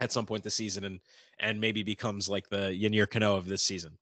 at 0.00 0.10
some 0.12 0.26
point 0.26 0.42
this 0.42 0.54
season 0.54 0.84
and 0.84 1.00
and 1.38 1.60
maybe 1.60 1.82
becomes 1.82 2.28
like 2.28 2.48
the 2.48 2.70
Yennier 2.78 3.08
Cano 3.08 3.36
of 3.36 3.46
this 3.46 3.62
season. 3.62 3.96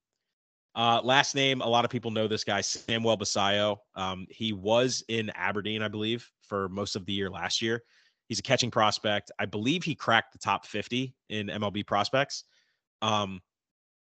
Uh, 0.75 1.01
last 1.03 1.35
name, 1.35 1.61
a 1.61 1.67
lot 1.67 1.83
of 1.83 1.91
people 1.91 2.11
know 2.11 2.27
this 2.27 2.43
guy, 2.43 2.61
Samuel 2.61 3.17
Basallo. 3.17 3.77
Um, 3.95 4.27
he 4.29 4.53
was 4.53 5.03
in 5.09 5.31
Aberdeen, 5.31 5.81
I 5.81 5.87
believe, 5.87 6.29
for 6.43 6.69
most 6.69 6.95
of 6.95 7.05
the 7.05 7.13
year 7.13 7.29
last 7.29 7.61
year. 7.61 7.81
He's 8.27 8.39
a 8.39 8.43
catching 8.43 8.69
prospect. 8.69 9.31
I 9.39 9.45
believe 9.45 9.83
he 9.83 9.95
cracked 9.95 10.33
the 10.33 10.39
top 10.39 10.65
50 10.65 11.15
in 11.29 11.47
MLB 11.47 11.85
prospects. 11.87 12.43
Um, 13.01 13.41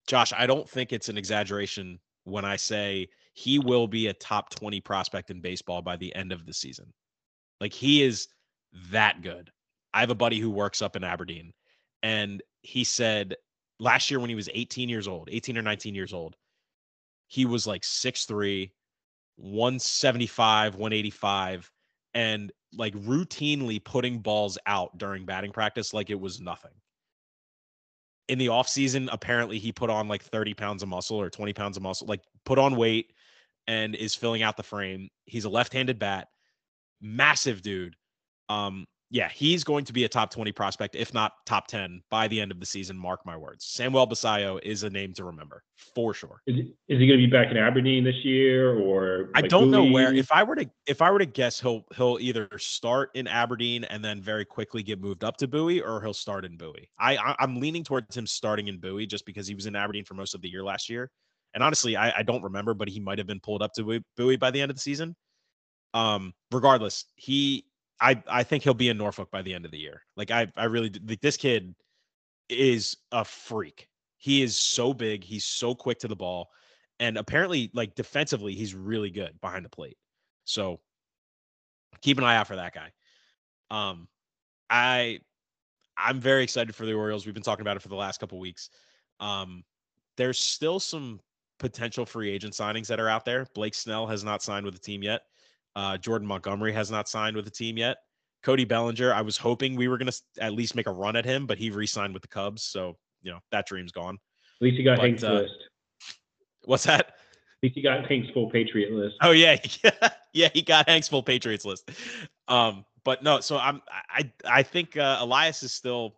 Josh, 0.07 0.33
I 0.37 0.47
don't 0.47 0.69
think 0.69 0.93
it's 0.93 1.09
an 1.09 1.19
exaggeration 1.19 1.99
when 2.25 2.45
I 2.45 2.57
say 2.57 3.09
he 3.35 3.59
will 3.59 3.87
be 3.87 4.09
a 4.09 4.13
top 4.13 4.51
20 4.51 4.81
prospect 4.81 5.31
in 5.31 5.41
baseball 5.41 5.83
by 5.83 5.97
the 5.97 6.15
end 6.15 6.33
of 6.33 6.47
the 6.47 6.53
season. 6.53 6.93
Like 7.61 7.73
he 7.73 8.03
is 8.03 8.29
that 8.91 9.23
good. 9.23 9.51
I 9.93 10.01
have 10.01 10.11
a 10.11 10.15
buddy 10.15 10.39
who 10.39 10.51
works 10.51 10.83
up 10.83 10.97
in 10.97 11.05
Aberdeen, 11.05 11.53
and 12.03 12.43
he 12.63 12.85
said 12.85 13.37
last 13.79 14.11
year 14.11 14.21
when 14.21 14.29
he 14.29 14.37
was 14.37 14.49
18 14.53 14.89
years 14.89 15.09
old, 15.09 15.29
18 15.31 15.59
or 15.59 15.63
19 15.63 15.95
years 15.95 16.13
old, 16.13 16.37
he 17.27 17.47
was 17.47 17.67
like 17.67 17.83
6'3, 17.83 18.71
175, 19.37 20.75
185, 20.75 21.73
and 22.15 22.53
like 22.77 22.95
routinely 22.95 23.83
putting 23.83 24.19
balls 24.19 24.59
out 24.67 24.97
during 24.99 25.25
batting 25.25 25.53
practice 25.53 25.93
like 25.93 26.11
it 26.11 26.21
was 26.21 26.41
nothing. 26.41 26.73
In 28.31 28.38
the 28.38 28.47
offseason, 28.47 29.09
apparently 29.11 29.59
he 29.59 29.73
put 29.73 29.90
on 29.90 30.07
like 30.07 30.23
30 30.23 30.55
pounds 30.55 30.85
of 30.85 30.88
muscle 30.88 31.21
or 31.21 31.29
20 31.29 31.53
pounds 31.53 31.77
of 31.77 31.83
muscle, 31.83 32.07
like 32.07 32.23
put 32.45 32.61
on 32.61 32.77
weight 32.77 33.12
and 33.66 33.97
is 33.97 34.14
filling 34.14 34.45
out 34.45 34.57
the 34.57 34.62
frame. 34.62 35.09
He's 35.25 35.47
a 35.47 35.51
left 35.51 35.73
handed 35.73 35.99
bat, 35.99 36.29
massive 37.01 37.61
dude. 37.61 37.97
Um, 38.49 38.87
yeah, 39.12 39.29
he's 39.29 39.64
going 39.64 39.85
to 39.85 39.92
be 39.92 40.05
a 40.05 40.09
top 40.09 40.31
20 40.31 40.53
prospect, 40.53 40.94
if 40.94 41.12
not 41.12 41.33
top 41.44 41.66
10 41.66 42.01
by 42.11 42.29
the 42.29 42.40
end 42.40 42.53
of 42.53 42.61
the 42.61 42.66
season. 42.66 42.96
Mark 42.96 43.27
my 43.27 43.37
words. 43.37 43.64
Samuel 43.64 44.07
Basallo 44.07 44.61
is 44.62 44.85
a 44.85 44.90
name 44.90 45.12
to 45.14 45.25
remember 45.25 45.64
for 45.94 46.14
sure. 46.14 46.40
Is, 46.46 46.59
is 46.88 47.01
he 47.01 47.09
going 47.09 47.18
to 47.18 47.27
be 47.27 47.27
back 47.27 47.51
in 47.51 47.57
Aberdeen 47.57 48.05
this 48.05 48.25
year 48.25 48.79
or 48.79 49.31
I 49.35 49.42
don't 49.42 49.70
know 49.70 49.85
where 49.85 50.14
if 50.14 50.31
I 50.31 50.44
were 50.44 50.55
to 50.55 50.70
if 50.87 51.03
I 51.03 51.11
were 51.11 51.18
to 51.18 51.27
guess 51.27 51.61
he'll 51.61 51.85
he'll 51.96 52.18
either 52.20 52.49
start 52.59 53.11
in 53.14 53.27
Aberdeen 53.27 53.83
and 53.85 54.05
then 54.05 54.23
very 54.23 54.44
quickly 54.44 54.85
get 54.85 55.01
moved 55.01 55.25
up 55.25 55.37
to 55.38 55.49
Bowie 55.49 55.81
or 55.81 56.01
he'll 56.01 56.14
start 56.14 56.44
in 56.44 56.57
Bowie. 56.57 56.88
I, 56.99 57.16
I 57.16 57.42
am 57.42 57.59
leaning 57.59 57.83
towards 57.83 58.16
him 58.16 58.29
starting 58.29 58.68
in 58.68 58.79
Bowie 58.79 59.07
just 59.07 59.27
because 59.27 59.49
he 59.49 59.57
was 59.57 59.66
in 59.66 59.75
Aberdeen 59.75 60.05
for 60.05 60.14
most 60.14 60.37
of 60.37 60.40
the 60.40 60.49
year 60.49 60.62
last 60.62 60.88
year. 60.88 61.11
And 61.53 61.64
honestly, 61.64 61.96
I, 61.96 62.18
I 62.18 62.23
don't 62.23 62.44
remember, 62.44 62.75
but 62.75 62.88
he 62.88 63.01
might 63.01 63.18
have 63.18 63.27
been 63.27 63.40
pulled 63.40 63.61
up 63.61 63.73
to 63.75 64.01
Bowie 64.16 64.37
by 64.37 64.53
the 64.53 64.61
end 64.61 64.70
of 64.70 64.77
the 64.77 64.81
season. 64.83 65.16
Um, 65.94 66.33
regardless, 66.53 67.07
he 67.16 67.64
I 68.01 68.23
I 68.29 68.43
think 68.43 68.65
he'll 68.65 68.75
be 68.75 68.89
in 68.89 68.97
Norfolk 68.99 69.31
by 69.31 69.43
the 69.43 69.55
end 69.55 69.65
of 69.65 69.71
the 69.71 69.79
year. 69.79 70.03
Like 70.17 70.31
I 70.31 70.49
I 70.57 70.65
really 70.65 70.91
like 71.07 71.21
this 71.21 71.37
kid 71.37 71.75
is 72.49 72.97
a 73.13 73.25
freak. 73.25 73.89
He 74.19 74.43
is 74.43 74.57
so 74.57 74.93
big. 74.93 75.25
He's 75.25 75.45
so 75.45 75.75
quick 75.75 75.99
to 76.01 76.09
the 76.09 76.17
ball, 76.17 76.51
and 76.99 77.17
apparently, 77.17 77.71
like 77.75 77.95
defensively, 77.95 78.55
he's 78.55 78.75
really 78.75 79.11
good 79.11 79.41
behind 79.41 79.65
the 79.65 79.71
plate. 79.71 79.97
So 80.45 80.81
keep 82.03 82.19
an 82.19 82.25
eye 82.25 82.37
out 82.37 82.47
for 82.47 82.57
that 82.57 82.75
guy. 82.75 82.91
Um, 83.71 84.09
I 84.69 85.21
I'm 85.97 86.21
very 86.21 86.43
excited 86.43 86.75
for 86.75 86.87
the 86.87 86.95
Orioles. 86.95 87.27
We've 87.27 87.35
been 87.35 87.43
talking 87.43 87.63
about 87.63 87.77
it 87.77 87.83
for 87.83 87.89
the 87.89 87.97
last 87.97 88.21
couple 88.21 88.39
weeks. 88.39 88.71
Um, 89.21 89.65
there's 90.17 90.39
still 90.39 90.81
some 90.81 91.21
potential 91.59 92.07
free 92.07 92.31
agent 92.31 92.55
signings 92.55 92.87
that 92.87 93.01
are 93.01 93.09
out 93.09 93.25
there. 93.25 93.47
Blake 93.55 93.75
Snell 93.75 94.07
has 94.07 94.25
not 94.25 94.43
signed 94.43 94.65
with 94.65 94.75
the 94.75 94.81
team 94.81 95.03
yet. 95.03 95.23
Uh, 95.81 95.97
Jordan 95.97 96.29
Montgomery 96.29 96.75
has 96.75 96.90
not 96.90 97.09
signed 97.09 97.35
with 97.35 97.47
the 97.47 97.51
team 97.51 97.79
yet. 97.79 97.97
Cody 98.43 98.66
Bellinger, 98.66 99.14
I 99.14 99.23
was 99.23 99.38
hoping 99.38 99.77
we 99.77 99.88
were 99.88 99.97
going 99.97 100.12
to 100.12 100.23
at 100.38 100.53
least 100.53 100.75
make 100.75 100.87
a 100.87 100.93
run 100.93 101.16
at 101.16 101.25
him, 101.25 101.47
but 101.47 101.57
he 101.57 101.71
re-signed 101.71 102.12
with 102.12 102.21
the 102.21 102.29
Cubs, 102.29 102.64
so 102.64 102.99
you 103.23 103.31
know 103.31 103.38
that 103.51 103.66
dream's 103.66 103.90
gone. 103.90 104.16
At 104.16 104.62
least 104.62 104.77
he 104.77 104.83
got 104.83 104.99
but, 104.99 105.07
Hank's 105.07 105.25
uh, 105.25 105.33
list. 105.33 105.55
What's 106.66 106.85
that? 106.85 107.01
At 107.01 107.14
least 107.62 107.77
he 107.77 107.81
got 107.81 108.07
Hank's 108.07 108.29
full 108.29 108.51
Patriot 108.51 108.93
list. 108.93 109.16
Oh 109.23 109.31
yeah, 109.31 109.57
yeah, 110.35 110.51
he 110.53 110.61
got 110.61 110.87
Hank's 110.87 111.09
full 111.09 111.23
Patriots 111.23 111.64
list. 111.64 111.90
Um, 112.47 112.85
but 113.03 113.23
no, 113.23 113.40
so 113.40 113.57
I'm 113.57 113.81
I 114.11 114.31
I 114.45 114.62
think 114.62 114.99
uh, 114.99 115.16
Elias 115.21 115.62
is 115.62 115.73
still 115.73 116.16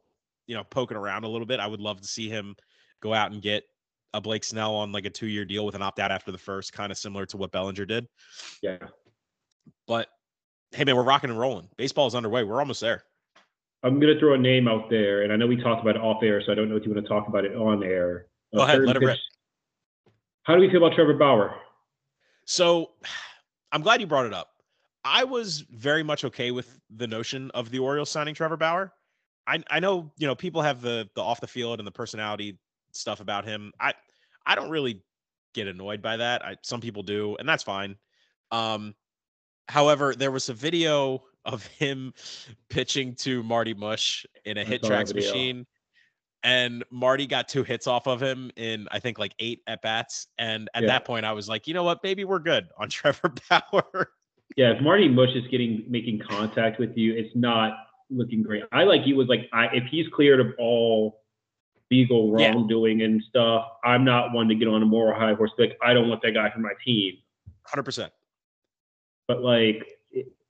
you 0.48 0.56
know 0.56 0.64
poking 0.64 0.96
around 0.96 1.22
a 1.22 1.28
little 1.28 1.46
bit. 1.46 1.60
I 1.60 1.68
would 1.68 1.80
love 1.80 2.00
to 2.00 2.08
see 2.08 2.28
him 2.28 2.56
go 3.00 3.14
out 3.14 3.30
and 3.30 3.40
get 3.40 3.62
a 4.12 4.20
Blake 4.20 4.42
Snell 4.42 4.74
on 4.74 4.90
like 4.90 5.04
a 5.04 5.10
two 5.10 5.28
year 5.28 5.44
deal 5.44 5.64
with 5.64 5.76
an 5.76 5.82
opt 5.82 6.00
out 6.00 6.10
after 6.10 6.32
the 6.32 6.38
first, 6.38 6.72
kind 6.72 6.90
of 6.90 6.98
similar 6.98 7.26
to 7.26 7.36
what 7.36 7.52
Bellinger 7.52 7.86
did. 7.86 8.08
Yeah. 8.60 8.78
But 9.86 10.08
hey, 10.72 10.84
man, 10.84 10.96
we're 10.96 11.02
rocking 11.02 11.30
and 11.30 11.38
rolling. 11.38 11.68
Baseball 11.76 12.06
is 12.06 12.14
underway. 12.14 12.44
We're 12.44 12.60
almost 12.60 12.80
there. 12.80 13.04
I'm 13.82 13.98
going 13.98 14.14
to 14.14 14.20
throw 14.20 14.34
a 14.34 14.38
name 14.38 14.68
out 14.68 14.88
there, 14.90 15.22
and 15.22 15.32
I 15.32 15.36
know 15.36 15.46
we 15.46 15.56
talked 15.56 15.82
about 15.82 15.96
it 15.96 16.02
off 16.02 16.22
air, 16.22 16.40
so 16.44 16.52
I 16.52 16.54
don't 16.54 16.68
know 16.68 16.76
if 16.76 16.84
you 16.84 16.92
want 16.92 17.04
to 17.04 17.08
talk 17.08 17.26
about 17.26 17.44
it 17.44 17.54
on 17.56 17.82
air. 17.82 18.26
Go 18.54 18.62
uh, 18.62 18.64
ahead, 18.64 18.82
let 18.82 18.94
pitch. 18.94 19.02
it 19.02 19.06
rip. 19.06 19.18
How 20.44 20.54
do 20.54 20.60
we 20.60 20.70
feel 20.70 20.84
about 20.84 20.94
Trevor 20.94 21.14
Bauer? 21.14 21.54
So 22.44 22.90
I'm 23.72 23.82
glad 23.82 24.00
you 24.00 24.06
brought 24.06 24.26
it 24.26 24.34
up. 24.34 24.50
I 25.04 25.24
was 25.24 25.60
very 25.70 26.02
much 26.02 26.24
okay 26.24 26.52
with 26.52 26.78
the 26.96 27.06
notion 27.06 27.50
of 27.54 27.70
the 27.70 27.80
Orioles 27.80 28.10
signing 28.10 28.34
Trevor 28.34 28.56
Bauer. 28.56 28.92
I, 29.46 29.62
I 29.68 29.80
know, 29.80 30.12
you 30.16 30.28
know, 30.28 30.36
people 30.36 30.62
have 30.62 30.80
the 30.80 31.08
the 31.16 31.22
off 31.22 31.40
the 31.40 31.48
field 31.48 31.80
and 31.80 31.86
the 31.86 31.92
personality 31.92 32.58
stuff 32.92 33.20
about 33.20 33.44
him. 33.44 33.72
I 33.80 33.94
I 34.46 34.54
don't 34.54 34.70
really 34.70 35.02
get 35.54 35.66
annoyed 35.66 36.02
by 36.02 36.18
that. 36.18 36.44
I 36.44 36.56
some 36.62 36.80
people 36.80 37.02
do, 37.02 37.36
and 37.40 37.48
that's 37.48 37.64
fine. 37.64 37.96
Um, 38.52 38.94
However, 39.68 40.14
there 40.14 40.30
was 40.30 40.48
a 40.48 40.54
video 40.54 41.22
of 41.44 41.66
him 41.66 42.12
pitching 42.68 43.14
to 43.16 43.42
Marty 43.42 43.74
Mush 43.74 44.26
in 44.44 44.58
a 44.58 44.64
HitTrax 44.64 45.14
machine. 45.14 45.66
And 46.44 46.82
Marty 46.90 47.26
got 47.26 47.48
two 47.48 47.62
hits 47.62 47.86
off 47.86 48.08
of 48.08 48.20
him 48.20 48.50
in 48.56 48.88
I 48.90 48.98
think 48.98 49.18
like 49.18 49.32
eight 49.38 49.60
at 49.68 49.80
bats. 49.80 50.26
And 50.38 50.68
at 50.74 50.82
yeah. 50.82 50.88
that 50.88 51.04
point, 51.04 51.24
I 51.24 51.32
was 51.32 51.48
like, 51.48 51.68
you 51.68 51.74
know 51.74 51.84
what, 51.84 52.00
maybe 52.02 52.24
we're 52.24 52.40
good 52.40 52.68
on 52.78 52.88
Trevor 52.90 53.32
Bauer. 53.48 54.10
yeah, 54.56 54.72
if 54.72 54.82
Marty 54.82 55.08
Mush 55.08 55.34
is 55.34 55.46
getting 55.50 55.84
making 55.88 56.20
contact 56.28 56.80
with 56.80 56.96
you, 56.96 57.14
it's 57.14 57.34
not 57.36 57.74
looking 58.10 58.42
great. 58.42 58.64
I 58.72 58.84
like 58.84 59.06
you 59.06 59.16
was 59.16 59.28
like 59.28 59.48
I 59.52 59.66
if 59.66 59.84
he's 59.84 60.06
cleared 60.08 60.40
of 60.40 60.48
all 60.58 61.20
legal 61.92 62.32
wrongdoing 62.32 63.00
yeah. 63.00 63.06
and 63.06 63.22
stuff, 63.28 63.66
I'm 63.84 64.04
not 64.04 64.32
one 64.32 64.48
to 64.48 64.54
get 64.54 64.66
on 64.66 64.82
a 64.82 64.86
moral 64.86 65.18
high 65.18 65.34
horse. 65.34 65.52
Like 65.58 65.78
I 65.80 65.94
don't 65.94 66.08
want 66.08 66.22
that 66.22 66.32
guy 66.32 66.50
for 66.50 66.58
my 66.58 66.72
team. 66.84 67.18
Hundred 67.66 67.84
percent. 67.84 68.12
But 69.28 69.42
like, 69.42 69.86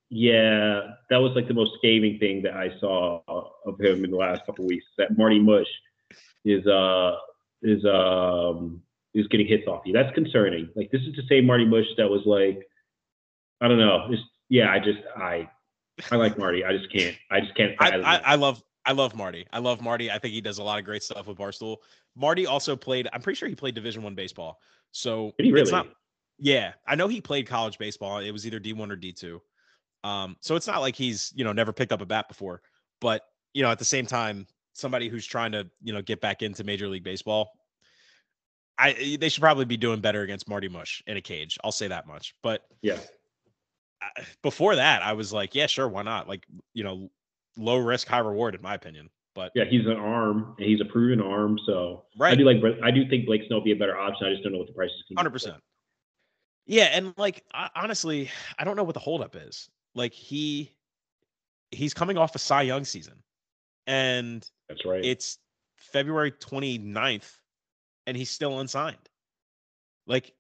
yeah, 0.09 0.81
that 1.11 1.19
was 1.19 1.33
like 1.35 1.49
the 1.49 1.55
most 1.55 1.73
scathing 1.79 2.19
thing 2.19 2.43
that 2.43 2.55
I 2.55 2.71
saw 2.81 3.21
of 3.29 3.81
him 3.81 4.05
in 4.05 4.11
the 4.11 4.17
last 4.17 4.45
couple 4.47 4.67
weeks. 4.67 4.85
That 4.99 5.17
Marty 5.17 5.39
Mush 5.39 5.67
is 6.45 6.67
uh 6.67 7.17
is 7.63 7.85
um 7.85 8.83
is 9.15 9.27
getting 9.29 9.47
hits 9.47 9.67
off 9.67 9.83
you. 9.85 9.93
That's 9.93 10.15
concerning. 10.15 10.69
Like 10.75 10.91
this 10.91 11.03
is 11.03 11.15
the 11.17 11.23
same 11.29 11.47
Marty 11.47 11.65
Mush 11.65 11.87
that 11.97 12.09
was 12.09 12.23
like, 12.27 12.67
I 13.61 13.69
don't 13.69 13.79
know, 13.79 14.07
just 14.11 14.25
yeah, 14.49 14.71
I 14.71 14.79
just 14.79 15.01
I 15.17 15.49
I 16.11 16.17
like 16.17 16.39
Marty. 16.39 16.65
I 16.65 16.77
just 16.77 16.93
can't. 16.93 17.17
I 17.31 17.41
just 17.41 17.55
can't. 17.55 17.73
I, 17.79 17.91
I, 17.99 18.17
I, 18.17 18.35
love 18.35 18.63
I 18.85 18.93
love 18.93 19.15
Marty. 19.15 19.47
I 19.53 19.59
love 19.59 19.81
Marty. 19.81 20.11
I 20.11 20.19
think 20.19 20.35
he 20.35 20.41
does 20.41 20.59
a 20.59 20.63
lot 20.63 20.79
of 20.79 20.85
great 20.85 21.03
stuff 21.03 21.27
with 21.27 21.39
Barstool. 21.39 21.79
Marty 22.17 22.47
also 22.47 22.77
played. 22.77 23.09
I'm 23.13 23.21
pretty 23.21 23.37
sure 23.37 23.49
he 23.49 23.55
played 23.55 23.75
Division 23.75 24.03
One 24.03 24.15
baseball. 24.15 24.59
So 24.91 25.33
Did 25.39 25.47
he 25.47 25.53
really? 25.53 25.63
it's 25.63 25.73
not. 25.73 25.89
Yeah, 26.45 26.73
I 26.89 26.97
know 26.97 27.07
he 27.07 27.21
played 27.21 27.47
college 27.47 27.79
baseball. 27.79 28.19
It 28.19 28.33
was 28.33 28.45
either 28.49 28.59
D1 28.59 28.91
or 28.91 28.97
D2. 28.97 29.41
Um, 30.03 30.37
so 30.41 30.57
it's 30.57 30.67
not 30.67 30.81
like 30.81 30.97
he's 30.97 31.33
you 31.37 31.45
know 31.45 31.53
never 31.53 31.73
picked 31.73 31.93
up 31.93 32.01
a 32.01 32.07
bat 32.07 32.27
before. 32.29 32.63
But 33.01 33.23
you 33.55 33.63
know, 33.63 33.71
at 33.71 33.79
the 33.79 33.85
same 33.85 34.07
time, 34.07 34.49
somebody 34.73 35.09
who's 35.09 35.25
trying 35.25 35.53
to 35.53 35.71
you 35.83 35.93
know 35.93 36.03
get 36.03 36.21
back 36.21 36.43
into 36.43 36.65
Major 36.65 36.89
League 36.89 37.05
Baseball, 37.05 37.53
I 38.77 39.17
they 39.21 39.29
should 39.29 39.41
probably 39.41 39.67
be 39.67 39.77
doing 39.77 40.01
better 40.01 40.23
against 40.23 40.49
Marty 40.49 40.69
Mush 40.69 41.01
in 41.07 41.17
a 41.17 41.21
cage. 41.21 41.59
I'll 41.63 41.71
say 41.71 41.87
that 41.87 42.09
much. 42.09 42.35
But 42.43 42.65
yeah. 42.83 42.99
I- 44.03 44.23
before 44.43 44.75
that, 44.75 45.03
I 45.03 45.13
was 45.13 45.33
like, 45.33 45.55
yeah, 45.55 45.69
sure, 45.69 45.89
why 45.89 46.03
not? 46.03 46.29
Like, 46.29 46.45
you 46.75 46.83
know, 46.83 47.09
low 47.57 47.77
risk, 47.77 48.09
high 48.09 48.19
reward, 48.19 48.57
in 48.57 48.63
my 48.63 48.75
opinion. 48.75 49.11
But 49.37 49.53
Yeah, 49.55 49.65
he's 49.71 49.87
an 49.87 49.93
arm, 49.93 50.57
and 50.59 50.67
he's 50.69 50.81
a 50.81 50.85
proven 50.85 51.21
arm. 51.21 51.57
So 51.67 52.03
right. 52.19 52.33
I 52.33 52.35
do 52.35 52.43
like. 52.45 52.57
I 52.83 52.91
do 52.91 53.09
think 53.09 53.27
Blake 53.27 53.43
Snell 53.47 53.61
would 53.61 53.65
be 53.65 53.71
a 53.71 53.77
better 53.77 53.97
option. 53.97 54.27
I 54.27 54.33
just 54.33 54.43
don't 54.43 54.53
know 54.53 54.59
what 54.59 54.67
the 54.67 54.75
price 54.75 54.91
is. 54.91 55.17
hundred 55.17 55.31
percent. 55.31 55.63
Yeah, 56.67 56.85
and 56.93 57.15
like 57.17 57.43
I, 57.53 57.71
honestly, 57.75 58.31
I 58.59 58.65
don't 58.65 58.77
know 58.77 58.85
what 58.85 58.95
the 58.95 59.01
holdup 59.01 59.37
is. 59.37 59.69
Like 59.95 60.13
he, 60.13 60.71
he's 61.71 61.95
coming 61.95 62.17
off 62.17 62.35
a 62.35 62.39
Cy 62.39 62.63
Young 62.63 62.85
season, 62.85 63.23
and 63.87 64.49
That's 64.69 64.85
right. 64.85 65.05
it's 65.05 65.39
February 65.77 66.33
29th, 66.33 67.31
and 68.07 68.17
he's 68.17 68.31
still 68.31 68.61
unsigned. 68.61 69.09
Like, 70.07 70.33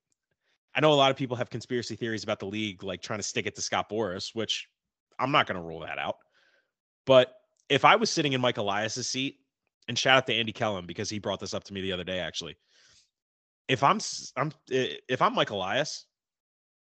I 0.74 0.80
know 0.80 0.92
a 0.92 0.94
lot 0.94 1.10
of 1.10 1.16
people 1.16 1.36
have 1.36 1.50
conspiracy 1.50 1.96
theories 1.96 2.24
about 2.24 2.38
the 2.38 2.46
league, 2.46 2.82
like 2.82 3.02
trying 3.02 3.18
to 3.18 3.24
stick 3.24 3.46
it 3.46 3.54
to 3.56 3.60
Scott 3.60 3.90
Boras, 3.90 4.34
which 4.34 4.68
I'm 5.18 5.32
not 5.32 5.46
going 5.46 5.60
to 5.60 5.66
rule 5.66 5.80
that 5.80 5.98
out. 5.98 6.16
But 7.04 7.34
if 7.68 7.84
I 7.84 7.96
was 7.96 8.10
sitting 8.10 8.32
in 8.32 8.40
Mike 8.40 8.58
Elias's 8.58 9.08
seat, 9.08 9.36
and 9.88 9.98
shout 9.98 10.16
out 10.16 10.26
to 10.28 10.34
Andy 10.34 10.52
Kellum 10.52 10.86
because 10.86 11.10
he 11.10 11.18
brought 11.18 11.40
this 11.40 11.54
up 11.54 11.64
to 11.64 11.74
me 11.74 11.80
the 11.80 11.92
other 11.92 12.04
day, 12.04 12.20
actually. 12.20 12.56
If 13.68 13.82
I'm 13.82 13.98
I'm 14.36 14.52
if 14.68 15.22
I'm 15.22 15.34
Mike 15.34 15.50
Elias, 15.50 16.06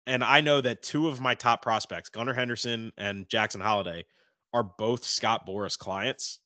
and 0.10 0.24
I 0.24 0.42
know 0.42 0.60
that 0.60 0.82
two 0.82 1.08
of 1.08 1.22
my 1.22 1.36
top 1.36 1.62
prospects, 1.62 2.10
Gunnar 2.10 2.34
Henderson 2.34 2.92
and 2.98 3.30
Jackson 3.30 3.62
Holliday, 3.62 4.06
are 4.54 4.64
both 4.64 5.06
Scott 5.06 5.46
Boras 5.48 5.78
clients, 5.78 6.40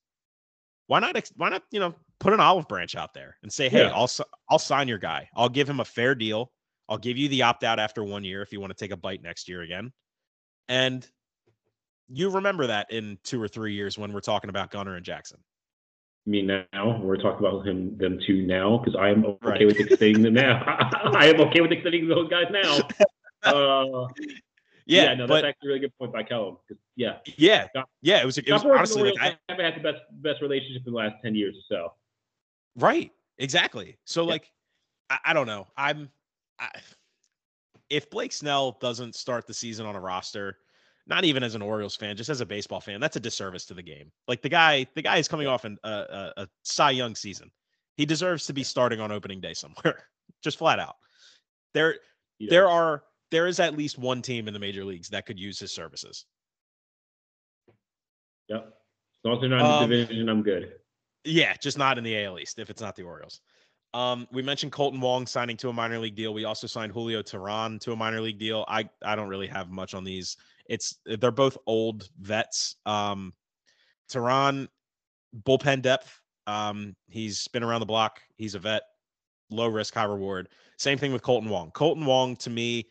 why 0.88 1.00
not 1.00 1.18
why 1.38 1.50
not 1.50 1.64
you 1.72 1.80
know 1.80 1.96
put 2.20 2.34
an 2.34 2.42
olive 2.42 2.68
branch 2.68 2.96
out 2.96 3.14
there 3.14 3.38
and 3.42 3.52
say 3.52 3.70
hey 3.70 3.84
Yeah. 3.84 3.94
i'll 3.94 4.10
i'll 4.50 4.60
sign 4.60 4.88
your 4.88 4.98
guy 4.98 5.28
i'll 5.36 5.50
give 5.50 5.68
him 5.68 5.80
a 5.80 5.86
fair 5.86 6.14
deal 6.14 6.52
i'll 6.90 6.98
give 6.98 7.18
you 7.18 7.30
the 7.30 7.42
opt 7.42 7.64
out 7.64 7.80
after 7.80 8.04
one 8.04 8.24
year 8.24 8.42
if 8.42 8.52
you 8.52 8.60
want 8.60 8.76
to 8.76 8.78
take 8.78 8.92
a 8.92 8.98
bite 8.98 9.24
next 9.24 9.48
year 9.48 9.62
again 9.62 9.92
and 10.68 11.08
you 12.10 12.30
remember 12.30 12.68
that 12.68 12.92
in 12.92 13.18
two 13.24 13.42
or 13.42 13.48
three 13.48 13.74
years 13.74 13.98
when 13.98 14.12
we're 14.12 14.20
talking 14.20 14.50
about 14.50 14.72
Gunnar 14.72 14.96
and 14.96 15.06
jackson 15.06 15.40
I 16.26 16.30
mean, 16.30 16.48
now 16.48 17.02
we're 17.02 17.18
talking 17.18 17.46
about 17.46 17.68
him, 17.68 17.98
them 17.98 18.18
two 18.26 18.48
now, 18.48 18.78
because 18.78 18.98
I 18.98 19.10
am 19.10 19.26
okay 19.26 19.38
Right. 19.46 19.66
with 19.68 19.78
extending 19.82 20.22
them 20.22 20.36
now. 20.36 20.64
I 21.18 21.28
am 21.28 21.42
okay 21.42 21.60
with 21.60 21.74
extending 21.74 22.08
those 22.08 22.30
guys 22.30 22.46
now. 22.50 22.88
Uh, 23.46 24.08
yeah, 24.86 25.14
no, 25.14 25.28
but 25.28 25.42
that's 25.42 25.50
actually 25.50 25.68
a 25.68 25.70
really 25.70 25.80
good 25.80 25.98
point 25.98 26.14
by 26.14 26.24
Kellum. 26.24 26.58
'cause, 26.68 26.78
Yeah, 26.96 27.20
yeah 27.38 27.68
yeah 28.02 28.22
it 28.22 28.26
was 28.26 28.38
it 28.38 28.52
was 28.52 28.62
Scott 28.62 28.72
Boras 28.72 28.72
and 28.72 28.78
honestly 28.78 29.04
like 29.04 29.20
I, 29.20 29.38
haven't 29.50 29.66
had 29.66 29.76
the 29.76 29.92
best 29.92 30.04
best 30.22 30.42
relationship 30.42 30.84
in 30.86 30.94
the 30.94 30.98
last 30.98 31.16
ten 31.24 31.36
years 31.36 31.56
or 31.56 31.62
so. 31.76 31.94
Right. 32.76 33.12
Exactly. 33.38 33.98
So 34.06 34.24
Yeah. 34.24 34.32
like 34.32 34.52
I, 35.10 35.18
I 35.26 35.34
don't 35.34 35.48
know. 35.48 35.68
I'm 35.78 36.10
I, 36.60 36.70
if 37.90 38.10
Blake 38.10 38.32
Snell 38.32 38.78
doesn't 38.82 39.16
start 39.16 39.48
the 39.48 39.54
season 39.54 39.86
on 39.86 39.96
a 39.96 40.00
roster, 40.00 40.58
not 41.08 41.26
even 41.26 41.44
as 41.44 41.56
an 41.56 41.62
Orioles 41.62 41.96
fan, 41.96 42.16
just 42.16 42.30
as 42.30 42.42
a 42.42 42.46
baseball 42.46 42.80
fan, 42.80 43.00
that's 43.00 43.16
a 43.16 43.20
disservice 43.20 43.66
to 43.66 43.74
the 43.74 43.84
game. 43.84 44.12
Like 44.28 44.42
the 44.42 44.50
guy, 44.50 44.88
the 44.96 45.02
guy 45.02 45.18
is 45.18 45.28
coming 45.28 45.48
off 45.48 45.66
an, 45.66 45.78
a, 45.84 45.90
a, 45.90 46.34
a 46.44 46.48
Cy 46.64 46.92
Young 46.92 47.16
season. 47.16 47.52
He 47.98 48.06
deserves 48.06 48.48
to 48.48 48.54
be 48.54 48.64
starting 48.64 49.00
on 49.00 49.12
opening 49.12 49.42
day 49.42 49.54
somewhere, 49.54 50.06
just 50.44 50.58
flat 50.58 50.80
out. 50.80 50.96
There, 51.74 51.98
know? 52.40 52.50
there 52.50 52.70
are 52.70 53.04
there 53.34 53.48
is 53.48 53.60
at 53.60 53.76
least 53.76 53.98
one 53.98 54.22
team 54.22 54.48
in 54.48 54.54
the 54.54 54.60
major 54.60 54.86
leagues 54.86 55.10
that 55.10 55.26
could 55.26 55.40
use 55.40 55.60
his 55.60 55.72
services. 55.72 56.26
Yep. 58.48 58.68
As 58.68 58.72
long 59.24 59.34
as 59.34 59.42
they're 59.42 59.50
not 59.50 59.60
in 59.60 59.66
the 59.66 59.74
Um, 59.74 59.90
division, 59.90 60.30
I'm 60.30 60.44
good. 60.44 60.76
Yeah, 61.24 61.56
just 61.58 61.80
not 61.80 61.98
in 61.98 62.04
the 62.04 62.16
AL 62.24 62.38
East 62.38 62.60
if 62.60 62.70
it's 62.70 62.82
not 62.82 62.96
the 62.96 63.02
Orioles. 63.02 63.42
Um, 63.96 64.28
we 64.32 64.44
mentioned 64.44 64.72
Kolten 64.72 65.00
Wong 65.00 65.26
signing 65.26 65.58
to 65.58 65.70
a 65.70 65.74
minor 65.74 65.98
league 65.98 66.16
deal. 66.16 66.32
We 66.32 66.46
also 66.46 66.68
signed 66.68 66.92
Julio 66.92 67.24
Teheran 67.24 67.80
to 67.82 67.94
a 67.94 67.96
minor 67.96 68.22
league 68.22 68.38
deal. 68.38 68.66
I 68.68 68.88
I 69.04 69.16
don't 69.16 69.30
really 69.30 69.48
have 69.48 69.72
much 69.72 69.96
on 69.96 70.04
these. 70.04 70.38
It's 70.68 71.00
they're 71.06 71.32
both 71.32 71.58
old 71.66 72.10
vets. 72.20 72.76
Um, 72.86 73.34
Teheran 74.12 74.68
bullpen 75.44 75.82
depth. 75.82 76.20
Um, 76.46 76.96
he's 77.08 77.48
been 77.48 77.64
around 77.64 77.80
the 77.80 77.88
block. 77.88 78.22
He's 78.36 78.54
a 78.54 78.60
vet. 78.60 78.84
Low 79.50 79.68
risk, 79.68 79.96
high 79.96 80.04
reward. 80.04 80.50
Same 80.78 81.00
thing 81.00 81.14
with 81.14 81.24
Kolten 81.24 81.50
Wong. 81.50 81.72
Kolten 81.72 82.06
Wong 82.06 82.36
to 82.38 82.52
me 82.52 82.86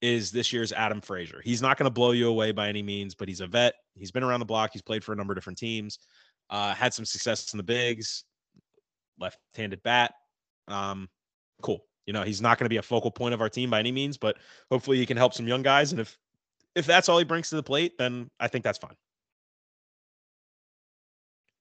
is 0.00 0.30
this 0.30 0.52
year's 0.52 0.72
Adam 0.72 1.00
Frazier. 1.00 1.40
He's 1.44 1.62
not 1.62 1.76
going 1.76 1.86
to 1.86 1.90
blow 1.90 2.12
you 2.12 2.28
away 2.28 2.52
by 2.52 2.68
any 2.68 2.82
means, 2.82 3.14
but 3.14 3.28
he's 3.28 3.40
a 3.40 3.46
vet. 3.46 3.74
He's 3.94 4.10
been 4.10 4.22
around 4.22 4.40
the 4.40 4.46
block. 4.46 4.70
He's 4.72 4.82
played 4.82 5.02
for 5.02 5.12
a 5.12 5.16
number 5.16 5.32
of 5.32 5.36
different 5.36 5.58
teams. 5.58 5.98
Uh, 6.50 6.74
had 6.74 6.94
some 6.94 7.04
success 7.04 7.52
in 7.52 7.56
the 7.56 7.62
bigs, 7.62 8.24
left-handed 9.18 9.82
bat. 9.82 10.14
Um, 10.68 11.08
cool. 11.62 11.84
You 12.06 12.12
know, 12.12 12.22
he's 12.22 12.40
not 12.40 12.58
going 12.58 12.64
to 12.64 12.70
be 12.70 12.78
a 12.78 12.82
focal 12.82 13.10
point 13.10 13.34
of 13.34 13.40
our 13.40 13.48
team 13.48 13.70
by 13.70 13.80
any 13.80 13.92
means, 13.92 14.16
but 14.16 14.36
hopefully 14.70 14.96
he 14.96 15.04
can 15.04 15.16
help 15.16 15.34
some 15.34 15.46
young 15.46 15.62
guys. 15.62 15.92
And 15.92 16.00
if 16.00 16.16
if 16.74 16.86
that's 16.86 17.08
all 17.08 17.18
he 17.18 17.24
brings 17.24 17.50
to 17.50 17.56
the 17.56 17.62
plate, 17.62 17.98
then 17.98 18.30
I 18.38 18.48
think 18.48 18.64
that's 18.64 18.78
fine. 18.78 18.94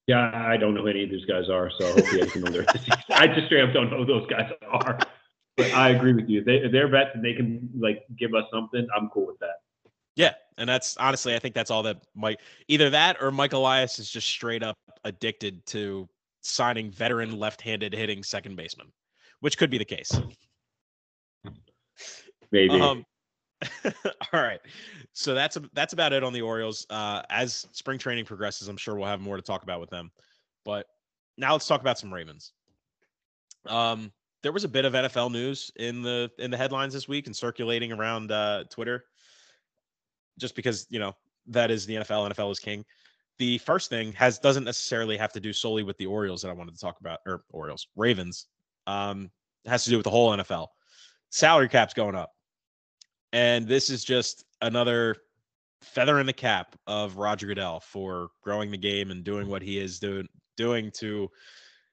Yeah, 0.06 0.32
I 0.34 0.56
don't 0.56 0.74
know 0.74 0.84
who 0.84 0.88
any 0.88 1.04
of 1.04 1.10
these 1.10 1.26
guys 1.26 1.50
are, 1.50 1.70
so 1.78 1.94
I 1.98 2.02
can 2.28 2.42
know 2.44 2.64
I 3.10 3.28
just 3.28 3.48
straight 3.48 3.64
up 3.64 3.74
don't 3.74 3.92
know 3.92 3.98
who 3.98 4.06
those 4.06 4.28
guys 4.28 4.50
are. 4.72 5.00
But 5.58 5.74
I 5.74 5.90
agree 5.90 6.14
with 6.14 6.30
you. 6.30 6.40
If 6.40 6.46
they, 6.46 6.58
if 6.58 6.72
they're 6.72 6.88
vets 6.88 7.12
and 7.16 7.26
they 7.26 7.34
can 7.34 7.68
like 7.78 8.06
give 8.18 8.36
us 8.36 8.46
something, 8.54 8.88
I'm 8.96 9.10
cool 9.10 9.26
with 9.26 9.40
that. 9.40 9.62
Yeah, 10.16 10.34
and 10.58 10.70
that's 10.70 10.96
honestly, 10.98 11.36
I 11.36 11.40
think 11.40 11.56
that's 11.56 11.72
all 11.72 11.84
that 11.84 11.98
Mike. 12.16 12.40
Either 12.68 12.90
that 12.92 13.18
or 13.22 13.32
Mike 13.32 13.54
Elias 13.54 14.00
is 14.00 14.10
just 14.10 14.28
straight 14.28 14.64
up 14.64 14.78
addicted 15.04 15.66
to 15.68 16.08
signing 16.42 16.92
veteran 16.92 17.38
left-handed 17.38 17.94
hitting 17.94 18.24
second 18.24 18.56
baseman, 18.56 18.88
which 19.40 19.58
could 19.58 19.70
be 19.70 19.78
the 19.78 19.86
case. 19.86 20.12
Maybe. 22.52 22.80
Um, 22.80 23.04
all 24.34 24.42
right. 24.42 24.60
So 25.14 25.34
that's 25.34 25.58
that's 25.74 25.94
about 25.94 26.14
it 26.14 26.24
on 26.24 26.34
the 26.34 26.42
Orioles. 26.42 26.86
Uh, 26.90 27.24
as 27.30 27.68
spring 27.72 27.98
training 27.98 28.26
progresses, 28.26 28.68
I'm 28.68 28.78
sure 28.78 28.96
we'll 28.96 29.08
have 29.08 29.22
more 29.22 29.38
to 29.38 29.44
talk 29.44 29.64
about 29.64 29.82
with 29.82 29.90
them. 29.90 30.12
But 30.64 30.86
now 31.38 31.54
let's 31.54 31.68
talk 31.68 31.82
about 31.82 31.98
some 31.98 32.14
Ravens. 32.14 32.54
Um, 33.66 34.12
there 34.48 34.54
was 34.54 34.64
a 34.64 34.70
bit 34.70 34.86
of 34.86 34.94
NFL 34.94 35.30
news 35.30 35.74
in 35.76 36.02
the 36.02 36.32
in 36.40 36.50
the 36.50 36.56
headlines 36.56 36.94
this 36.94 37.06
week 37.06 37.26
and 37.26 37.36
circulating 37.36 37.92
around 37.92 38.32
uh, 38.32 38.64
Twitter. 38.70 39.04
Just 40.40 40.56
because 40.56 40.88
you 40.90 41.00
know 41.00 41.12
that 41.48 41.70
is 41.70 41.86
the 41.86 41.96
NFL. 41.96 42.32
NFL 42.32 42.54
is 42.54 42.58
king. 42.58 42.86
The 43.40 43.58
first 43.58 43.90
thing 43.90 44.14
has 44.14 44.40
doesn't 44.40 44.64
necessarily 44.64 45.18
have 45.18 45.34
to 45.34 45.42
do 45.42 45.52
solely 45.52 45.84
with 45.84 45.98
the 45.98 46.06
Orioles 46.06 46.42
that 46.44 46.48
I 46.48 46.54
wanted 46.54 46.76
to 46.76 46.80
talk 46.80 46.98
about, 47.02 47.20
or 47.26 47.44
Orioles, 47.50 47.88
Ravens. 47.98 48.48
Um, 48.88 49.32
has 49.66 49.84
to 49.84 49.90
do 49.90 49.98
with 49.98 50.06
the 50.06 50.12
whole 50.12 50.32
NFL. 50.32 50.68
Salary 51.30 51.68
cap's 51.68 51.94
going 51.94 52.16
up. 52.16 52.32
And 53.34 53.68
this 53.68 53.90
is 53.90 54.06
just 54.06 54.46
another 54.62 55.18
feather 55.82 56.22
in 56.22 56.26
the 56.26 56.32
cap 56.32 56.74
of 56.88 57.18
Roger 57.18 57.48
Goodell 57.48 57.82
for 57.82 58.30
growing 58.42 58.72
the 58.72 58.78
game 58.78 59.12
and 59.12 59.26
doing 59.26 59.50
what 59.50 59.62
he 59.62 59.78
is 59.78 60.00
doing 60.00 60.26
doing 60.56 60.90
to 61.00 61.30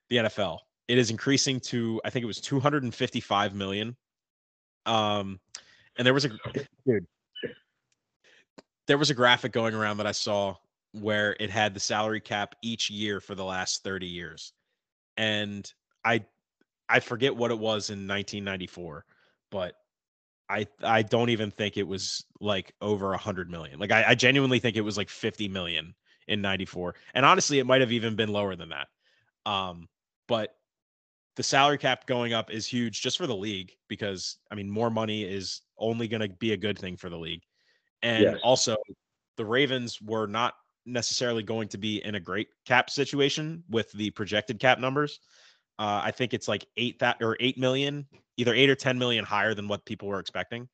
the 0.08 0.18
NFL. 0.18 0.60
It 0.88 0.98
is 0.98 1.10
increasing 1.10 1.60
to 1.60 2.00
I 2.04 2.10
think 2.10 2.22
it 2.22 2.26
was 2.26 2.40
255 2.40 3.54
million. 3.54 3.96
Um 4.86 5.40
and 5.96 6.06
there 6.06 6.14
was 6.14 6.24
a 6.24 6.30
dude 6.86 7.06
there 8.86 8.98
was 8.98 9.10
a 9.10 9.14
graphic 9.14 9.52
going 9.52 9.74
around 9.74 9.98
that 9.98 10.06
I 10.06 10.12
saw 10.12 10.56
where 10.92 11.36
it 11.40 11.50
had 11.50 11.74
the 11.74 11.80
salary 11.80 12.20
cap 12.20 12.54
each 12.62 12.90
year 12.90 13.20
for 13.20 13.34
the 13.34 13.44
last 13.44 13.82
30 13.82 14.06
years. 14.06 14.52
And 15.16 15.70
I 16.04 16.24
I 16.88 17.00
forget 17.00 17.34
what 17.34 17.50
it 17.50 17.58
was 17.58 17.90
in 17.90 18.06
1994, 18.06 19.04
but 19.50 19.74
I 20.48 20.66
I 20.82 21.02
don't 21.02 21.30
even 21.30 21.50
think 21.50 21.76
it 21.76 21.88
was 21.88 22.24
like 22.40 22.74
over 22.80 23.12
a 23.12 23.18
hundred 23.18 23.50
million. 23.50 23.78
Like 23.78 23.92
I, 23.92 24.04
I 24.08 24.14
genuinely 24.14 24.58
think 24.58 24.76
it 24.76 24.82
was 24.82 24.96
like 24.96 25.08
50 25.08 25.48
million 25.48 25.94
in 26.28 26.42
94. 26.42 26.94
And 27.14 27.24
honestly, 27.24 27.58
it 27.58 27.66
might 27.66 27.80
have 27.80 27.92
even 27.92 28.16
been 28.16 28.30
lower 28.30 28.54
than 28.54 28.70
that. 28.70 28.88
Um, 29.46 29.88
but 30.28 30.54
the 31.36 31.42
salary 31.42 31.78
cap 31.78 32.06
going 32.06 32.32
up 32.32 32.50
is 32.50 32.66
huge 32.66 33.00
just 33.00 33.18
for 33.18 33.26
the 33.26 33.36
league 33.36 33.72
because 33.88 34.38
I 34.50 34.54
mean 34.54 34.70
more 34.70 34.90
money 34.90 35.24
is 35.24 35.62
only 35.78 36.08
gonna 36.08 36.28
be 36.28 36.52
a 36.52 36.56
good 36.56 36.78
thing 36.78 36.96
for 36.96 37.08
the 37.10 37.18
league. 37.18 37.42
And 38.02 38.24
Yes. 38.24 38.40
also 38.42 38.76
the 39.36 39.44
Ravens 39.44 40.00
were 40.00 40.26
not 40.26 40.54
necessarily 40.86 41.42
going 41.42 41.68
to 41.68 41.78
be 41.78 42.04
in 42.04 42.14
a 42.14 42.20
great 42.20 42.48
cap 42.66 42.90
situation 42.90 43.64
with 43.68 43.90
the 43.92 44.10
projected 44.10 44.60
cap 44.60 44.78
numbers. 44.78 45.20
Uh, 45.78 46.00
I 46.04 46.10
think 46.12 46.34
it's 46.34 46.46
like 46.46 46.66
eight 46.76 46.98
that 47.00 47.16
or 47.20 47.36
eight 47.40 47.58
million, 47.58 48.06
either 48.36 48.54
eight 48.54 48.70
or 48.70 48.76
ten 48.76 48.98
million 48.98 49.24
higher 49.24 49.54
than 49.54 49.66
what 49.66 49.84
people 49.84 50.06
were 50.08 50.20
expecting. 50.20 50.68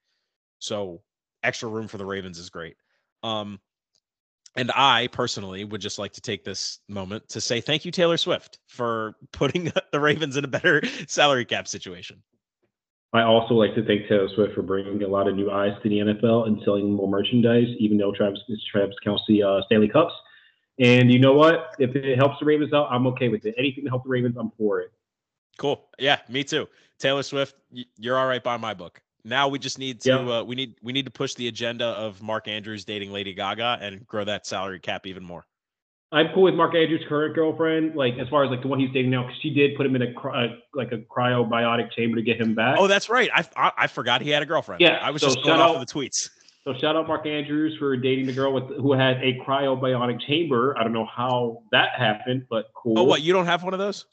So 0.59 1.03
extra 1.43 1.69
room 1.69 1.89
for 1.89 1.97
the 1.97 2.05
Ravens 2.05 2.39
is 2.39 2.51
great. 2.51 2.77
Um, 3.23 3.61
and 4.57 4.71
I 4.75 5.09
personally 5.09 5.65
would 5.65 5.81
just 5.81 5.99
like 5.99 6.13
to 6.13 6.21
take 6.21 6.45
this 6.45 6.81
moment 6.89 7.29
to 7.31 7.41
say 7.41 7.61
thank 7.61 7.85
you, 7.85 7.91
Taylor 7.91 8.17
Swift, 8.17 8.59
for 8.67 9.15
putting 9.33 9.65
the 9.93 10.01
Ravens 10.01 10.37
in 10.37 10.45
a 10.45 10.49
better 10.49 10.83
salary 11.07 11.45
cap 11.45 11.69
situation. 11.69 12.23
I 13.13 13.23
also 13.23 13.55
like 13.55 13.75
to 13.75 13.85
thank 13.85 14.09
Taylor 14.09 14.29
Swift 14.35 14.55
for 14.55 14.63
bringing 14.63 15.03
a 15.03 15.09
lot 15.09 15.27
of 15.27 15.35
new 15.35 15.51
eyes 15.51 15.73
to 15.83 15.89
the 15.89 15.97
NFL 15.97 16.47
and 16.47 16.61
selling 16.65 16.93
more 16.93 17.09
merchandise, 17.09 17.67
even 17.81 17.99
though 17.99 18.13
Travis 18.13 18.39
is 18.49 18.63
Travis 18.71 18.95
Kelce 19.05 19.45
uh, 19.45 19.65
Stanley 19.67 19.89
Cups. 19.89 20.15
And 20.79 21.13
you 21.13 21.19
know 21.19 21.33
what? 21.33 21.75
If 21.81 21.97
it 21.97 22.17
helps 22.17 22.39
the 22.39 22.47
Ravens 22.47 22.73
out, 22.73 22.87
I'm 22.91 23.09
okay 23.09 23.29
with 23.29 23.45
it. 23.45 23.55
Anything 23.59 23.85
to 23.85 23.91
help 23.91 24.05
the 24.05 24.11
Ravens, 24.11 24.37
I'm 24.39 24.53
for 24.57 24.81
it. 24.81 24.93
Cool. 25.59 25.85
Yeah, 25.99 26.21
me 26.29 26.45
too. 26.45 26.69
Taylor 27.01 27.25
Swift, 27.25 27.57
you're 27.99 28.17
all 28.17 28.29
right 28.29 28.43
by 28.43 28.57
my 28.57 28.75
book. 28.75 29.03
Now 29.25 29.49
we 29.49 29.59
just 29.59 29.79
need 29.79 30.01
to 30.03 30.33
uh, 30.33 30.43
we 30.43 30.55
need 30.55 30.75
we 30.83 30.93
need 30.93 31.05
to 31.05 31.11
push 31.11 31.35
the 31.35 31.49
agenda 31.49 31.87
of 31.87 32.23
Mark 32.23 32.49
Andrews 32.49 32.85
dating 32.85 33.13
Lady 33.13 33.35
Gaga 33.35 33.79
and 33.81 34.07
grow 34.07 34.25
that 34.25 34.47
salary 34.47 34.81
cap 34.81 35.07
even 35.07 35.25
more. 35.25 35.47
I'm 36.13 36.27
cool 36.35 36.43
with 36.45 36.55
Mark 36.55 36.75
Andrews' 36.75 37.05
current 37.09 37.37
girlfriend, 37.37 37.95
like 37.95 38.15
as 38.19 38.29
far 38.29 38.45
as 38.45 38.51
like 38.51 38.63
the 38.63 38.69
one 38.69 38.81
he's 38.81 38.91
dating 38.91 39.13
now, 39.13 39.23
because 39.23 39.41
she 39.41 39.51
did 39.51 39.77
put 39.77 39.87
him 39.87 39.95
in 39.95 40.03
a 40.03 40.21
uh, 40.21 40.49
like 40.75 40.91
a 40.91 40.99
cryobiotic 40.99 41.93
chamber 41.93 42.17
to 42.17 42.23
get 42.23 42.41
him 42.41 42.55
back. 42.55 42.77
Oh, 42.81 42.89
that's 42.89 43.09
right. 43.09 43.31
I, 43.33 43.45
I, 43.57 43.73
I 43.79 43.87
forgot 43.87 44.21
he 44.21 44.31
had 44.31 44.43
a 44.43 44.47
girlfriend. 44.47 44.81
Yeah, 44.81 44.99
I 45.01 45.11
was 45.11 45.23
so 45.23 45.29
just 45.29 45.45
going 45.45 45.61
off 45.61 45.77
of 45.77 45.87
the 45.87 45.93
tweets. 45.93 46.29
So 46.65 46.75
shout 46.75 46.97
out 46.97 47.07
Mark 47.07 47.27
Andrews 47.27 47.77
for 47.79 47.97
dating 47.97 48.27
the 48.27 48.33
girl 48.33 48.53
with 48.53 48.77
who 48.77 48.93
had 48.93 49.19
a 49.23 49.39
cryobiotic 49.47 50.21
chamber. 50.27 50.77
I 50.77 50.83
don't 50.83 50.93
know 50.93 51.07
how 51.07 51.63
that 51.71 51.91
happened, 51.97 52.47
but 52.51 52.67
cool. 52.75 52.99
Oh, 52.99 53.05
what? 53.05 53.23
You 53.23 53.33
don't 53.33 53.47
have 53.47 53.63
one 53.63 53.73
of 53.73 53.79
those? 53.79 54.05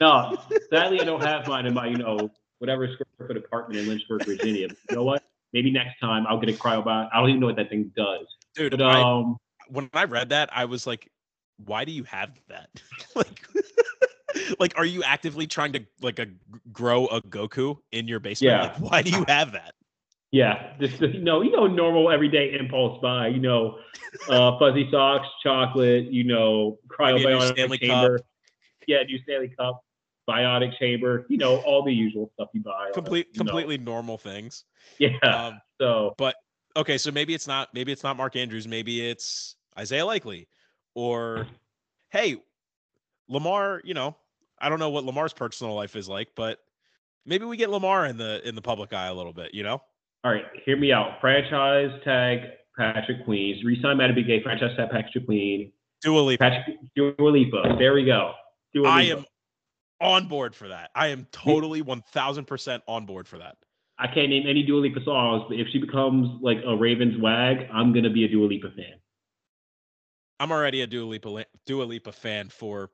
No, 0.00 0.36
sadly, 0.70 1.00
I 1.00 1.04
don't 1.04 1.22
have 1.22 1.46
mine 1.46 1.66
in 1.66 1.74
my 1.74 1.86
you 1.86 1.96
know 1.96 2.30
whatever 2.58 2.88
square 2.92 3.28
foot 3.28 3.36
apartment 3.36 3.80
in 3.80 3.88
Lynchburg, 3.88 4.24
Virginia. 4.24 4.68
But 4.68 4.76
you 4.90 4.96
know 4.96 5.04
what? 5.04 5.22
Maybe 5.52 5.70
next 5.70 6.00
time 6.00 6.26
I'll 6.28 6.40
get 6.40 6.48
a 6.48 6.58
cryobiotic. 6.58 7.10
I 7.12 7.20
don't 7.20 7.28
even 7.28 7.40
know 7.40 7.46
what 7.46 7.56
that 7.56 7.70
thing 7.70 7.92
does. 7.96 8.26
Dude, 8.54 8.72
but, 8.72 8.82
um, 8.82 9.36
I, 9.60 9.64
when 9.68 9.90
I 9.92 10.04
read 10.04 10.30
that, 10.30 10.50
I 10.52 10.64
was 10.64 10.86
like, 10.86 11.10
why 11.64 11.84
do 11.84 11.92
you 11.92 12.04
have 12.04 12.30
that? 12.48 12.70
like, 13.14 13.46
like, 14.58 14.74
are 14.76 14.84
you 14.84 15.02
actively 15.02 15.46
trying 15.46 15.72
to 15.72 15.84
like 16.00 16.18
a 16.18 16.26
grow 16.72 17.06
a 17.06 17.20
Goku 17.22 17.78
in 17.92 18.08
your 18.08 18.20
basement? 18.20 18.52
Yeah. 18.52 18.62
Like, 18.62 18.78
why 18.78 19.02
do 19.02 19.10
you 19.10 19.24
have 19.28 19.52
that? 19.52 19.74
Yeah, 20.32 20.72
just 20.80 21.00
you 21.00 21.20
know, 21.20 21.42
you 21.42 21.52
know, 21.52 21.68
normal 21.68 22.10
everyday 22.10 22.58
impulse 22.58 23.00
buy. 23.00 23.28
You 23.28 23.38
know, 23.38 23.78
uh, 24.28 24.58
fuzzy 24.58 24.88
socks, 24.90 25.28
chocolate. 25.44 26.12
You 26.12 26.24
know, 26.24 26.78
cryobiotic 26.88 27.80
chamber. 27.80 28.18
Cup. 28.18 28.26
Yeah, 28.88 29.02
new 29.04 29.20
Stanley 29.22 29.54
Cup, 29.56 29.84
biotic 30.28 30.78
chamber. 30.78 31.26
You 31.28 31.38
know, 31.38 31.56
all 31.58 31.82
the 31.84 31.92
usual 31.92 32.30
stuff 32.34 32.48
you 32.52 32.60
buy. 32.60 32.90
Complete, 32.92 33.34
completely 33.34 33.78
know. 33.78 33.92
normal 33.92 34.18
things. 34.18 34.64
Yeah. 34.98 35.16
Um, 35.22 35.60
so, 35.80 36.14
but 36.18 36.36
okay, 36.76 36.98
so 36.98 37.10
maybe 37.10 37.34
it's 37.34 37.46
not. 37.46 37.68
Maybe 37.74 37.92
it's 37.92 38.02
not 38.02 38.16
Mark 38.16 38.36
Andrews. 38.36 38.68
Maybe 38.68 39.08
it's 39.08 39.56
Isaiah 39.78 40.06
Likely 40.06 40.48
or 40.94 41.46
hey, 42.10 42.36
Lamar, 43.28 43.80
you 43.84 43.94
know, 43.94 44.16
I 44.58 44.68
don't 44.68 44.78
know 44.78 44.90
what 44.90 45.04
Lamar's 45.04 45.32
personal 45.32 45.74
life 45.74 45.96
is 45.96 46.08
like, 46.08 46.28
but 46.36 46.58
maybe 47.26 47.44
we 47.44 47.56
get 47.56 47.70
Lamar 47.70 48.06
in 48.06 48.16
the 48.16 48.46
in 48.48 48.54
the 48.54 48.62
public 48.62 48.92
eye 48.92 49.06
a 49.06 49.14
little 49.14 49.32
bit, 49.32 49.52
you 49.52 49.62
know? 49.62 49.82
All 50.22 50.32
right, 50.32 50.44
hear 50.64 50.76
me 50.76 50.92
out. 50.92 51.20
Franchise 51.20 51.90
tag 52.04 52.40
Patrick 52.78 53.24
Queen. 53.24 53.60
Resign 53.64 53.98
Madubuike. 53.98 54.42
Franchise 54.42 54.76
tag 54.76 54.90
Patrick 54.90 55.26
Queen. 55.26 55.70
Dua 56.02 56.20
Lipa. 56.20 56.42
Patrick 56.42 56.78
Dua 56.96 57.14
Lipa. 57.18 57.76
There 57.78 57.92
we 57.92 58.04
go. 58.04 58.32
Dua 58.72 58.88
I 58.88 59.02
am 59.02 59.26
on 60.00 60.28
board 60.28 60.54
for 60.54 60.68
that. 60.68 60.90
I 60.94 61.08
am 61.08 61.26
totally 61.32 61.82
one 61.82 62.02
thousand 62.12 62.46
percent 62.46 62.82
on 62.86 63.06
board 63.06 63.28
for 63.28 63.38
that. 63.38 63.56
I 63.98 64.08
can't 64.08 64.28
name 64.28 64.46
any 64.48 64.62
Dua 64.62 64.80
Lipa 64.80 65.00
songs, 65.04 65.44
but 65.48 65.58
if 65.58 65.68
she 65.68 65.78
becomes 65.78 66.40
like 66.42 66.58
a 66.66 66.76
Ravens 66.76 67.20
wag, 67.20 67.68
I'm 67.72 67.92
gonna 67.92 68.10
be 68.10 68.24
a 68.24 68.28
Dua 68.28 68.46
Lipa 68.46 68.70
fan. 68.70 68.94
I'm 70.40 70.50
already 70.50 70.82
a 70.82 70.86
Dua 70.86 71.06
Lipa 71.06 71.44
Dua 71.66 71.84
Lipa 71.84 72.12
fan 72.12 72.48
for 72.48 72.90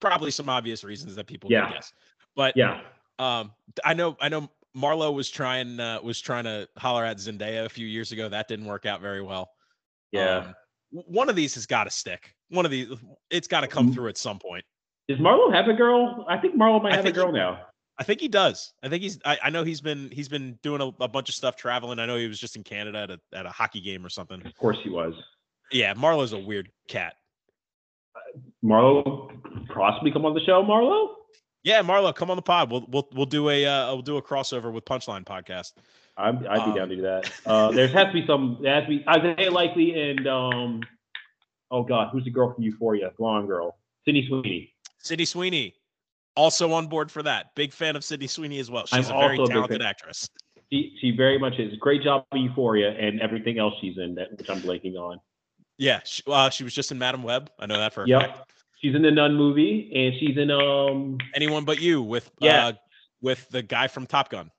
probably 0.00 0.30
some 0.30 0.48
obvious 0.48 0.84
reasons 0.84 1.14
that 1.14 1.26
people 1.26 1.50
yeah. 1.50 1.72
guess. 1.72 1.92
But 2.36 2.54
yeah, 2.56 2.80
um, 3.18 3.52
I 3.84 3.94
know 3.94 4.16
I 4.20 4.28
know 4.28 4.50
Marlo 4.76 5.14
was 5.14 5.30
trying 5.30 5.80
uh, 5.80 6.00
was 6.02 6.20
trying 6.20 6.44
to 6.44 6.68
holler 6.76 7.04
at 7.04 7.18
Zendaya 7.18 7.64
a 7.64 7.68
few 7.68 7.86
years 7.86 8.12
ago. 8.12 8.28
That 8.28 8.48
didn't 8.48 8.66
work 8.66 8.86
out 8.86 9.00
very 9.00 9.22
well. 9.22 9.50
Yeah. 10.12 10.38
Um, 10.38 10.54
one 10.90 11.28
of 11.28 11.36
these 11.36 11.54
has 11.54 11.66
got 11.66 11.84
to 11.84 11.90
stick. 11.90 12.34
One 12.50 12.64
of 12.64 12.70
these, 12.70 12.88
it's 13.30 13.48
got 13.48 13.62
to 13.62 13.66
come 13.66 13.86
mm-hmm. 13.86 13.94
through 13.94 14.08
at 14.08 14.18
some 14.18 14.38
point. 14.38 14.64
Does 15.08 15.18
Marlo 15.18 15.52
have 15.52 15.68
a 15.68 15.74
girl? 15.74 16.24
I 16.28 16.38
think 16.38 16.56
Marlo 16.56 16.82
might 16.82 16.94
have 16.94 17.04
a 17.04 17.12
girl 17.12 17.26
he, 17.26 17.32
now. 17.32 17.60
I 17.98 18.04
think 18.04 18.20
he 18.20 18.28
does. 18.28 18.72
I 18.82 18.88
think 18.88 19.02
he's. 19.02 19.18
I, 19.24 19.38
I 19.44 19.50
know 19.50 19.62
he's 19.62 19.80
been 19.80 20.10
he's 20.10 20.28
been 20.28 20.58
doing 20.62 20.80
a, 20.80 21.04
a, 21.04 21.08
bunch 21.08 21.28
of 21.28 21.34
stuff 21.34 21.56
traveling. 21.56 21.98
I 21.98 22.06
know 22.06 22.16
he 22.16 22.26
was 22.26 22.40
just 22.40 22.56
in 22.56 22.64
Canada 22.64 22.98
at 22.98 23.10
a 23.10 23.20
at 23.38 23.46
a 23.46 23.50
hockey 23.50 23.80
game 23.80 24.04
or 24.04 24.08
something. 24.08 24.44
Of 24.44 24.56
course 24.56 24.78
he 24.82 24.90
was. 24.90 25.14
Yeah, 25.70 25.94
Marlo's 25.94 26.32
a 26.32 26.38
weird 26.38 26.70
cat. 26.88 27.14
Marlo 28.64 29.30
possibly 29.72 30.10
come 30.10 30.24
on 30.24 30.34
the 30.34 30.40
show, 30.40 30.62
Marlo? 30.62 31.14
Yeah, 31.62 31.82
Marlo, 31.82 32.14
come 32.14 32.30
on 32.30 32.36
the 32.36 32.42
pod. 32.42 32.70
We'll 32.70 32.84
we'll 32.88 33.08
we'll 33.14 33.26
do 33.26 33.48
a 33.48 33.64
uh, 33.64 33.92
we'll 33.92 34.02
do 34.02 34.16
a 34.16 34.22
crossover 34.22 34.72
with 34.72 34.84
Punchline 34.84 35.24
podcast. 35.24 35.72
I'd, 36.16 36.46
I'd 36.46 36.58
um, 36.60 36.72
be 36.72 36.78
down 36.78 36.88
to 36.88 36.96
do 36.96 37.02
that. 37.02 37.32
Uh, 37.46 37.70
there 37.70 37.88
has 37.88 38.06
to 38.06 38.12
be 38.12 38.26
some. 38.26 38.58
There 38.60 38.74
has 38.74 38.84
to 38.84 38.88
be 38.88 39.04
Isaiah 39.08 39.50
Likely 39.50 40.10
and 40.10 40.26
um, 40.26 40.80
oh 41.70 41.82
god, 41.84 42.08
who's 42.12 42.24
the 42.24 42.30
girl 42.30 42.52
from 42.52 42.64
Euphoria? 42.64 43.12
Blonde 43.18 43.46
girl, 43.46 43.78
Sydney 44.04 44.26
Sweeney. 44.28 44.73
Sydney 45.04 45.26
Sweeney, 45.26 45.74
also 46.34 46.72
on 46.72 46.86
board 46.86 47.10
for 47.10 47.22
that. 47.22 47.54
Big 47.54 47.72
fan 47.72 47.94
of 47.94 48.02
Sydney 48.02 48.26
Sweeney 48.26 48.58
as 48.58 48.70
well. 48.70 48.86
She's 48.86 49.10
I'm 49.10 49.16
a 49.16 49.20
very 49.20 49.38
talented 49.46 49.82
actress. 49.82 50.28
She 50.72 50.96
she 51.00 51.10
very 51.10 51.38
much 51.38 51.58
is. 51.58 51.76
Great 51.78 52.02
job 52.02 52.24
in 52.32 52.42
Euphoria 52.42 52.90
and 52.90 53.20
everything 53.20 53.58
else 53.58 53.74
she's 53.80 53.98
in 53.98 54.14
that 54.14 54.36
which 54.36 54.48
I'm 54.48 54.60
blanking 54.60 54.96
on. 54.96 55.20
Yeah, 55.76 56.00
she, 56.04 56.22
uh, 56.26 56.50
she 56.50 56.64
was 56.64 56.72
just 56.72 56.90
in 56.90 56.98
Madame 56.98 57.22
Web. 57.22 57.50
I 57.58 57.66
know 57.66 57.76
that 57.76 57.92
for 57.92 58.04
a 58.04 58.08
yep. 58.08 58.36
fact. 58.36 58.52
She's 58.80 58.94
in 58.94 59.02
the 59.02 59.10
Nun 59.10 59.34
movie, 59.34 59.90
and 59.94 60.14
she's 60.18 60.36
in 60.36 60.50
um 60.50 61.18
Anyone 61.34 61.64
But 61.64 61.80
You 61.80 62.02
with 62.02 62.30
yeah. 62.40 62.68
Uh, 62.68 62.72
with 63.20 63.48
the 63.50 63.62
guy 63.62 63.86
from 63.88 64.06
Top 64.06 64.30
Gun. 64.30 64.50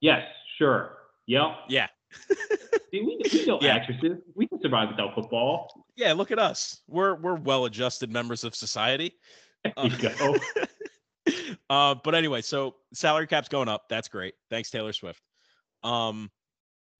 Yes, 0.00 0.22
sure. 0.58 0.96
Yep. 1.26 1.42
Yeah. 1.68 1.86
See, 2.90 3.00
we, 3.00 3.18
we 3.32 3.44
know 3.46 3.58
yeah. 3.60 3.74
actresses. 3.74 4.18
We 4.34 4.46
can 4.46 4.60
survive 4.60 4.88
without 4.90 5.14
football. 5.14 5.86
Yeah, 5.96 6.12
look 6.12 6.30
at 6.30 6.38
us. 6.38 6.80
We're 6.88 7.14
we're 7.14 7.36
well-adjusted 7.36 8.12
members 8.12 8.44
of 8.44 8.54
society. 8.54 9.14
Uh, 9.78 9.88
go. 9.88 10.36
uh, 11.70 11.94
but 12.04 12.14
anyway, 12.14 12.42
so 12.42 12.74
salary 12.92 13.26
cap's 13.26 13.48
going 13.48 13.66
up. 13.66 13.88
That's 13.88 14.08
great. 14.08 14.34
Thanks, 14.50 14.70
Taylor 14.70 14.92
Swift. 14.92 15.22
Um, 15.82 16.30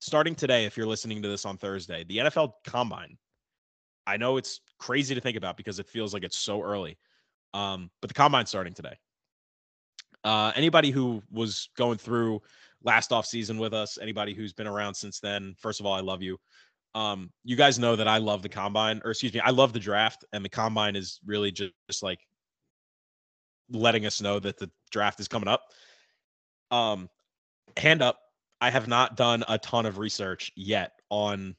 starting 0.01 0.35
today, 0.35 0.65
if 0.65 0.75
you're 0.75 0.87
listening 0.87 1.21
to 1.23 1.29
this 1.29 1.45
on 1.45 1.59
Thursday, 1.59 2.05
the 2.05 2.19
NFL 2.19 2.53
Combine 2.67 3.19
I 4.07 4.17
know 4.17 4.37
it's 4.37 4.61
crazy 4.79 5.15
to 5.15 5.21
think 5.21 5.37
about 5.37 5.57
because 5.57 5.79
it 5.79 5.87
feels 5.87 6.13
like 6.13 6.25
it's 6.25 6.37
so 6.37 6.63
early. 6.63 6.99
Um, 7.53 7.91
but 8.01 8.09
the 8.09 8.15
combine's 8.15 8.49
starting 8.49 8.75
today. 8.75 8.99
Uh, 10.25 10.53
anybody 10.55 10.91
who 10.91 11.23
was 11.31 11.69
going 11.77 11.99
through 11.99 12.43
last 12.83 13.13
off 13.13 13.27
season 13.27 13.59
with 13.59 13.73
us, 13.73 13.99
anybody 14.01 14.35
who's 14.35 14.53
been 14.53 14.67
around 14.67 14.95
since 14.95 15.21
then, 15.21 15.55
first 15.59 15.81
of 15.81 15.87
all, 15.87 15.93
I 15.93 16.01
love 16.01 16.23
you. 16.23 16.39
Um, 16.95 17.31
you 17.45 17.57
guys 17.57 17.79
know 17.79 17.97
that 17.97 18.09
I 18.09 18.19
love 18.19 18.43
the 18.43 18.49
combine, 18.49 19.01
or 19.05 19.11
excuse 19.11 19.35
me, 19.35 19.41
I 19.41 19.51
love 19.51 19.73
the 19.73 19.81
draft, 19.81 20.25
and 20.33 20.45
the 20.45 20.49
combine 20.49 20.97
is 20.97 21.21
really 21.27 21.51
just, 21.51 21.73
just 21.91 22.03
like 22.03 22.21
letting 23.71 24.07
us 24.07 24.21
know 24.21 24.39
that 24.39 24.59
the 24.59 24.71
draft 24.91 25.21
is 25.21 25.29
coming 25.29 25.49
up. 25.49 25.63
Um, 26.71 27.09
hand 27.77 28.03
up, 28.03 28.19
I 28.61 28.71
have 28.71 28.89
not 28.89 29.17
done 29.17 29.45
a 29.49 29.59
ton 29.59 29.87
of 29.87 29.99
research 29.99 30.53
yet 30.57 30.93
on 31.11 31.57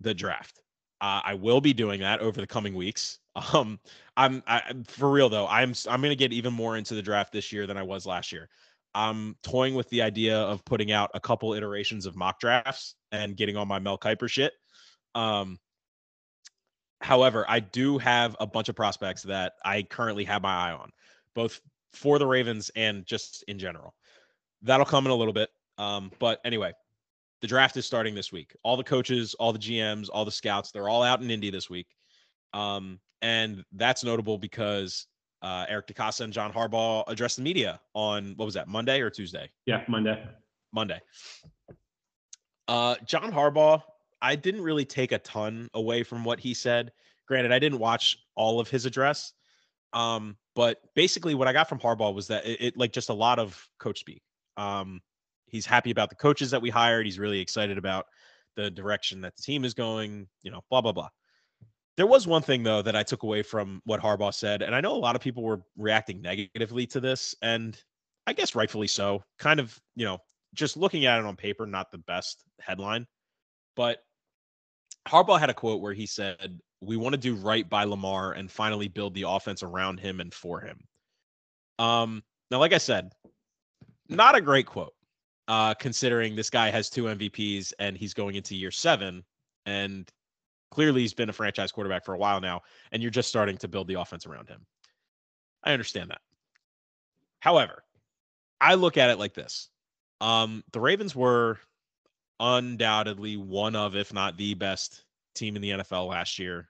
the 0.00 0.14
draft. 0.14 0.60
Uh, 1.00 1.20
I 1.24 1.34
will 1.34 1.60
be 1.60 1.74
doing 1.74 2.00
that 2.00 2.20
over 2.20 2.40
the 2.40 2.46
coming 2.46 2.74
weeks. 2.74 3.18
Um, 3.52 3.78
I'm 4.16 4.42
I, 4.46 4.62
for 4.88 5.10
real 5.10 5.28
though. 5.28 5.46
I'm 5.46 5.74
I'm 5.90 6.00
gonna 6.00 6.14
get 6.14 6.32
even 6.32 6.54
more 6.54 6.78
into 6.78 6.94
the 6.94 7.02
draft 7.02 7.34
this 7.34 7.52
year 7.52 7.66
than 7.66 7.76
I 7.76 7.82
was 7.82 8.06
last 8.06 8.32
year. 8.32 8.48
I'm 8.94 9.36
toying 9.42 9.74
with 9.74 9.90
the 9.90 10.00
idea 10.00 10.38
of 10.38 10.64
putting 10.64 10.90
out 10.90 11.10
a 11.12 11.20
couple 11.20 11.52
iterations 11.52 12.06
of 12.06 12.16
mock 12.16 12.40
drafts 12.40 12.94
and 13.12 13.36
getting 13.36 13.58
on 13.58 13.68
my 13.68 13.78
Mel 13.78 13.98
Kiper 13.98 14.26
shit. 14.26 14.54
Um, 15.14 15.58
however, 17.02 17.44
I 17.46 17.60
do 17.60 17.98
have 17.98 18.36
a 18.40 18.46
bunch 18.46 18.70
of 18.70 18.74
prospects 18.74 19.24
that 19.24 19.52
I 19.62 19.82
currently 19.82 20.24
have 20.24 20.40
my 20.40 20.70
eye 20.70 20.72
on, 20.72 20.90
both 21.36 21.60
for 21.92 22.18
the 22.18 22.26
Ravens 22.26 22.70
and 22.74 23.06
just 23.06 23.44
in 23.46 23.60
general. 23.60 23.94
That'll 24.62 24.86
come 24.86 25.04
in 25.06 25.12
a 25.12 25.14
little 25.14 25.32
bit. 25.32 25.50
Um, 25.78 26.10
but 26.18 26.40
anyway, 26.44 26.72
the 27.42 27.46
draft 27.46 27.76
is 27.76 27.86
starting 27.86 28.14
this 28.14 28.32
week. 28.32 28.56
All 28.64 28.76
the 28.76 28.82
coaches, 28.82 29.34
all 29.34 29.52
the 29.52 29.58
GMs, 29.58 30.08
all 30.12 30.24
the 30.24 30.32
scouts, 30.32 30.72
they're 30.72 30.88
all 30.88 31.02
out 31.02 31.22
in 31.22 31.30
Indy 31.30 31.50
this 31.50 31.70
week. 31.70 31.86
Um, 32.52 32.98
and 33.22 33.62
that's 33.72 34.02
notable 34.02 34.38
because 34.38 35.06
uh, 35.42 35.66
Eric 35.68 35.86
DeCosta 35.88 36.22
and 36.22 36.32
John 36.32 36.52
Harbaugh 36.52 37.04
addressed 37.06 37.36
the 37.36 37.42
media 37.42 37.80
on 37.94 38.32
what 38.36 38.46
was 38.46 38.54
that, 38.54 38.68
Monday 38.68 39.00
or 39.00 39.10
Tuesday? 39.10 39.50
Yeah, 39.66 39.82
Monday. 39.88 40.24
Monday. 40.72 41.00
Uh, 42.68 42.96
John 43.04 43.30
Harbaugh, 43.30 43.82
I 44.22 44.34
didn't 44.34 44.62
really 44.62 44.84
take 44.84 45.12
a 45.12 45.18
ton 45.18 45.68
away 45.74 46.02
from 46.02 46.24
what 46.24 46.40
he 46.40 46.54
said. 46.54 46.92
Granted, 47.28 47.52
I 47.52 47.58
didn't 47.58 47.78
watch 47.78 48.18
all 48.34 48.58
of 48.60 48.68
his 48.68 48.86
address. 48.86 49.32
Um, 49.92 50.36
but 50.56 50.78
basically, 50.94 51.34
what 51.34 51.46
I 51.46 51.52
got 51.52 51.68
from 51.68 51.78
Harbaugh 51.78 52.14
was 52.14 52.26
that 52.28 52.46
it, 52.46 52.60
it 52.60 52.76
like 52.76 52.90
just 52.90 53.10
a 53.10 53.14
lot 53.14 53.38
of 53.38 53.62
coach 53.78 54.00
speak. 54.00 54.22
Um, 54.56 55.02
he's 55.46 55.66
happy 55.66 55.90
about 55.90 56.08
the 56.08 56.16
coaches 56.16 56.50
that 56.50 56.62
we 56.62 56.70
hired. 56.70 57.04
He's 57.04 57.18
really 57.18 57.38
excited 57.38 57.76
about 57.76 58.06
the 58.56 58.70
direction 58.70 59.20
that 59.20 59.36
the 59.36 59.42
team 59.42 59.66
is 59.66 59.74
going, 59.74 60.26
you 60.42 60.50
know, 60.50 60.62
blah, 60.70 60.80
blah, 60.80 60.92
blah. 60.92 61.10
There 61.98 62.06
was 62.06 62.26
one 62.26 62.42
thing 62.42 62.62
though 62.62 62.82
that 62.82 62.96
I 62.96 63.02
took 63.02 63.22
away 63.22 63.42
from 63.42 63.82
what 63.84 64.00
Harbaugh 64.00 64.34
said, 64.34 64.62
and 64.62 64.74
I 64.74 64.80
know 64.80 64.94
a 64.94 64.98
lot 64.98 65.14
of 65.14 65.20
people 65.22 65.42
were 65.42 65.60
reacting 65.76 66.22
negatively 66.22 66.86
to 66.88 67.00
this, 67.00 67.34
and 67.42 67.78
I 68.26 68.32
guess 68.32 68.54
rightfully 68.54 68.88
so. 68.88 69.22
Kind 69.38 69.60
of, 69.60 69.78
you 69.94 70.06
know, 70.06 70.18
just 70.54 70.78
looking 70.78 71.04
at 71.04 71.18
it 71.18 71.26
on 71.26 71.36
paper, 71.36 71.66
not 71.66 71.90
the 71.90 71.98
best 71.98 72.42
headline, 72.60 73.06
but 73.76 73.98
Harbaugh 75.06 75.38
had 75.38 75.50
a 75.50 75.54
quote 75.54 75.80
where 75.80 75.92
he 75.92 76.06
said, 76.06 76.60
"We 76.80 76.96
want 76.96 77.14
to 77.14 77.20
do 77.20 77.34
right 77.36 77.68
by 77.68 77.84
Lamar 77.84 78.32
and 78.32 78.50
finally 78.50 78.88
build 78.88 79.14
the 79.14 79.22
offense 79.22 79.62
around 79.62 80.00
him 80.00 80.20
and 80.20 80.32
for 80.32 80.60
him." 80.60 80.86
Um, 81.78 82.22
now, 82.50 82.58
like 82.58 82.72
I 82.72 82.78
said, 82.78 83.12
not 84.08 84.36
a 84.36 84.40
great 84.40 84.66
quote, 84.66 84.94
uh, 85.48 85.74
considering 85.74 86.34
this 86.34 86.50
guy 86.50 86.70
has 86.70 86.90
two 86.90 87.04
MVPs 87.04 87.72
and 87.78 87.96
he's 87.96 88.14
going 88.14 88.34
into 88.34 88.56
year 88.56 88.70
seven, 88.70 89.24
and 89.64 90.10
clearly 90.70 91.02
he's 91.02 91.14
been 91.14 91.30
a 91.30 91.34
franchise 91.34 91.72
quarterback 91.72 92.04
for 92.04 92.14
a 92.14 92.18
while 92.18 92.40
now, 92.40 92.62
and 92.92 93.02
you're 93.02 93.10
just 93.10 93.28
starting 93.28 93.56
to 93.58 93.68
build 93.68 93.88
the 93.88 93.94
offense 93.94 94.26
around 94.26 94.48
him. 94.48 94.66
I 95.64 95.72
understand 95.72 96.10
that. 96.10 96.20
However, 97.40 97.82
I 98.60 98.74
look 98.74 98.96
at 98.96 99.10
it 99.10 99.18
like 99.18 99.34
this. 99.34 99.68
Um, 100.20 100.64
the 100.72 100.80
Ravens 100.80 101.14
were 101.14 101.58
undoubtedly 102.40 103.36
one 103.36 103.76
of, 103.76 103.96
if 103.96 104.12
not 104.12 104.36
the 104.36 104.54
best 104.54 105.04
team 105.34 105.56
in 105.56 105.62
the 105.62 105.70
NFL 105.70 106.08
last 106.08 106.38
year, 106.38 106.68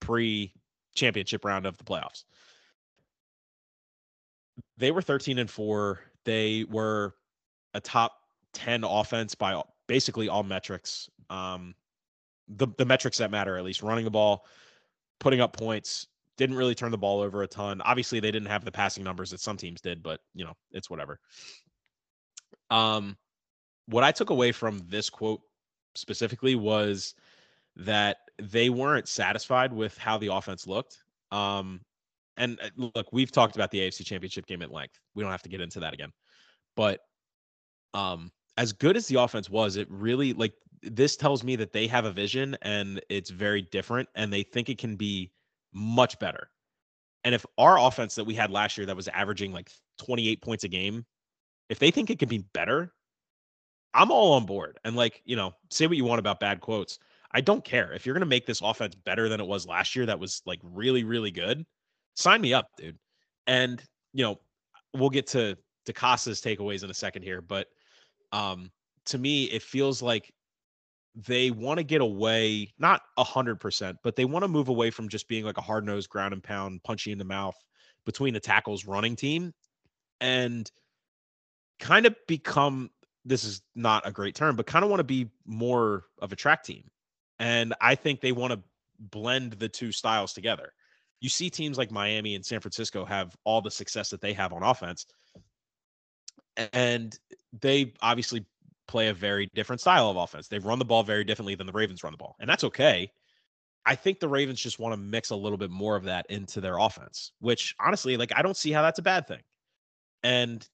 pre 0.00 0.52
championship 0.94 1.44
round 1.44 1.66
of 1.66 1.76
the 1.76 1.84
playoffs. 1.84 2.24
They 4.76 4.90
were 4.90 5.02
13 5.02 5.38
and 5.38 5.50
4. 5.50 6.00
They 6.24 6.64
were 6.68 7.14
a 7.74 7.80
top 7.80 8.12
10 8.54 8.84
offense 8.84 9.34
by 9.34 9.60
basically 9.86 10.28
all 10.28 10.42
metrics. 10.42 11.08
Um, 11.30 11.74
the, 12.48 12.68
the 12.78 12.84
metrics 12.84 13.18
that 13.18 13.30
matter, 13.30 13.56
at 13.56 13.64
least 13.64 13.82
running 13.82 14.04
the 14.04 14.10
ball, 14.10 14.46
putting 15.20 15.40
up 15.40 15.56
points, 15.56 16.06
didn't 16.36 16.56
really 16.56 16.74
turn 16.74 16.90
the 16.90 16.98
ball 16.98 17.20
over 17.20 17.42
a 17.42 17.46
ton. 17.46 17.80
Obviously, 17.82 18.20
they 18.20 18.30
didn't 18.30 18.48
have 18.48 18.64
the 18.64 18.72
passing 18.72 19.04
numbers 19.04 19.30
that 19.30 19.40
some 19.40 19.56
teams 19.56 19.80
did, 19.80 20.02
but 20.02 20.20
you 20.34 20.44
know, 20.44 20.54
it's 20.70 20.88
whatever. 20.88 21.18
Um, 22.70 23.16
what 23.88 24.04
I 24.04 24.12
took 24.12 24.30
away 24.30 24.52
from 24.52 24.82
this 24.86 25.08
quote 25.08 25.40
specifically 25.94 26.54
was 26.54 27.14
that 27.76 28.18
they 28.40 28.68
weren't 28.68 29.08
satisfied 29.08 29.72
with 29.72 29.96
how 29.96 30.18
the 30.18 30.32
offense 30.32 30.66
looked. 30.66 31.02
Um, 31.30 31.80
and 32.36 32.58
uh, 32.62 32.88
look, 32.94 33.06
we've 33.12 33.32
talked 33.32 33.56
about 33.56 33.70
the 33.70 33.78
AFC 33.78 34.04
Championship 34.04 34.46
game 34.46 34.62
at 34.62 34.70
length. 34.70 35.00
We 35.14 35.22
don't 35.22 35.32
have 35.32 35.42
to 35.42 35.48
get 35.48 35.60
into 35.60 35.80
that 35.80 35.94
again. 35.94 36.12
But 36.76 37.00
um, 37.94 38.30
as 38.56 38.72
good 38.72 38.96
as 38.96 39.06
the 39.06 39.16
offense 39.16 39.48
was, 39.48 39.76
it 39.76 39.88
really 39.90 40.34
like 40.34 40.52
this 40.82 41.16
tells 41.16 41.42
me 41.42 41.56
that 41.56 41.72
they 41.72 41.86
have 41.86 42.04
a 42.04 42.12
vision 42.12 42.56
and 42.62 43.00
it's 43.08 43.30
very 43.30 43.62
different 43.62 44.08
and 44.14 44.32
they 44.32 44.42
think 44.42 44.68
it 44.68 44.78
can 44.78 44.96
be 44.96 45.32
much 45.72 46.18
better. 46.18 46.50
And 47.24 47.34
if 47.34 47.44
our 47.56 47.78
offense 47.78 48.14
that 48.14 48.24
we 48.24 48.34
had 48.34 48.50
last 48.50 48.76
year 48.76 48.86
that 48.86 48.96
was 48.96 49.08
averaging 49.08 49.52
like 49.52 49.70
28 49.98 50.42
points 50.42 50.64
a 50.64 50.68
game, 50.68 51.04
if 51.68 51.78
they 51.78 51.90
think 51.90 52.10
it 52.10 52.18
can 52.18 52.28
be 52.28 52.44
better, 52.52 52.92
I'm 53.94 54.10
all 54.10 54.32
on 54.34 54.46
board. 54.46 54.78
And 54.84 54.96
like, 54.96 55.22
you 55.24 55.36
know, 55.36 55.54
say 55.70 55.86
what 55.86 55.96
you 55.96 56.04
want 56.04 56.18
about 56.18 56.40
bad 56.40 56.60
quotes. 56.60 56.98
I 57.32 57.40
don't 57.40 57.64
care. 57.64 57.92
If 57.92 58.06
you're 58.06 58.14
going 58.14 58.20
to 58.20 58.26
make 58.26 58.46
this 58.46 58.60
offense 58.62 58.94
better 58.94 59.28
than 59.28 59.40
it 59.40 59.46
was 59.46 59.66
last 59.66 59.94
year, 59.94 60.06
that 60.06 60.18
was 60.18 60.42
like 60.46 60.60
really, 60.62 61.04
really 61.04 61.30
good, 61.30 61.64
sign 62.14 62.40
me 62.40 62.54
up, 62.54 62.68
dude. 62.76 62.98
And, 63.46 63.82
you 64.12 64.24
know, 64.24 64.40
we'll 64.94 65.10
get 65.10 65.26
to 65.28 65.56
DeCosta's 65.86 66.40
takeaways 66.40 66.84
in 66.84 66.90
a 66.90 66.94
second 66.94 67.22
here, 67.22 67.40
but 67.40 67.68
um 68.32 68.70
to 69.06 69.18
me, 69.18 69.44
it 69.44 69.62
feels 69.62 70.02
like 70.02 70.32
they 71.14 71.50
want 71.50 71.78
to 71.78 71.84
get 71.84 72.00
away, 72.00 72.72
not 72.78 73.02
a 73.16 73.24
hundred 73.24 73.58
percent, 73.58 73.96
but 74.04 74.14
they 74.14 74.24
want 74.24 74.44
to 74.44 74.48
move 74.48 74.68
away 74.68 74.90
from 74.90 75.08
just 75.08 75.28
being 75.28 75.44
like 75.44 75.56
a 75.56 75.62
hard 75.62 75.84
nosed 75.84 76.10
ground 76.10 76.34
and 76.34 76.42
pound, 76.42 76.82
punchy 76.84 77.10
in 77.10 77.18
the 77.18 77.24
mouth 77.24 77.56
between 78.04 78.34
the 78.34 78.40
tackles 78.40 78.84
running 78.84 79.16
team 79.16 79.52
and 80.20 80.70
kind 81.80 82.06
of 82.06 82.14
become 82.26 82.90
this 83.28 83.44
is 83.44 83.62
not 83.74 84.06
a 84.06 84.12
great 84.12 84.34
term, 84.34 84.56
but 84.56 84.66
kind 84.66 84.84
of 84.84 84.90
want 84.90 85.00
to 85.00 85.04
be 85.04 85.30
more 85.46 86.04
of 86.20 86.32
a 86.32 86.36
track 86.36 86.64
team. 86.64 86.84
And 87.38 87.74
I 87.80 87.94
think 87.94 88.20
they 88.20 88.32
want 88.32 88.52
to 88.52 88.60
blend 88.98 89.52
the 89.52 89.68
two 89.68 89.92
styles 89.92 90.32
together. 90.32 90.72
You 91.20 91.28
see 91.28 91.50
teams 91.50 91.78
like 91.78 91.90
Miami 91.90 92.34
and 92.34 92.44
San 92.44 92.60
Francisco 92.60 93.04
have 93.04 93.36
all 93.44 93.60
the 93.60 93.70
success 93.70 94.10
that 94.10 94.20
they 94.20 94.32
have 94.32 94.52
on 94.52 94.62
offense. 94.62 95.06
And 96.72 97.16
they 97.60 97.92
obviously 98.00 98.44
play 98.86 99.08
a 99.08 99.14
very 99.14 99.48
different 99.54 99.80
style 99.80 100.10
of 100.10 100.16
offense. 100.16 100.48
They 100.48 100.58
run 100.58 100.78
the 100.78 100.84
ball 100.84 101.02
very 101.02 101.24
differently 101.24 101.54
than 101.54 101.66
the 101.66 101.72
Ravens 101.72 102.02
run 102.02 102.12
the 102.12 102.18
ball. 102.18 102.34
And 102.40 102.48
that's 102.48 102.64
okay. 102.64 103.10
I 103.84 103.94
think 103.94 104.20
the 104.20 104.28
Ravens 104.28 104.60
just 104.60 104.78
want 104.78 104.92
to 104.94 105.00
mix 105.00 105.30
a 105.30 105.36
little 105.36 105.58
bit 105.58 105.70
more 105.70 105.96
of 105.96 106.04
that 106.04 106.26
into 106.30 106.60
their 106.60 106.78
offense, 106.78 107.32
which 107.40 107.74
honestly, 107.78 108.16
like 108.16 108.32
I 108.34 108.42
don't 108.42 108.56
see 108.56 108.72
how 108.72 108.82
that's 108.82 108.98
a 108.98 109.02
bad 109.02 109.28
thing. 109.28 109.40
And 110.22 110.66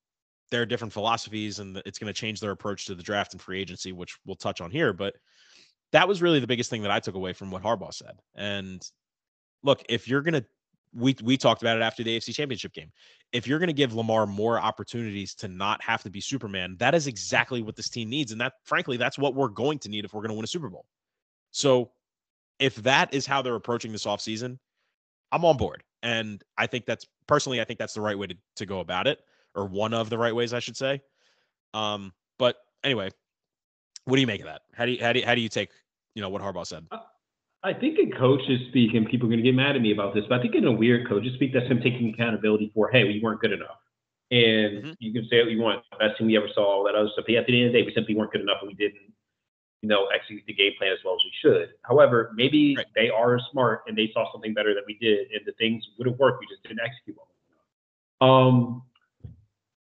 there 0.55 0.63
are 0.63 0.67
different 0.67 0.93
philosophies 0.93 1.59
and 1.59 1.83
it's 1.85 1.99
going 1.99 2.07
to 2.07 2.17
change 2.17 2.39
their 2.39 2.53
approach 2.53 2.87
to 2.87 2.95
the 2.95 3.03
draft 3.03 3.33
and 3.33 3.43
free 3.43 3.61
agency, 3.61 3.91
which 3.91 4.17
we'll 4.25 4.37
touch 4.37 4.61
on 4.61 4.71
here. 4.71 4.93
But 4.93 5.17
that 5.91 6.07
was 6.07 6.23
really 6.23 6.39
the 6.39 6.47
biggest 6.47 6.71
thing 6.71 6.83
that 6.83 6.93
I 6.93 7.01
took 7.01 7.17
away 7.17 7.33
from 7.33 7.51
what 7.51 7.65
Harbaugh 7.65 7.93
said. 7.93 8.21
And 8.37 8.81
look, 9.65 9.83
if 9.89 10.07
you're 10.07 10.23
going 10.23 10.35
to, 10.35 10.45
we 10.95 11.17
we 11.25 11.37
talked 11.37 11.61
about 11.61 11.77
it 11.77 11.83
after 11.83 12.05
the 12.05 12.17
AFC 12.17 12.33
Championship 12.33 12.73
game. 12.73 12.93
If 13.33 13.49
you're 13.49 13.59
going 13.59 13.67
to 13.67 13.73
give 13.73 13.95
Lamar 13.95 14.29
more 14.29 14.61
opportunities 14.61 15.35
to 15.37 15.49
not 15.49 15.83
have 15.83 16.05
to 16.05 16.11
be 16.11 16.21
Superman, 16.21 16.77
that 16.79 16.95
is 16.95 17.09
exactly 17.09 17.61
what 17.61 17.75
this 17.75 17.89
team 17.89 18.09
needs, 18.09 18.31
and 18.31 18.41
that 18.41 18.53
frankly, 18.63 18.97
that's 18.97 19.19
what 19.19 19.35
we're 19.35 19.49
going 19.49 19.81
to 19.81 19.89
need 19.89 20.05
if 20.05 20.15
we're 20.15 20.21
going 20.21 20.29
to 20.29 20.37
win 20.37 20.45
a 20.45 20.47
Super 20.47 20.69
Bowl. 20.69 20.87
So, 21.51 21.91
if 22.61 22.77
that 22.77 23.13
is 23.13 23.27
how 23.27 23.43
they're 23.43 23.57
approaching 23.57 23.91
this 23.91 24.07
offseason, 24.07 24.61
I'm 25.33 25.45
on 25.45 25.57
board, 25.57 25.83
and 26.05 26.41
I 26.57 26.69
think 26.69 26.87
that's 26.87 27.07
personally, 27.27 27.61
I 27.61 27.65
think 27.65 27.81
that's 27.81 27.95
the 27.95 28.01
right 28.01 28.17
way 28.17 28.29
to 28.29 28.37
to 28.59 28.67
go 28.67 28.79
about 28.79 29.09
it 29.09 29.19
or 29.55 29.67
one 29.67 29.95
of 29.95 30.11
the 30.11 30.19
right 30.19 30.35
ways, 30.35 30.53
I 30.53 30.59
should 30.61 30.77
say. 30.77 31.01
Um, 31.73 32.13
but 32.39 32.57
anyway, 32.83 33.11
what 34.05 34.17
do 34.17 34.21
you 34.21 34.27
make 34.27 34.41
of 34.41 34.47
that? 34.47 34.63
How 34.75 34.87
do 34.87 34.93
you 34.93 35.03
how 35.03 35.13
do 35.13 35.21
you, 35.21 35.27
how 35.27 35.35
do 35.35 35.41
you 35.41 35.49
take 35.49 35.71
you 36.15 36.23
know 36.23 36.29
what 36.29 36.43
Harbaugh 36.43 36.67
said? 36.67 36.87
I 37.65 37.73
think 37.73 37.99
in 37.99 38.13
coaches 38.13 38.61
speak, 38.69 38.93
and 38.95 39.07
people 39.07 39.27
are 39.27 39.31
going 39.31 39.43
to 39.43 39.51
get 39.51 39.55
mad 39.55 39.75
at 39.75 39.81
me 39.81 39.91
about 39.91 40.15
this, 40.15 40.25
but 40.29 40.39
I 40.39 40.43
think 40.43 40.55
in 40.55 40.67
a 40.67 40.73
weird 40.73 41.09
coaches 41.09 41.33
speak, 41.35 41.55
that's 41.55 41.67
him 41.67 41.81
taking 41.81 42.13
accountability 42.13 42.71
for, 42.75 42.91
hey, 42.91 43.05
we 43.05 43.21
weren't 43.23 43.41
good 43.41 43.53
enough. 43.53 43.81
And 44.31 44.85
mm-hmm. 44.85 44.93
you 44.99 45.13
can 45.15 45.27
say 45.31 45.43
what 45.43 45.51
you 45.51 45.63
want, 45.63 45.83
the 45.91 45.97
best 45.97 46.19
team 46.19 46.27
we 46.27 46.37
ever 46.37 46.49
saw, 46.55 46.63
all 46.63 46.85
that 46.85 46.95
other 46.95 47.09
stuff. 47.15 47.25
But 47.27 47.37
at 47.37 47.47
the 47.47 47.57
end 47.57 47.69
of 47.69 47.73
the 47.73 47.79
day, 47.81 47.87
we 47.87 47.95
simply 47.95 48.15
weren't 48.15 48.33
good 48.33 48.43
enough, 48.43 48.59
and 48.61 48.69
we 48.69 48.75
didn't, 48.75 49.01
you 49.81 49.89
know, 49.89 50.09
execute 50.15 50.43
the 50.47 50.53
game 50.53 50.73
plan 50.77 50.93
as 50.93 50.99
well 51.07 51.15
as 51.15 51.21
we 51.25 51.33
should. 51.41 51.71
However, 51.83 52.33
maybe 52.35 52.77
right. 52.77 52.87
they 52.95 53.09
are 53.09 53.41
smart 53.51 53.83
and 53.87 53.97
they 53.97 54.11
saw 54.13 54.31
something 54.31 54.53
better 54.53 54.75
that 54.75 54.85
we 54.87 54.99
did, 55.01 55.29
and 55.33 55.41
the 55.47 55.53
things 55.53 55.83
would 55.97 56.07
have 56.07 56.19
worked. 56.19 56.41
We 56.41 56.47
just 56.47 56.63
didn't 56.65 56.81
execute 56.85 57.17
well 57.17 58.29
Um, 58.29 58.83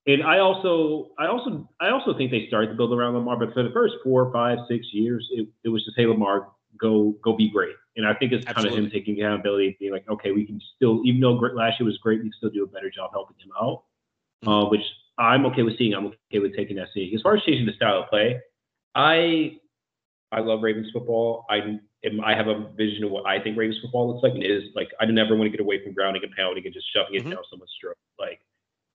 and 0.08 0.24
I 0.24 0.40
also, 0.40 1.12
I 1.18 1.28
also, 1.28 1.68
I 1.80 1.90
also 1.90 2.16
think 2.16 2.32
they 2.32 2.46
started 2.48 2.68
to 2.68 2.74
build 2.76 2.94
around 2.94 3.16
Lamar, 3.16 3.38
but 3.38 3.54
for 3.54 3.64
the 3.64 3.72
first 3.72 3.96
four, 4.04 4.32
five, 4.32 4.60
six 4.70 4.88
years, 4.92 5.28
it, 5.32 5.48
it 5.64 5.70
was 5.70 5.84
just, 5.84 5.98
hey, 5.98 6.06
Lamar, 6.06 6.50
go, 6.80 7.16
go 7.24 7.36
be 7.36 7.50
great. 7.50 7.76
And 7.98 8.06
I 8.06 8.14
think 8.14 8.32
it's 8.32 8.46
kind 8.46 8.58
Absolutely. 8.58 8.80
of 8.80 8.86
him 8.86 8.92
taking 8.92 9.22
accountability, 9.22 9.78
being 9.80 9.94
like, 9.94 10.08
okay, 10.10 10.32
we 10.32 10.46
can 10.46 10.62
still, 10.76 11.02
even 11.06 11.22
though 11.22 11.34
last 11.34 11.80
year 11.80 11.86
was 11.86 11.98
great, 11.98 12.20
we 12.20 12.26
can 12.26 12.34
still 12.38 12.50
do 12.50 12.64
a 12.64 12.68
better 12.68 12.90
job 12.90 13.12
helping 13.14 13.38
him 13.38 13.52
out, 13.60 13.84
mm-hmm. 14.44 14.50
uh, 14.50 14.70
which 14.70 14.82
I'm 15.18 15.46
okay 15.48 15.64
with 15.64 15.78
seeing. 15.78 15.94
I'm 15.94 16.08
okay 16.08 16.40
with 16.40 16.56
taking 16.56 16.76
that 16.76 16.90
seeing. 16.94 17.16
As 17.16 17.22
far 17.22 17.36
as 17.36 17.44
changing 17.44 17.66
the 17.66 17.74
style 17.74 18.04
of 18.04 18.10
play, 18.10 18.42
I, 18.94 19.58
I 20.32 20.42
love 20.42 20.62
Ravens 20.62 20.90
football. 20.92 21.46
I 21.50 21.80
am, 22.04 22.22
I 22.24 22.36
have 22.36 22.48
a 22.48 22.70
vision 22.76 23.06
of 23.06 23.12
what 23.12 23.26
I 23.26 23.40
think 23.42 23.58
Ravens 23.58 23.80
football 23.82 24.12
looks 24.12 24.24
like, 24.24 24.34
and 24.34 24.44
it 24.44 24.52
is 24.52 24.64
like 24.76 24.90
I 25.00 25.06
never 25.06 25.36
want 25.36 25.48
to 25.48 25.58
get 25.58 25.62
away 25.62 25.82
from 25.84 25.94
grounding 25.94 26.24
and 26.24 26.36
pounding 26.36 26.66
and 26.66 26.74
just 26.74 26.88
shoving 26.94 27.16
it 27.16 27.22
mm-hmm. 27.22 27.32
down 27.32 27.44
someone's 27.50 27.72
throat. 27.82 27.98
Like 28.20 28.42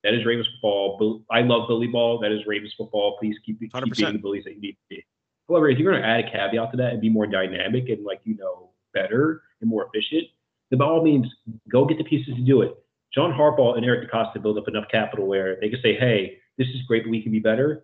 that 0.03 0.13
is 0.13 0.25
Ravens 0.25 0.47
football. 0.55 1.21
I 1.31 1.41
love 1.41 1.67
bully 1.67 1.87
ball. 1.87 2.19
That 2.19 2.31
is 2.31 2.41
Ravens 2.47 2.73
football. 2.77 3.17
Please 3.19 3.35
keep, 3.45 3.59
keep 3.59 3.71
being 3.71 4.13
the 4.13 4.19
bullies 4.19 4.43
that 4.45 4.55
you 4.55 4.61
need 4.61 4.73
to 4.73 4.77
be. 4.89 5.05
However, 5.47 5.69
if 5.69 5.77
you're 5.77 5.91
going 5.91 6.01
to 6.01 6.07
add 6.07 6.25
a 6.25 6.31
caveat 6.31 6.71
to 6.71 6.77
that 6.77 6.93
and 6.93 7.01
be 7.01 7.09
more 7.09 7.27
dynamic 7.27 7.89
and 7.89 8.03
like 8.03 8.21
you 8.23 8.35
know 8.35 8.71
better 8.93 9.43
and 9.59 9.69
more 9.69 9.87
efficient, 9.93 10.27
then 10.69 10.79
by 10.79 10.85
all 10.85 11.03
means 11.03 11.27
go 11.71 11.85
get 11.85 11.97
the 11.97 12.03
pieces 12.03 12.35
to 12.35 12.41
do 12.41 12.61
it. 12.61 12.75
John 13.13 13.33
Harbaugh 13.33 13.75
and 13.75 13.85
Eric 13.85 14.09
DeCosta 14.09 14.41
build 14.41 14.57
up 14.57 14.67
enough 14.67 14.85
capital 14.89 15.27
where 15.27 15.57
they 15.59 15.69
can 15.69 15.81
say, 15.81 15.95
"Hey, 15.95 16.37
this 16.57 16.67
is 16.69 16.81
great, 16.87 17.03
but 17.03 17.11
we 17.11 17.21
can 17.21 17.31
be 17.31 17.39
better." 17.39 17.83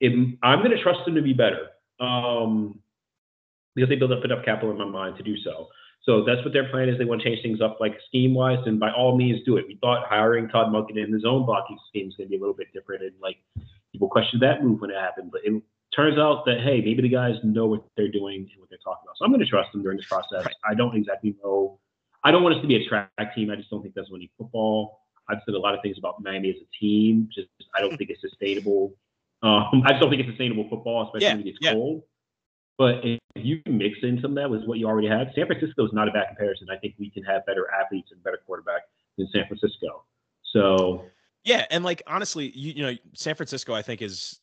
If, 0.00 0.12
I'm 0.42 0.58
going 0.58 0.76
to 0.76 0.82
trust 0.82 1.04
them 1.04 1.14
to 1.14 1.22
be 1.22 1.32
better 1.32 1.68
um, 2.00 2.80
because 3.74 3.88
they 3.88 3.96
build 3.96 4.12
up 4.12 4.24
enough 4.24 4.44
capital 4.44 4.70
in 4.70 4.78
my 4.78 4.84
mind 4.84 5.16
to 5.16 5.22
do 5.22 5.36
so. 5.36 5.68
So 6.08 6.24
that's 6.24 6.42
what 6.42 6.54
their 6.54 6.66
plan 6.70 6.88
is. 6.88 6.96
They 6.96 7.04
want 7.04 7.20
to 7.20 7.28
change 7.28 7.42
things 7.42 7.60
up 7.60 7.76
like 7.80 7.94
scheme 8.06 8.32
wise, 8.32 8.60
and 8.64 8.80
by 8.80 8.90
all 8.90 9.14
means 9.14 9.44
do 9.44 9.58
it. 9.58 9.66
We 9.68 9.76
thought 9.82 10.08
hiring 10.08 10.48
Todd 10.48 10.72
Monken 10.72 10.96
in 10.96 11.12
his 11.12 11.26
own 11.26 11.44
blocking 11.44 11.78
scheme 11.90 12.08
is 12.08 12.14
going 12.16 12.28
to 12.28 12.30
be 12.30 12.36
a 12.36 12.40
little 12.40 12.54
bit 12.54 12.68
different, 12.72 13.02
and 13.02 13.12
like 13.20 13.36
people 13.92 14.08
questioned 14.08 14.40
that 14.40 14.64
move 14.64 14.80
when 14.80 14.90
it 14.90 14.96
happened. 14.96 15.30
But 15.30 15.42
it 15.44 15.62
turns 15.94 16.18
out 16.18 16.46
that 16.46 16.62
hey, 16.62 16.80
maybe 16.80 17.02
the 17.02 17.10
guys 17.10 17.34
know 17.44 17.66
what 17.66 17.84
they're 17.94 18.10
doing 18.10 18.48
and 18.50 18.58
what 18.58 18.70
they're 18.70 18.78
talking 18.82 19.02
about. 19.04 19.18
So 19.18 19.26
I'm 19.26 19.30
going 19.30 19.44
to 19.44 19.46
trust 19.46 19.70
them 19.72 19.82
during 19.82 19.98
this 19.98 20.06
process. 20.06 20.46
Right. 20.46 20.54
I 20.66 20.72
don't 20.72 20.96
exactly 20.96 21.36
know. 21.44 21.78
I 22.24 22.30
don't 22.30 22.42
want 22.42 22.54
us 22.56 22.62
to 22.62 22.66
be 22.66 22.76
a 22.76 22.88
track 22.88 23.10
team. 23.34 23.50
I 23.50 23.56
just 23.56 23.68
don't 23.68 23.82
think 23.82 23.94
that's 23.94 24.10
winning 24.10 24.30
football. 24.38 25.00
I've 25.28 25.40
said 25.44 25.56
a 25.56 25.58
lot 25.58 25.74
of 25.74 25.82
things 25.82 25.98
about 25.98 26.22
Miami 26.22 26.48
as 26.48 26.56
a 26.56 26.68
team. 26.80 27.28
Just 27.34 27.48
I 27.76 27.82
don't 27.82 27.98
think 27.98 28.08
it's 28.08 28.22
sustainable. 28.22 28.94
Um, 29.42 29.82
I 29.84 29.90
just 29.90 30.00
don't 30.00 30.08
think 30.08 30.22
it's 30.22 30.30
sustainable 30.30 30.70
football, 30.70 31.02
especially 31.02 31.26
yeah, 31.26 31.32
when 31.34 31.40
it 31.42 31.44
gets 31.44 31.58
yeah. 31.60 31.72
cold. 31.74 32.02
But 32.78 33.04
if 33.04 33.18
you 33.34 33.60
mix 33.66 33.98
in 34.02 34.20
some 34.22 34.30
of 34.30 34.36
that 34.36 34.48
with 34.48 34.64
what 34.64 34.78
you 34.78 34.86
already 34.86 35.08
have, 35.08 35.26
San 35.34 35.46
Francisco 35.46 35.84
is 35.84 35.92
not 35.92 36.08
a 36.08 36.12
bad 36.12 36.28
comparison. 36.28 36.68
I 36.70 36.76
think 36.76 36.94
we 36.98 37.10
can 37.10 37.24
have 37.24 37.44
better 37.44 37.66
athletes 37.70 38.10
and 38.12 38.22
better 38.22 38.38
quarterback 38.46 38.82
than 39.18 39.28
San 39.34 39.46
Francisco. 39.48 40.04
So 40.52 41.04
yeah, 41.44 41.66
and 41.70 41.84
like 41.84 42.02
honestly, 42.06 42.52
you, 42.54 42.72
you 42.72 42.82
know, 42.82 42.94
San 43.14 43.34
Francisco, 43.34 43.74
I 43.74 43.82
think 43.82 44.00
is 44.00 44.40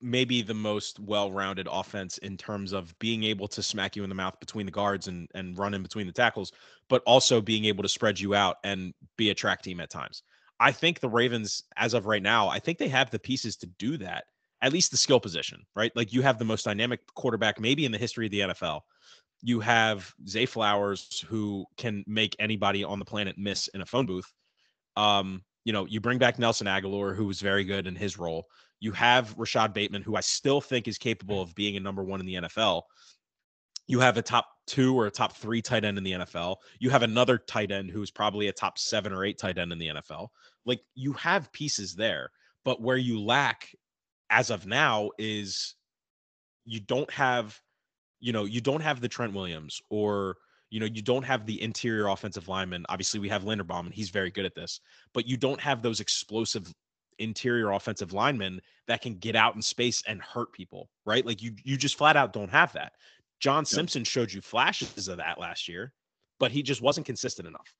maybe 0.00 0.42
the 0.42 0.54
most 0.54 1.00
well-rounded 1.00 1.66
offense 1.70 2.18
in 2.18 2.36
terms 2.36 2.72
of 2.72 2.96
being 2.98 3.24
able 3.24 3.48
to 3.48 3.62
smack 3.62 3.96
you 3.96 4.04
in 4.04 4.08
the 4.08 4.14
mouth 4.14 4.38
between 4.38 4.66
the 4.66 4.72
guards 4.72 5.08
and 5.08 5.28
and 5.34 5.58
run 5.58 5.74
in 5.74 5.82
between 5.82 6.06
the 6.06 6.12
tackles, 6.12 6.52
but 6.88 7.02
also 7.06 7.40
being 7.40 7.64
able 7.64 7.82
to 7.82 7.88
spread 7.88 8.20
you 8.20 8.34
out 8.34 8.56
and 8.62 8.94
be 9.16 9.30
a 9.30 9.34
track 9.34 9.62
team 9.62 9.80
at 9.80 9.90
times. 9.90 10.22
I 10.60 10.70
think 10.70 11.00
the 11.00 11.08
Ravens, 11.08 11.64
as 11.76 11.94
of 11.94 12.06
right 12.06 12.22
now, 12.22 12.48
I 12.48 12.60
think 12.60 12.78
they 12.78 12.88
have 12.88 13.10
the 13.10 13.18
pieces 13.18 13.56
to 13.56 13.66
do 13.78 13.96
that. 13.98 14.24
At 14.64 14.72
least 14.72 14.90
the 14.90 14.96
skill 14.96 15.20
position, 15.20 15.62
right? 15.76 15.92
Like 15.94 16.12
you 16.12 16.22
have 16.22 16.38
the 16.38 16.44
most 16.44 16.64
dynamic 16.64 17.00
quarterback, 17.14 17.60
maybe 17.60 17.84
in 17.84 17.92
the 17.92 17.98
history 17.98 18.24
of 18.24 18.32
the 18.32 18.40
NFL. 18.40 18.80
You 19.42 19.60
have 19.60 20.10
Zay 20.26 20.46
Flowers, 20.46 21.22
who 21.28 21.66
can 21.76 22.02
make 22.06 22.34
anybody 22.38 22.82
on 22.82 22.98
the 22.98 23.04
planet 23.04 23.36
miss 23.36 23.68
in 23.68 23.82
a 23.82 23.86
phone 23.86 24.06
booth. 24.06 24.32
Um, 24.96 25.42
you 25.64 25.74
know, 25.74 25.84
you 25.84 26.00
bring 26.00 26.16
back 26.18 26.38
Nelson 26.38 26.66
Agholor 26.66 27.14
who 27.14 27.26
was 27.26 27.40
very 27.40 27.62
good 27.64 27.86
in 27.86 27.94
his 27.94 28.18
role. 28.18 28.46
You 28.80 28.92
have 28.92 29.34
Rashod 29.36 29.74
Bateman, 29.74 30.02
who 30.02 30.16
I 30.16 30.20
still 30.20 30.62
think 30.62 30.88
is 30.88 30.96
capable 30.96 31.42
of 31.42 31.54
being 31.54 31.76
a 31.76 31.80
number 31.80 32.02
one 32.02 32.20
in 32.20 32.26
the 32.26 32.34
NFL. 32.34 32.82
You 33.86 34.00
have 34.00 34.16
a 34.16 34.22
top 34.22 34.46
two 34.66 34.98
or 34.98 35.06
a 35.06 35.10
top 35.10 35.36
three 35.36 35.60
tight 35.60 35.84
end 35.84 35.98
in 35.98 36.04
the 36.04 36.12
NFL. 36.12 36.56
You 36.78 36.88
have 36.90 37.02
another 37.02 37.36
tight 37.36 37.70
end 37.70 37.90
who's 37.90 38.10
probably 38.10 38.48
a 38.48 38.52
top 38.52 38.78
seven 38.78 39.12
or 39.12 39.24
eight 39.24 39.38
tight 39.38 39.58
end 39.58 39.72
in 39.72 39.78
the 39.78 39.88
NFL. 39.88 40.28
Like 40.64 40.80
you 40.94 41.12
have 41.14 41.52
pieces 41.52 41.94
there, 41.94 42.30
but 42.64 42.80
where 42.80 42.96
you 42.96 43.20
lack 43.22 43.68
as 44.34 44.50
of 44.50 44.66
now 44.66 45.10
is 45.16 45.76
you 46.64 46.80
don't 46.80 47.10
have, 47.12 47.56
you 48.18 48.32
know, 48.32 48.44
you 48.44 48.60
don't 48.60 48.80
have 48.80 49.00
the 49.00 49.08
Trent 49.08 49.32
Williams 49.32 49.80
or 49.90 50.36
you 50.70 50.80
know, 50.80 50.86
you 50.86 51.02
don't 51.02 51.22
have 51.22 51.46
the 51.46 51.62
interior 51.62 52.08
offensive 52.08 52.48
lineman. 52.48 52.84
Obviously, 52.88 53.20
we 53.20 53.28
have 53.28 53.44
Linderbaum, 53.44 53.84
and 53.84 53.94
he's 53.94 54.10
very 54.10 54.32
good 54.32 54.44
at 54.44 54.56
this, 54.56 54.80
but 55.12 55.24
you 55.24 55.36
don't 55.36 55.60
have 55.60 55.82
those 55.82 56.00
explosive 56.00 56.72
interior 57.20 57.70
offensive 57.70 58.12
linemen 58.12 58.60
that 58.88 59.00
can 59.00 59.14
get 59.14 59.36
out 59.36 59.54
in 59.54 59.62
space 59.62 60.02
and 60.08 60.20
hurt 60.20 60.52
people, 60.52 60.90
right? 61.06 61.24
Like 61.24 61.40
you 61.42 61.54
you 61.62 61.76
just 61.76 61.96
flat 61.96 62.16
out 62.16 62.32
don't 62.32 62.50
have 62.50 62.72
that. 62.72 62.92
John. 63.38 63.64
Simpson 63.64 64.02
showed 64.02 64.32
you 64.32 64.40
flashes 64.40 65.06
of 65.06 65.18
that 65.18 65.38
last 65.38 65.68
year, 65.68 65.92
but 66.40 66.50
he 66.50 66.64
just 66.64 66.82
wasn't 66.82 67.06
consistent 67.06 67.46
enough. 67.46 67.72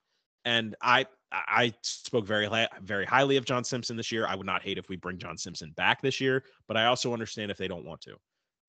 And 0.44 0.76
I 0.80 1.06
I 1.48 1.72
spoke 1.82 2.26
very 2.26 2.48
very 2.82 3.04
highly 3.04 3.36
of 3.36 3.44
John 3.44 3.64
Simpson 3.64 3.96
this 3.96 4.12
year. 4.12 4.26
I 4.26 4.34
would 4.34 4.46
not 4.46 4.62
hate 4.62 4.78
if 4.78 4.88
we 4.88 4.96
bring 4.96 5.18
John 5.18 5.36
Simpson 5.36 5.72
back 5.76 6.00
this 6.00 6.20
year, 6.20 6.44
but 6.68 6.76
I 6.76 6.86
also 6.86 7.12
understand 7.12 7.50
if 7.50 7.56
they 7.56 7.68
don't 7.68 7.84
want 7.84 8.00
to 8.02 8.16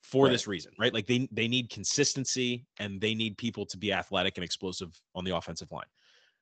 for 0.03 0.25
right. 0.25 0.31
this 0.31 0.47
reason, 0.47 0.71
right? 0.77 0.93
Like 0.93 1.07
they 1.07 1.27
they 1.31 1.47
need 1.47 1.69
consistency 1.69 2.65
and 2.77 3.01
they 3.01 3.15
need 3.15 3.37
people 3.37 3.65
to 3.67 3.77
be 3.77 3.91
athletic 3.91 4.37
and 4.37 4.43
explosive 4.43 4.99
on 5.15 5.23
the 5.23 5.35
offensive 5.35 5.71
line. 5.71 5.85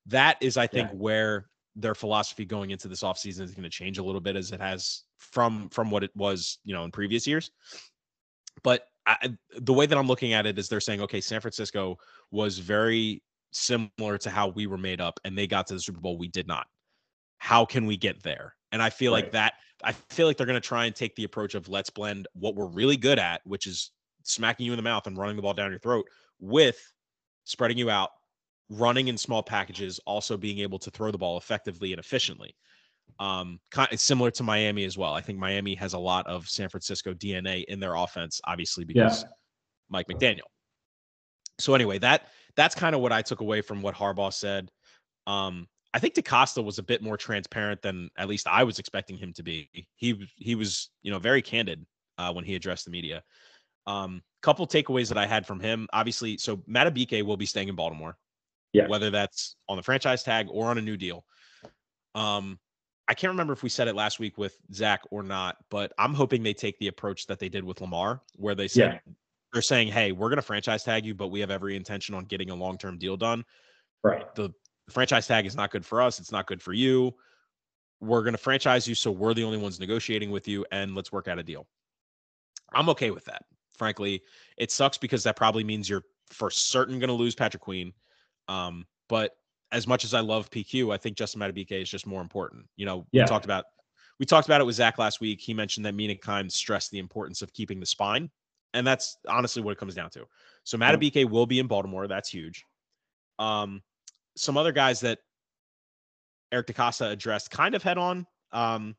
That 0.08 0.38
is, 0.42 0.58
I 0.58 0.68
think, 0.68 0.90
yeah. 0.92 0.98
where 0.98 1.48
their 1.76 1.96
philosophy 1.96 2.46
going 2.46 2.72
into 2.72 2.88
this 2.88 3.04
offseason 3.04 3.42
is 3.42 3.52
going 3.52 3.64
to 3.64 3.70
change 3.70 3.98
a 3.98 4.04
little 4.04 4.22
bit 4.22 4.36
as 4.36 4.52
it 4.52 4.60
has 4.60 5.04
from 5.18 5.70
from 5.70 5.90
what 5.92 6.04
it 6.04 6.12
was, 6.16 6.60
you 6.64 6.74
know, 6.74 6.84
in 6.84 6.92
previous 6.92 7.26
years. 7.26 7.52
But 8.64 8.88
I, 9.06 9.34
the 9.58 9.74
way 9.74 9.86
that 9.86 9.98
I'm 9.98 10.08
looking 10.08 10.34
at 10.34 10.46
it 10.46 10.60
is 10.60 10.70
they're 10.70 10.80
saying, 10.80 11.02
okay, 11.02 11.22
San 11.22 11.42
Francisco 11.42 11.98
was 12.32 12.60
very 12.60 13.24
similar 13.54 14.18
to 14.20 14.30
how 14.30 14.50
we 14.50 14.68
were 14.68 14.78
made 14.78 15.02
up, 15.02 15.20
and 15.24 15.38
they 15.38 15.48
got 15.48 15.68
to 15.68 15.74
the 15.74 15.80
Super 15.80 16.00
Bowl. 16.00 16.18
We 16.18 16.28
did 16.28 16.48
not. 16.48 16.68
How 17.38 17.66
can 17.66 17.86
we 17.86 17.98
get 17.98 18.24
there? 18.24 18.56
And 18.72 18.82
I 18.82 18.90
feel 18.90 19.14
right. 19.14 19.24
like 19.24 19.32
that 19.34 19.54
I 19.84 19.92
feel 19.92 20.28
like 20.28 20.38
they're 20.38 20.48
going 20.48 20.62
to 20.62 20.68
try 20.68 20.86
and 20.86 20.96
take 20.96 21.16
the 21.16 21.26
approach 21.26 21.56
of 21.56 21.68
let's 21.68 21.90
blend 21.90 22.28
what 22.34 22.56
we're 22.56 22.68
really 22.68 22.98
good 22.98 23.20
at, 23.20 23.42
which 23.46 23.68
is 23.68 23.92
smacking 24.24 24.66
you 24.66 24.72
in 24.72 24.78
the 24.78 24.84
mouth 24.84 25.06
and 25.08 25.18
running 25.18 25.36
the 25.36 25.42
ball 25.42 25.54
down 25.54 25.72
your 25.72 25.80
throat, 25.80 26.06
with 26.40 26.80
spreading 27.44 27.78
you 27.78 27.90
out, 27.90 28.10
running 28.70 29.10
in 29.10 29.18
small 29.18 29.44
packages, 29.44 30.00
also 30.06 30.38
being 30.38 30.60
able 30.60 30.80
to 30.80 30.90
throw 30.90 31.12
the 31.12 31.18
ball 31.18 31.38
effectively 31.38 31.92
and 31.92 32.00
efficiently. 32.00 32.56
Um, 33.20 33.60
it's 33.92 34.02
similar 34.02 34.32
to 34.32 34.44
Miami 34.44 34.86
as 34.86 34.98
well. 34.98 35.14
I 35.14 35.22
think 35.22 35.38
Miami 35.38 35.76
has 35.76 35.94
a 35.94 36.00
lot 36.00 36.26
of 36.26 36.48
San 36.48 36.70
Francisco 36.70 37.14
DNA 37.14 37.66
in 37.66 37.80
their 37.80 37.96
offense, 37.96 38.40
obviously 38.46 38.86
because 38.86 39.24
yeah. 39.24 39.30
Mike 39.90 40.08
McDaniel. 40.08 40.48
So 41.60 41.76
anyway, 41.76 42.00
that 42.00 42.30
that's 42.56 42.76
kind 42.76 42.96
of 42.96 43.02
what 43.02 43.12
I 43.12 43.22
took 43.22 43.42
away 43.42 43.62
from 43.62 43.82
what 43.82 43.96
Harbaugh 43.96 44.34
said. 44.34 44.72
Um, 45.28 45.68
I 45.94 46.00
think 46.00 46.16
DeCosta 46.16 46.64
was 46.64 46.80
a 46.80 46.84
bit 46.84 47.04
more 47.04 47.18
transparent 47.18 47.82
than 47.82 48.10
at 48.18 48.28
least 48.28 48.48
I 48.48 48.64
was 48.64 48.80
expecting 48.80 49.18
him 49.18 49.32
to 49.34 49.44
be. 49.44 49.70
He 49.96 50.28
he 50.36 50.56
was, 50.56 50.90
you 51.04 51.12
know, 51.12 51.20
very 51.20 51.42
candid 51.42 51.86
uh, 52.18 52.34
when 52.34 52.46
he 52.46 52.56
addressed 52.56 52.86
the 52.86 52.92
media. 52.92 53.24
Um, 53.86 54.22
couple 54.42 54.66
takeaways 54.68 55.08
that 55.10 55.18
I 55.18 55.26
had 55.26 55.46
from 55.46 55.60
him. 55.60 55.88
Obviously, 55.94 56.38
so 56.38 56.58
Madubuike 56.58 57.24
will 57.24 57.38
be 57.38 57.46
staying 57.46 57.70
in 57.70 57.76
Baltimore. 57.76 58.18
Yeah. 58.74 58.88
Whether 58.88 59.12
that's 59.12 59.56
on 59.70 59.78
the 59.78 59.84
franchise 59.84 60.24
tag 60.24 60.48
or 60.50 60.68
on 60.68 60.80
a 60.80 60.82
new 60.82 60.98
deal. 60.98 61.26
Um, 62.16 62.60
I 63.08 63.14
can't 63.14 63.32
remember 63.32 63.54
if 63.54 63.62
we 63.62 63.70
said 63.70 63.88
it 63.88 63.96
last 63.96 64.20
week 64.20 64.38
with 64.38 64.58
Zach 64.74 65.02
or 65.12 65.22
not, 65.22 65.58
but 65.70 65.92
I'm 66.00 66.14
hoping 66.14 66.42
they 66.42 66.54
take 66.54 66.80
the 66.80 66.88
approach 66.88 67.28
that 67.28 67.38
they 67.38 67.50
did 67.50 67.64
with 67.64 67.82
Lamar, 67.82 68.22
where 68.36 68.56
they 68.56 68.68
said 68.68 69.02
yeah. 69.06 69.14
They're 69.54 69.62
saying, 69.62 69.90
"Hey, 69.90 70.12
we're 70.12 70.30
going 70.30 70.38
to 70.38 70.42
franchise 70.42 70.84
tag 70.84 71.06
you, 71.06 71.14
but 71.14 71.30
we 71.30 71.40
have 71.40 71.52
every 71.52 71.76
intention 71.76 72.16
on 72.16 72.26
getting 72.26 72.50
a 72.50 72.56
long 72.56 72.78
term 72.78 72.98
deal 72.98 73.16
done." 73.16 73.46
Right. 74.04 74.34
The 74.36 74.54
the 74.88 74.92
franchise 74.92 75.28
tag 75.28 75.46
is 75.46 75.56
not 75.56 75.72
good 75.72 75.86
for 75.86 76.02
us. 76.02 76.20
It's 76.20 76.32
not 76.32 76.48
good 76.48 76.62
for 76.62 76.74
you. 76.74 77.14
We're 78.02 78.22
going 78.22 78.34
to 78.34 78.40
franchise 78.40 78.88
you. 78.88 78.96
So 78.96 79.12
we're 79.12 79.34
the 79.34 79.44
only 79.44 79.58
ones 79.58 79.80
negotiating 79.80 80.32
with 80.32 80.48
you 80.48 80.66
and 80.72 80.96
let's 80.96 81.12
work 81.12 81.28
out 81.28 81.40
a 81.40 81.44
deal. 81.44 81.68
I'm 82.74 82.90
okay 82.90 83.12
with 83.12 83.26
that. 83.26 83.44
Frankly, 83.78 84.22
it 84.58 84.72
sucks 84.72 84.98
because 84.98 85.24
that 85.24 85.36
probably 85.36 85.64
means 85.64 85.90
you're 85.90 86.04
for 86.30 86.50
certain 86.50 87.00
going 87.00 87.08
to 87.08 87.14
lose 87.14 87.36
Patrick 87.36 87.62
Queen. 87.62 87.94
Um, 88.48 88.86
but 89.08 89.32
as 89.72 89.88
much 89.88 90.04
as 90.04 90.14
I 90.14 90.20
love 90.20 90.50
PQ, 90.50 90.94
I 90.94 90.98
think 90.98 91.18
Justin 91.18 91.42
Madubuike 91.42 91.82
is 91.82 91.90
just 91.90 92.06
more 92.06 92.22
important. 92.22 92.66
You 92.76 92.86
know, 92.86 93.08
yeah. 93.12 93.24
we 93.24 93.28
talked 93.28 93.46
about 93.46 93.66
we 94.20 94.26
talked 94.26 94.48
about 94.48 94.62
it 94.62 94.66
with 94.66 94.76
Zach 94.76 94.98
last 94.98 95.22
week. 95.22 95.42
He 95.42 95.54
mentioned 95.54 95.86
that 95.86 95.96
Mina 95.96 96.16
Kimes 96.16 96.52
stressed 96.52 96.92
the 96.92 97.00
importance 97.00 97.42
of 97.42 97.52
keeping 97.54 97.80
the 97.80 97.86
spine, 97.86 98.30
and 98.74 98.86
that's 98.86 99.18
honestly 99.28 99.62
what 99.62 99.72
it 99.72 99.78
comes 99.78 99.96
down 99.96 100.10
to. 100.12 100.26
So 100.64 100.78
Madubuike 100.78 101.30
will 101.30 101.46
be 101.46 101.60
in 101.60 101.68
Baltimore. 101.68 102.08
That's 102.08 102.30
huge. 102.30 102.66
Um, 103.40 103.82
some 104.36 104.58
other 104.58 104.72
guys 104.72 105.00
that 105.02 105.20
Eric 106.52 106.68
DeCosta 106.68 107.12
addressed 107.12 107.52
kind 107.52 107.76
of 107.76 107.84
head 107.84 107.98
on. 107.98 108.26
Um, 108.52 108.96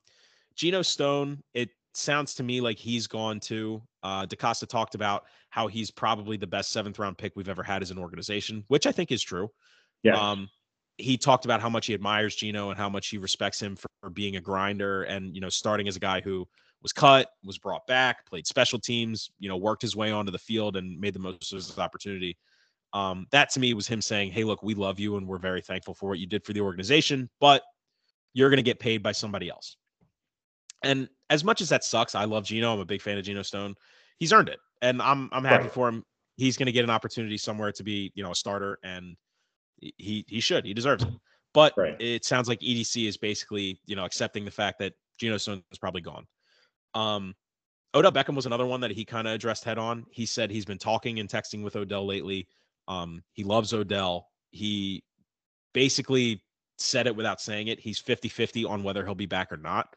Geno 0.54 0.82
Stone, 0.82 1.42
it 1.54 1.70
sounds 1.94 2.34
to 2.34 2.42
me 2.42 2.60
like 2.60 2.78
he's 2.78 3.06
gone 3.06 3.40
too. 3.40 3.82
Uh, 4.02 4.26
DeCosta 4.26 4.68
talked 4.68 4.94
about 4.94 5.24
how 5.50 5.66
he's 5.66 5.90
probably 5.90 6.36
the 6.36 6.46
best 6.46 6.70
seventh 6.70 6.98
round 6.98 7.18
pick 7.18 7.32
we've 7.36 7.48
ever 7.48 7.62
had 7.62 7.82
as 7.82 7.90
an 7.90 7.98
organization, 7.98 8.64
which 8.68 8.86
I 8.86 8.92
think 8.92 9.10
is 9.10 9.22
true. 9.22 9.48
Yeah. 10.02 10.18
Um, 10.18 10.48
he 10.98 11.16
talked 11.16 11.44
about 11.44 11.60
how 11.60 11.68
much 11.68 11.86
he 11.86 11.94
admires 11.94 12.36
Geno 12.36 12.70
and 12.70 12.78
how 12.78 12.88
much 12.88 13.08
he 13.08 13.18
respects 13.18 13.60
him 13.60 13.74
for, 13.74 13.88
for 14.00 14.10
being 14.10 14.36
a 14.36 14.40
grinder 14.40 15.02
and 15.04 15.34
you 15.34 15.40
know 15.40 15.48
starting 15.48 15.88
as 15.88 15.96
a 15.96 16.00
guy 16.00 16.20
who 16.20 16.46
was 16.84 16.92
cut, 16.92 17.30
was 17.42 17.58
brought 17.58 17.84
back, 17.86 18.26
played 18.26 18.46
special 18.46 18.78
teams, 18.78 19.30
you 19.38 19.48
know, 19.48 19.56
worked 19.56 19.82
his 19.82 19.96
way 19.96 20.12
onto 20.12 20.30
the 20.30 20.38
field 20.38 20.76
and 20.76 21.00
made 21.00 21.14
the 21.14 21.18
most 21.18 21.50
of 21.50 21.56
his 21.56 21.78
opportunity. 21.78 22.36
Um, 22.92 23.26
that 23.32 23.50
to 23.50 23.60
me 23.60 23.72
was 23.72 23.88
him 23.88 24.02
saying, 24.02 24.30
Hey, 24.30 24.44
look, 24.44 24.62
we 24.62 24.74
love 24.74 25.00
you 25.00 25.16
and 25.16 25.26
we're 25.26 25.38
very 25.38 25.62
thankful 25.62 25.94
for 25.94 26.10
what 26.10 26.18
you 26.18 26.26
did 26.26 26.44
for 26.44 26.52
the 26.52 26.60
organization, 26.60 27.28
but 27.40 27.62
you're 28.34 28.50
going 28.50 28.58
to 28.58 28.62
get 28.62 28.78
paid 28.78 29.02
by 29.02 29.12
somebody 29.12 29.48
else. 29.48 29.78
And 30.84 31.08
as 31.30 31.42
much 31.42 31.62
as 31.62 31.70
that 31.70 31.84
sucks, 31.84 32.14
I 32.14 32.24
love 32.24 32.44
Geno. 32.44 32.74
I'm 32.74 32.80
a 32.80 32.84
big 32.84 33.00
fan 33.00 33.16
of 33.16 33.24
Geno 33.24 33.42
Stone. 33.42 33.74
He's 34.18 34.32
earned 34.32 34.50
it. 34.50 34.60
And 34.82 35.00
I'm 35.00 35.30
I'm 35.32 35.42
happy 35.42 35.64
right. 35.64 35.72
for 35.72 35.88
him. 35.88 36.04
He's 36.36 36.58
going 36.58 36.66
to 36.66 36.72
get 36.72 36.84
an 36.84 36.90
opportunity 36.90 37.38
somewhere 37.38 37.72
to 37.72 37.82
be, 37.82 38.12
you 38.14 38.22
know, 38.22 38.32
a 38.32 38.34
starter 38.34 38.78
and 38.84 39.16
he 39.80 40.26
he 40.28 40.40
should. 40.40 40.66
He 40.66 40.74
deserves 40.74 41.04
it. 41.04 41.10
But 41.54 41.72
right. 41.78 41.96
it 41.98 42.26
sounds 42.26 42.48
like 42.48 42.60
EDC 42.60 43.08
is 43.08 43.16
basically, 43.16 43.80
you 43.86 43.96
know, 43.96 44.04
accepting 44.04 44.44
the 44.44 44.50
fact 44.50 44.78
that 44.80 44.92
Geno 45.18 45.38
Stone 45.38 45.62
is 45.72 45.78
probably 45.78 46.02
gone. 46.02 46.26
Um, 46.94 47.34
Odell 47.94 48.12
Beckham 48.12 48.34
was 48.34 48.46
another 48.46 48.66
one 48.66 48.80
that 48.80 48.90
he 48.90 49.04
kind 49.04 49.28
of 49.28 49.34
addressed 49.34 49.64
head 49.64 49.78
on. 49.78 50.04
He 50.10 50.26
said 50.26 50.50
he's 50.50 50.64
been 50.64 50.78
talking 50.78 51.20
and 51.20 51.28
texting 51.28 51.62
with 51.62 51.76
Odell 51.76 52.06
lately. 52.06 52.48
Um, 52.88 53.22
he 53.32 53.44
loves 53.44 53.72
Odell. 53.72 54.28
He 54.50 55.04
basically 55.72 56.42
said 56.78 57.06
it 57.06 57.14
without 57.14 57.40
saying 57.40 57.68
it. 57.68 57.78
He's 57.78 57.98
50 57.98 58.28
50 58.28 58.64
on 58.64 58.82
whether 58.82 59.04
he'll 59.04 59.14
be 59.14 59.26
back 59.26 59.52
or 59.52 59.56
not. 59.56 59.94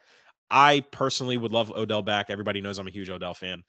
I 0.49 0.83
personally 0.91 1.37
would 1.37 1.51
love 1.51 1.71
Odell 1.71 2.01
back. 2.01 2.27
Everybody 2.29 2.61
knows 2.61 2.77
I'm 2.77 2.87
a 2.87 2.91
huge 2.91 3.09
Odell 3.09 3.33
fan. 3.33 3.63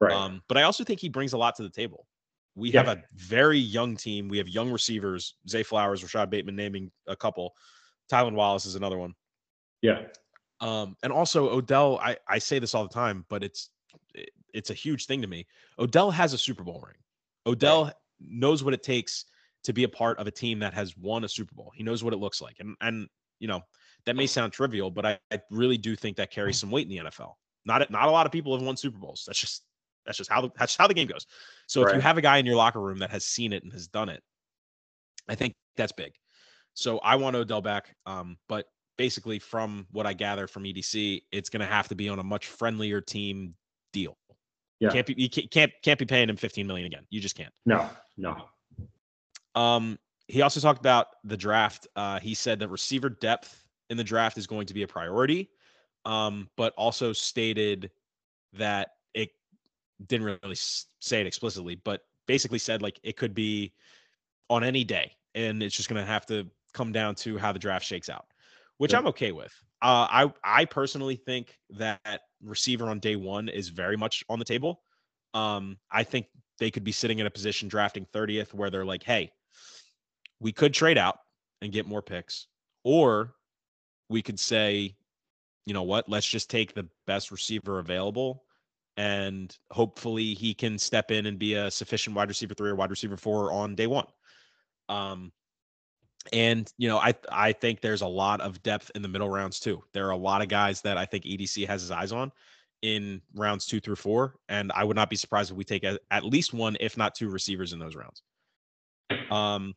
Right. 0.00 0.14
Um, 0.14 0.42
but 0.48 0.56
I 0.56 0.62
also 0.62 0.84
think 0.84 1.00
he 1.00 1.08
brings 1.08 1.32
a 1.32 1.38
lot 1.38 1.56
to 1.56 1.62
the 1.62 1.70
table. 1.70 2.06
We 2.54 2.70
yeah. 2.70 2.84
have 2.84 2.98
a 2.98 3.02
very 3.14 3.58
young 3.58 3.96
team. 3.96 4.28
We 4.28 4.38
have 4.38 4.48
young 4.48 4.70
receivers, 4.70 5.34
Zay 5.48 5.62
Flowers, 5.62 6.02
Rashod 6.02 6.30
Bateman, 6.30 6.56
naming 6.56 6.90
a 7.06 7.16
couple. 7.16 7.52
Tylan 8.10 8.34
Wallace 8.34 8.66
is 8.66 8.74
another 8.74 8.98
one. 8.98 9.14
Yeah. 9.80 10.02
Um, 10.62 10.96
and 11.02 11.12
also 11.12 11.50
Odell, 11.50 11.98
I, 12.02 12.16
I 12.28 12.38
say 12.38 12.58
this 12.58 12.74
all 12.74 12.84
the 12.84 12.94
time, 12.94 13.26
but 13.28 13.44
it's 13.44 13.68
it, 14.14 14.30
it's 14.54 14.70
a 14.70 14.74
huge 14.74 15.06
thing 15.06 15.20
to 15.20 15.28
me. 15.28 15.46
Odell 15.78 16.10
has 16.10 16.32
a 16.32 16.38
Super 16.38 16.62
Bowl 16.62 16.82
ring. 16.86 16.96
Odell 17.46 17.84
right 17.86 17.94
knows 18.28 18.62
what 18.62 18.74
it 18.74 18.82
takes 18.82 19.24
to 19.64 19.72
be 19.72 19.84
a 19.84 19.88
part 19.88 20.18
of 20.18 20.26
a 20.26 20.30
team 20.30 20.58
that 20.60 20.74
has 20.74 20.96
won 20.96 21.24
a 21.24 21.28
Super 21.28 21.54
Bowl. 21.54 21.72
He 21.74 21.82
knows 21.82 22.02
what 22.02 22.12
it 22.12 22.18
looks 22.18 22.40
like. 22.40 22.56
And 22.60 22.76
and 22.80 23.08
you 23.38 23.48
know, 23.48 23.60
that 24.06 24.16
may 24.16 24.26
sound 24.26 24.52
trivial, 24.52 24.90
but 24.90 25.04
I, 25.04 25.18
I 25.32 25.40
really 25.50 25.78
do 25.78 25.96
think 25.96 26.16
that 26.16 26.30
carries 26.30 26.58
some 26.58 26.70
weight 26.70 26.88
in 26.88 26.96
the 26.96 27.10
NFL. 27.10 27.32
Not 27.64 27.90
not 27.90 28.08
a 28.08 28.10
lot 28.10 28.26
of 28.26 28.32
people 28.32 28.56
have 28.56 28.64
won 28.64 28.76
Super 28.76 28.98
Bowls. 28.98 29.24
That's 29.26 29.40
just 29.40 29.64
That's 30.06 30.18
just 30.18 30.30
how 30.30 30.42
the, 30.42 30.50
that's 30.58 30.76
how 30.76 30.86
the 30.86 30.94
game 30.94 31.08
goes. 31.08 31.26
So 31.66 31.86
if 31.86 31.94
you 31.94 32.00
have 32.00 32.18
a 32.18 32.22
guy 32.22 32.38
in 32.38 32.46
your 32.46 32.56
locker 32.56 32.80
room 32.80 32.98
that 32.98 33.10
has 33.10 33.24
seen 33.24 33.52
it 33.52 33.62
and 33.62 33.72
has 33.72 33.88
done 33.88 34.08
it, 34.08 34.22
I 35.28 35.34
think 35.34 35.54
that's 35.76 35.92
big. 35.92 36.12
So 36.74 36.98
I 36.98 37.16
want 37.16 37.36
Odell 37.36 37.60
back. 37.60 37.94
Um, 38.06 38.36
but 38.48 38.66
basically, 38.96 39.38
from 39.38 39.86
what 39.90 40.06
I 40.06 40.12
gather 40.12 40.46
from 40.46 40.64
EDC, 40.64 41.22
it's 41.32 41.48
going 41.48 41.60
to 41.60 41.66
have 41.66 41.88
to 41.88 41.94
be 41.94 42.08
on 42.08 42.18
a 42.18 42.24
much 42.24 42.46
friendlier 42.46 43.00
team 43.00 43.54
deal. 43.92 44.16
Yeah. 44.80 44.90
Can't 44.90 45.06
be 45.06 45.14
you 45.16 45.30
can't 45.30 45.50
can't, 45.50 45.72
can't 45.82 45.98
be 45.98 46.04
paying 46.04 46.28
him 46.28 46.36
15 46.36 46.66
million 46.66 46.86
again. 46.86 47.06
You 47.10 47.20
just 47.20 47.36
can't. 47.36 47.52
No, 47.64 47.88
no. 48.16 48.36
Um, 49.54 49.98
he 50.26 50.42
also 50.42 50.60
talked 50.60 50.80
about 50.80 51.08
the 51.24 51.36
draft. 51.36 51.86
Uh, 51.94 52.18
he 52.18 52.34
said 52.34 52.58
that 52.58 52.68
receiver 52.68 53.08
depth 53.08 53.64
in 53.90 53.96
the 53.96 54.04
draft 54.04 54.38
is 54.38 54.46
going 54.46 54.66
to 54.66 54.74
be 54.74 54.82
a 54.82 54.88
priority, 54.88 55.50
um, 56.04 56.48
but 56.56 56.72
also 56.76 57.12
stated 57.12 57.90
that 58.54 58.92
it 59.14 59.30
didn't 60.06 60.38
really 60.42 60.56
say 60.56 61.20
it 61.20 61.26
explicitly, 61.26 61.76
but 61.76 62.02
basically 62.26 62.58
said 62.58 62.82
like 62.82 62.98
it 63.02 63.16
could 63.16 63.34
be 63.34 63.72
on 64.48 64.64
any 64.64 64.84
day, 64.84 65.12
and 65.34 65.62
it's 65.62 65.76
just 65.76 65.88
going 65.88 66.00
to 66.00 66.06
have 66.06 66.26
to 66.26 66.46
come 66.72 66.92
down 66.92 67.14
to 67.14 67.38
how 67.38 67.52
the 67.52 67.58
draft 67.58 67.84
shakes 67.84 68.08
out, 68.08 68.26
which 68.78 68.92
Yeah. 68.92 68.98
I'm 68.98 69.06
okay 69.08 69.32
with. 69.32 69.52
Uh, 69.80 70.06
I 70.10 70.32
I 70.44 70.64
personally 70.64 71.16
think 71.16 71.56
that 71.70 72.22
receiver 72.42 72.88
on 72.88 73.00
day 73.00 73.16
one 73.16 73.48
is 73.48 73.68
very 73.68 73.96
much 73.96 74.24
on 74.28 74.38
the 74.38 74.44
table. 74.44 74.82
Um, 75.34 75.78
I 75.90 76.04
think 76.04 76.26
they 76.58 76.70
could 76.70 76.84
be 76.84 76.92
sitting 76.92 77.18
in 77.18 77.26
a 77.26 77.30
position 77.30 77.68
drafting 77.68 78.06
30th 78.12 78.54
where 78.54 78.70
they're 78.70 78.84
like, 78.84 79.02
hey, 79.02 79.32
we 80.40 80.52
could 80.52 80.74
trade 80.74 80.98
out 80.98 81.18
and 81.60 81.72
get 81.72 81.86
more 81.86 82.02
picks, 82.02 82.46
or 82.84 83.34
we 84.08 84.22
could 84.22 84.38
say, 84.38 84.94
you 85.66 85.74
know 85.74 85.82
what, 85.84 86.08
let's 86.08 86.26
just 86.26 86.50
take 86.50 86.74
the 86.74 86.88
best 87.06 87.30
receiver 87.30 87.78
available 87.78 88.44
and 88.96 89.56
hopefully 89.70 90.34
he 90.34 90.54
can 90.54 90.78
step 90.78 91.10
in 91.10 91.26
and 91.26 91.38
be 91.38 91.54
a 91.54 91.70
sufficient 91.70 92.14
wide 92.14 92.28
receiver 92.28 92.54
three 92.54 92.70
or 92.70 92.74
wide 92.74 92.90
receiver 92.90 93.16
four 93.16 93.52
on 93.52 93.74
day 93.74 93.86
one. 93.86 94.06
Um, 94.88 95.32
and 96.32 96.72
you 96.78 96.88
know, 96.88 96.98
I 96.98 97.14
I 97.30 97.52
think 97.52 97.80
there's 97.80 98.02
a 98.02 98.06
lot 98.06 98.40
of 98.40 98.62
depth 98.62 98.90
in 98.94 99.02
the 99.02 99.08
middle 99.08 99.28
rounds 99.28 99.60
too. 99.60 99.82
There 99.92 100.06
are 100.06 100.12
a 100.12 100.16
lot 100.16 100.42
of 100.42 100.48
guys 100.48 100.80
that 100.82 100.98
I 100.98 101.04
think 101.04 101.24
EDC 101.24 101.66
has 101.66 101.82
his 101.82 101.90
eyes 101.90 102.12
on 102.12 102.32
in 102.82 103.20
rounds 103.34 103.66
two 103.66 103.80
through 103.80 103.96
four, 103.96 104.36
and 104.48 104.72
I 104.74 104.84
would 104.84 104.96
not 104.96 105.10
be 105.10 105.16
surprised 105.16 105.50
if 105.50 105.56
we 105.56 105.64
take 105.64 105.84
a, 105.84 105.98
at 106.10 106.24
least 106.24 106.52
one, 106.52 106.76
if 106.80 106.96
not 106.96 107.14
two, 107.14 107.28
receivers 107.28 107.72
in 107.72 107.78
those 107.78 107.96
rounds. 107.96 108.22
Um, 109.30 109.74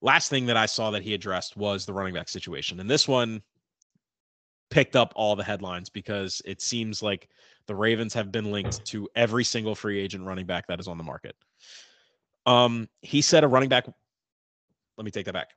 last 0.00 0.28
thing 0.28 0.46
that 0.46 0.56
I 0.56 0.66
saw 0.66 0.90
that 0.90 1.02
he 1.02 1.14
addressed 1.14 1.56
was 1.56 1.86
the 1.86 1.92
running 1.92 2.14
back 2.14 2.28
situation, 2.28 2.80
and 2.80 2.90
this 2.90 3.06
one 3.06 3.42
picked 4.70 4.96
up 4.96 5.12
all 5.14 5.36
the 5.36 5.44
headlines 5.44 5.90
because 5.90 6.40
it 6.44 6.62
seems 6.62 7.02
like 7.02 7.28
the 7.66 7.74
Ravens 7.74 8.14
have 8.14 8.32
been 8.32 8.50
linked 8.50 8.84
to 8.86 9.08
every 9.14 9.44
single 9.44 9.74
free 9.74 10.00
agent 10.00 10.24
running 10.24 10.46
back 10.46 10.66
that 10.66 10.80
is 10.80 10.88
on 10.88 10.98
the 10.98 11.04
market. 11.04 11.36
Um, 12.46 12.88
he 13.02 13.20
said 13.20 13.44
a 13.44 13.48
running 13.48 13.68
back. 13.68 13.86
Let 14.96 15.04
me 15.04 15.10
take 15.10 15.26
that 15.26 15.34
back. 15.34 15.50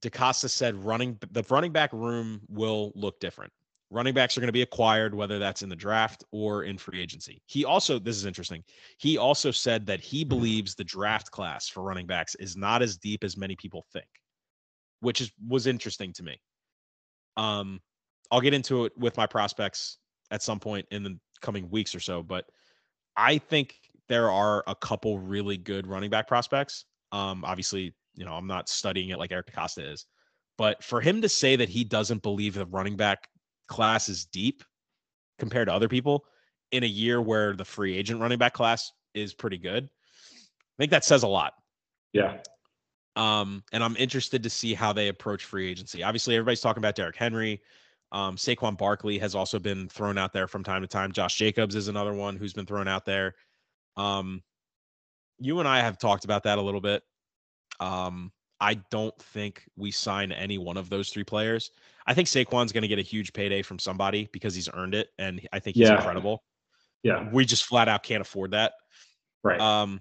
DeCosta 0.00 0.50
said 0.50 0.74
running 0.74 1.18
the 1.30 1.44
running 1.48 1.72
back 1.72 1.92
room 1.92 2.40
will 2.48 2.92
look 2.94 3.20
different. 3.20 3.52
Running 3.90 4.14
backs 4.14 4.36
are 4.36 4.40
going 4.40 4.48
to 4.48 4.52
be 4.52 4.62
acquired, 4.62 5.14
whether 5.14 5.38
that's 5.38 5.62
in 5.62 5.68
the 5.68 5.76
draft 5.76 6.24
or 6.32 6.64
in 6.64 6.76
free 6.76 7.00
agency. 7.00 7.40
He 7.46 7.64
also, 7.64 8.00
this 8.00 8.16
is 8.16 8.26
interesting. 8.26 8.64
He 8.98 9.16
also 9.16 9.52
said 9.52 9.86
that 9.86 10.00
he 10.00 10.24
believes 10.24 10.74
the 10.74 10.82
draft 10.82 11.30
class 11.30 11.68
for 11.68 11.84
running 11.84 12.06
backs 12.06 12.34
is 12.34 12.56
not 12.56 12.82
as 12.82 12.96
deep 12.96 13.22
as 13.22 13.36
many 13.36 13.54
people 13.54 13.86
think, 13.92 14.08
which 15.00 15.20
is 15.20 15.30
was 15.46 15.68
interesting 15.68 16.12
to 16.14 16.24
me. 16.24 16.40
Um, 17.36 17.80
I'll 18.32 18.40
get 18.40 18.54
into 18.54 18.86
it 18.86 18.92
with 18.98 19.16
my 19.16 19.26
prospects 19.26 19.98
at 20.32 20.42
some 20.42 20.58
point 20.58 20.86
in 20.90 21.04
the 21.04 21.16
coming 21.40 21.70
weeks 21.70 21.94
or 21.94 22.00
so, 22.00 22.24
but 22.24 22.46
I 23.16 23.38
think 23.38 23.76
there 24.08 24.30
are 24.32 24.64
a 24.66 24.74
couple 24.74 25.18
really 25.18 25.56
good 25.56 25.86
running 25.86 26.10
back 26.10 26.26
prospects. 26.26 26.86
Um, 27.12 27.44
obviously, 27.44 27.94
you 28.16 28.24
know, 28.24 28.32
I'm 28.32 28.46
not 28.46 28.68
studying 28.68 29.10
it 29.10 29.18
like 29.18 29.32
Eric 29.32 29.52
DeCosta 29.52 29.92
is, 29.92 30.06
but 30.58 30.82
for 30.82 31.00
him 31.00 31.22
to 31.22 31.28
say 31.28 31.56
that 31.56 31.68
he 31.68 31.84
doesn't 31.84 32.22
believe 32.22 32.54
the 32.54 32.66
running 32.66 32.96
back 32.96 33.28
class 33.68 34.08
is 34.08 34.24
deep 34.24 34.64
compared 35.38 35.68
to 35.68 35.74
other 35.74 35.88
people 35.88 36.24
in 36.72 36.82
a 36.82 36.86
year 36.86 37.20
where 37.20 37.54
the 37.54 37.64
free 37.64 37.96
agent 37.96 38.20
running 38.20 38.38
back 38.38 38.54
class 38.54 38.90
is 39.14 39.34
pretty 39.34 39.58
good, 39.58 39.84
I 39.84 40.76
think 40.78 40.90
that 40.90 41.04
says 41.04 41.22
a 41.22 41.28
lot. 41.28 41.54
Yeah. 42.12 42.38
Um, 43.14 43.62
and 43.72 43.82
I'm 43.82 43.96
interested 43.96 44.42
to 44.42 44.50
see 44.50 44.74
how 44.74 44.92
they 44.92 45.08
approach 45.08 45.44
free 45.44 45.70
agency. 45.70 46.02
Obviously, 46.02 46.34
everybody's 46.34 46.60
talking 46.60 46.82
about 46.82 46.94
Derrick 46.94 47.16
Henry. 47.16 47.62
Um, 48.12 48.36
Saquon 48.36 48.76
Barkley 48.76 49.18
has 49.18 49.34
also 49.34 49.58
been 49.58 49.88
thrown 49.88 50.18
out 50.18 50.32
there 50.32 50.46
from 50.46 50.62
time 50.62 50.82
to 50.82 50.88
time. 50.88 51.12
Josh 51.12 51.36
Jacobs 51.36 51.74
is 51.74 51.88
another 51.88 52.12
one 52.12 52.36
who's 52.36 52.52
been 52.52 52.66
thrown 52.66 52.88
out 52.88 53.04
there. 53.04 53.34
Um, 53.96 54.42
you 55.38 55.58
and 55.60 55.68
I 55.68 55.80
have 55.80 55.98
talked 55.98 56.24
about 56.24 56.44
that 56.44 56.58
a 56.58 56.62
little 56.62 56.80
bit. 56.80 57.02
Um, 57.80 58.32
I 58.60 58.74
don't 58.90 59.16
think 59.18 59.64
we 59.76 59.90
sign 59.90 60.32
any 60.32 60.56
one 60.58 60.76
of 60.76 60.88
those 60.88 61.10
three 61.10 61.24
players. 61.24 61.70
I 62.06 62.14
think 62.14 62.28
Saquon's 62.28 62.72
going 62.72 62.82
to 62.82 62.88
get 62.88 62.98
a 62.98 63.02
huge 63.02 63.32
payday 63.32 63.62
from 63.62 63.78
somebody 63.78 64.28
because 64.32 64.54
he's 64.54 64.68
earned 64.72 64.94
it, 64.94 65.08
and 65.18 65.46
I 65.52 65.58
think 65.58 65.76
he's 65.76 65.88
Yeah. 65.88 65.96
incredible. 65.96 66.42
Yeah. 67.02 67.28
We 67.32 67.44
just 67.44 67.64
flat 67.64 67.88
out 67.88 68.02
can't 68.02 68.22
afford 68.22 68.52
that. 68.52 68.72
Right. 69.44 69.60
Um, 69.60 70.00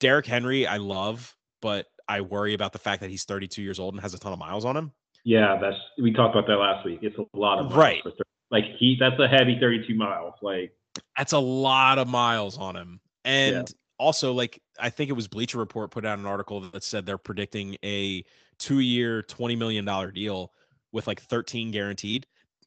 Derrick 0.00 0.26
Henry, 0.26 0.66
I 0.66 0.76
love, 0.78 1.34
but 1.62 1.86
I 2.08 2.20
worry 2.22 2.54
about 2.54 2.72
the 2.72 2.78
fact 2.78 3.00
that 3.02 3.10
he's 3.10 3.24
32 3.24 3.62
years 3.62 3.78
old 3.78 3.94
and 3.94 4.00
has 4.02 4.14
a 4.14 4.18
ton 4.18 4.32
of 4.32 4.38
miles 4.38 4.64
on 4.64 4.76
him. 4.76 4.92
yeah. 5.24 5.56
That's 5.60 5.76
we 6.00 6.12
talked 6.12 6.34
about 6.34 6.46
that 6.48 6.56
last 6.56 6.84
week. 6.84 7.00
It's 7.02 7.16
a 7.18 7.24
lot 7.36 7.58
of 7.58 7.66
miles 7.66 7.76
Right. 7.76 8.02
like 8.50 8.64
he 8.78 8.96
that's 8.98 9.18
a 9.20 9.28
heavy 9.28 9.58
32 9.60 9.94
miles. 9.94 10.34
Like 10.42 10.72
That's 11.16 11.32
a 11.32 11.38
lot 11.38 11.98
of 11.98 12.08
miles 12.08 12.56
on 12.58 12.76
him. 12.76 13.00
And 13.24 13.72
also, 13.98 14.32
like, 14.32 14.60
I 14.78 14.90
think 14.90 15.10
it 15.10 15.14
was 15.14 15.28
Bleacher 15.28 15.58
Report 15.58 15.90
put 15.90 16.04
out 16.06 16.18
an 16.18 16.26
article 16.26 16.60
that 16.60 16.82
said 16.82 17.04
they're 17.04 17.18
predicting 17.18 17.76
a 17.84 18.24
two 18.58 18.80
year, 18.80 19.22
$20 19.24 19.58
million 19.58 19.84
deal 20.14 20.52
with 20.92 21.06
like 21.06 21.20
13 21.20 21.70
guaranteed. 21.70 22.26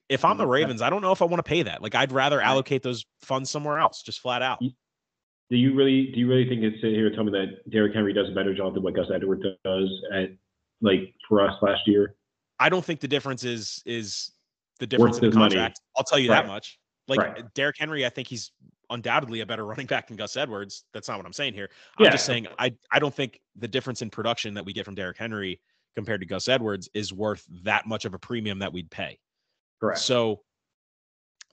If 0.09 0.25
I'm 0.25 0.37
the 0.37 0.45
Mhm. 0.45 0.49
Ravens, 0.49 0.81
I 0.81 0.89
don't 0.89 1.01
know 1.01 1.13
if 1.13 1.21
I 1.21 1.25
want 1.25 1.39
to 1.39 1.49
pay 1.49 1.63
that. 1.63 1.81
Like, 1.81 1.95
I'd 1.95 2.11
rather 2.11 2.41
allocate 2.41 2.83
those 2.83 3.05
funds 3.21 3.49
somewhere 3.49 3.79
else, 3.79 4.03
just 4.03 4.19
flat 4.19 4.41
out. 4.41 4.59
Do 4.59 5.57
you 5.57 5.73
really 5.73 6.11
do 6.13 6.19
you 6.19 6.27
really 6.29 6.47
think 6.47 6.63
it's 6.63 6.81
sit 6.81 6.93
here 6.93 7.07
and 7.07 7.15
tell 7.15 7.25
me 7.25 7.31
that 7.31 7.69
Derrick 7.69 7.93
Henry 7.93 8.13
does 8.13 8.29
a 8.29 8.31
better 8.33 8.53
job 8.53 8.73
than 8.73 8.83
what 8.83 8.93
Gus 8.93 9.07
Edwards 9.13 9.43
does 9.65 9.89
at 10.13 10.31
like 10.81 11.13
for 11.27 11.45
us 11.45 11.53
last 11.61 11.85
year? 11.87 12.15
I 12.59 12.69
don't 12.69 12.85
think 12.85 13.01
the 13.01 13.07
difference 13.07 13.43
is 13.43 13.81
is 13.85 14.31
the 14.79 14.87
difference 14.87 15.17
in 15.17 15.21
the 15.21 15.27
his 15.27 15.35
money. 15.35 15.57
I'll 15.97 16.05
tell 16.05 16.19
you 16.19 16.29
that 16.29 16.47
much. 16.47 16.79
Like 17.09 17.19
Right. 17.19 17.53
Derrick 17.53 17.75
Henry, 17.77 18.05
I 18.05 18.09
think 18.09 18.29
he's 18.29 18.51
undoubtedly 18.91 19.39
a 19.41 19.45
better 19.45 19.65
running 19.71 19.87
back 19.87 20.07
than 20.07 20.17
Gus 20.17 20.37
Edwards. 20.37 20.83
That's 20.93 21.07
not 21.07 21.17
what 21.17 21.25
I'm 21.25 21.33
saying 21.33 21.53
here. 21.53 21.69
I'm 21.97 22.05
Yeah. 22.05 22.11
just 22.11 22.25
saying 22.25 22.47
I 22.59 22.73
I 22.91 22.99
don't 22.99 23.13
think 23.13 23.41
the 23.55 23.67
difference 23.67 24.01
in 24.01 24.09
production 24.09 24.53
that 24.53 24.65
we 24.65 24.73
get 24.73 24.85
from 24.85 24.95
Derrick 24.95 25.17
Henry 25.17 25.59
compared 25.95 26.21
to 26.21 26.27
Gus 26.27 26.47
Edwards 26.47 26.89
is 26.93 27.11
worth 27.11 27.45
that 27.63 27.85
much 27.87 28.05
of 28.05 28.13
a 28.13 28.19
premium 28.19 28.59
that 28.59 28.71
we'd 28.71 28.89
pay. 28.91 29.19
Correct. 29.79 29.99
So 29.99 30.41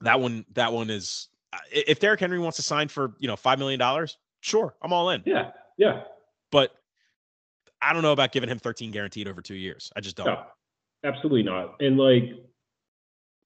that 0.03 0.21
one 0.21 0.45
that 0.53 0.73
one 0.73 0.91
is 0.91 1.29
if 1.73 1.99
Derrick 1.99 2.21
Henry 2.21 2.39
wants 2.39 2.57
to 2.57 2.63
sign 2.63 2.89
for, 2.89 3.15
you 3.19 3.27
know, 3.27 3.35
5 3.37 3.59
million 3.59 3.79
dollars, 3.81 4.19
sure, 4.41 4.75
I'm 4.83 4.93
all 4.93 5.11
in. 5.11 5.23
yeah. 5.25 5.51
Yeah. 5.79 6.03
But 6.53 6.73
I 7.81 7.93
don't 7.93 8.03
know 8.03 8.13
about 8.13 8.33
giving 8.33 8.49
him 8.51 8.59
13 8.59 8.91
guaranteed 8.91 9.29
over 9.29 9.41
2 9.41 9.55
years. 9.55 9.91
I 9.97 10.01
just 10.01 10.17
don't. 10.17 10.27
No, 10.27 10.43
absolutely 11.05 11.43
not. 11.45 11.81
And 11.81 11.97
like, 11.97 12.25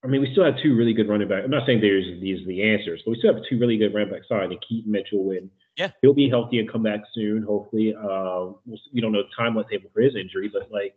I 0.04 0.08
mean, 0.08 0.20
we 0.20 0.32
still 0.32 0.44
have 0.44 0.54
two 0.62 0.74
really 0.74 0.92
good 0.92 1.08
running 1.08 1.28
backs. 1.28 1.42
I'm 1.44 1.50
not 1.50 1.64
saying 1.66 1.80
there's 1.80 2.06
these 2.20 2.42
are 2.42 2.46
the 2.46 2.62
answers, 2.62 3.02
but 3.04 3.12
we 3.12 3.18
still 3.18 3.34
have 3.34 3.42
two 3.48 3.58
really 3.58 3.76
good 3.78 3.94
running 3.94 4.12
backs 4.12 4.26
signed, 4.28 4.50
and 4.52 4.60
Keaton 4.68 4.90
Mitchell. 4.90 5.30
And 5.30 5.48
Yeah. 5.78 5.90
he'll 6.02 6.12
be 6.14 6.28
healthy 6.28 6.58
and 6.58 6.68
come 6.68 6.82
back 6.82 7.02
soon. 7.14 7.42
Hopefully, 7.44 7.94
uh, 7.94 8.50
we'll, 8.66 8.80
we 8.92 9.00
don't 9.00 9.12
know 9.12 9.22
the 9.22 9.28
timeline 9.42 9.68
table 9.70 9.90
for 9.94 10.00
his 10.00 10.16
injury, 10.16 10.48
but 10.52 10.70
like, 10.72 10.94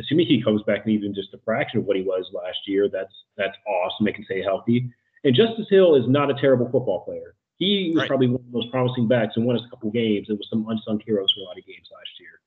assuming 0.00 0.26
he 0.26 0.42
comes 0.42 0.62
back 0.64 0.84
and 0.84 0.92
even 0.94 1.14
just 1.14 1.32
a 1.34 1.38
fraction 1.44 1.80
of 1.80 1.86
what 1.86 1.96
he 1.96 2.02
was 2.02 2.28
last 2.32 2.58
year, 2.66 2.88
that's 2.88 3.14
that's 3.36 3.56
awesome. 3.66 4.06
They 4.06 4.12
can 4.12 4.24
stay 4.24 4.42
healthy. 4.42 4.90
And 5.24 5.34
Justice 5.34 5.66
Hill 5.70 5.94
is 5.94 6.08
not 6.08 6.30
a 6.30 6.34
terrible 6.34 6.66
football 6.70 7.04
player. 7.04 7.34
He 7.58 7.90
was 7.90 8.02
Right. 8.02 8.08
probably 8.08 8.28
one 8.28 8.36
of 8.40 8.46
the 8.52 8.58
most 8.58 8.70
promising 8.70 9.08
backs 9.08 9.36
and 9.36 9.44
won 9.44 9.56
us 9.56 9.62
a 9.66 9.70
couple 9.70 9.90
games. 9.90 10.28
It 10.30 10.34
was 10.38 10.48
some 10.48 10.68
unsung 10.68 11.00
heroes 11.04 11.32
for 11.32 11.40
a 11.40 11.44
lot 11.44 11.58
of 11.58 11.66
games 11.66 11.88
last 11.92 12.20
year. 12.20 12.40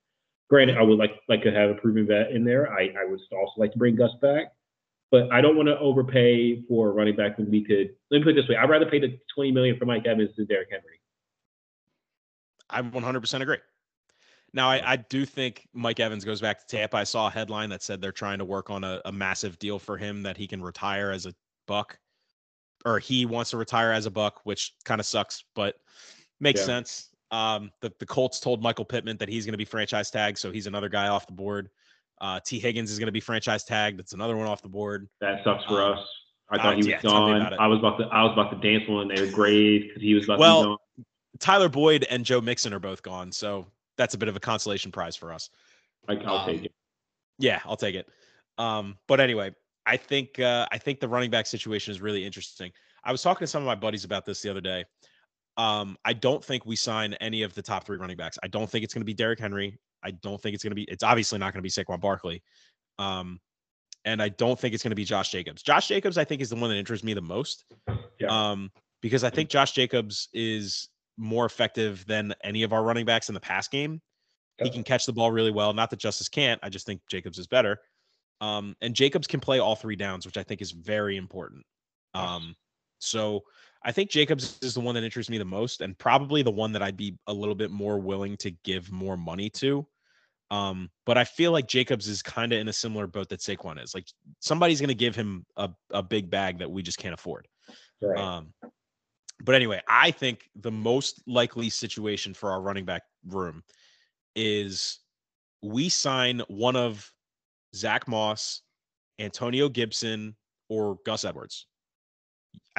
Granted, 0.50 0.78
I 0.78 0.82
would 0.82 0.98
like 0.98 1.12
like 1.30 1.44
to 1.44 1.52
have 1.52 1.70
a 1.70 1.76
proven 1.76 2.06
vet 2.08 2.32
in 2.32 2.44
there. 2.46 2.72
I, 2.72 2.94
I 3.00 3.06
would 3.06 3.20
also 3.32 3.54
like 3.58 3.72
to 3.74 3.78
bring 3.78 3.96
Gus 3.96 4.12
back, 4.22 4.54
but 5.12 5.32
I 5.32 5.42
don't 5.42 5.56
want 5.56 5.68
to 5.68 5.78
overpay 5.78 6.64
for 6.68 6.94
running 6.94 7.16
back 7.16 7.38
when 7.38 7.52
we 7.52 7.64
could. 7.64 7.90
Let 8.10 8.20
me 8.20 8.24
put 8.24 8.32
it 8.32 8.42
this 8.42 8.50
way: 8.50 8.56
I'd 8.56 8.70
rather 8.70 8.90
pay 8.90 9.00
the 9.00 9.20
twenty 9.34 9.52
million 9.52 9.78
for 9.78 9.86
Mike 9.86 10.06
Evans 10.08 10.36
than 10.36 10.48
Derrick 10.48 10.70
Henry. 10.72 11.00
I 12.70 12.82
100% 12.82 13.42
agree. 13.42 13.58
Now, 14.54 14.70
I, 14.70 14.94
I 14.94 14.96
do 14.96 15.26
think 15.26 15.68
Mike 15.74 16.00
Evans 16.00 16.24
goes 16.24 16.40
back 16.40 16.60
to 16.60 16.66
Tampa. 16.68 16.98
I 16.98 17.04
saw 17.04 17.28
a 17.28 17.30
headline 17.30 17.70
that 17.70 17.84
said 17.84 18.02
they're 18.02 18.14
trying 18.14 18.40
to 18.40 18.46
work 18.46 18.70
on 18.70 18.86
a, 18.86 19.02
a 19.06 19.12
massive 19.12 19.60
deal 19.60 19.78
for 19.78 19.98
him 19.98 20.24
that 20.24 20.38
he 20.38 20.48
can 20.48 20.62
retire 20.62 21.12
as 21.12 21.26
a 21.26 21.34
buck, 21.68 21.98
or 22.86 23.00
he 23.00 23.26
wants 23.26 23.52
to 23.52 23.58
retire 23.58 23.92
as 23.92 24.06
a 24.06 24.12
buck, 24.12 24.42
which 24.46 24.74
kind 24.86 25.00
of 25.02 25.06
sucks, 25.06 25.44
but 25.54 25.76
makes 26.40 26.62
Yeah. 26.62 26.66
sense. 26.66 27.10
Um, 27.32 27.72
the, 27.82 27.94
the 28.00 28.06
Colts 28.06 28.40
told 28.42 28.62
Michael 28.62 28.84
Pittman 28.86 29.18
that 29.18 29.30
he's 29.30 29.46
going 29.46 29.54
to 29.54 29.58
be 29.58 29.66
franchise 29.66 30.12
tagged, 30.12 30.38
so 30.38 30.52
he's 30.52 30.68
another 30.68 30.90
guy 30.90 31.08
off 31.08 31.28
the 31.28 31.34
board. 31.34 31.70
Uh, 32.22 32.40
Tee 32.46 32.60
Higgins 32.60 32.92
is 32.92 33.00
going 33.00 33.08
to 33.08 33.12
be 33.12 33.20
franchise 33.20 33.64
tagged. 33.64 34.00
That's 34.00 34.14
another 34.14 34.38
one 34.38 34.48
off 34.48 34.62
the 34.62 34.70
board. 34.70 35.10
That 35.20 35.44
sucks 35.44 35.66
for 35.66 35.82
Um, 35.82 35.98
us. 35.98 36.08
I 36.52 36.58
thought 36.58 36.66
Uh, 36.68 36.72
he 36.72 36.78
was 36.78 36.88
yeah, 36.88 37.02
gone. 37.02 37.54
I 37.60 37.68
was 37.68 37.80
about 37.80 37.98
to 37.98 38.06
I 38.06 38.24
was 38.24 38.34
about 38.34 38.52
to 38.52 38.58
dance 38.58 38.88
on 38.88 39.08
their 39.08 39.32
grave 39.32 39.88
because 39.88 40.02
he 40.02 40.14
was 40.14 40.26
about 40.26 40.40
Well, 40.40 40.62
to 40.62 40.64
be 40.64 40.70
gone. 40.70 41.06
Tyler 41.40 41.70
Boyd 41.70 42.06
and 42.10 42.24
Joe 42.24 42.40
Mixon 42.40 42.74
are 42.74 42.80
both 42.80 43.02
gone, 43.02 43.32
so 43.32 43.66
that's 43.98 44.14
a 44.14 44.18
bit 44.18 44.30
of 44.30 44.36
a 44.36 44.40
consolation 44.40 44.92
prize 44.92 45.16
for 45.16 45.34
us. 45.34 45.50
Like, 46.08 46.20
I'll 46.26 46.38
um, 46.38 46.46
take 46.46 46.66
it. 46.66 46.74
Yeah, 47.40 47.60
I'll 47.66 47.78
take 47.78 47.96
it. 47.96 48.08
Um, 48.58 48.98
but 49.08 49.20
anyway, 49.20 49.56
I 49.86 49.98
think 49.98 50.40
uh, 50.40 50.68
I 50.72 50.78
think 50.78 51.00
the 51.00 51.08
running 51.08 51.32
back 51.32 51.48
situation 51.48 51.92
is 51.92 52.02
really 52.02 52.24
interesting. 52.24 52.72
I 53.04 53.12
was 53.12 53.24
talking 53.24 53.40
to 53.40 53.48
some 53.48 53.64
of 53.64 53.68
my 53.68 53.76
buddies 53.76 54.04
about 54.06 54.26
this 54.26 54.42
the 54.42 54.50
other 54.52 54.62
day. 54.62 54.86
Um, 55.58 55.98
I 56.06 56.14
don't 56.14 56.44
think 56.44 56.66
we 56.66 56.76
sign 56.76 57.14
any 57.16 57.42
of 57.42 57.54
the 57.56 57.62
top 57.62 57.86
three 57.86 57.98
running 57.98 58.18
backs. 58.18 58.38
I 58.44 58.48
don't 58.48 58.70
think 58.70 58.84
it's 58.84 58.94
going 58.94 59.02
to 59.02 59.06
be 59.06 59.14
Derrick 59.14 59.40
Henry. 59.40 59.80
I 60.04 60.12
don't 60.12 60.42
think 60.42 60.54
it's 60.56 60.64
going 60.64 60.72
to 60.72 60.76
be. 60.76 60.84
It's 60.84 61.04
obviously 61.04 61.40
not 61.40 61.54
going 61.54 61.60
to 61.60 61.62
be 61.62 61.70
Saquon 61.70 62.02
Barkley. 62.02 62.44
Um, 63.00 63.40
and 64.06 64.22
I 64.22 64.30
don't 64.30 64.60
think 64.60 64.74
it's 64.74 64.84
going 64.84 64.92
to 64.92 64.96
be 64.96 65.06
Josh 65.06 65.30
Jacobs. 65.32 65.62
Josh 65.62 65.88
Jacobs, 65.88 66.18
I 66.18 66.24
think, 66.24 66.42
is 66.42 66.50
the 66.50 66.56
one 66.56 66.70
that 66.70 66.78
interests 66.78 67.04
me 67.04 67.14
the 67.14 67.22
most. 67.22 67.66
Yeah. 68.20 68.28
Um, 68.30 68.72
because 69.02 69.24
I 69.24 69.30
think 69.30 69.50
Josh 69.50 69.74
Jacobs 69.74 70.28
is 70.34 70.90
more 71.18 71.46
effective 71.46 72.06
than 72.08 72.34
any 72.44 72.64
of 72.64 72.74
our 72.74 72.84
running 72.84 73.06
backs 73.06 73.30
in 73.30 73.34
the 73.34 73.40
pass 73.40 73.68
game. 73.68 74.02
He 74.64 74.70
can 74.70 74.84
catch 74.84 75.08
the 75.08 75.14
ball 75.14 75.32
really 75.32 75.50
well. 75.50 75.74
Not 75.74 75.90
that 75.90 76.00
Justice 76.00 76.30
can't. 76.30 76.60
I 76.62 76.70
just 76.70 76.86
think 76.86 77.02
Jacobs 77.10 77.40
is 77.40 77.48
better. 77.48 77.80
Um, 78.42 78.76
and 78.82 78.94
Jacobs 78.94 79.26
can 79.26 79.40
play 79.40 79.60
all 79.60 79.76
three 79.76 79.96
downs, 79.96 80.26
which 80.26 80.38
I 80.38 80.44
think 80.44 80.62
is 80.62 80.72
very 80.72 81.18
important. 81.18 81.64
Um, 82.14 82.56
so 83.02 83.44
I 83.84 83.92
think 83.92 84.10
Jacobs 84.12 84.60
is 84.62 84.74
the 84.74 84.80
one 84.80 84.96
that 84.96 85.04
interests 85.04 85.30
me 85.30 85.38
the 85.38 85.46
most, 85.46 85.82
and 85.82 85.98
probably 85.98 86.44
the 86.44 86.52
one 86.52 86.72
that 86.74 86.82
I'd 86.82 86.98
be 86.98 87.18
a 87.28 87.34
little 87.34 87.56
bit 87.56 87.72
more 87.72 88.00
willing 88.00 88.38
to 88.38 88.52
give 88.64 88.92
more 88.92 89.18
money 89.18 89.50
to. 89.52 89.86
Um, 90.52 90.90
but 91.06 91.18
I 91.18 91.24
feel 91.24 91.52
like 91.52 91.68
Jacobs 91.68 92.08
is 92.08 92.22
kind 92.22 92.52
of 92.52 92.60
in 92.60 92.68
a 92.68 92.74
similar 92.74 93.08
boat 93.08 93.30
that 93.30 93.40
Saquon 93.40 93.82
is. 93.82 93.96
Like 93.96 94.06
somebody's 94.40 94.82
going 94.82 94.90
to 94.90 94.96
give 94.96 95.16
him 95.16 95.46
a, 95.56 95.70
a 95.92 96.04
big 96.04 96.30
bag 96.30 96.60
that 96.60 96.70
we 96.70 96.84
just 96.84 96.98
can't 96.98 97.14
afford. 97.14 97.48
Right. 98.02 98.20
Um, 98.20 98.54
but 99.44 99.56
anyway, 99.56 99.82
I 99.88 100.12
think 100.12 100.50
the 100.56 100.72
most 100.72 101.24
likely 101.26 101.70
situation 101.70 102.34
for 102.34 102.52
our 102.52 102.62
running 102.62 102.86
back 102.86 103.04
room 103.26 103.64
is 104.36 105.00
we 105.64 105.90
sign 105.90 106.42
one 106.48 106.76
of 106.76 107.10
Zach 107.74 108.08
Moss, 108.08 108.62
Antonio 109.20 109.70
Gibson, 109.70 110.36
or 110.70 110.98
Gus 111.06 111.26
Edwards. 111.26 111.68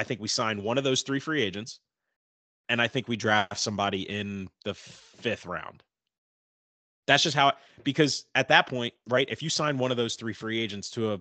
I 0.03 0.05
think 0.05 0.21
we 0.21 0.27
sign 0.27 0.65
one 0.65 0.79
of 0.79 0.83
those 0.83 1.03
three 1.03 1.21
free 1.21 1.41
agents, 1.41 1.79
and 2.69 2.83
I 2.83 2.89
think 2.89 3.07
we 3.07 3.17
draft 3.17 3.57
somebody 3.57 4.03
in 4.11 4.49
the 4.65 4.75
fifth 4.75 5.47
round. 5.47 5.85
That's 7.07 7.23
just 7.23 7.37
how, 7.37 7.53
because 7.85 8.25
at 8.35 8.49
that 8.49 8.67
point, 8.67 8.95
right? 9.09 9.29
If 9.31 9.45
you 9.45 9.49
sign 9.49 9.79
one 9.79 9.93
of 9.93 9.97
those 9.97 10.17
three 10.17 10.33
free 10.33 10.59
agents 10.59 10.91
to 10.91 11.13
a, 11.13 11.21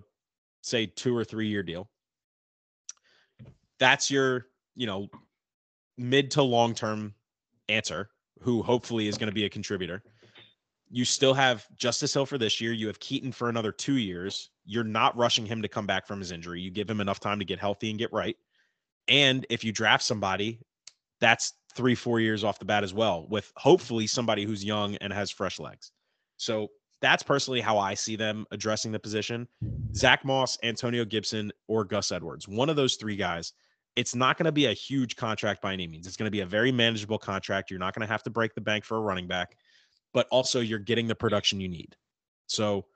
say, 0.62 0.86
two 0.86 1.16
or 1.16 1.22
three 1.22 1.46
year 1.46 1.62
deal, 1.62 1.88
that's 3.78 4.10
your, 4.10 4.46
you 4.74 4.88
know, 4.88 5.06
mid 5.96 6.32
to 6.32 6.42
long 6.42 6.74
term 6.74 7.14
answer, 7.68 8.10
who 8.40 8.62
hopefully 8.62 9.06
is 9.06 9.16
going 9.16 9.28
to 9.28 9.34
be 9.34 9.44
a 9.44 9.48
contributor. 9.48 10.02
You 10.90 11.04
still 11.04 11.34
have 11.34 11.68
Justice 11.76 12.14
Hill 12.14 12.26
for 12.26 12.36
this 12.36 12.60
year. 12.60 12.72
You 12.72 12.88
have 12.88 12.98
Keaton 12.98 13.30
for 13.30 13.48
another 13.48 13.70
two 13.70 13.98
years. 13.98 14.50
You're 14.64 14.82
not 14.82 15.16
rushing 15.16 15.46
him 15.46 15.62
to 15.62 15.68
come 15.68 15.86
back 15.86 16.04
from 16.04 16.18
his 16.18 16.32
injury. 16.32 16.60
You 16.60 16.72
give 16.72 16.90
him 16.90 17.00
enough 17.00 17.20
time 17.20 17.38
to 17.38 17.44
get 17.44 17.60
healthy 17.60 17.88
and 17.90 17.98
get 17.98 18.12
right. 18.12 18.36
And 19.08 19.46
if 19.50 19.64
you 19.64 19.72
draft 19.72 20.04
somebody, 20.04 20.60
that's 21.20 21.54
three, 21.74 21.94
four 21.94 22.20
years 22.20 22.44
off 22.44 22.58
the 22.58 22.64
bat 22.64 22.84
as 22.84 22.92
well, 22.92 23.26
with 23.28 23.52
hopefully 23.56 24.06
somebody 24.06 24.44
who's 24.44 24.64
young 24.64 24.96
and 24.96 25.12
has 25.12 25.30
fresh 25.30 25.58
legs. 25.58 25.92
So 26.36 26.68
that's 27.00 27.22
personally 27.22 27.60
how 27.60 27.78
I 27.78 27.94
see 27.94 28.16
them 28.16 28.46
addressing 28.50 28.92
the 28.92 28.98
position. 28.98 29.48
Zach 29.94 30.24
Moss, 30.24 30.56
Antonio 30.62 31.04
Gibson, 31.04 31.52
or 31.68 31.84
Gus 31.84 32.12
Edwards. 32.12 32.46
One 32.46 32.68
of 32.68 32.76
those 32.76 32.96
three 32.96 33.16
guys. 33.16 33.52
It's 33.94 34.14
not 34.14 34.38
going 34.38 34.46
to 34.46 34.52
be 34.52 34.66
a 34.66 34.72
huge 34.72 35.16
contract 35.16 35.60
by 35.60 35.74
any 35.74 35.86
means. 35.86 36.06
It's 36.06 36.16
going 36.16 36.26
to 36.26 36.30
be 36.30 36.40
a 36.40 36.46
very 36.46 36.72
manageable 36.72 37.18
contract. 37.18 37.70
You're 37.70 37.78
not 37.78 37.94
going 37.94 38.06
to 38.06 38.10
have 38.10 38.22
to 38.22 38.30
break 38.30 38.54
the 38.54 38.60
bank 38.62 38.84
for 38.84 38.96
a 38.96 39.00
running 39.00 39.26
back, 39.26 39.56
but 40.14 40.26
also 40.30 40.60
you're 40.60 40.78
getting 40.78 41.06
the 41.06 41.14
production 41.14 41.60
you 41.60 41.68
need. 41.68 41.94
So 42.46 42.86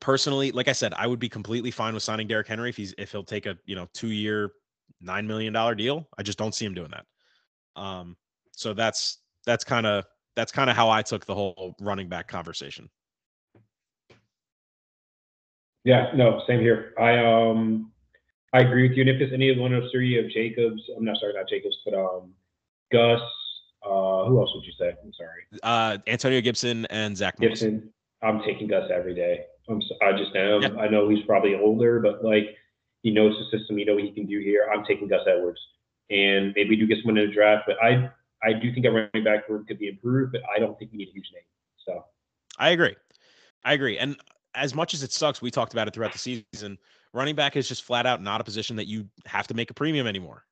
personally, 0.00 0.52
like 0.52 0.68
I 0.68 0.72
said, 0.72 0.94
I 0.94 1.06
would 1.06 1.18
be 1.18 1.28
completely 1.28 1.70
fine 1.70 1.94
with 1.94 2.02
signing 2.02 2.26
Derrick 2.26 2.46
Henry 2.46 2.70
if 2.70 2.76
he's 2.76 2.94
if 2.98 3.12
he'll 3.12 3.24
take 3.24 3.46
a 3.46 3.56
you 3.64 3.74
know 3.74 3.88
two 3.94 4.10
year 4.10 4.52
nine 5.00 5.26
million 5.26 5.52
dollar 5.52 5.74
deal. 5.74 6.08
I 6.18 6.22
just 6.22 6.38
don't 6.38 6.54
see 6.54 6.64
him 6.64 6.74
doing 6.74 6.90
that. 6.90 7.80
Um, 7.80 8.16
so 8.52 8.74
that's 8.74 9.18
that's 9.46 9.64
kind 9.64 9.86
of 9.86 10.04
that's 10.36 10.52
kind 10.52 10.70
of 10.70 10.76
how 10.76 10.90
I 10.90 11.02
took 11.02 11.24
the 11.26 11.34
whole 11.34 11.74
running 11.80 12.08
back 12.08 12.28
conversation. 12.28 12.88
Yeah, 15.84 16.10
no, 16.14 16.42
same 16.46 16.60
here. 16.60 16.92
I 16.98 17.18
um 17.18 17.92
I 18.52 18.60
agree 18.60 18.88
with 18.88 18.96
you. 18.96 19.02
And 19.02 19.10
if 19.10 19.20
it's 19.20 19.32
any 19.32 19.50
of 19.50 19.58
one 19.58 19.72
of 19.72 19.82
those 19.82 19.90
three 19.90 20.18
of 20.18 20.30
Jacobs, 20.30 20.82
I'm 20.96 21.04
not 21.04 21.18
sorry, 21.18 21.34
not 21.34 21.48
Jacobs, 21.48 21.76
but 21.84 21.94
um 21.94 22.34
Gus, 22.92 23.20
uh 23.84 24.24
who 24.26 24.38
else 24.38 24.50
would 24.54 24.64
you 24.64 24.72
say? 24.78 24.94
I'm 25.02 25.12
sorry. 25.12 25.44
Uh, 25.62 25.98
Antonio 26.06 26.40
Gibson 26.40 26.84
and 26.86 27.16
Zach. 27.16 27.38
Gibson. 27.38 27.90
I'm 28.22 28.42
taking 28.42 28.66
Gus 28.66 28.90
every 28.92 29.14
day. 29.14 29.44
I'm 29.68 29.82
I 30.02 30.12
just 30.12 30.34
am. 30.34 30.62
Yeah. 30.62 30.80
I 30.80 30.88
know 30.88 31.08
he's 31.08 31.24
probably 31.24 31.54
older, 31.54 32.00
but 32.00 32.24
like 32.24 32.56
he 33.02 33.10
knows 33.10 33.34
the 33.38 33.58
system, 33.58 33.78
you 33.78 33.84
know 33.84 33.94
what 33.94 34.04
he 34.04 34.12
can 34.12 34.26
do 34.26 34.40
here. 34.40 34.68
I'm 34.72 34.84
taking 34.84 35.08
Gus 35.08 35.22
Edwards. 35.26 35.60
And 36.10 36.52
maybe 36.56 36.70
we 36.70 36.76
do 36.76 36.86
get 36.86 36.98
someone 36.98 37.18
in 37.18 37.28
the 37.28 37.34
draft, 37.34 37.64
but 37.66 37.76
I 37.82 38.10
I 38.42 38.52
do 38.52 38.72
think 38.72 38.86
our 38.86 38.92
running 38.92 39.24
back 39.24 39.48
room 39.48 39.64
could 39.66 39.78
be 39.78 39.88
improved, 39.88 40.32
but 40.32 40.42
I 40.54 40.58
don't 40.58 40.78
think 40.78 40.92
we 40.92 40.98
need 40.98 41.08
a 41.08 41.12
huge 41.12 41.30
name. 41.32 41.42
So 41.86 42.04
I 42.58 42.70
agree. 42.70 42.96
I 43.64 43.74
agree. 43.74 43.98
And 43.98 44.16
as 44.54 44.74
much 44.74 44.94
as 44.94 45.02
it 45.02 45.12
sucks, 45.12 45.42
we 45.42 45.50
talked 45.50 45.72
about 45.72 45.88
it 45.88 45.94
throughout 45.94 46.12
the 46.12 46.18
season. 46.18 46.78
Running 47.12 47.34
back 47.34 47.56
is 47.56 47.68
just 47.68 47.84
flat 47.84 48.06
out 48.06 48.22
not 48.22 48.40
a 48.40 48.44
position 48.44 48.76
that 48.76 48.86
you 48.86 49.08
have 49.26 49.46
to 49.48 49.54
make 49.54 49.70
a 49.70 49.74
premium 49.74 50.06
anymore. 50.06 50.44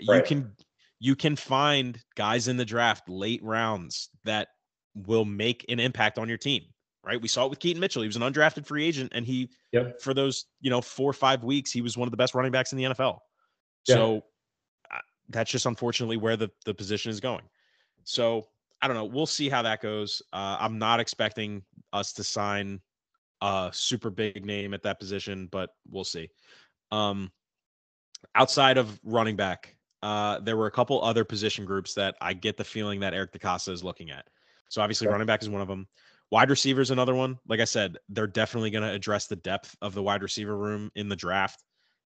You 0.00 0.22
can 0.22 0.52
you 0.98 1.16
can 1.16 1.36
find 1.36 1.98
guys 2.14 2.48
in 2.48 2.56
the 2.56 2.64
draft 2.64 3.08
late 3.08 3.42
rounds 3.42 4.08
that 4.24 4.48
will 4.94 5.24
make 5.24 5.64
an 5.68 5.80
impact 5.80 6.18
on 6.18 6.28
your 6.28 6.38
team. 6.38 6.62
Right? 7.04 7.20
We 7.20 7.28
saw 7.28 7.46
it 7.46 7.50
with 7.50 7.58
Keaton 7.58 7.80
Mitchell. 7.80 8.02
He 8.02 8.08
was 8.08 8.16
an 8.16 8.22
undrafted 8.22 8.64
free 8.64 8.84
agent, 8.86 9.12
and 9.14 9.26
he 9.26 9.50
Yep. 9.72 10.00
for 10.00 10.14
those 10.14 10.46
you 10.60 10.70
know 10.70 10.80
four 10.80 11.10
or 11.10 11.14
five 11.14 11.42
weeks 11.42 11.72
he 11.72 11.82
was 11.82 11.96
one 11.96 12.06
of 12.06 12.10
the 12.10 12.16
best 12.16 12.34
running 12.34 12.52
backs 12.52 12.72
in 12.72 12.78
the 12.78 12.84
NFL. 12.84 13.18
Yeah. 13.88 13.94
So 13.94 14.16
uh, 14.92 14.98
that's 15.28 15.50
just 15.50 15.66
unfortunately 15.66 16.16
where 16.16 16.36
the 16.36 16.50
the 16.64 16.74
position 16.74 17.10
is 17.10 17.18
going. 17.20 17.42
So 18.04 18.46
I 18.80 18.88
don't 18.88 18.96
know. 18.96 19.04
We'll 19.04 19.26
see 19.26 19.48
how 19.48 19.62
that 19.62 19.80
goes. 19.80 20.22
Uh, 20.32 20.56
I'm 20.58 20.78
not 20.78 21.00
expecting 21.00 21.62
us 21.92 22.12
to 22.14 22.24
sign 22.24 22.80
a 23.40 23.70
super 23.72 24.10
big 24.10 24.44
name 24.44 24.74
at 24.74 24.82
that 24.84 24.98
position, 24.98 25.48
but 25.50 25.70
we'll 25.88 26.04
see. 26.04 26.28
Um, 26.90 27.30
outside 28.34 28.78
of 28.78 29.00
running 29.04 29.36
back, 29.36 29.76
uh, 30.02 30.40
there 30.40 30.56
were 30.56 30.66
a 30.66 30.70
couple 30.70 31.02
other 31.02 31.24
position 31.24 31.64
groups 31.64 31.94
that 31.94 32.16
I 32.20 32.34
get 32.34 32.56
the 32.56 32.64
feeling 32.64 33.00
that 33.00 33.14
Eric 33.14 33.32
DeCosta 33.32 33.72
is 33.72 33.84
looking 33.84 34.10
at. 34.10 34.26
So 34.68 34.82
obviously, 34.82 35.06
running 35.06 35.26
back 35.26 35.42
is 35.42 35.48
one 35.48 35.60
of 35.60 35.68
them. 35.68 35.86
Wide 36.32 36.48
receiver 36.48 36.80
is 36.80 36.90
another 36.90 37.14
one. 37.14 37.38
Like 37.46 37.60
I 37.60 37.66
said, 37.66 37.98
they're 38.08 38.26
definitely 38.26 38.70
going 38.70 38.84
to 38.84 38.90
address 38.90 39.26
the 39.26 39.36
depth 39.36 39.76
of 39.82 39.92
the 39.92 40.02
wide 40.02 40.22
receiver 40.22 40.56
room 40.56 40.90
in 40.94 41.10
the 41.10 41.14
draft. 41.14 41.62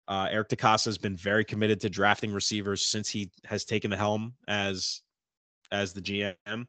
Uh, 0.07 0.27
Eric 0.31 0.49
DeCosta 0.49 0.85
has 0.85 0.97
been 0.97 1.15
very 1.15 1.45
committed 1.45 1.79
to 1.81 1.91
drafting 1.91 2.33
receivers 2.33 2.83
since 2.83 3.07
he 3.07 3.29
has 3.45 3.65
taken 3.65 3.91
the 3.91 3.97
helm 3.97 4.33
as 4.47 5.03
as 5.71 5.93
the 5.93 6.01
GM. 6.01 6.65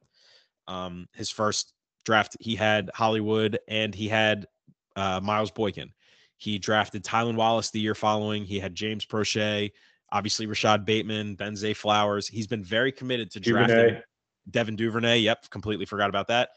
Um, 0.69 1.09
his 1.15 1.31
first 1.31 1.73
draft, 2.05 2.37
he 2.41 2.57
had 2.57 2.91
Hollywood 2.93 3.59
and 3.69 3.95
he 3.95 4.07
had 4.07 4.45
uh, 4.95 5.21
Miles 5.23 5.51
Boykin. 5.51 5.91
He 6.37 6.59
drafted 6.59 7.05
Tylan 7.05 7.37
Wallace 7.37 7.71
the 7.71 7.81
year 7.81 7.95
following. 7.95 8.45
He 8.45 8.61
had 8.61 8.75
James 8.75 9.07
Proche, 9.07 9.71
obviously 10.13 10.45
Rashod 10.45 10.85
Bateman, 10.85 11.37
Ben 11.37 11.57
Zay 11.57 11.73
Flowers. 11.73 12.29
He's 12.29 12.47
been 12.47 12.63
very 12.63 12.93
committed 12.93 13.31
to 13.31 13.41
drafting 13.41 13.77
Duvernay. 13.77 14.03
Devin 14.51 14.77
Duvernay. 14.77 15.21
Yep, 15.21 15.49
completely 15.49 15.87
forgot 15.87 16.11
about 16.11 16.29
that. 16.29 16.51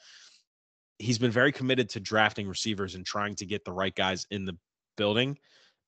He's 0.99 1.17
been 1.17 1.31
very 1.31 1.51
committed 1.51 1.89
to 1.89 1.99
drafting 1.99 2.47
receivers 2.47 2.95
and 2.95 3.05
trying 3.05 3.35
to 3.35 3.45
get 3.45 3.65
the 3.65 3.71
right 3.71 3.95
guys 3.95 4.27
in 4.31 4.45
the 4.45 4.57
building. 4.97 5.37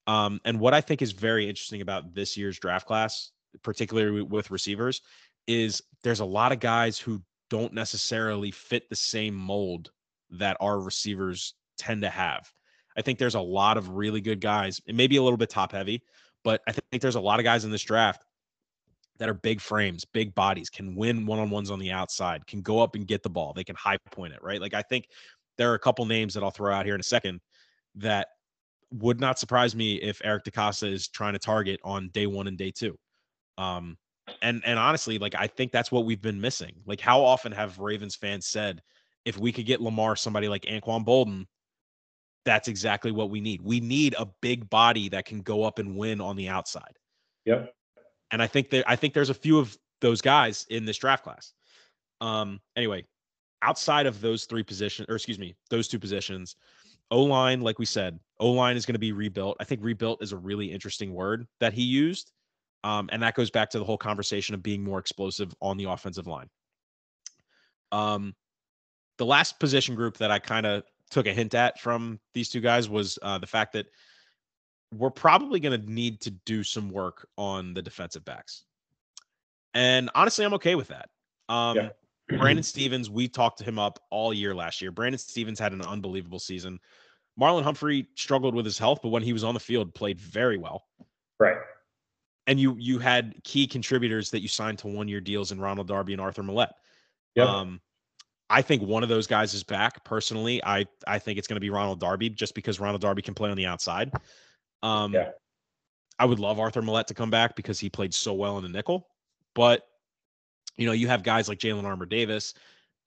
Um, 0.08 0.42
and 0.46 0.60
what 0.60 0.74
I 0.74 0.82
think 0.82 1.02
is 1.02 1.12
very 1.12 1.48
interesting 1.48 1.82
about 1.82 2.14
this 2.14 2.36
year's 2.36 2.58
draft 2.58 2.88
class, 2.88 3.32
particularly 3.62 4.24
with 4.24 4.50
receivers, 4.50 5.02
is 5.48 5.82
there's 6.04 6.22
a 6.22 6.26
lot 6.26 6.52
of 6.52 6.60
guys 6.60 6.98
who 6.98 7.22
don't 7.50 7.74
necessarily 7.74 8.52
fit 8.52 8.90
the 8.90 8.96
same 8.96 9.36
mold 9.36 9.92
that 10.32 10.58
our 10.60 10.80
receivers 10.80 11.54
tend 11.78 12.02
to 12.02 12.10
have. 12.10 12.50
I 12.98 13.02
think 13.02 13.20
there's 13.20 13.36
a 13.36 13.42
lot 13.42 13.78
of 13.78 13.90
really 13.90 14.22
good 14.22 14.42
guys, 14.42 14.82
and 14.88 14.98
maybe 14.98 15.18
a 15.18 15.24
little 15.24 15.38
bit 15.38 15.50
top 15.50 15.72
heavy, 15.72 16.02
but 16.44 16.62
I 16.68 16.72
think 16.72 17.02
there's 17.02 17.16
a 17.16 17.22
lot 17.22 17.40
of 17.40 17.44
guys 17.44 17.66
in 17.66 17.72
this 17.72 17.84
draft 17.84 18.24
that 19.22 19.30
are 19.30 19.36
big 19.36 19.62
frames, 19.62 20.04
big 20.04 20.34
bodies, 20.34 20.72
can 20.72 20.96
win 20.96 21.28
one 21.28 21.38
on 21.38 21.52
ones 21.52 21.70
on 21.70 21.78
the 21.78 21.92
outside, 21.92 22.48
can 22.48 22.60
go 22.64 22.80
up 22.80 22.96
and 22.96 23.06
get 23.06 23.22
the 23.22 23.30
ball. 23.30 23.54
They 23.54 23.64
can 23.64 23.76
high 23.76 24.00
point 24.10 24.34
it, 24.34 24.42
right? 24.42 24.60
Like 24.60 24.74
I 24.74 24.82
think 24.82 25.06
there 25.60 25.72
are 25.72 25.76
a 25.76 25.80
couple 25.80 26.04
names 26.08 26.34
that 26.34 26.42
I'll 26.42 26.50
throw 26.50 26.74
out 26.74 26.88
here 26.88 26.96
in 26.96 27.00
a 27.00 27.04
second 27.04 27.40
that 27.98 28.30
would 28.92 29.20
not 29.20 29.38
surprise 29.38 29.76
me 29.76 29.98
if 29.98 30.22
Eric 30.24 30.46
DeCosta 30.46 30.92
is 30.92 31.08
trying 31.08 31.34
to 31.34 31.40
target 31.40 31.80
on 31.84 32.10
day 32.10 32.26
one 32.26 32.48
and 32.48 32.58
day 32.58 32.72
two. 32.72 32.98
Um, 33.60 33.96
and 34.42 34.64
and 34.66 34.80
honestly, 34.80 35.20
like 35.20 35.36
I 35.38 35.46
think 35.46 35.72
that's 35.72 35.92
what 35.92 36.06
we've 36.06 36.22
been 36.22 36.42
missing. 36.42 36.74
Like 36.88 37.00
how 37.00 37.22
often 37.22 37.52
have 37.52 37.78
Ravens 37.78 38.16
fans 38.16 38.48
said, 38.48 38.82
if 39.24 39.38
we 39.38 39.52
could 39.52 39.68
get 39.68 39.82
Lamar 39.82 40.16
somebody 40.16 40.48
like 40.48 40.64
Anquan 40.64 41.06
Boldin, 41.06 41.46
that's 42.44 42.68
exactly 42.68 43.12
what 43.12 43.30
we 43.30 43.40
need. 43.40 43.62
We 43.62 43.82
need 43.82 44.16
a 44.18 44.28
big 44.42 44.68
body 44.68 45.10
that 45.10 45.26
can 45.26 45.42
go 45.42 45.64
up 45.64 45.78
and 45.78 45.96
win 45.96 46.22
on 46.22 46.38
the 46.38 46.50
outside. 46.50 46.98
Yep. 47.46 47.72
And 48.32 48.42
I 48.42 48.48
think 48.48 48.70
that 48.72 48.90
I 48.90 48.96
think 48.96 49.14
there's 49.14 49.30
a 49.30 49.36
few 49.36 49.60
of 49.60 49.78
those 50.00 50.22
guys 50.22 50.66
in 50.70 50.86
this 50.86 50.98
draft 50.98 51.24
class. 51.24 51.54
Um 52.20 52.60
anyway, 52.76 53.06
outside 53.62 54.06
of 54.06 54.22
those 54.22 54.46
three 54.46 54.64
positions 54.64 55.08
or 55.10 55.16
excuse 55.16 55.40
me, 55.40 55.56
those 55.70 55.88
two 55.88 56.00
positions, 56.00 56.56
O-line 57.10 57.62
like 57.62 57.80
we 57.80 57.86
said, 57.86 58.20
O-line 58.40 58.78
is 58.78 58.86
going 58.86 58.96
to 58.96 59.00
be 59.00 59.12
rebuilt. 59.12 59.58
I 59.60 59.64
think 59.64 59.84
rebuilt 59.84 60.24
is 60.24 60.32
a 60.32 60.38
really 60.38 60.72
interesting 60.72 61.14
word 61.14 61.48
that 61.60 61.74
he 61.74 61.84
used. 61.84 62.32
Um, 62.84 63.10
and 63.12 63.22
that 63.22 63.36
goes 63.36 63.52
back 63.52 63.70
to 63.72 63.80
the 63.80 63.86
whole 63.86 63.98
conversation 63.98 64.56
of 64.56 64.64
being 64.64 64.84
more 64.84 64.98
explosive 64.98 65.54
on 65.62 65.78
the 65.78 65.84
offensive 65.86 66.26
line. 66.26 66.50
Um, 67.92 68.34
the 69.18 69.26
last 69.26 69.60
position 69.60 69.94
group 69.94 70.18
that 70.18 70.32
I 70.32 70.40
kind 70.40 70.66
of 70.66 70.84
took 71.12 71.28
a 71.28 71.34
hint 71.34 71.54
at 71.54 71.80
from 71.80 72.20
these 72.34 72.50
two 72.50 72.62
guys 72.62 72.90
was 72.90 73.20
uh, 73.22 73.38
the 73.38 73.46
fact 73.46 73.74
that 73.74 73.86
we're 74.94 75.10
probably 75.10 75.60
going 75.60 75.80
to 75.80 75.92
need 75.92 76.22
to 76.22 76.32
do 76.32 76.64
some 76.64 76.90
work 76.90 77.28
on 77.38 77.74
the 77.74 77.82
defensive 77.82 78.26
backs. 78.26 78.64
And 79.74 80.10
honestly, 80.16 80.46
I'm 80.46 80.54
okay 80.56 80.76
with 80.76 80.90
that. 80.90 81.10
Um, 81.48 81.78
yeah. 81.78 81.90
Brandon 82.38 82.64
Stephens, 82.64 83.10
we 83.10 83.28
talked 83.28 83.58
to 83.60 83.64
him 83.64 83.80
up 83.80 84.00
all 84.10 84.34
year 84.34 84.54
last 84.56 84.82
year. 84.82 84.92
Brandon 84.92 85.20
Stephens 85.20 85.60
had 85.60 85.74
an 85.74 85.82
unbelievable 85.82 86.40
season. 86.40 86.80
Marlon 87.40 87.64
Humphrey 87.64 88.08
struggled 88.16 88.56
with 88.56 88.66
his 88.66 88.78
health, 88.78 89.00
but 89.02 89.10
when 89.10 89.24
he 89.24 89.34
was 89.34 89.44
on 89.44 89.54
the 89.54 89.60
field, 89.60 89.94
played 89.94 90.20
very 90.20 90.58
well. 90.58 90.86
Right. 91.40 91.58
And 92.48 92.60
you 92.60 92.76
you 92.78 93.00
had 93.00 93.36
key 93.44 93.68
contributors 93.68 94.30
that 94.32 94.42
you 94.42 94.48
signed 94.48 94.80
to 94.80 94.88
one 94.88 95.08
year 95.08 95.22
deals 95.22 95.52
in 95.52 95.60
Ronald 95.60 95.88
Darby 95.88 96.14
and 96.14 96.22
Arthur 96.22 96.44
Maulet. 96.44 96.70
Yep. 97.36 97.48
Um, 97.48 97.82
I 98.50 98.62
think 98.62 98.82
one 98.82 99.04
of 99.04 99.10
those 99.10 99.28
guys 99.28 99.54
is 99.54 99.64
back. 99.64 100.04
Personally, 100.04 100.62
I 100.64 100.86
I 101.08 101.20
think 101.20 101.38
it's 101.38 101.48
going 101.48 101.56
to 101.56 101.62
be 101.62 101.70
Ronald 101.70 102.00
Darby 102.00 102.30
just 102.30 102.56
because 102.56 102.80
Ronald 102.80 103.02
Darby 103.02 103.22
can 103.22 103.34
play 103.34 103.50
on 103.50 103.58
the 103.58 103.66
outside. 103.66 104.12
Um, 104.84 105.14
yeah. 105.14 105.30
I 106.20 106.26
would 106.26 106.40
love 106.40 106.60
Arthur 106.60 106.82
Maulet 106.82 107.08
to 107.08 107.14
come 107.14 107.30
back 107.30 107.56
because 107.56 107.80
he 107.80 107.90
played 107.90 108.14
so 108.14 108.34
well 108.34 108.58
in 108.58 108.64
the 108.64 108.70
nickel. 108.70 109.08
But 109.56 109.88
you 110.78 110.86
know, 110.86 110.92
you 110.94 111.08
have 111.08 111.24
guys 111.24 111.50
like 111.50 111.60
Jalen 111.60 111.84
Armour 111.84 112.06
Davis 112.06 112.54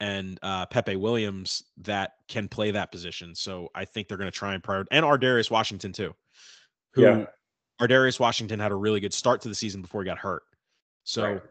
and 0.00 0.38
uh, 0.42 0.66
Pepe 0.66 0.96
Williams 0.96 1.64
that 1.78 2.12
can 2.28 2.48
play 2.48 2.70
that 2.70 2.92
position. 2.92 3.34
So 3.34 3.70
I 3.74 3.84
think 3.84 4.08
they're 4.08 4.18
going 4.18 4.30
to 4.30 4.36
try 4.36 4.54
and 4.54 4.62
prioritize 4.62 4.86
and 4.90 5.04
Ar'Darius 5.04 5.50
Washington 5.50 5.92
too, 5.92 6.14
who 6.92 7.02
yeah. 7.02 7.26
Ar'Darius 7.80 8.20
Washington 8.20 8.58
had 8.58 8.72
a 8.72 8.76
really 8.76 9.00
good 9.00 9.14
start 9.14 9.40
to 9.42 9.48
the 9.48 9.54
season 9.54 9.80
before 9.80 10.02
he 10.02 10.06
got 10.06 10.18
hurt. 10.18 10.42
So 11.04 11.24
right. 11.24 11.42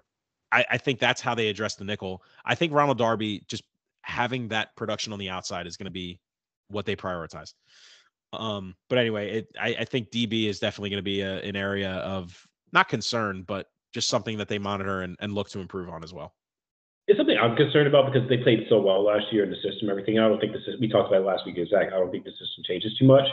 I, 0.51 0.65
I 0.71 0.77
think 0.77 0.99
that's 0.99 1.21
how 1.21 1.35
they 1.35 1.47
address 1.47 1.75
the 1.75 1.85
nickel. 1.85 2.23
I 2.45 2.55
think 2.55 2.73
Ronald 2.73 2.97
Darby 2.97 3.43
just 3.47 3.63
having 4.01 4.49
that 4.49 4.75
production 4.75 5.13
on 5.13 5.19
the 5.19 5.29
outside 5.29 5.65
is 5.65 5.77
going 5.77 5.85
to 5.85 5.91
be 5.91 6.19
what 6.67 6.85
they 6.85 6.95
prioritize. 6.95 7.53
Um, 8.33 8.75
but 8.89 8.97
anyway, 8.97 9.39
it, 9.39 9.47
I, 9.59 9.75
I 9.79 9.85
think 9.85 10.11
DB 10.11 10.47
is 10.47 10.59
definitely 10.59 10.89
going 10.89 10.99
to 10.99 11.03
be 11.03 11.21
a, 11.21 11.41
an 11.41 11.55
area 11.55 11.91
of 11.91 12.47
not 12.71 12.89
concern, 12.89 13.43
but 13.43 13.67
just 13.93 14.09
something 14.09 14.37
that 14.37 14.47
they 14.47 14.57
monitor 14.57 15.01
and, 15.01 15.15
and 15.19 15.33
look 15.33 15.49
to 15.49 15.59
improve 15.59 15.89
on 15.89 16.03
as 16.03 16.13
well. 16.13 16.33
It's 17.07 17.17
something 17.17 17.37
I'm 17.37 17.55
concerned 17.55 17.87
about 17.87 18.11
because 18.11 18.27
they 18.29 18.37
played 18.37 18.65
so 18.69 18.79
well 18.79 19.03
last 19.03 19.25
year 19.31 19.43
in 19.43 19.49
the 19.49 19.57
system, 19.57 19.89
everything. 19.89 20.19
I 20.19 20.27
don't 20.27 20.39
think 20.39 20.53
the 20.53 20.59
system, 20.59 20.79
we 20.79 20.87
talked 20.87 21.09
about 21.09 21.21
it 21.21 21.25
last 21.25 21.45
week, 21.45 21.57
Zach. 21.69 21.87
I 21.87 21.99
don't 21.99 22.11
think 22.11 22.23
the 22.23 22.31
system 22.31 22.63
changes 22.65 22.97
too 22.97 23.05
much. 23.05 23.27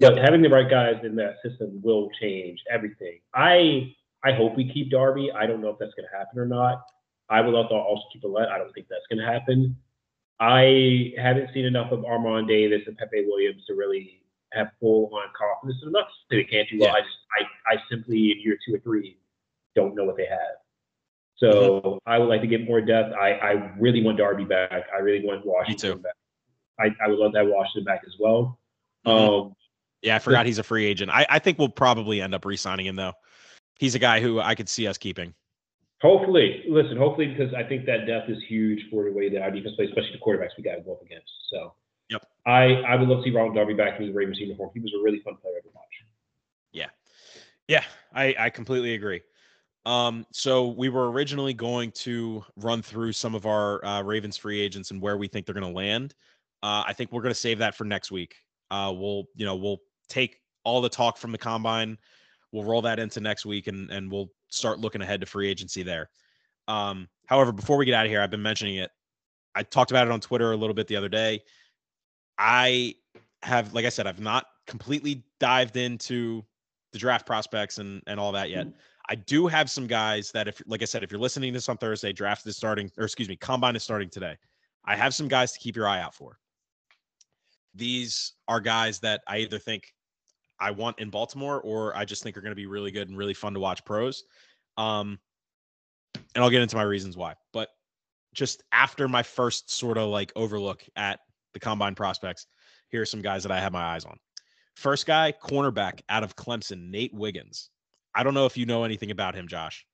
But 0.00 0.18
having 0.18 0.42
the 0.42 0.48
right 0.48 0.68
guys 0.68 0.96
in 1.04 1.14
that 1.16 1.36
system 1.46 1.80
will 1.82 2.10
change 2.20 2.58
everything. 2.68 3.20
I 3.34 3.94
I 4.24 4.32
hope 4.32 4.56
we 4.56 4.72
keep 4.72 4.90
Darby. 4.90 5.30
I 5.32 5.46
don't 5.46 5.60
know 5.60 5.70
if 5.70 5.78
that's 5.78 5.94
going 5.94 6.08
to 6.10 6.16
happen 6.16 6.38
or 6.38 6.46
not. 6.46 6.84
I 7.28 7.40
would 7.40 7.54
also 7.54 7.74
also 7.74 8.02
keep 8.12 8.22
Maulet. 8.24 8.48
I 8.48 8.58
don't 8.58 8.72
think 8.72 8.88
that's 8.88 9.06
going 9.08 9.24
to 9.24 9.32
happen. 9.32 9.76
I 10.40 11.12
haven't 11.16 11.50
seen 11.54 11.64
enough 11.64 11.92
of 11.92 12.04
Armour 12.04 12.42
Davis 12.42 12.82
and 12.86 12.96
Pepe 12.96 13.26
Williams 13.26 13.64
to 13.66 13.74
really 13.74 14.21
have 14.54 14.68
full 14.80 15.10
on 15.12 15.28
confidence. 15.36 15.82
I'm 15.84 15.92
not 15.92 16.06
saying 16.30 16.46
they 16.46 16.56
can't 16.56 16.68
do 16.68 16.78
well. 16.80 16.88
Yeah. 16.88 16.94
I 16.94 17.00
just 17.00 17.16
I, 17.38 17.74
I 17.74 17.76
simply 17.90 18.32
in 18.32 18.40
year 18.40 18.58
two 18.66 18.74
or 18.74 18.78
three 18.80 19.18
don't 19.74 19.94
know 19.94 20.04
what 20.04 20.16
they 20.16 20.26
have. 20.26 20.56
So 21.36 21.80
mm-hmm. 21.80 21.98
I 22.06 22.18
would 22.18 22.28
like 22.28 22.40
to 22.42 22.46
get 22.46 22.64
more 22.66 22.80
depth. 22.80 23.14
I, 23.14 23.32
I 23.32 23.72
really 23.78 24.02
want 24.02 24.18
Darby 24.18 24.44
back. 24.44 24.84
I 24.94 25.00
really 25.00 25.24
want 25.24 25.44
Washington 25.44 26.00
back. 26.00 26.14
I, 26.78 26.88
I 27.04 27.08
would 27.08 27.18
love 27.18 27.32
that 27.32 27.46
Washington 27.46 27.84
back 27.84 28.02
as 28.06 28.14
well. 28.20 28.58
Mm-hmm. 29.06 29.46
Um, 29.46 29.56
yeah, 30.02 30.16
I 30.16 30.18
forgot 30.18 30.46
he's 30.46 30.58
a 30.58 30.62
free 30.62 30.84
agent. 30.84 31.10
I, 31.10 31.26
I 31.28 31.38
think 31.38 31.58
we'll 31.58 31.68
probably 31.68 32.20
end 32.20 32.34
up 32.34 32.44
re-signing 32.44 32.86
him 32.86 32.96
though. 32.96 33.12
He's 33.78 33.94
a 33.94 33.98
guy 33.98 34.20
who 34.20 34.40
I 34.40 34.54
could 34.54 34.68
see 34.68 34.86
us 34.86 34.98
keeping. 34.98 35.34
Hopefully, 36.00 36.64
listen. 36.68 36.96
Hopefully, 36.96 37.28
because 37.28 37.54
I 37.54 37.62
think 37.62 37.86
that 37.86 38.06
depth 38.06 38.28
is 38.28 38.38
huge 38.48 38.80
for 38.90 39.04
the 39.04 39.12
way 39.12 39.28
that 39.30 39.40
our 39.40 39.50
defense 39.52 39.76
plays, 39.76 39.88
especially 39.88 40.12
the 40.12 40.18
quarterbacks 40.18 40.50
we 40.58 40.64
got 40.64 40.74
to 40.74 40.82
go 40.82 40.94
up 40.94 41.02
against. 41.02 41.30
So, 41.48 41.74
yep. 42.12 42.26
I 42.46 42.74
I 42.82 42.96
would 42.96 43.08
love 43.08 43.18
to 43.18 43.24
see 43.24 43.34
Ronald 43.34 43.54
Darby 43.54 43.74
back 43.74 43.98
in 43.98 44.06
his 44.06 44.14
Ravens 44.14 44.38
uniform. 44.38 44.70
He 44.74 44.80
was 44.80 44.92
a 44.98 45.02
really 45.02 45.20
fun 45.20 45.36
player 45.40 45.60
to 45.62 45.68
watch. 45.74 45.84
Yeah, 46.72 46.88
yeah, 47.68 47.84
I 48.14 48.34
I 48.38 48.50
completely 48.50 48.94
agree. 48.94 49.22
Um, 49.84 50.26
so 50.32 50.68
we 50.68 50.88
were 50.88 51.10
originally 51.10 51.54
going 51.54 51.90
to 51.92 52.44
run 52.56 52.82
through 52.82 53.12
some 53.12 53.34
of 53.34 53.46
our 53.46 53.84
uh, 53.84 54.02
Ravens 54.02 54.36
free 54.36 54.60
agents 54.60 54.92
and 54.92 55.02
where 55.02 55.16
we 55.16 55.26
think 55.26 55.44
they're 55.44 55.54
going 55.54 55.66
to 55.66 55.76
land. 55.76 56.14
Uh, 56.62 56.84
I 56.86 56.92
think 56.92 57.10
we're 57.10 57.22
going 57.22 57.34
to 57.34 57.40
save 57.40 57.58
that 57.58 57.74
for 57.74 57.84
next 57.84 58.12
week. 58.12 58.36
Uh, 58.70 58.92
we'll, 58.96 59.24
you 59.34 59.44
know, 59.44 59.56
we'll 59.56 59.80
take 60.08 60.38
all 60.64 60.80
the 60.80 60.88
talk 60.88 61.16
from 61.18 61.32
the 61.32 61.38
combine, 61.38 61.98
we'll 62.52 62.64
roll 62.64 62.82
that 62.82 63.00
into 63.00 63.20
next 63.20 63.44
week, 63.44 63.66
and 63.66 63.90
and 63.90 64.10
we'll 64.10 64.30
start 64.48 64.78
looking 64.78 65.02
ahead 65.02 65.20
to 65.20 65.26
free 65.26 65.48
agency 65.48 65.82
there. 65.82 66.10
Um, 66.68 67.08
however, 67.26 67.50
before 67.50 67.76
we 67.76 67.84
get 67.84 67.94
out 67.94 68.06
of 68.06 68.10
here, 68.10 68.20
I've 68.20 68.30
been 68.30 68.42
mentioning 68.42 68.76
it. 68.76 68.90
I 69.54 69.64
talked 69.64 69.90
about 69.90 70.06
it 70.06 70.12
on 70.12 70.20
Twitter 70.20 70.52
a 70.52 70.56
little 70.56 70.74
bit 70.74 70.86
the 70.86 70.96
other 70.96 71.08
day. 71.08 71.42
I 72.38 72.94
have, 73.42 73.74
like 73.74 73.84
I 73.84 73.88
said, 73.88 74.06
I've 74.06 74.20
not 74.20 74.46
completely 74.66 75.24
dived 75.40 75.76
into 75.76 76.44
the 76.92 76.98
draft 76.98 77.26
prospects 77.26 77.78
and 77.78 78.02
and 78.06 78.20
all 78.20 78.32
that 78.32 78.50
yet. 78.50 78.66
Mm-hmm. 78.66 78.76
I 79.08 79.14
do 79.16 79.46
have 79.46 79.68
some 79.68 79.86
guys 79.86 80.30
that 80.32 80.48
if 80.48 80.62
like 80.66 80.82
I 80.82 80.84
said, 80.84 81.02
if 81.02 81.10
you're 81.10 81.20
listening 81.20 81.52
to 81.52 81.56
this 81.56 81.68
on 81.68 81.76
Thursday, 81.76 82.12
draft 82.12 82.46
is 82.46 82.56
starting, 82.56 82.90
or 82.98 83.04
excuse 83.04 83.28
me, 83.28 83.36
combine 83.36 83.76
is 83.76 83.82
starting 83.82 84.08
today. 84.08 84.36
I 84.84 84.96
have 84.96 85.14
some 85.14 85.28
guys 85.28 85.52
to 85.52 85.58
keep 85.58 85.76
your 85.76 85.88
eye 85.88 86.00
out 86.00 86.14
for. 86.14 86.38
These 87.74 88.34
are 88.48 88.60
guys 88.60 89.00
that 89.00 89.22
I 89.26 89.38
either 89.38 89.58
think 89.58 89.92
I 90.60 90.70
want 90.70 90.98
in 90.98 91.10
Baltimore 91.10 91.60
or 91.62 91.96
I 91.96 92.04
just 92.04 92.22
think 92.22 92.36
are 92.36 92.40
going 92.40 92.52
to 92.52 92.56
be 92.56 92.66
really 92.66 92.90
good 92.90 93.08
and 93.08 93.16
really 93.16 93.34
fun 93.34 93.54
to 93.54 93.60
watch 93.60 93.84
pros. 93.84 94.24
Um, 94.76 95.18
and 96.34 96.44
I'll 96.44 96.50
get 96.50 96.62
into 96.62 96.76
my 96.76 96.82
reasons 96.82 97.16
why. 97.16 97.34
But 97.52 97.68
just 98.34 98.62
after 98.72 99.08
my 99.08 99.22
first 99.22 99.70
sort 99.70 99.98
of 99.98 100.08
like 100.08 100.32
overlook 100.36 100.84
at 100.96 101.20
the 101.52 101.60
combine 101.60 101.94
prospects, 101.94 102.46
here 102.88 103.02
are 103.02 103.06
some 103.06 103.22
guys 103.22 103.42
that 103.42 103.52
I 103.52 103.60
have 103.60 103.72
my 103.72 103.82
eyes 103.82 104.04
on. 104.04 104.16
First 104.74 105.06
guy, 105.06 105.32
cornerback 105.32 106.00
out 106.08 106.22
of 106.22 106.36
Clemson, 106.36 106.90
Nate 106.90 107.14
Wiggins. 107.14 107.70
I 108.14 108.22
don't 108.22 108.34
know 108.34 108.46
if 108.46 108.56
you 108.56 108.66
know 108.66 108.84
anything 108.84 109.10
about 109.10 109.34
him, 109.34 109.48
Josh. 109.48 109.86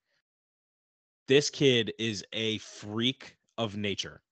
This 1.27 1.51
kid 1.51 1.93
is 1.99 2.25
a 2.33 2.59
freak 2.59 3.37
of 3.59 3.77
nature. 3.77 4.23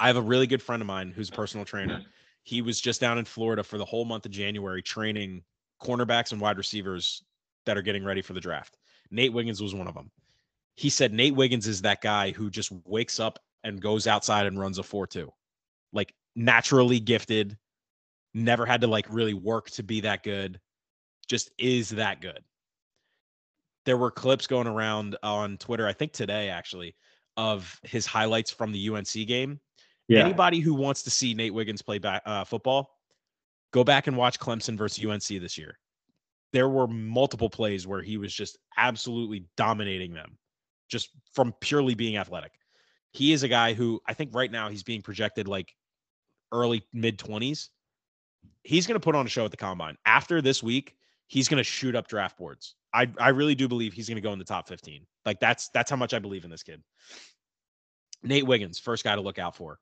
I 0.00 0.06
have 0.06 0.16
a 0.16 0.22
really 0.22 0.46
good 0.46 0.62
friend 0.62 0.80
of 0.80 0.86
mine 0.86 1.12
who's 1.14 1.28
a 1.28 1.32
personal 1.32 1.64
trainer. 1.64 2.02
He 2.42 2.62
was 2.62 2.80
just 2.80 3.00
down 3.00 3.18
in 3.18 3.24
Florida 3.24 3.62
for 3.62 3.78
the 3.78 3.84
whole 3.84 4.04
month 4.04 4.24
of 4.24 4.32
January 4.32 4.82
training 4.82 5.42
cornerbacks 5.82 6.32
and 6.32 6.40
wide 6.40 6.56
receivers 6.56 7.22
that 7.66 7.76
are 7.76 7.82
getting 7.82 8.04
ready 8.04 8.22
for 8.22 8.32
the 8.32 8.40
draft. 8.40 8.78
Nate 9.10 9.32
Wiggins 9.32 9.60
was 9.60 9.74
one 9.74 9.86
of 9.86 9.94
them. 9.94 10.10
He 10.76 10.88
said 10.88 11.12
Nate 11.12 11.34
Wiggins 11.34 11.66
is 11.66 11.82
that 11.82 12.00
guy 12.00 12.32
who 12.32 12.50
just 12.50 12.72
wakes 12.84 13.20
up 13.20 13.38
and 13.62 13.80
goes 13.80 14.06
outside 14.06 14.46
and 14.46 14.58
runs 14.58 14.78
a 14.78 14.82
4 14.82 15.06
2. 15.06 15.30
Like 15.94 16.12
naturally 16.36 17.00
gifted, 17.00 17.56
never 18.34 18.66
had 18.66 18.82
to 18.82 18.86
like 18.86 19.06
really 19.08 19.34
work 19.34 19.70
to 19.70 19.82
be 19.82 20.02
that 20.02 20.22
good, 20.22 20.60
just 21.28 21.50
is 21.58 21.88
that 21.90 22.20
good 22.20 22.44
there 23.84 23.96
were 23.96 24.10
clips 24.10 24.46
going 24.46 24.66
around 24.66 25.16
on 25.22 25.56
Twitter, 25.58 25.86
I 25.86 25.92
think 25.92 26.12
today 26.12 26.48
actually, 26.48 26.94
of 27.36 27.78
his 27.82 28.06
highlights 28.06 28.50
from 28.50 28.72
the 28.72 28.88
UNC 28.88 29.12
game. 29.26 29.60
Yeah. 30.08 30.20
Anybody 30.20 30.60
who 30.60 30.74
wants 30.74 31.02
to 31.04 31.10
see 31.10 31.34
Nate 31.34 31.54
Wiggins 31.54 31.82
play 31.82 31.98
back, 31.98 32.22
uh, 32.26 32.44
football, 32.44 32.90
go 33.72 33.84
back 33.84 34.06
and 34.06 34.16
watch 34.16 34.38
Clemson 34.38 34.76
versus 34.76 35.04
UNC 35.04 35.40
this 35.40 35.56
year. 35.56 35.78
There 36.52 36.68
were 36.68 36.86
multiple 36.86 37.50
plays 37.50 37.86
where 37.86 38.02
he 38.02 38.16
was 38.16 38.32
just 38.32 38.58
absolutely 38.76 39.46
dominating 39.56 40.12
them, 40.12 40.38
just 40.88 41.08
from 41.32 41.54
purely 41.60 41.94
being 41.94 42.16
athletic. 42.16 42.52
He 43.12 43.32
is 43.32 43.42
a 43.42 43.48
guy 43.48 43.74
who 43.74 44.00
I 44.06 44.14
think 44.14 44.34
right 44.34 44.50
now 44.50 44.68
he's 44.68 44.82
being 44.82 45.02
projected 45.02 45.48
like 45.48 45.72
early 46.54 46.86
mid 46.92 47.18
20s. 47.18 47.68
He's 48.62 48.86
going 48.86 48.98
to 48.98 49.04
put 49.04 49.14
on 49.14 49.26
a 49.26 49.28
show 49.28 49.44
at 49.44 49.50
the 49.50 49.56
combine. 49.56 49.98
After 50.06 50.40
this 50.40 50.62
week, 50.62 50.96
he's 51.26 51.48
going 51.48 51.58
to 51.58 51.64
shoot 51.64 51.94
up 51.94 52.08
draft 52.08 52.38
boards. 52.38 52.76
I 52.94 53.10
I 53.18 53.30
really 53.30 53.54
do 53.54 53.68
believe 53.68 53.92
he's 53.92 54.08
going 54.08 54.16
to 54.16 54.22
go 54.22 54.32
in 54.32 54.38
the 54.38 54.44
top 54.44 54.68
15. 54.68 55.04
Like 55.26 55.40
that's 55.40 55.68
that's 55.70 55.90
how 55.90 55.96
much 55.96 56.14
I 56.14 56.18
believe 56.18 56.44
in 56.44 56.50
this 56.50 56.62
kid. 56.62 56.82
Nate 58.22 58.46
Wiggins, 58.46 58.78
first 58.78 59.04
guy 59.04 59.14
to 59.14 59.20
look 59.20 59.38
out 59.38 59.54
for. 59.54 59.78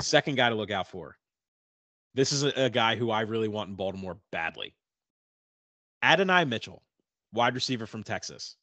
Second 0.00 0.36
guy 0.36 0.48
to 0.48 0.54
look 0.54 0.70
out 0.70 0.88
for. 0.88 1.16
This 2.14 2.32
is 2.32 2.44
a, 2.44 2.64
a 2.64 2.70
guy 2.70 2.96
who 2.96 3.10
I 3.10 3.22
really 3.22 3.48
want 3.48 3.68
in 3.68 3.76
Baltimore 3.76 4.18
badly. 4.30 4.74
Adonai 6.02 6.44
Mitchell, 6.44 6.82
wide 7.32 7.54
receiver 7.54 7.86
from 7.86 8.02
Texas. 8.02 8.56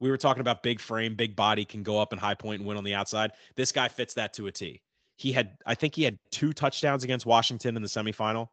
We 0.00 0.10
were 0.10 0.16
talking 0.16 0.40
about 0.40 0.62
big 0.62 0.80
frame, 0.80 1.14
big 1.14 1.36
body, 1.36 1.64
can 1.64 1.82
go 1.82 2.00
up 2.00 2.12
and 2.12 2.20
high 2.20 2.34
point 2.34 2.60
and 2.60 2.68
win 2.68 2.78
on 2.78 2.84
the 2.84 2.94
outside. 2.94 3.32
This 3.54 3.70
guy 3.70 3.88
fits 3.88 4.14
that 4.14 4.32
to 4.34 4.46
a 4.46 4.52
T. 4.52 4.80
He 5.20 5.32
had, 5.32 5.58
I 5.66 5.74
think 5.74 5.94
he 5.94 6.02
had 6.02 6.18
two 6.32 6.54
touchdowns 6.54 7.04
against 7.04 7.26
Washington 7.26 7.76
in 7.76 7.82
the 7.82 7.88
semifinal. 7.88 8.46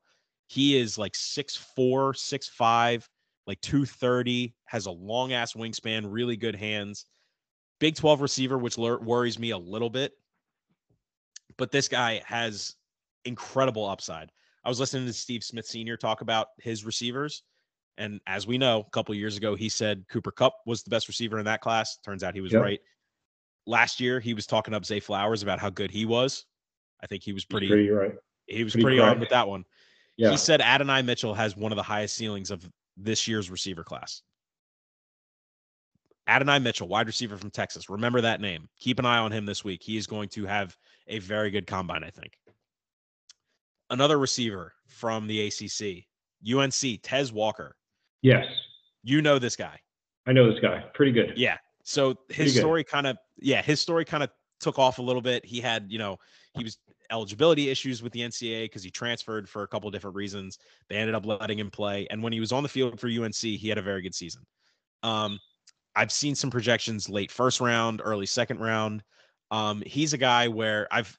He 0.48 0.78
is 0.78 0.98
like 0.98 1.16
six 1.16 1.56
four, 1.56 2.14
six 2.14 2.50
five, 2.50 3.08
like 3.46 3.62
230, 3.62 4.54
has 4.66 4.86
a 4.86 4.92
long 4.92 5.32
ass 5.32 5.54
wingspan, 5.54 6.04
really 6.10 6.36
good 6.36 6.58
hands. 6.58 7.06
Big 7.80 7.96
12 7.96 8.20
receiver, 8.20 8.58
which 8.58 8.78
worries 8.78 9.40
me 9.40 9.52
a 9.52 9.58
little 9.58 9.90
bit. 9.90 10.12
But 11.58 11.72
this 11.72 11.88
guy 11.88 12.22
has 12.26 12.76
incredible 13.24 13.88
upside. 13.88 14.30
I 14.66 14.68
was 14.68 14.82
listening 14.82 15.08
to 15.08 15.14
Steve 15.14 15.46
Smith 15.46 15.68
Sr. 15.68 15.96
talk 15.96 16.20
about 16.20 16.48
his 16.60 16.84
receivers. 16.84 17.44
And 17.98 18.20
as 18.28 18.46
we 18.46 18.58
know, 18.58 18.82
a 18.82 18.90
couple 18.92 19.16
years 19.16 19.38
ago, 19.38 19.56
he 19.56 19.70
said 19.70 20.04
Cooper 20.10 20.32
Kupp 20.32 20.56
was 20.66 20.84
the 20.84 20.90
best 20.90 21.08
receiver 21.08 21.40
in 21.40 21.46
that 21.46 21.62
class. 21.62 21.98
Turns 22.04 22.26
out 22.26 22.36
he 22.36 22.42
was 22.42 22.52
yep. 22.52 22.62
right. 22.62 22.80
Last 23.66 24.02
year, 24.02 24.20
he 24.20 24.34
was 24.34 24.46
talking 24.46 24.74
up 24.74 24.84
Zay 24.84 25.00
Flowers 25.00 25.44
about 25.44 25.60
how 25.60 25.70
good 25.70 25.92
he 25.92 26.06
was. 26.06 26.46
I 27.02 27.08
think 27.08 27.24
he 27.24 27.34
was 27.34 27.46
pretty, 27.46 27.68
pretty 27.68 27.90
right. 27.90 28.14
He 28.48 28.64
was 28.64 28.74
pretty, 28.74 28.86
pretty 28.86 29.00
on 29.00 29.20
with 29.20 29.30
that 29.30 29.48
one. 29.48 29.66
Yeah. 30.16 30.32
He 30.32 30.38
said 30.38 30.62
Adonai 30.62 31.02
Mitchell 31.04 31.34
has 31.34 31.56
one 31.56 31.72
of 31.72 31.76
the 31.76 31.84
highest 31.84 32.16
ceilings 32.16 32.50
of 32.50 32.68
this 32.96 33.28
year's 33.28 33.52
receiver 33.52 33.84
class. 33.84 34.24
Adonai 36.28 36.60
Mitchell, 36.60 36.88
wide 36.88 37.08
receiver 37.08 37.38
from 37.38 37.52
Texas. 37.52 37.90
Remember 37.90 38.20
that 38.22 38.42
name. 38.42 38.68
Keep 38.80 39.00
an 39.00 39.06
eye 39.06 39.20
on 39.20 39.32
him 39.32 39.46
this 39.46 39.64
week. 39.64 39.82
He 39.84 39.96
is 39.96 40.08
going 40.08 40.28
to 40.30 40.46
have 40.46 40.76
a 41.08 41.20
very 41.20 41.52
good 41.52 41.68
combine, 41.68 42.04
I 42.04 42.10
think. 42.10 42.34
Another 43.90 44.18
receiver 44.18 44.74
from 44.88 45.28
the 45.28 45.48
ACC, 45.48 46.06
UNC, 46.52 47.02
Tez 47.02 47.32
Walker. 47.32 47.78
Yes. 48.22 48.46
You 49.04 49.22
know 49.22 49.40
this 49.40 49.56
guy. 49.56 49.80
I 50.26 50.34
know 50.34 50.52
this 50.52 50.60
guy. 50.60 50.84
Pretty 50.94 51.14
good. 51.14 51.34
Yeah. 51.38 51.58
So 51.84 52.16
his 52.28 52.54
story 52.58 52.84
kind 52.84 53.08
of, 53.08 53.16
yeah, 53.38 53.62
his 53.62 53.80
story 53.80 54.04
kind 54.04 54.24
of 54.24 54.30
took 54.60 54.78
off 54.78 55.00
a 55.00 55.02
little 55.02 55.22
bit. 55.22 55.46
He 55.46 55.62
had, 55.62 55.86
you 55.88 56.00
know, 56.00 56.18
he 56.58 56.66
was 56.66 56.78
eligibility 57.12 57.70
issues 57.70 58.04
with 58.04 58.12
the 58.14 58.22
NCAA 58.22 58.66
because 58.66 58.84
he 58.84 58.92
transferred 58.92 59.48
for 59.48 59.64
a 59.64 59.68
couple 59.68 59.90
different 59.92 60.16
reasons. 60.16 60.60
They 60.90 60.98
ended 60.98 61.16
up 61.16 61.26
letting 61.26 61.60
him 61.60 61.72
play, 61.72 62.08
and 62.10 62.22
when 62.22 62.34
he 62.34 62.40
was 62.40 62.52
on 62.52 62.64
the 62.64 62.70
field 62.70 63.00
for 63.00 63.08
UNC, 63.08 63.36
he 63.36 63.70
had 63.70 63.78
a 63.78 63.82
very 63.82 64.02
good 64.02 64.16
season. 64.16 64.44
Um, 65.04 65.40
I've 65.96 66.12
seen 66.12 66.36
some 66.36 66.52
projections 66.52 67.10
late 67.10 67.32
first 67.32 67.60
round, 67.60 68.02
early 68.04 68.26
second 68.26 68.60
round. 68.60 69.04
Um, 69.50 69.82
he's 69.86 70.14
a 70.14 70.18
guy 70.18 70.48
where 70.48 70.88
I've 70.92 71.18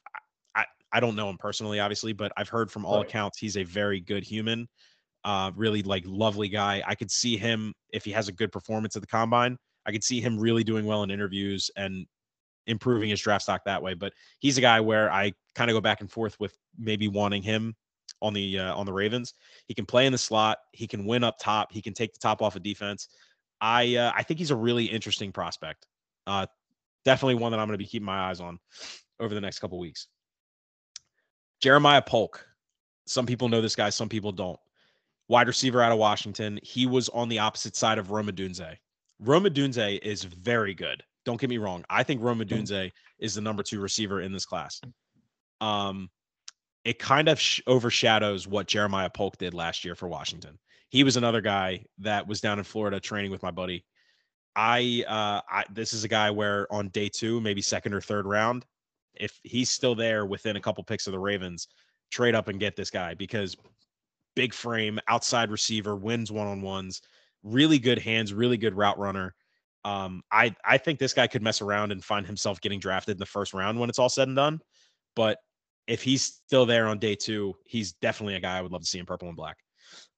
I, 0.55 0.67
I 0.93 1.01
don't 1.01 1.17
know 1.17 1.29
him 1.29 1.39
personally, 1.39 1.81
obviously, 1.81 2.13
but 2.13 2.33
I've 2.37 2.49
heard 2.49 2.71
from 2.71 2.85
all 2.85 2.99
right. 2.99 3.07
accounts 3.07 3.39
he's 3.39 3.57
a 3.57 3.65
very 3.65 4.01
good 4.01 4.23
human, 4.23 4.69
uh, 5.25 5.51
really 5.57 5.83
like 5.83 6.05
lovely 6.07 6.49
guy. 6.49 6.83
I 6.87 6.95
could 6.95 7.11
see 7.11 7.37
him 7.37 7.75
if 7.91 8.05
he 8.05 8.13
has 8.13 8.29
a 8.29 8.33
good 8.33 8.53
performance 8.53 8.95
at 8.95 9.03
the 9.03 9.09
combine. 9.09 9.57
I 9.87 9.93
could 9.93 10.05
see 10.05 10.21
him 10.21 10.39
really 10.39 10.65
doing 10.65 10.85
well 10.85 11.03
in 11.03 11.11
interviews 11.11 11.71
and 11.77 12.07
improving 12.69 13.11
his 13.11 13.21
draft 13.21 13.43
stock 13.43 13.65
that 13.65 13.83
way. 13.83 13.95
But 13.95 14.13
he's 14.39 14.59
a 14.59 14.61
guy 14.61 14.81
where 14.81 15.11
I 15.11 15.33
kind 15.55 15.71
of 15.71 15.75
go 15.75 15.81
back 15.81 16.01
and 16.01 16.11
forth 16.11 16.39
with 16.39 16.57
maybe 16.79 17.09
wanting 17.09 17.43
him 17.43 17.75
on 18.23 18.33
the 18.33 18.59
uh, 18.59 18.75
on 18.75 18.87
the 18.87 18.93
Ravens. 18.93 19.35
He 19.67 19.75
can 19.75 19.87
play 19.87 20.07
in 20.07 20.13
the 20.13 20.19
slot. 20.19 20.59
He 20.73 20.87
can 20.87 21.05
win 21.05 21.25
up 21.25 21.39
top. 21.41 21.73
He 21.73 21.83
can 21.83 21.95
take 21.95 22.13
the 22.13 22.21
top 22.21 22.43
off 22.43 22.57
of 22.57 22.63
defense. 22.63 23.09
I 23.61 23.97
uh, 23.97 24.13
I 24.15 24.23
think 24.23 24.39
he's 24.39 24.51
a 24.51 24.57
really 24.57 24.85
interesting 24.85 25.33
prospect. 25.33 25.87
Uh, 26.27 26.47
definitely 27.05 27.37
one 27.37 27.53
that 27.53 27.61
I'm 27.61 27.67
going 27.67 27.79
to 27.79 27.83
be 27.83 27.89
keeping 27.89 28.07
my 28.07 28.29
eyes 28.29 28.41
on 28.41 28.59
over 29.21 29.35
the 29.35 29.41
next 29.41 29.59
couple 29.59 29.79
weeks. 29.79 30.07
Jeremiah 31.61 32.03
Polk. 32.03 32.45
Some 33.07 33.27
people 33.27 33.49
know 33.49 33.63
this 33.63 33.75
guy. 33.75 33.91
Some 33.91 34.09
people 34.09 34.33
don't. 34.33 34.61
Wide 35.29 35.49
receiver 35.49 35.83
out 35.83 35.93
of 35.93 35.99
Washington. 35.99 36.61
He 36.63 36.87
was 36.87 37.09
on 37.09 37.29
the 37.29 37.39
opposite 37.39 37.75
side 37.75 37.99
of 37.99 38.11
Rome 38.11 38.29
Odunze. 38.29 38.77
Rome 39.19 39.45
Odunze 39.45 39.99
is 40.01 40.25
very 40.25 40.75
good. 40.75 41.03
Don't 41.29 41.39
get 41.39 41.51
me 41.51 41.59
wrong. 41.59 41.85
I 41.91 42.05
think 42.05 42.23
Rome 42.23 42.41
mm. 42.41 42.49
Odunze 42.49 42.91
is 43.19 43.35
the 43.35 43.43
number 43.43 43.63
two 43.63 43.83
receiver 43.83 44.23
in 44.23 44.33
this 44.33 44.47
class. 44.47 44.81
Um, 45.61 46.09
it 46.87 46.99
kind 46.99 47.29
of 47.29 47.39
sh- 47.39 47.61
overshadows 47.67 48.49
what 48.49 48.67
Jeremiah 48.67 49.11
Polk 49.11 49.37
did 49.37 49.53
last 49.53 49.85
year 49.85 49.95
for 49.95 50.09
Washington. 50.09 50.59
He 50.89 51.05
was 51.05 51.19
another 51.19 51.43
guy 51.43 51.85
that 51.99 52.27
was 52.27 52.41
down 52.41 52.57
in 52.57 52.65
Florida 52.65 52.99
training 52.99 53.31
with 53.31 53.43
my 53.43 53.51
buddy. 53.51 53.85
I, 54.57 55.05
uh, 55.07 55.43
I 55.51 55.65
this 55.71 55.93
is 55.93 56.03
a 56.03 56.09
guy 56.09 56.31
where 56.31 56.67
on 56.73 56.89
day 56.89 57.11
two, 57.11 57.43
maybe 57.43 57.61
second 57.61 57.93
or 57.93 58.01
third 58.01 58.25
round, 58.25 58.65
if 59.13 59.39
he's 59.43 59.69
still 59.69 59.95
there 59.95 60.25
within 60.25 60.57
a 60.57 60.63
couple 60.63 60.83
picks 60.83 61.07
of 61.07 61.13
the 61.13 61.19
Ravens, 61.19 61.69
trade 62.11 62.35
up 62.35 62.49
and 62.49 62.59
get 62.59 62.75
this 62.75 62.89
guy 62.89 63.13
because 63.13 63.55
big 64.35 64.55
frame, 64.55 64.99
outside 65.09 65.51
receiver, 65.51 65.95
wins 65.95 66.33
one 66.33 66.47
on 66.47 66.63
ones, 66.63 67.03
really 67.43 67.79
good 67.79 67.99
hands, 67.99 68.33
really 68.33 68.57
good 68.57 68.75
route 68.75 68.99
runner. 68.99 69.35
Um, 69.85 70.23
I 70.33 70.55
I 70.65 70.79
think 70.79 70.99
this 70.99 71.15
guy 71.15 71.27
could 71.27 71.43
mess 71.43 71.63
around 71.63 71.93
and 71.93 72.05
find 72.05 72.27
himself 72.27 72.61
getting 72.61 72.81
drafted 72.81 73.13
in 73.13 73.19
the 73.19 73.27
first 73.27 73.55
round 73.55 73.79
when 73.79 73.89
it's 73.89 73.99
all 73.99 74.09
said 74.09 74.29
and 74.29 74.37
done. 74.37 74.61
But 75.15 75.39
if 75.87 76.03
he's 76.03 76.41
still 76.47 76.67
there 76.67 76.87
on 76.87 76.99
day 76.99 77.15
two, 77.15 77.55
he's 77.65 77.93
definitely 77.95 78.35
a 78.35 78.41
guy 78.41 78.59
I 78.59 78.63
would 78.63 78.73
love 78.73 78.83
to 78.83 78.87
see 78.87 78.99
in 78.99 79.07
purple 79.07 79.29
and 79.29 79.37
black. 79.37 79.57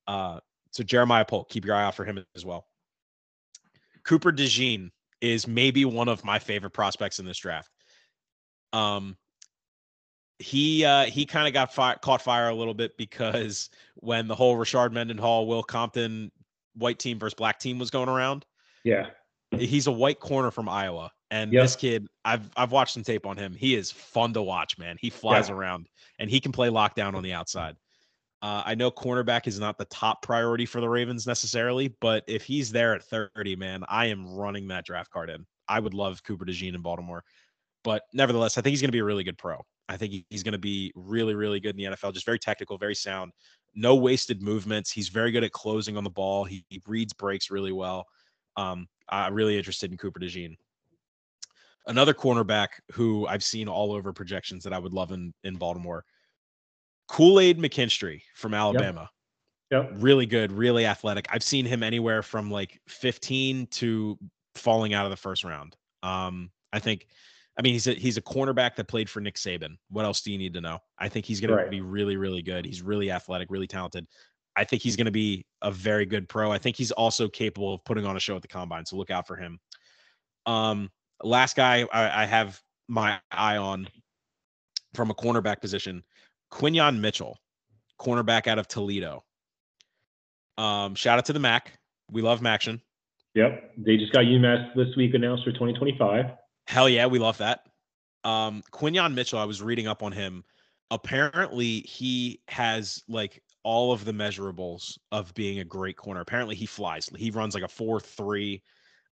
Uh, 0.07 0.41
so 0.73 0.83
Jeremiah 0.83 1.25
Polk, 1.25 1.49
keep 1.49 1.65
your 1.65 1.75
eye 1.75 1.85
out 1.85 1.95
for 1.95 2.05
him 2.05 2.25
as 2.35 2.45
well. 2.45 2.67
Cooper 4.05 4.33
DeJean 4.33 4.91
is 5.21 5.47
maybe 5.47 5.85
one 5.85 6.09
of 6.09 6.25
my 6.25 6.39
favorite 6.39 6.71
prospects 6.71 7.19
in 7.19 7.27
this 7.27 7.39
draft. 7.39 7.71
Um, 8.73 9.17
he 10.39 10.85
uh, 10.85 11.05
he 11.05 11.27
kind 11.27 11.47
of 11.47 11.53
got 11.53 11.73
fi- 11.73 11.97
caught 11.97 12.23
fire 12.23 12.49
a 12.49 12.55
little 12.55 12.75
bit 12.75 12.97
because 12.97 13.69
when 13.97 14.27
the 14.27 14.35
whole 14.35 14.57
Rashard 14.57 14.93
Mendenhall, 14.93 15.47
Will 15.47 15.63
Compton 15.63 16.33
white 16.75 16.99
team 16.99 17.19
versus 17.19 17.35
black 17.35 17.59
team 17.59 17.79
was 17.79 17.91
going 17.91 18.09
around. 18.09 18.47
Yeah. 18.85 19.09
He's 19.59 19.87
a 19.87 19.93
white 19.93 20.21
corner 20.21 20.51
from 20.51 20.69
Iowa, 20.69 21.11
and 21.31 21.53
yep. 21.53 21.65
this 21.65 21.77
kid, 21.77 22.07
I've 22.25 22.49
I've 22.57 22.73
watched 22.73 22.95
some 22.95 23.03
tape 23.03 23.27
on 23.27 23.37
him. 23.37 23.55
He 23.55 23.75
is 23.75 23.91
fun 23.91 24.33
to 24.35 24.43
watch, 24.43 24.79
man. 24.79 24.97
He 25.01 25.11
flies 25.11 25.49
yeah. 25.49 25.57
around, 25.57 25.89
and 26.19 26.31
he 26.31 26.41
can 26.41 26.53
play 26.53 26.69
lockdown 26.69 27.15
on 27.15 27.23
the 27.23 27.33
outside. 27.33 27.77
Uh, 28.43 28.63
I 28.65 28.75
know 28.75 28.91
cornerback 28.91 29.47
is 29.47 29.61
not 29.61 29.77
the 29.77 29.85
top 29.87 30.23
priority 30.23 30.65
for 30.65 30.81
the 30.81 30.89
Ravens 30.89 31.27
necessarily, 31.27 31.95
but 32.01 32.25
if 32.27 32.43
he's 32.43 32.73
there 32.73 32.95
at 32.95 33.03
30, 33.03 33.57
man, 33.57 33.85
I 33.87 34.07
am 34.07 34.27
running 34.27 34.69
that 34.69 34.87
draft 34.87 35.11
card 35.11 35.29
in. 35.29 35.45
I 35.69 35.79
would 35.79 35.93
love 35.93 36.23
Cooper 36.23 36.47
DeJean 36.47 36.75
in 36.75 36.81
Baltimore, 36.81 37.23
but 37.85 38.05
nevertheless, 38.15 38.57
I 38.57 38.63
think 38.63 38.71
he's 38.71 38.81
going 38.81 38.89
to 38.89 38.93
be 38.93 39.01
a 39.01 39.05
really 39.05 39.25
good 39.25 39.37
pro. 39.37 39.61
I 39.91 39.97
think 39.97 40.25
he's 40.31 40.43
going 40.43 40.53
to 40.53 40.59
be 40.59 40.91
really, 40.95 41.35
really 41.35 41.61
good 41.61 41.77
in 41.77 41.77
the 41.77 41.97
NFL. 41.97 42.15
Just 42.15 42.25
very 42.25 42.39
technical, 42.39 42.79
very 42.79 42.95
sound, 42.95 43.33
no 43.75 43.95
wasted 43.95 44.41
movements. 44.41 44.91
He's 44.91 45.09
very 45.09 45.33
good 45.33 45.45
at 45.45 45.53
closing 45.53 45.97
on 45.97 46.05
the 46.05 46.11
ball. 46.11 46.45
He, 46.45 46.65
he 46.69 46.81
reads 46.87 47.13
breaks 47.13 47.51
really 47.51 47.73
well. 47.73 48.07
Um, 48.57 48.87
I'm 49.11 49.35
really 49.35 49.59
interested 49.59 49.91
in 49.91 49.99
Cooper 49.99 50.21
DeJean. 50.21 50.57
Another 51.87 52.15
cornerback 52.15 52.69
who 52.93 53.27
I've 53.27 53.43
seen 53.43 53.69
all 53.69 53.93
over 53.93 54.13
projections 54.13 54.65
that 54.65 54.73
I 54.73 54.79
would 54.79 54.93
love 54.93 55.13
in, 55.13 55.35
in 55.45 55.57
Baltimore. 55.57 56.05
Kool 57.09 57.41
Aid 57.41 57.59
McKinstry 57.59 58.23
from 58.35 58.55
Alabama. 58.55 59.11
Yep. 59.71 59.91
yep. 59.91 59.93
Really 59.97 60.27
good, 60.27 60.53
really 60.53 60.87
athletic. 60.87 61.27
I've 61.31 61.43
seen 61.43 61.67
him 61.67 61.83
anywhere 61.83 62.23
from 62.23 62.51
like 62.51 62.81
15 62.87 63.67
to 63.67 64.19
falling 64.55 64.95
out 64.95 65.07
of 65.07 65.11
the 65.11 65.17
first 65.17 65.43
round. 65.43 65.77
Um, 66.03 66.51
I 66.73 66.79
think, 66.79 67.07
I 67.59 67.63
mean, 67.63 67.73
he's 67.73 67.89
a 67.89 67.95
he's 67.95 68.17
a 68.17 68.23
cornerback 68.23 68.77
that 68.77 68.87
played 68.87 69.11
for 69.11 69.21
Nick 69.21 69.35
Saban. 69.35 69.77
What 69.91 70.05
else 70.05 70.21
do 70.21 70.31
you 70.31 70.39
need 70.39 70.55
to 70.55 70.61
know? 70.61 70.79
I 70.99 71.09
think 71.09 71.27
he's 71.27 71.41
going 71.41 71.53
right. 71.53 71.65
to 71.65 71.71
be 71.71 71.81
really, 71.81 72.17
really 72.17 72.43
good. 72.43 72.65
He's 72.65 72.81
really 72.81 73.11
athletic, 73.11 73.51
really 73.51 73.67
talented. 73.67 74.07
I 74.57 74.65
think 74.65 74.83
he's 74.83 74.97
going 74.97 75.07
to 75.07 75.11
be 75.13 75.47
a 75.63 75.71
very 75.71 76.07
good 76.07 76.29
pro. 76.29 76.51
I 76.51 76.59
think 76.59 76.77
he's 76.77 76.91
also 76.91 77.29
capable 77.29 77.75
of 77.75 77.85
putting 77.85 78.05
on 78.05 78.17
a 78.17 78.21
show 78.21 78.37
at 78.37 78.43
the 78.43 78.49
combine. 78.49 78.85
So 78.85 78.97
look 78.97 79.11
out 79.11 79.27
for 79.27 79.37
him. 79.37 79.59
Um, 80.47 80.91
last 81.23 81.57
guy 81.57 81.87
I, 81.93 82.23
I 82.23 82.27
have 82.27 82.61
my 82.89 83.21
eye 83.31 83.57
on 83.57 83.89
from 84.95 85.11
a 85.11 85.15
cornerback 85.15 85.61
position, 85.61 86.03
Quinyon 86.53 86.99
Mitchell, 86.99 87.39
cornerback 88.01 88.47
out 88.47 88.59
of 88.59 88.67
Toledo. 88.67 89.25
Um, 90.59 90.95
shout 90.95 91.19
out 91.19 91.25
to 91.27 91.33
the 91.33 91.39
Mac. 91.39 91.79
We 92.11 92.23
love 92.23 92.41
Maction. 92.41 92.81
Yep. 93.35 93.75
They 93.79 93.97
just 93.97 94.13
got 94.13 94.25
UMass 94.25 94.75
this 94.75 94.89
week 94.97 95.15
announced 95.15 95.45
for 95.45 95.53
2025. 95.53 96.27
Hell 96.67 96.89
yeah, 96.89 97.07
we 97.07 97.19
love 97.19 97.39
that. 97.39 97.67
Um, 98.25 98.63
Quinyon 98.73 99.15
Mitchell, 99.15 99.39
I 99.39 99.45
was 99.45 99.63
reading 99.63 99.87
up 99.87 100.03
on 100.03 100.13
him. 100.13 100.45
Apparently, 100.91 101.81
he 101.81 102.41
has 102.49 103.03
like 103.09 103.43
all 103.63 103.93
of 103.93 104.05
the 104.05 104.13
measurables 104.13 104.99
of 105.13 105.33
being 105.35 105.61
a 105.61 105.65
great 105.65 105.97
corner. 105.97 106.21
Apparently, 106.21 106.55
he 106.55 106.67
flies. 106.67 107.09
He 107.17 107.31
runs 107.31 107.55
like 107.55 107.65
a 107.65 107.69
4 107.69 108.01
3. 108.01 108.63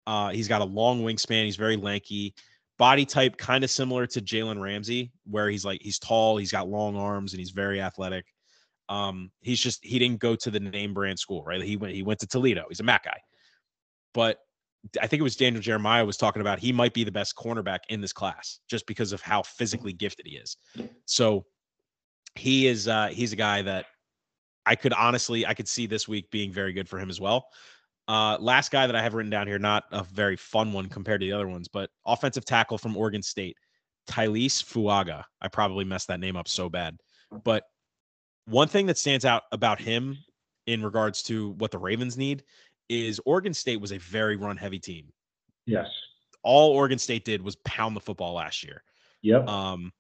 Uh, 0.07 0.31
he's 0.31 0.49
got 0.49 0.61
a 0.61 0.65
long 0.65 1.03
wingspan. 1.03 1.45
He's 1.45 1.57
very 1.57 1.77
lanky. 1.77 2.35
Body 2.79 3.07
type 3.07 3.37
kind 3.37 3.65
of 3.65 3.71
similar 3.71 4.07
to 4.07 4.21
Jalen 4.21 4.61
Ramsey, 4.61 5.11
where 5.25 5.49
he's 5.49 5.65
like 5.65 5.81
he's 5.83 5.99
tall, 5.99 6.37
he's 6.37 6.53
got 6.53 6.69
long 6.69 6.97
arms, 6.97 7.33
and 7.33 7.41
he's 7.41 7.51
very 7.51 7.81
athletic. 7.81 8.27
Um, 8.89 9.31
he's 9.41 9.59
just 9.59 9.85
he 9.85 9.99
didn't 9.99 10.21
go 10.21 10.37
to 10.37 10.51
the 10.51 10.61
name 10.61 10.95
brand 10.95 11.19
school, 11.19 11.43
right? 11.45 11.63
He 11.63 11.77
went 11.77 11.95
he 11.95 12.03
went 12.03 12.21
to 12.21 12.27
Toledo. 12.27 12.67
He's 12.69 12.81
a 12.81 12.85
Mac 12.85 13.05
guy, 13.05 13.19
but 14.13 14.39
I 15.01 15.07
think 15.07 15.21
it 15.21 15.25
was 15.25 15.37
Daniel 15.37 15.63
Jeremiah 15.63 16.05
was 16.05 16.17
talking 16.17 16.41
about 16.41 16.59
he 16.59 16.73
might 16.73 16.95
be 16.95 17.03
the 17.03 17.11
best 17.11 17.35
cornerback 17.35 17.81
in 17.89 18.01
this 18.01 18.13
class 18.13 18.61
just 18.69 18.87
because 18.87 19.13
of 19.13 19.21
how 19.21 19.43
physically 19.43 19.93
gifted 19.93 20.27
he 20.27 20.37
is. 20.37 20.57
So 21.07 21.47
he 22.35 22.67
is 22.67 22.87
uh, 22.89 23.09
he's 23.09 23.33
a 23.33 23.37
guy 23.37 23.63
that 23.63 23.87
I 24.67 24.75
could 24.75 24.93
honestly, 24.93 25.47
I 25.47 25.55
could 25.55 25.69
see 25.69 25.87
this 25.87 26.09
week 26.09 26.31
being 26.31 26.53
very 26.53 26.73
good 26.73 26.89
for 26.89 26.99
him 26.99 27.09
as 27.09 27.21
well. 27.21 27.47
Uh, 28.09 28.37
last 28.41 28.71
guy 28.71 28.87
that 28.87 28.95
I 28.97 29.03
have 29.03 29.15
written 29.15 29.31
down 29.31 29.47
here, 29.47 29.59
not 29.59 29.85
a 29.93 30.03
very 30.05 30.37
fun 30.37 30.73
one 30.73 30.89
compared 30.89 31.21
to 31.21 31.27
the 31.27 31.33
other 31.33 31.49
ones, 31.49 31.69
but 31.69 31.91
offensive 32.05 32.45
tackle 32.45 32.79
from 32.79 32.97
Oregon 32.97 33.23
State, 33.23 33.57
Tyrese 34.09 34.63
Fuaga. 34.63 35.25
I 35.41 35.49
probably 35.49 35.85
messed 35.85 36.09
that 36.09 36.21
name 36.21 36.37
up 36.37 36.49
so 36.49 36.69
bad. 36.69 36.97
But 37.45 37.65
one 38.47 38.69
thing 38.69 38.87
that 38.87 38.99
stands 38.99 39.25
out 39.25 39.43
about 39.53 39.81
him 39.81 40.19
in 40.67 40.85
regards 40.85 41.23
to 41.25 41.51
what 41.59 41.71
the 41.71 41.79
Ravens 41.79 42.17
need 42.17 42.45
is 42.89 43.21
Oregon 43.27 43.55
State 43.55 43.81
was 43.81 43.93
a 43.93 43.99
very 43.99 44.37
run 44.37 44.57
heavy 44.57 44.79
team. 44.79 45.13
Yes. 45.67 45.87
All 46.43 46.71
Oregon 46.73 46.99
State 46.99 47.25
did 47.25 47.43
was 47.43 47.57
pound 47.65 47.97
the 47.97 48.01
football 48.01 48.35
last 48.35 48.63
year. 48.63 48.85
Yep. 49.23 49.49
Um, 49.49 49.93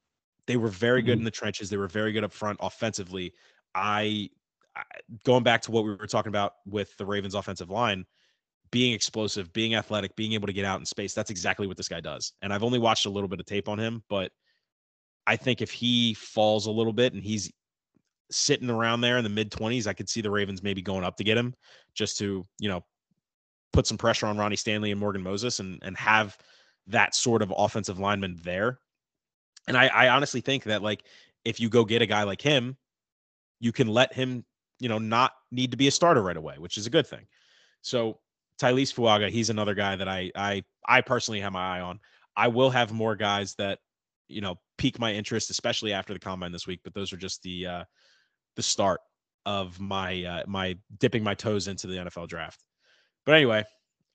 they 0.46 0.56
were 0.56 0.68
very 0.68 1.02
good 1.02 1.16
Mhm. 1.16 1.22
in 1.22 1.24
the 1.24 1.30
trenches. 1.32 1.70
They 1.70 1.76
were 1.76 1.88
very 1.88 2.12
good 2.12 2.22
up 2.22 2.32
front 2.32 2.58
offensively. 2.62 3.32
I 3.74 4.30
going 5.24 5.42
back 5.42 5.62
to 5.62 5.70
what 5.70 5.84
we 5.84 5.94
were 5.94 6.06
talking 6.06 6.30
about 6.30 6.54
with 6.66 6.96
the 6.96 7.06
Ravens 7.06 7.34
offensive 7.34 7.70
line, 7.70 8.04
being 8.70 8.92
explosive, 8.92 9.52
being 9.52 9.74
athletic, 9.74 10.16
being 10.16 10.32
able 10.32 10.46
to 10.46 10.52
get 10.52 10.64
out 10.64 10.80
in 10.80 10.86
space. 10.86 11.14
That's 11.14 11.30
exactly 11.30 11.66
what 11.66 11.76
this 11.76 11.88
guy 11.88 12.00
does. 12.00 12.32
And 12.42 12.52
I've 12.52 12.64
only 12.64 12.78
watched 12.78 13.06
a 13.06 13.10
little 13.10 13.28
bit 13.28 13.40
of 13.40 13.46
tape 13.46 13.68
on 13.68 13.78
him, 13.78 14.02
but 14.08 14.32
I 15.26 15.36
think 15.36 15.62
if 15.62 15.70
he 15.70 16.14
falls 16.14 16.66
a 16.66 16.70
little 16.70 16.92
bit 16.92 17.12
and 17.12 17.22
he's 17.22 17.52
sitting 18.30 18.70
around 18.70 19.00
there 19.00 19.18
in 19.18 19.24
the 19.24 19.30
mid 19.30 19.50
20s, 19.50 19.86
I 19.86 19.92
could 19.92 20.08
see 20.08 20.20
the 20.20 20.30
Ravens 20.30 20.62
maybe 20.62 20.82
going 20.82 21.04
up 21.04 21.16
to 21.16 21.24
get 21.24 21.38
him 21.38 21.54
just 21.94 22.18
to, 22.18 22.46
you 22.58 22.68
know, 22.68 22.84
put 23.72 23.86
some 23.86 23.98
pressure 23.98 24.26
on 24.26 24.38
Ronnie 24.38 24.56
Stanley 24.56 24.90
and 24.90 25.00
Morgan 25.00 25.22
Moses 25.22 25.60
and 25.60 25.78
and 25.82 25.96
have 25.96 26.36
that 26.86 27.14
sort 27.14 27.42
of 27.42 27.52
offensive 27.56 27.98
lineman 27.98 28.38
there. 28.42 28.78
And 29.68 29.76
I, 29.76 29.88
I 29.88 30.08
honestly 30.08 30.40
think 30.40 30.64
that 30.64 30.82
like 30.82 31.04
if 31.44 31.60
you 31.60 31.68
go 31.68 31.84
get 31.84 32.02
a 32.02 32.06
guy 32.06 32.22
like 32.22 32.40
him, 32.40 32.76
you 33.60 33.72
can 33.72 33.88
let 33.88 34.12
him, 34.12 34.44
you 34.78 34.88
know, 34.88 34.98
not 34.98 35.32
need 35.50 35.70
to 35.70 35.76
be 35.76 35.88
a 35.88 35.90
starter 35.90 36.22
right 36.22 36.36
away, 36.36 36.56
which 36.58 36.76
is 36.78 36.86
a 36.86 36.90
good 36.90 37.06
thing. 37.06 37.26
So 37.82 38.18
Tylese 38.60 38.94
Fuaga, 38.94 39.30
he's 39.30 39.50
another 39.50 39.74
guy 39.74 39.96
that 39.96 40.08
I 40.08 40.30
I 40.34 40.62
I 40.86 41.00
personally 41.00 41.40
have 41.40 41.52
my 41.52 41.78
eye 41.78 41.80
on. 41.80 42.00
I 42.36 42.48
will 42.48 42.70
have 42.70 42.92
more 42.92 43.16
guys 43.16 43.54
that, 43.54 43.78
you 44.28 44.40
know, 44.40 44.56
pique 44.78 44.98
my 44.98 45.12
interest, 45.12 45.50
especially 45.50 45.92
after 45.92 46.12
the 46.12 46.18
combine 46.18 46.52
this 46.52 46.66
week. 46.66 46.80
But 46.84 46.94
those 46.94 47.12
are 47.12 47.16
just 47.16 47.42
the 47.42 47.66
uh 47.66 47.84
the 48.56 48.62
start 48.62 49.00
of 49.44 49.78
my 49.80 50.24
uh 50.24 50.42
my 50.46 50.76
dipping 50.98 51.22
my 51.22 51.34
toes 51.34 51.68
into 51.68 51.86
the 51.86 51.96
NFL 51.96 52.28
draft. 52.28 52.62
But 53.24 53.34
anyway, 53.34 53.64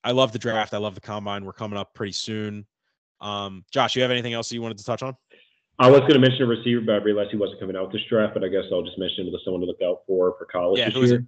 I 0.04 0.12
love 0.12 0.32
the 0.32 0.40
draft. 0.40 0.74
I 0.74 0.78
love 0.78 0.96
the 0.96 1.02
combine. 1.02 1.46
We're 1.46 1.54
coming 1.54 1.78
up 1.78 1.94
pretty 1.94 2.14
soon. 2.14 2.66
Um, 3.20 3.64
Josh, 3.72 3.96
you 3.96 4.02
have 4.02 4.12
anything 4.12 4.34
else 4.34 4.52
you 4.52 4.62
wanted 4.62 4.80
to 4.80 4.84
touch 4.84 5.04
on? 5.04 5.16
I 5.82 5.90
was 5.90 6.02
going 6.02 6.14
to 6.14 6.20
mention 6.20 6.44
a 6.44 6.46
receiver, 6.46 6.82
but 6.82 6.94
I 6.94 6.98
realized 6.98 7.32
he 7.32 7.38
wasn't 7.38 7.60
coming 7.60 7.76
out 7.76 7.92
this 7.92 8.04
draft. 8.08 8.36
But 8.36 8.44
I 8.44 8.50
guess 8.50 8.66
I'll 8.72 8.84
just 8.84 9.00
mention 9.00 9.28
him 9.28 9.34
as 9.34 9.42
someone 9.44 9.62
to 9.62 9.68
look 9.68 9.82
out 9.84 10.02
for 10.06 10.36
for 10.38 10.46
college 10.46 10.78
Yeah, 10.80 10.90
this 10.90 11.10
year. 11.10 11.26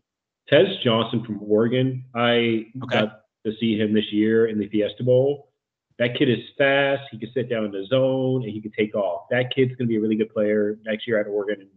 Tez 0.47 0.67
Johnson 0.83 1.23
from 1.25 1.39
Oregon. 1.41 2.03
I 2.13 2.67
Okay. 2.83 2.99
got 3.01 3.21
to 3.45 3.53
see 3.59 3.77
him 3.79 3.93
this 3.93 4.11
year 4.13 4.45
in 4.47 4.59
the 4.59 4.67
Fiesta 4.69 5.03
Bowl. 5.03 5.49
That 5.97 6.15
kid 6.17 6.29
is 6.29 6.39
fast. 6.57 7.01
He 7.11 7.17
can 7.17 7.31
sit 7.33 7.49
down 7.49 7.65
in 7.65 7.71
the 7.71 7.85
zone 7.87 8.43
and 8.43 8.51
he 8.51 8.61
can 8.61 8.71
take 8.77 8.93
off. 8.93 9.27
That 9.31 9.53
kid's 9.55 9.69
going 9.75 9.87
to 9.87 9.89
be 9.89 9.95
a 9.95 9.99
really 9.99 10.15
good 10.15 10.31
player 10.31 10.77
next 10.85 11.07
year 11.07 11.19
at 11.19 11.27
Oregon 11.27 11.61
and 11.61 11.69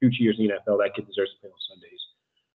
future 0.00 0.22
years 0.22 0.36
in 0.38 0.46
the 0.46 0.52
NFL. 0.54 0.78
That 0.78 0.94
kid 0.94 1.06
deserves 1.06 1.32
to 1.34 1.40
play 1.40 1.50
on 1.50 1.56
Sundays. 1.70 2.00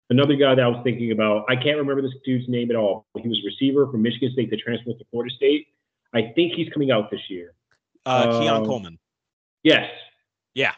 Another 0.10 0.36
guy 0.36 0.56
that 0.56 0.64
I 0.64 0.68
was 0.68 0.82
thinking 0.84 1.12
about, 1.12 1.46
I 1.50 1.56
can't 1.56 1.78
remember 1.78 2.02
this 2.02 2.14
dude's 2.26 2.48
name 2.48 2.72
at 2.72 2.78
all. 2.78 3.06
He 3.22 3.28
was 3.28 3.40
a 3.44 3.46
receiver 3.46 3.92
from 3.92 4.02
Michigan 4.02 4.32
State 4.32 4.50
that 4.52 4.60
transferred 4.60 4.98
to 5.00 5.06
Florida 5.12 5.34
State. 5.36 5.68
I 6.14 6.32
think 6.34 6.54
he's 6.54 6.70
coming 6.70 6.92
out 6.92 7.12
this 7.12 7.22
year. 7.30 7.54
Uh, 8.06 8.40
Keon 8.40 8.62
Um, 8.62 8.66
Coleman. 8.66 8.98
Yes. 9.64 9.90
Yeah. 10.54 10.74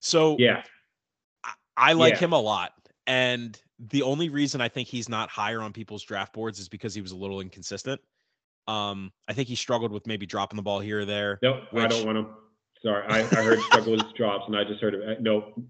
So 0.00 0.36
Yeah. 0.38 0.62
I, 1.44 1.52
I 1.76 1.92
like 1.92 2.14
Yeah. 2.14 2.20
him 2.20 2.32
a 2.32 2.40
lot. 2.40 2.72
And 3.06 3.60
the 3.78 4.02
only 4.02 4.28
reason 4.28 4.60
I 4.60 4.68
think 4.68 4.88
he's 4.88 5.08
not 5.08 5.28
higher 5.28 5.60
on 5.60 5.72
people's 5.72 6.02
draft 6.04 6.32
boards 6.32 6.58
is 6.58 6.68
because 6.68 6.94
he 6.94 7.00
was 7.00 7.12
a 7.12 7.16
little 7.16 7.40
inconsistent. 7.40 8.00
Um, 8.68 9.12
I 9.28 9.32
think 9.32 9.48
he 9.48 9.56
struggled 9.56 9.90
with 9.90 10.06
maybe 10.06 10.24
dropping 10.26 10.56
the 10.56 10.62
ball 10.62 10.78
here 10.80 11.00
or 11.00 11.04
there. 11.04 11.38
Nope, 11.42 11.62
I 11.74 11.86
don't 11.88 12.06
want 12.06 12.18
him. 12.18 12.28
Sorry, 12.82 13.04
I, 13.08 13.18
I 13.20 13.22
heard 13.42 13.60
struggle 13.60 13.92
with 13.92 14.14
drops, 14.14 14.44
and 14.46 14.56
I 14.56 14.62
just 14.64 14.80
heard 14.80 14.94
of 14.94 15.00
it. 15.02 15.20
Nope. 15.20 15.60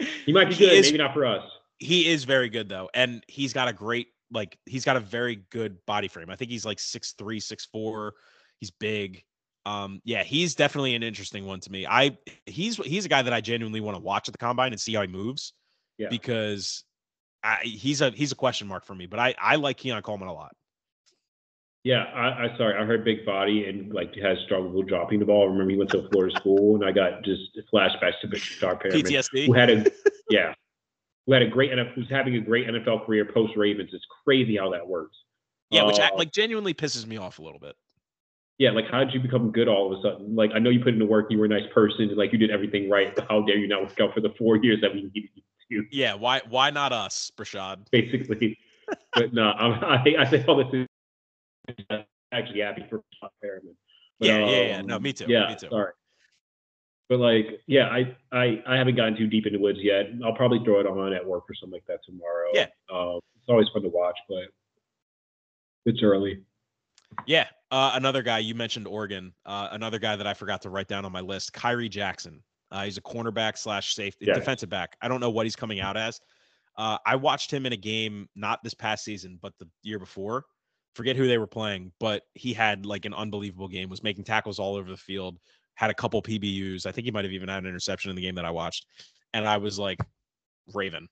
He 0.26 0.32
might 0.32 0.48
be 0.48 0.56
good, 0.56 0.72
is- 0.72 0.86
maybe 0.86 0.98
not 0.98 1.14
for 1.14 1.24
us. 1.24 1.44
He 1.78 2.08
is 2.08 2.24
very 2.24 2.48
good 2.48 2.68
though, 2.68 2.88
and 2.94 3.24
he's 3.28 3.52
got 3.52 3.68
a 3.68 3.72
great 3.72 4.08
like 4.32 4.56
he's 4.66 4.84
got 4.84 4.96
a 4.96 5.00
very 5.00 5.36
good 5.50 5.84
body 5.86 6.08
frame. 6.08 6.30
I 6.30 6.36
think 6.36 6.50
he's 6.50 6.64
like 6.64 6.78
six 6.80 7.12
three, 7.12 7.38
six 7.40 7.66
four. 7.66 8.14
He's 8.58 8.70
big. 8.70 9.22
Um, 9.64 10.00
yeah, 10.04 10.22
he's 10.24 10.54
definitely 10.54 10.94
an 10.94 11.02
interesting 11.02 11.46
one 11.46 11.60
to 11.60 11.70
me. 11.70 11.86
I 11.86 12.16
he's 12.46 12.76
he's 12.76 13.04
a 13.04 13.08
guy 13.08 13.22
that 13.22 13.32
I 13.32 13.40
genuinely 13.40 13.80
want 13.80 13.96
to 13.96 14.02
watch 14.02 14.28
at 14.28 14.32
the 14.32 14.38
combine 14.38 14.72
and 14.72 14.80
see 14.80 14.94
how 14.94 15.02
he 15.02 15.08
moves. 15.08 15.52
Yeah. 15.98 16.08
Because 16.10 16.84
I, 17.44 17.58
he's 17.62 18.00
a 18.00 18.10
he's 18.10 18.32
a 18.32 18.36
question 18.36 18.66
mark 18.66 18.84
for 18.84 18.94
me, 18.94 19.06
but 19.06 19.18
I 19.18 19.34
I 19.40 19.56
like 19.56 19.76
Keon 19.76 20.02
Coleman 20.02 20.28
a 20.28 20.32
lot. 20.32 20.54
Yeah, 21.84 22.04
I, 22.04 22.44
I 22.44 22.56
sorry, 22.58 22.80
I 22.80 22.84
heard 22.84 23.04
big 23.04 23.26
body 23.26 23.64
and 23.66 23.92
like 23.92 24.14
has 24.16 24.38
struggled 24.44 24.72
with 24.72 24.86
dropping 24.86 25.18
the 25.18 25.26
ball. 25.26 25.42
I 25.42 25.46
remember 25.46 25.70
he 25.70 25.76
went 25.76 25.90
to 25.90 26.08
Florida 26.10 26.34
school, 26.36 26.76
and 26.76 26.84
I 26.84 26.92
got 26.92 27.24
just 27.24 27.42
flashbacks 27.72 28.20
to 28.22 28.28
Bishop 28.28 28.60
Perriman, 28.60 28.92
PTSD. 28.92 29.46
who 29.46 29.52
had 29.52 29.70
a 29.70 29.90
yeah, 30.30 30.54
who 31.26 31.32
had 31.32 31.42
a 31.42 31.48
great 31.48 31.72
NFL, 31.72 31.94
who's 31.94 32.08
having 32.08 32.36
a 32.36 32.40
great 32.40 32.68
NFL 32.68 33.04
career 33.04 33.24
post 33.24 33.56
Ravens. 33.56 33.90
It's 33.92 34.06
crazy 34.24 34.56
how 34.56 34.70
that 34.70 34.86
works. 34.86 35.16
Yeah, 35.70 35.84
which 35.84 35.98
Uh, 35.98 36.10
like 36.16 36.30
genuinely 36.30 36.74
pisses 36.74 37.04
me 37.06 37.16
off 37.16 37.40
a 37.40 37.42
little 37.42 37.58
bit. 37.58 37.74
Yeah, 38.58 38.70
like 38.70 38.84
how 38.90 39.02
did 39.02 39.14
you 39.14 39.20
become 39.20 39.50
good 39.50 39.66
all 39.68 39.92
of 39.92 39.98
a 39.98 40.02
sudden? 40.02 40.36
Like 40.36 40.50
I 40.54 40.58
know 40.58 40.70
you 40.70 40.80
put 40.80 40.92
in 40.92 40.98
the 40.98 41.06
work, 41.06 41.26
you 41.30 41.38
were 41.38 41.46
a 41.46 41.48
nice 41.48 41.66
person, 41.74 42.02
and 42.08 42.16
like 42.16 42.32
you 42.32 42.38
did 42.38 42.50
everything 42.50 42.88
right. 42.88 43.16
How 43.28 43.42
dare 43.42 43.56
you 43.56 43.66
not 43.66 43.82
work 43.82 44.00
out 44.00 44.14
for 44.14 44.20
the 44.20 44.32
four 44.38 44.56
years 44.56 44.80
that 44.82 44.92
we 44.94 45.02
needed 45.14 45.30
you 45.68 45.82
to? 45.82 45.88
Yeah, 45.96 46.14
why 46.14 46.42
why 46.48 46.70
not 46.70 46.92
us, 46.92 47.32
Breshad? 47.36 47.90
basically. 47.90 48.58
but 49.14 49.32
no, 49.32 49.52
I'm, 49.52 49.82
I 49.84 50.02
think 50.02 50.18
I 50.18 50.30
say 50.30 50.44
all 50.46 50.56
this 50.56 50.86
is 51.68 51.86
actually 52.32 52.60
happy 52.60 52.84
for 52.88 53.02
Sean 53.20 53.30
Perriman. 53.42 53.74
But, 54.18 54.28
Yeah, 54.28 54.46
yeah, 54.46 54.62
yeah. 54.62 54.82
No, 54.82 54.96
um, 54.96 55.02
me 55.02 55.12
too, 55.12 55.26
Yeah, 55.28 55.48
me 55.48 55.56
too. 55.56 55.68
sorry. 55.70 55.92
But 57.08 57.18
like, 57.18 57.60
yeah, 57.66 57.88
I, 57.88 58.16
I 58.32 58.62
I 58.66 58.76
haven't 58.76 58.96
gotten 58.96 59.16
too 59.16 59.26
deep 59.26 59.46
in 59.46 59.52
the 59.52 59.58
woods 59.58 59.78
yet. 59.82 60.06
I'll 60.24 60.34
probably 60.34 60.60
throw 60.64 60.80
it 60.80 60.86
on 60.86 61.12
at 61.12 61.24
work 61.26 61.44
or 61.48 61.54
something 61.54 61.74
like 61.74 61.86
that 61.86 62.00
tomorrow. 62.04 62.50
Yeah. 62.54 62.66
um, 62.92 63.20
it's 63.36 63.48
always 63.48 63.66
fun 63.72 63.82
to 63.82 63.88
watch, 63.88 64.16
but 64.28 64.44
it's 65.84 66.02
early. 66.02 66.42
Yeah, 67.26 67.48
uh, 67.72 67.92
another 67.94 68.22
guy 68.22 68.38
you 68.38 68.54
mentioned 68.54 68.86
Oregon. 68.86 69.32
Uh, 69.44 69.68
another 69.72 69.98
guy 69.98 70.14
that 70.14 70.26
I 70.26 70.34
forgot 70.34 70.62
to 70.62 70.70
write 70.70 70.86
down 70.88 71.04
on 71.04 71.10
my 71.10 71.20
list, 71.22 71.52
Khyree 71.54 71.90
Jackson. 71.90 72.42
Uh, 72.70 72.84
he's 72.84 72.98
a 72.98 73.02
cornerback 73.02 73.58
slash 73.58 73.94
safety 73.94 74.26
Yes. 74.26 74.36
defensive 74.38 74.68
back. 74.68 74.96
I 75.02 75.08
don't 75.08 75.20
know 75.20 75.30
what 75.30 75.46
he's 75.46 75.56
coming 75.56 75.80
out 75.80 75.96
as. 75.96 76.20
Uh, 76.76 76.98
I 77.04 77.16
watched 77.16 77.50
him 77.52 77.66
in 77.66 77.72
a 77.72 77.76
game 77.76 78.28
not 78.36 78.60
this 78.62 78.74
past 78.74 79.04
season, 79.04 79.38
but 79.42 79.52
the 79.58 79.68
year 79.82 79.98
before. 79.98 80.44
Forget 80.94 81.16
who 81.16 81.26
they 81.26 81.38
were 81.38 81.46
playing, 81.46 81.90
but 81.98 82.22
he 82.34 82.52
had 82.52 82.84
like 82.84 83.06
an 83.06 83.14
unbelievable 83.14 83.68
game. 83.68 83.88
Was 83.88 84.02
making 84.02 84.24
tackles 84.24 84.58
all 84.58 84.76
over 84.76 84.90
the 84.90 84.96
field. 84.96 85.38
Had 85.74 85.88
a 85.90 85.94
couple 85.94 86.20
PBUs. 86.22 86.84
I 86.84 86.92
think 86.92 87.06
he 87.06 87.10
might 87.10 87.24
have 87.24 87.32
even 87.32 87.48
had 87.48 87.62
an 87.62 87.68
interception 87.68 88.10
in 88.10 88.16
the 88.16 88.20
game 88.22 88.34
that 88.34 88.44
I 88.44 88.50
watched, 88.50 88.86
and 89.32 89.48
I 89.48 89.56
was 89.56 89.78
like, 89.78 89.98
Raven. 90.74 91.08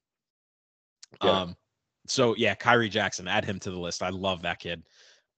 Yeah. 1.24 1.30
Um, 1.42 1.56
so 2.06 2.34
yeah, 2.36 2.54
Khyree 2.54 2.90
Jackson, 2.90 3.26
add 3.26 3.44
him 3.46 3.58
to 3.60 3.70
the 3.70 3.78
list. 3.78 4.02
I 4.02 4.10
love 4.10 4.42
that 4.42 4.58
kid. 4.58 4.82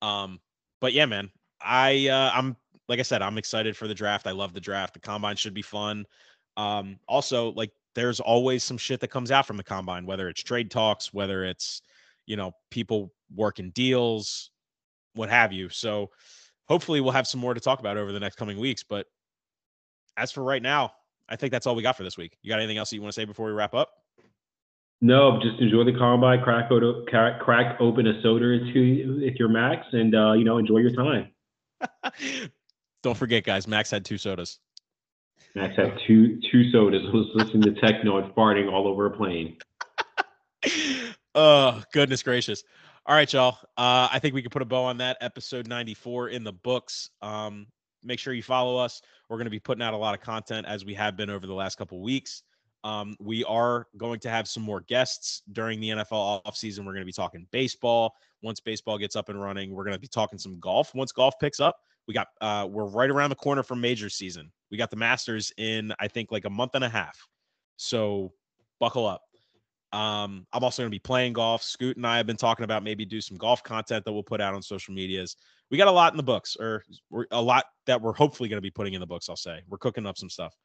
Um, 0.03 0.41
but 0.83 0.93
yeah, 0.93 1.07
man, 1.07 1.31
I 1.63 2.09
uh, 2.09 2.33
I'm 2.35 2.57
like 2.89 2.99
I 2.99 3.03
said, 3.03 3.23
I'm 3.23 3.39
excited 3.39 3.75
for 3.75 3.89
the 3.89 3.95
draft. 3.95 4.27
I 4.27 4.33
love 4.33 4.53
the 4.53 4.61
draft. 4.61 4.93
The 4.93 5.01
combine 5.01 5.37
should 5.37 5.55
be 5.55 5.63
fun. 5.63 6.05
Um, 6.59 6.99
also, 7.09 7.53
like 7.53 7.71
there's 7.95 8.21
always 8.21 8.65
some 8.65 8.77
shit 8.77 9.01
that 9.01 9.09
comes 9.09 9.31
out 9.31 9.47
from 9.47 9.57
the 9.57 9.63
combine, 9.63 10.05
whether 10.05 10.29
it's 10.29 10.43
trade 10.43 10.71
talks, 10.71 11.15
whether 11.15 11.45
it's 11.45 11.81
you 12.27 12.37
know 12.37 12.51
people 12.71 13.13
working 13.35 13.71
deals, 13.71 14.51
what 15.15 15.31
have 15.31 15.53
you. 15.53 15.69
So 15.69 16.11
hopefully 16.67 17.01
we'll 17.01 17.13
have 17.13 17.29
some 17.29 17.41
more 17.41 17.55
to 17.55 17.61
talk 17.61 17.79
about 17.79 17.97
over 17.97 18.11
the 18.11 18.21
next 18.21 18.37
coming 18.37 18.59
weeks. 18.59 18.83
But 18.83 19.07
as 20.17 20.33
for 20.33 20.43
right 20.43 20.63
now, 20.63 20.93
I 21.29 21.37
think 21.37 21.53
that's 21.53 21.67
all 21.67 21.77
we 21.77 21.85
got 21.85 21.97
for 21.97 22.03
this 22.03 22.19
week. 22.19 22.37
You 22.43 22.51
got 22.51 22.59
anything 22.59 22.77
else 22.77 22.91
that 22.91 22.97
you 22.97 23.03
want 23.03 23.15
to 23.15 23.21
say 23.21 23.25
before 23.25 23.47
we 23.47 23.53
wrap 23.53 23.73
up? 23.73 24.02
No, 25.05 25.41
just 25.43 25.61
enjoy 25.61 25.83
the 25.83 25.99
combine. 25.99 26.41
Crack, 26.43 26.71
o- 26.71 27.05
crack, 27.09 27.41
crack 27.41 27.77
open 27.81 28.07
a 28.07 28.23
soda 28.23 28.45
or 28.45 28.59
two 28.73 29.21
if 29.21 29.35
you're 29.37 29.49
Max, 29.49 29.85
and 29.91 30.15
uh, 30.15 30.33
you 30.33 30.45
know 30.45 30.59
enjoy 30.59 30.79
your 30.79 30.93
time. 30.93 31.29
Don't 33.03 33.17
forget, 33.17 33.43
guys. 33.43 33.67
Max 33.67 33.91
had 33.91 34.05
two 34.05 34.17
sodas. 34.17 34.61
Max 35.57 35.75
had 35.75 35.99
two 36.07 36.41
two 36.53 36.71
sodas. 36.71 37.03
Was 37.13 37.27
listening 37.35 37.63
to 37.63 37.81
techno 37.81 38.19
and 38.19 38.33
farting 38.33 38.73
all 38.73 38.87
over 38.87 39.07
a 39.07 39.11
plane. 39.11 39.57
oh, 41.35 41.83
goodness 41.93 42.23
gracious. 42.23 42.63
All 43.05 43.17
right, 43.17 43.31
y'all. 43.33 43.59
Uh, 43.77 44.07
I 44.13 44.21
think 44.21 44.37
we 44.37 44.43
can 44.43 44.51
put 44.51 44.63
a 44.63 44.67
bow 44.67 44.85
on 44.85 44.99
that. 44.99 45.17
Episode 45.21 45.67
94 45.67 46.29
in 46.29 46.45
the 46.45 46.53
books. 46.53 47.11
Um, 47.21 47.67
make 48.05 48.21
sure 48.21 48.33
you 48.33 48.45
follow 48.45 48.77
us. 48.77 49.03
We're 49.29 49.39
going 49.39 49.47
to 49.47 49.51
be 49.51 49.59
putting 49.59 49.83
out 49.83 49.95
a 49.95 49.97
lot 49.97 50.15
of 50.15 50.21
content 50.21 50.65
as 50.69 50.85
we 50.85 50.95
have 50.95 51.17
been 51.17 51.29
over 51.29 51.45
the 51.45 51.55
last 51.55 51.77
couple 51.77 52.01
weeks. 52.01 52.45
Um, 52.85 53.17
we 53.21 53.45
are 53.45 53.87
going 53.97 54.19
to 54.21 54.31
have 54.31 54.49
some 54.49 54.63
more 54.63 54.81
guests 54.81 55.43
during 55.53 55.81
the 55.81 55.91
NFL 55.91 56.45
offseason. 56.45 56.81
We're 56.81 56.93
going 56.93 57.03
to 57.03 57.07
be 57.07 57.13
talking 57.13 57.47
baseball. 57.53 58.15
Once 58.43 58.59
baseball 58.59 58.99
gets 58.99 59.15
up 59.15 59.29
and 59.29 59.41
running, 59.41 59.73
we're 59.73 59.85
going 59.85 59.95
to 59.95 60.01
be 60.01 60.09
talking 60.09 60.39
some 60.39 60.59
golf. 60.59 60.95
Once 60.95 61.13
golf 61.13 61.35
picks 61.41 61.61
up, 61.61 61.77
we 62.09 62.15
got 62.15 62.29
uh, 62.41 62.67
we're 62.69 62.87
right 62.87 63.11
around 63.11 63.31
the 63.31 63.37
corner 63.37 63.63
from 63.63 63.81
major 63.81 64.11
season. 64.11 64.51
We 64.71 64.79
got 64.79 64.91
the 64.91 64.97
Masters 64.97 65.53
in 65.59 65.93
I 66.01 66.09
think 66.09 66.33
like 66.33 66.45
a 66.45 66.51
month 66.51 66.75
and 66.75 66.83
a 66.85 66.89
half. 66.89 67.17
So 67.77 68.33
buckle 68.81 69.07
up. 69.07 69.23
Um, 69.93 70.47
I'm 70.53 70.65
also 70.65 70.83
going 70.83 70.91
to 70.91 70.95
be 70.95 70.99
playing 70.99 71.35
golf. 71.35 71.63
Scoot 71.63 71.97
and 71.97 72.07
I 72.07 72.17
have 72.17 72.27
been 72.27 72.37
talking 72.37 72.65
about 72.65 72.83
maybe 72.83 73.05
do 73.05 73.21
some 73.21 73.37
golf 73.37 73.63
content 73.63 74.05
that 74.05 74.13
we'll 74.13 74.23
put 74.23 74.41
out 74.41 74.55
on 74.55 74.63
social 74.63 74.95
medias. 74.95 75.37
we 75.71 75.77
got 75.77 75.89
a 75.89 75.93
lot 75.93 76.13
in 76.13 76.17
the 76.17 76.23
books, 76.23 76.57
or 76.59 76.83
a 77.31 77.41
lot 77.41 77.67
that 77.87 78.01
we're 78.01 78.15
hopefully 78.15 78.49
going 78.49 78.57
to 78.57 78.63
be 78.63 78.71
putting 78.71 78.95
in 78.95 79.01
the 79.01 79.07
books. 79.07 79.29
I'll 79.29 79.37
say 79.37 79.61
we're 79.69 79.79
cooking 79.79 80.07
up 80.07 80.17
some 80.17 80.31
stuff. 80.31 80.57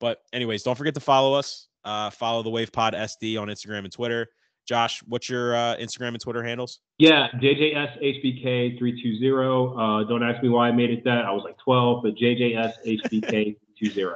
But 0.00 0.22
anyways, 0.32 0.62
don't 0.62 0.76
forget 0.76 0.94
to 0.94 1.00
follow 1.00 1.34
us. 1.34 1.66
Uh, 1.84 2.10
follow 2.10 2.42
the 2.42 2.50
Wave 2.50 2.72
Pod 2.72 2.94
SD 2.94 3.40
on 3.40 3.48
Instagram 3.48 3.84
and 3.84 3.92
Twitter. 3.92 4.26
Josh, 4.66 5.02
what's 5.08 5.28
your 5.28 5.54
uh, 5.54 5.76
Instagram 5.76 6.08
and 6.08 6.20
Twitter 6.20 6.42
handles? 6.42 6.80
Yeah, 6.98 7.28
JJSHBK320. 7.40 10.04
Uh, 10.04 10.08
don't 10.08 10.22
ask 10.22 10.42
me 10.42 10.48
why 10.48 10.68
I 10.68 10.72
made 10.72 10.90
it 10.90 11.04
that. 11.04 11.24
I 11.24 11.32
was 11.32 11.42
like 11.44 11.58
12, 11.58 12.02
but 12.02 12.14
JJSHBK20. 12.16 13.56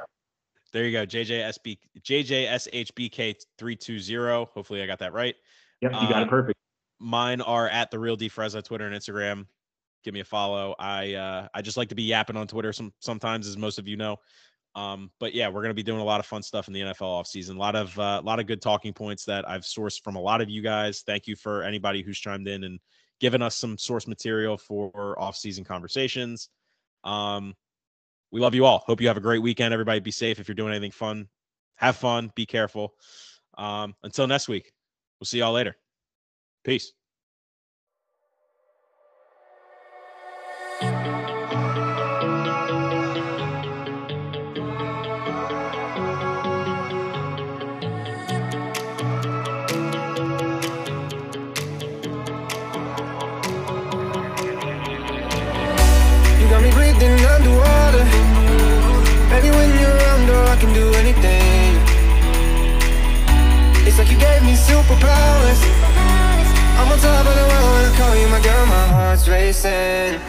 There 0.71 0.83
you 0.83 0.91
go. 0.91 1.05
JJSB, 1.05 1.77
JJSHBK320. 2.01 4.47
Hopefully 4.49 4.83
I 4.83 4.85
got 4.85 4.99
that 4.99 5.13
right. 5.13 5.33
Yep, 5.79 5.93
you 5.93 6.09
got 6.09 6.23
it 6.23 6.29
perfect. 6.29 6.59
Mine 6.99 7.39
are 7.39 7.69
at 7.69 7.91
the 7.91 7.99
real 7.99 8.17
D 8.17 8.29
Frezza, 8.29 8.61
Twitter 8.61 8.85
and 8.85 8.93
Instagram. 8.93 9.47
Give 10.03 10.13
me 10.13 10.19
a 10.19 10.25
follow. 10.25 10.75
I 10.77 11.13
uh, 11.13 11.47
I 11.53 11.61
just 11.61 11.77
like 11.77 11.87
to 11.89 11.95
be 11.95 12.03
yapping 12.03 12.35
on 12.35 12.47
Twitter 12.47 12.73
some 12.73 12.91
sometimes, 12.99 13.47
as 13.47 13.55
most 13.55 13.79
of 13.79 13.87
you 13.87 13.95
know. 13.95 14.17
Um, 14.75 15.09
but 15.19 15.33
yeah, 15.33 15.47
we're 15.47 15.61
going 15.61 15.69
to 15.69 15.73
be 15.73 15.83
doing 15.83 16.01
a 16.01 16.05
lot 16.05 16.19
of 16.19 16.25
fun 16.25 16.43
stuff 16.43 16.67
in 16.67 16.73
the 16.73 16.81
NFL 16.81 17.01
offseason. 17.01 17.55
A 17.55 17.59
lot 17.59 17.75
of 17.75 17.97
uh, 17.97 18.19
a 18.21 18.25
lot 18.25 18.39
of 18.39 18.45
good 18.45 18.61
talking 18.61 18.93
points 18.93 19.23
that 19.25 19.47
I've 19.47 19.61
sourced 19.61 20.01
from 20.03 20.15
a 20.15 20.21
lot 20.21 20.41
of 20.41 20.49
you 20.49 20.61
guys. 20.61 21.01
Thank 21.05 21.27
you 21.27 21.35
for 21.35 21.63
anybody 21.63 22.01
who's 22.01 22.19
chimed 22.19 22.47
in 22.47 22.65
and 22.65 22.79
given 23.21 23.41
us 23.41 23.55
some 23.55 23.77
source 23.77 24.07
material 24.07 24.57
for 24.57 25.15
offseason 25.17 25.65
conversations. 25.65 26.49
Um, 27.05 27.53
we 28.31 28.41
love 28.41 28.53
you 28.53 28.65
all. 28.65 28.79
Hope 28.79 28.99
you 28.99 29.07
have 29.07 29.17
a 29.17 29.21
great 29.21 29.41
weekend. 29.41 29.73
Everybody 29.73 30.01
be 30.01 30.11
safe. 30.11 30.39
If 30.39 30.47
you're 30.49 30.55
doing 30.55 30.73
anything 30.73 30.91
fun, 30.91 31.29
have 31.77 31.95
fun. 31.95 32.31
Be 32.35 32.45
careful. 32.45 32.93
Um, 33.57 33.95
until 34.03 34.27
next 34.27 34.49
week, 34.49 34.73
we'll 35.19 35.25
see 35.25 35.39
y'all 35.39 35.53
later. 35.53 35.77
Peace. 36.65 36.91
Superpowers. 64.95 65.61
I'm 66.77 66.91
on 66.91 66.99
top 66.99 67.25
of 67.25 67.35
the 67.35 67.47
world 67.47 67.71
when 67.73 67.91
I 67.91 67.97
call 67.97 68.15
you 68.15 68.27
my 68.27 68.41
girl, 68.41 68.65
my 68.65 68.87
heart's 68.87 69.27
racing 69.27 70.19